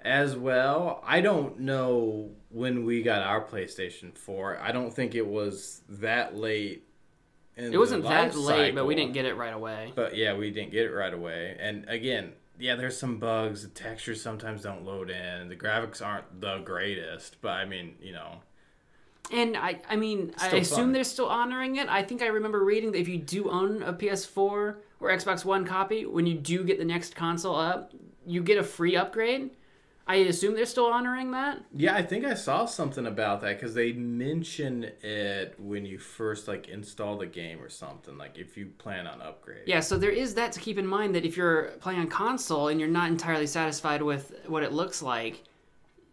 as 0.00 0.34
well. 0.36 1.02
I 1.06 1.20
don't 1.20 1.60
know 1.60 2.30
when 2.50 2.84
we 2.84 3.02
got 3.02 3.22
our 3.22 3.42
PlayStation 3.44 4.16
4. 4.16 4.58
I 4.60 4.72
don't 4.72 4.92
think 4.92 5.14
it 5.14 5.26
was 5.26 5.82
that 5.88 6.36
late. 6.36 6.84
It 7.56 7.76
wasn't 7.78 8.04
that 8.04 8.34
late, 8.34 8.74
but 8.74 8.86
we 8.86 8.94
didn't 8.94 9.12
get 9.12 9.24
it 9.26 9.36
right 9.36 9.52
away. 9.52 9.92
But 9.94 10.16
yeah, 10.16 10.34
we 10.34 10.50
didn't 10.50 10.72
get 10.72 10.86
it 10.86 10.90
right 10.92 11.12
away. 11.12 11.56
And 11.60 11.88
again, 11.88 12.32
yeah, 12.58 12.76
there's 12.76 12.96
some 12.98 13.18
bugs. 13.18 13.62
The 13.62 13.68
textures 13.68 14.22
sometimes 14.22 14.62
don't 14.62 14.84
load 14.84 15.10
in. 15.10 15.48
The 15.48 15.56
graphics 15.56 16.04
aren't 16.04 16.40
the 16.40 16.58
greatest, 16.58 17.36
but 17.42 17.50
I 17.52 17.64
mean, 17.64 17.94
you 18.00 18.12
know, 18.12 18.40
And 19.30 19.56
I, 19.56 19.80
I 19.88 19.96
mean, 19.96 20.34
I 20.38 20.48
assume 20.48 20.76
fun. 20.78 20.92
they're 20.92 21.04
still 21.04 21.28
honoring 21.28 21.76
it. 21.76 21.88
I 21.88 22.02
think 22.02 22.22
I 22.22 22.26
remember 22.26 22.64
reading 22.64 22.92
that 22.92 22.98
if 23.00 23.08
you 23.08 23.18
do 23.18 23.50
own 23.50 23.82
a 23.82 23.92
PS4 23.92 24.36
or 24.38 24.76
Xbox 25.02 25.44
One 25.44 25.64
copy, 25.66 26.06
when 26.06 26.26
you 26.26 26.34
do 26.34 26.64
get 26.64 26.78
the 26.78 26.84
next 26.84 27.14
console 27.14 27.56
up, 27.56 27.92
you 28.26 28.42
get 28.42 28.58
a 28.58 28.62
free 28.64 28.96
upgrade. 28.96 29.50
I 30.06 30.16
assume 30.16 30.54
they're 30.54 30.66
still 30.66 30.86
honoring 30.86 31.30
that. 31.30 31.60
yeah, 31.72 31.94
I 31.94 32.02
think 32.02 32.24
I 32.24 32.34
saw 32.34 32.66
something 32.66 33.06
about 33.06 33.40
that 33.42 33.56
because 33.58 33.74
they 33.74 33.92
mention 33.92 34.90
it 35.00 35.54
when 35.58 35.86
you 35.86 35.98
first 35.98 36.48
like 36.48 36.68
install 36.68 37.18
the 37.18 37.26
game 37.26 37.62
or 37.62 37.68
something. 37.68 38.18
Like 38.18 38.36
if 38.36 38.56
you 38.56 38.66
plan 38.78 39.06
on 39.06 39.22
upgrade. 39.22 39.62
Yeah, 39.66 39.80
so 39.80 39.96
there 39.96 40.10
is 40.10 40.34
that 40.34 40.50
to 40.52 40.60
keep 40.60 40.76
in 40.76 40.86
mind 40.86 41.14
that 41.14 41.24
if 41.24 41.36
you're 41.36 41.72
playing 41.80 42.00
on 42.00 42.08
console 42.08 42.68
and 42.68 42.80
you're 42.80 42.88
not 42.88 43.10
entirely 43.10 43.46
satisfied 43.46 44.02
with 44.02 44.34
what 44.46 44.64
it 44.64 44.72
looks 44.72 45.02
like, 45.02 45.44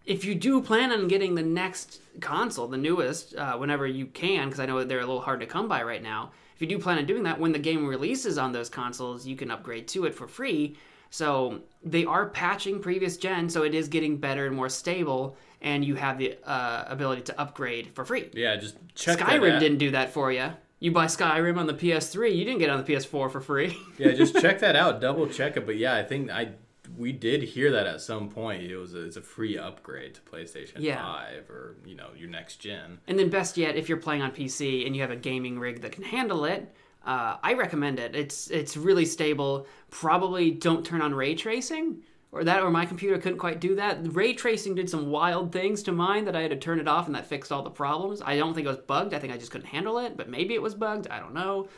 if 0.05 0.23
you 0.23 0.35
do 0.35 0.61
plan 0.61 0.91
on 0.91 1.07
getting 1.07 1.35
the 1.35 1.43
next 1.43 2.01
console, 2.19 2.67
the 2.67 2.77
newest, 2.77 3.35
uh, 3.35 3.57
whenever 3.57 3.87
you 3.87 4.05
can, 4.05 4.47
because 4.47 4.59
I 4.59 4.65
know 4.65 4.83
they're 4.83 4.99
a 4.99 5.05
little 5.05 5.21
hard 5.21 5.39
to 5.39 5.45
come 5.45 5.67
by 5.67 5.83
right 5.83 6.01
now, 6.01 6.31
if 6.55 6.61
you 6.61 6.67
do 6.67 6.79
plan 6.79 6.97
on 6.97 7.05
doing 7.05 7.23
that, 7.23 7.39
when 7.39 7.53
the 7.53 7.59
game 7.59 7.87
releases 7.87 8.37
on 8.37 8.51
those 8.51 8.69
consoles, 8.69 9.25
you 9.25 9.35
can 9.35 9.49
upgrade 9.49 9.87
to 9.89 10.05
it 10.05 10.13
for 10.13 10.27
free. 10.27 10.77
So 11.09 11.61
they 11.83 12.05
are 12.05 12.27
patching 12.27 12.79
previous 12.79 13.17
gen, 13.17 13.49
so 13.49 13.63
it 13.63 13.73
is 13.73 13.87
getting 13.87 14.17
better 14.17 14.45
and 14.45 14.55
more 14.55 14.69
stable, 14.69 15.35
and 15.61 15.83
you 15.83 15.95
have 15.95 16.17
the 16.17 16.37
uh, 16.45 16.85
ability 16.87 17.23
to 17.23 17.39
upgrade 17.39 17.91
for 17.93 18.05
free. 18.05 18.29
Yeah, 18.33 18.55
just 18.57 18.77
check 18.95 19.19
Skyrim 19.19 19.55
out. 19.55 19.59
didn't 19.59 19.79
do 19.79 19.91
that 19.91 20.13
for 20.13 20.31
you. 20.31 20.51
You 20.79 20.91
buy 20.91 21.05
Skyrim 21.05 21.57
on 21.57 21.67
the 21.67 21.73
PS3, 21.73 22.35
you 22.35 22.45
didn't 22.45 22.59
get 22.59 22.69
it 22.69 22.71
on 22.71 22.83
the 22.83 22.93
PS4 22.93 23.31
for 23.31 23.41
free. 23.41 23.77
yeah, 23.97 24.13
just 24.13 24.39
check 24.39 24.59
that 24.59 24.75
out. 24.75 25.01
Double 25.01 25.27
check 25.27 25.57
it. 25.57 25.65
But 25.65 25.77
yeah, 25.77 25.95
I 25.95 26.03
think 26.03 26.31
I 26.31 26.49
we 26.97 27.11
did 27.11 27.43
hear 27.43 27.71
that 27.71 27.85
at 27.85 28.01
some 28.01 28.29
point. 28.29 28.63
It 28.63 28.77
was 28.77 28.93
a, 28.93 29.05
it's 29.05 29.17
a 29.17 29.21
free 29.21 29.57
upgrade 29.57 30.15
to 30.15 30.21
PlayStation 30.21 30.77
Yeah. 30.77 31.03
Five 31.03 31.49
or 31.49 31.75
you 31.85 31.95
know 31.95 32.09
your 32.17 32.29
next 32.29 32.57
gen. 32.57 32.99
And 33.07 33.19
then 33.19 33.29
best 33.29 33.57
yet, 33.57 33.75
if 33.75 33.89
you're 33.89 33.97
playing 33.97 34.21
on 34.21 34.31
PC 34.31 34.85
and 34.85 34.95
you 34.95 35.01
have 35.01 35.11
a 35.11 35.15
gaming 35.15 35.59
rig 35.59 35.81
that 35.81 35.91
can 35.91 36.03
handle 36.03 36.45
it, 36.45 36.73
uh, 37.05 37.37
I 37.41 37.53
recommend 37.53 37.99
it. 37.99 38.15
It's 38.15 38.49
it's 38.49 38.75
really 38.77 39.05
stable. 39.05 39.67
Probably 39.89 40.51
don't 40.51 40.85
turn 40.85 41.01
on 41.01 41.13
ray 41.13 41.35
tracing, 41.35 42.03
or 42.31 42.43
that, 42.43 42.61
or 42.61 42.69
my 42.69 42.85
computer 42.85 43.17
couldn't 43.17 43.39
quite 43.39 43.59
do 43.59 43.75
that. 43.75 44.15
Ray 44.15 44.33
tracing 44.33 44.75
did 44.75 44.89
some 44.89 45.09
wild 45.09 45.51
things 45.51 45.83
to 45.83 45.91
mine 45.91 46.25
that 46.25 46.35
I 46.35 46.41
had 46.41 46.51
to 46.51 46.57
turn 46.57 46.79
it 46.79 46.87
off, 46.87 47.07
and 47.07 47.15
that 47.15 47.25
fixed 47.25 47.51
all 47.51 47.63
the 47.63 47.69
problems. 47.69 48.21
I 48.23 48.37
don't 48.37 48.53
think 48.53 48.65
it 48.65 48.69
was 48.69 48.77
bugged. 48.77 49.13
I 49.13 49.19
think 49.19 49.33
I 49.33 49.37
just 49.37 49.51
couldn't 49.51 49.67
handle 49.67 49.97
it, 49.99 50.17
but 50.17 50.29
maybe 50.29 50.53
it 50.53 50.61
was 50.61 50.75
bugged. 50.75 51.07
I 51.07 51.19
don't 51.19 51.33
know. 51.33 51.69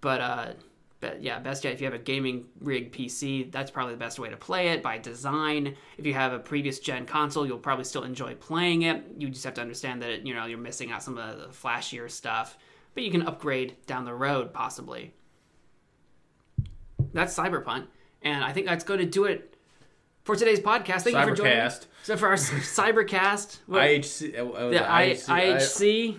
But 0.00 0.20
uh, 0.20 0.52
but 1.00 1.22
yeah, 1.22 1.38
best 1.38 1.64
yet, 1.64 1.72
if 1.72 1.80
you 1.80 1.86
have 1.86 1.94
a 1.94 1.98
gaming 1.98 2.46
rig 2.60 2.92
PC, 2.92 3.50
that's 3.50 3.70
probably 3.70 3.94
the 3.94 3.98
best 3.98 4.18
way 4.18 4.28
to 4.28 4.36
play 4.36 4.68
it 4.68 4.82
by 4.82 4.98
design. 4.98 5.74
If 5.96 6.04
you 6.04 6.12
have 6.12 6.32
a 6.32 6.38
previous 6.38 6.78
gen 6.78 7.06
console, 7.06 7.46
you'll 7.46 7.58
probably 7.58 7.84
still 7.84 8.04
enjoy 8.04 8.34
playing 8.34 8.82
it. 8.82 9.04
You 9.18 9.30
just 9.30 9.44
have 9.44 9.54
to 9.54 9.62
understand 9.62 10.02
that 10.02 10.10
it, 10.10 10.26
you 10.26 10.34
know 10.34 10.44
you're 10.44 10.58
missing 10.58 10.92
out 10.92 11.02
some 11.02 11.16
of 11.16 11.38
the 11.38 11.46
flashier 11.46 12.10
stuff, 12.10 12.58
but 12.94 13.02
you 13.02 13.10
can 13.10 13.22
upgrade 13.22 13.76
down 13.86 14.04
the 14.04 14.14
road 14.14 14.52
possibly. 14.52 15.14
That's 17.12 17.36
Cyberpunk, 17.36 17.86
and 18.22 18.44
I 18.44 18.52
think 18.52 18.66
that's 18.66 18.84
going 18.84 19.00
to 19.00 19.06
do 19.06 19.24
it 19.24 19.56
for 20.24 20.36
today's 20.36 20.60
podcast. 20.60 21.02
Thank 21.02 21.16
you 21.16 21.24
for 21.24 21.34
joining. 21.34 21.56
Cybercast. 21.58 21.86
So 22.02 22.16
for 22.16 22.28
our 22.28 22.34
Cybercast, 22.34 23.58
what- 23.66 23.82
IHC, 23.82 24.38
uh, 24.38 24.68
the 24.70 24.76
IHC, 24.78 25.26
IHC, 25.26 26.18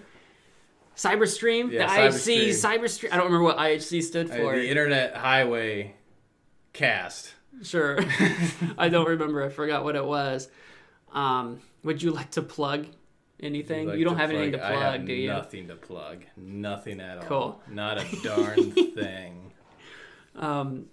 Cyberstream, 0.96 1.72
Yeah, 1.72 1.88
the 1.88 1.94
IHC 2.10 2.50
Cyberstream. 2.50 2.80
Cyberstream. 2.80 3.14
I 3.14 3.18
don't 3.18 3.26
remember 3.26 3.44
what 3.44 3.58
IHC 3.58 4.04
stood 4.04 4.30
uh, 4.32 4.36
for. 4.36 4.56
the 4.56 4.70
Internet 4.70 5.16
Highway 5.16 5.96
Cast. 6.74 7.34
Sure. 7.64 8.00
I 8.78 8.90
don't 8.90 9.08
remember. 9.08 9.44
I 9.44 9.50
forgot 9.50 9.84
what 9.84 9.96
it 9.96 10.06
was. 10.06 10.50
Um, 11.14 11.60
would 11.84 12.02
you 12.02 12.12
like 12.12 12.32
to 12.32 12.42
plug 12.42 12.88
anything? 13.42 13.88
Like 13.88 13.98
you 14.00 14.06
don't 14.06 14.18
have 14.18 14.30
anything 14.32 14.54
to 14.54 14.58
plug- 14.58 14.72
I 14.74 14.92
have 14.94 15.06
do 15.06 15.14
you? 15.14 15.28
Nothing 15.30 15.68
to 15.68 15.76
plug. 15.76 16.24
Nothing 16.38 17.00
at 17.02 17.18
all. 17.20 17.24
Cool. 17.24 17.62
Not 17.70 17.98
a 17.98 18.06
darn 18.24 18.72
thing. 18.72 19.52
Um, 20.36 20.86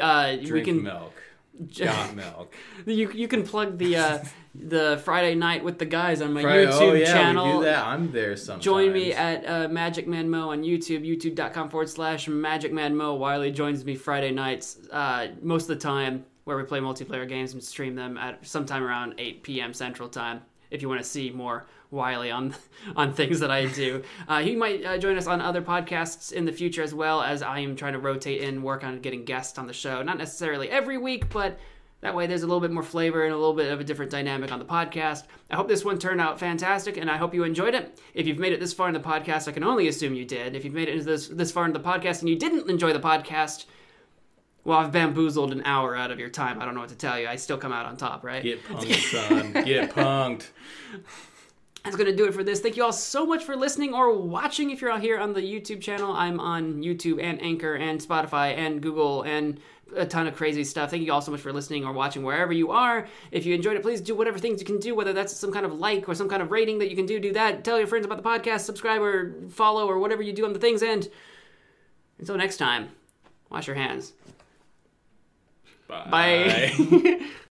uh, 0.00 0.36
we 0.38 0.44
Drink 0.46 0.66
can 0.66 0.82
milk. 0.82 1.14
Got 1.78 2.14
milk. 2.14 2.54
you 2.84 3.10
you 3.12 3.28
can 3.28 3.42
plug 3.42 3.78
the 3.78 3.96
uh, 3.96 4.18
the 4.54 5.00
Friday 5.04 5.34
night 5.34 5.64
with 5.64 5.78
the 5.78 5.86
guys 5.86 6.20
on 6.20 6.34
my 6.34 6.44
Right, 6.44 6.68
YouTube 6.68 6.80
oh 6.80 6.92
yeah, 6.92 7.06
channel. 7.06 7.46
we 7.46 7.52
do 7.52 7.64
that. 7.64 7.86
I'm 7.86 8.12
there 8.12 8.36
sometimes. 8.36 8.62
Join 8.64 8.92
me 8.92 9.14
at 9.14 9.48
uh, 9.48 9.66
Magic 9.68 10.06
Man 10.06 10.28
Mo 10.28 10.50
on 10.50 10.62
YouTube, 10.62 11.00
youtube.com 11.08 11.70
forward 11.70 11.88
slash 11.88 12.28
Magic 12.28 12.74
Man 12.74 12.94
Mo. 12.94 13.14
Wiley 13.14 13.50
joins 13.52 13.86
me 13.86 13.94
Friday 13.94 14.32
nights, 14.32 14.76
uh, 14.92 15.28
most 15.40 15.62
of 15.62 15.68
the 15.68 15.76
time, 15.76 16.26
where 16.44 16.58
we 16.58 16.62
play 16.64 16.80
multiplayer 16.80 17.26
games 17.26 17.54
and 17.54 17.64
stream 17.64 17.94
them 17.94 18.18
at 18.18 18.46
sometime 18.46 18.82
around 18.82 19.14
8 19.16 19.42
p.m. 19.42 19.72
Central 19.72 20.10
Time. 20.10 20.42
If 20.70 20.82
you 20.82 20.90
want 20.90 21.00
to 21.00 21.08
see 21.08 21.30
more 21.30 21.64
Wiley 21.90 22.30
on 22.30 22.54
on 22.96 23.12
things 23.12 23.40
that 23.40 23.50
I 23.50 23.66
do, 23.66 24.02
uh, 24.28 24.40
he 24.40 24.56
might 24.56 24.84
uh, 24.84 24.98
join 24.98 25.16
us 25.16 25.26
on 25.26 25.40
other 25.40 25.62
podcasts 25.62 26.32
in 26.32 26.44
the 26.44 26.52
future 26.52 26.82
as 26.82 26.94
well 26.94 27.22
as 27.22 27.42
I 27.42 27.60
am 27.60 27.76
trying 27.76 27.94
to 27.94 27.98
rotate 27.98 28.42
and 28.42 28.62
work 28.62 28.84
on 28.84 29.00
getting 29.00 29.24
guests 29.24 29.58
on 29.58 29.66
the 29.66 29.72
show. 29.72 30.02
Not 30.02 30.18
necessarily 30.18 30.70
every 30.70 30.98
week, 30.98 31.30
but 31.30 31.58
that 32.02 32.14
way, 32.14 32.26
there's 32.26 32.42
a 32.42 32.46
little 32.46 32.60
bit 32.60 32.70
more 32.70 32.82
flavor 32.82 33.24
and 33.24 33.32
a 33.32 33.36
little 33.36 33.54
bit 33.54 33.72
of 33.72 33.80
a 33.80 33.84
different 33.84 34.10
dynamic 34.10 34.52
on 34.52 34.58
the 34.58 34.64
podcast. 34.64 35.24
I 35.50 35.56
hope 35.56 35.66
this 35.66 35.84
one 35.84 35.98
turned 35.98 36.20
out 36.20 36.38
fantastic, 36.38 36.98
and 36.98 37.10
I 37.10 37.16
hope 37.16 37.32
you 37.32 37.42
enjoyed 37.42 37.74
it. 37.74 37.98
If 38.12 38.26
you've 38.26 38.38
made 38.38 38.52
it 38.52 38.60
this 38.60 38.74
far 38.74 38.86
in 38.88 38.94
the 38.94 39.00
podcast, 39.00 39.48
I 39.48 39.52
can 39.52 39.64
only 39.64 39.88
assume 39.88 40.14
you 40.14 40.26
did. 40.26 40.54
If 40.54 40.64
you've 40.64 40.74
made 40.74 40.88
it 40.88 41.04
this 41.04 41.28
this 41.28 41.50
far 41.50 41.64
in 41.64 41.72
the 41.72 41.80
podcast 41.80 42.20
and 42.20 42.28
you 42.28 42.36
didn't 42.36 42.68
enjoy 42.68 42.92
the 42.92 43.00
podcast, 43.00 43.64
well, 44.64 44.78
I've 44.78 44.92
bamboozled 44.92 45.52
an 45.52 45.62
hour 45.64 45.96
out 45.96 46.10
of 46.10 46.20
your 46.20 46.28
time. 46.28 46.60
I 46.60 46.66
don't 46.66 46.74
know 46.74 46.80
what 46.80 46.90
to 46.90 46.96
tell 46.96 47.18
you. 47.18 47.28
I 47.28 47.36
still 47.36 47.56
come 47.56 47.72
out 47.72 47.86
on 47.86 47.96
top, 47.96 48.24
right? 48.24 48.42
Get 48.42 48.62
punked, 48.64 49.10
son. 49.10 49.52
Get 49.64 49.90
punked. 49.92 50.48
That's 51.86 51.96
going 51.96 52.10
to 52.10 52.16
do 52.16 52.26
it 52.26 52.34
for 52.34 52.42
this. 52.42 52.58
Thank 52.58 52.76
you 52.76 52.82
all 52.82 52.92
so 52.92 53.24
much 53.24 53.44
for 53.44 53.54
listening 53.54 53.94
or 53.94 54.12
watching. 54.12 54.70
If 54.70 54.80
you're 54.80 54.90
out 54.90 55.00
here 55.00 55.18
on 55.18 55.32
the 55.32 55.40
YouTube 55.40 55.80
channel, 55.80 56.12
I'm 56.12 56.40
on 56.40 56.82
YouTube 56.82 57.22
and 57.22 57.40
Anchor 57.40 57.76
and 57.76 58.00
Spotify 58.00 58.56
and 58.56 58.82
Google 58.82 59.22
and 59.22 59.60
a 59.94 60.04
ton 60.04 60.26
of 60.26 60.34
crazy 60.34 60.64
stuff. 60.64 60.90
Thank 60.90 61.04
you 61.04 61.12
all 61.12 61.20
so 61.20 61.30
much 61.30 61.40
for 61.40 61.52
listening 61.52 61.84
or 61.84 61.92
watching 61.92 62.24
wherever 62.24 62.52
you 62.52 62.72
are. 62.72 63.06
If 63.30 63.46
you 63.46 63.54
enjoyed 63.54 63.76
it, 63.76 63.82
please 63.82 64.00
do 64.00 64.16
whatever 64.16 64.36
things 64.36 64.58
you 64.60 64.66
can 64.66 64.80
do, 64.80 64.96
whether 64.96 65.12
that's 65.12 65.32
some 65.36 65.52
kind 65.52 65.64
of 65.64 65.74
like 65.74 66.08
or 66.08 66.16
some 66.16 66.28
kind 66.28 66.42
of 66.42 66.50
rating 66.50 66.80
that 66.80 66.90
you 66.90 66.96
can 66.96 67.06
do. 67.06 67.20
Do 67.20 67.32
that. 67.34 67.62
Tell 67.62 67.78
your 67.78 67.86
friends 67.86 68.04
about 68.04 68.20
the 68.20 68.28
podcast, 68.28 68.62
subscribe 68.62 69.00
or 69.00 69.36
follow 69.48 69.86
or 69.86 70.00
whatever 70.00 70.22
you 70.22 70.32
do 70.32 70.44
on 70.44 70.52
the 70.52 70.58
things. 70.58 70.82
And 70.82 71.08
until 72.18 72.36
next 72.36 72.56
time, 72.56 72.88
wash 73.48 73.68
your 73.68 73.76
hands. 73.76 74.12
Bye. 75.86 76.08
Bye. 76.10 77.20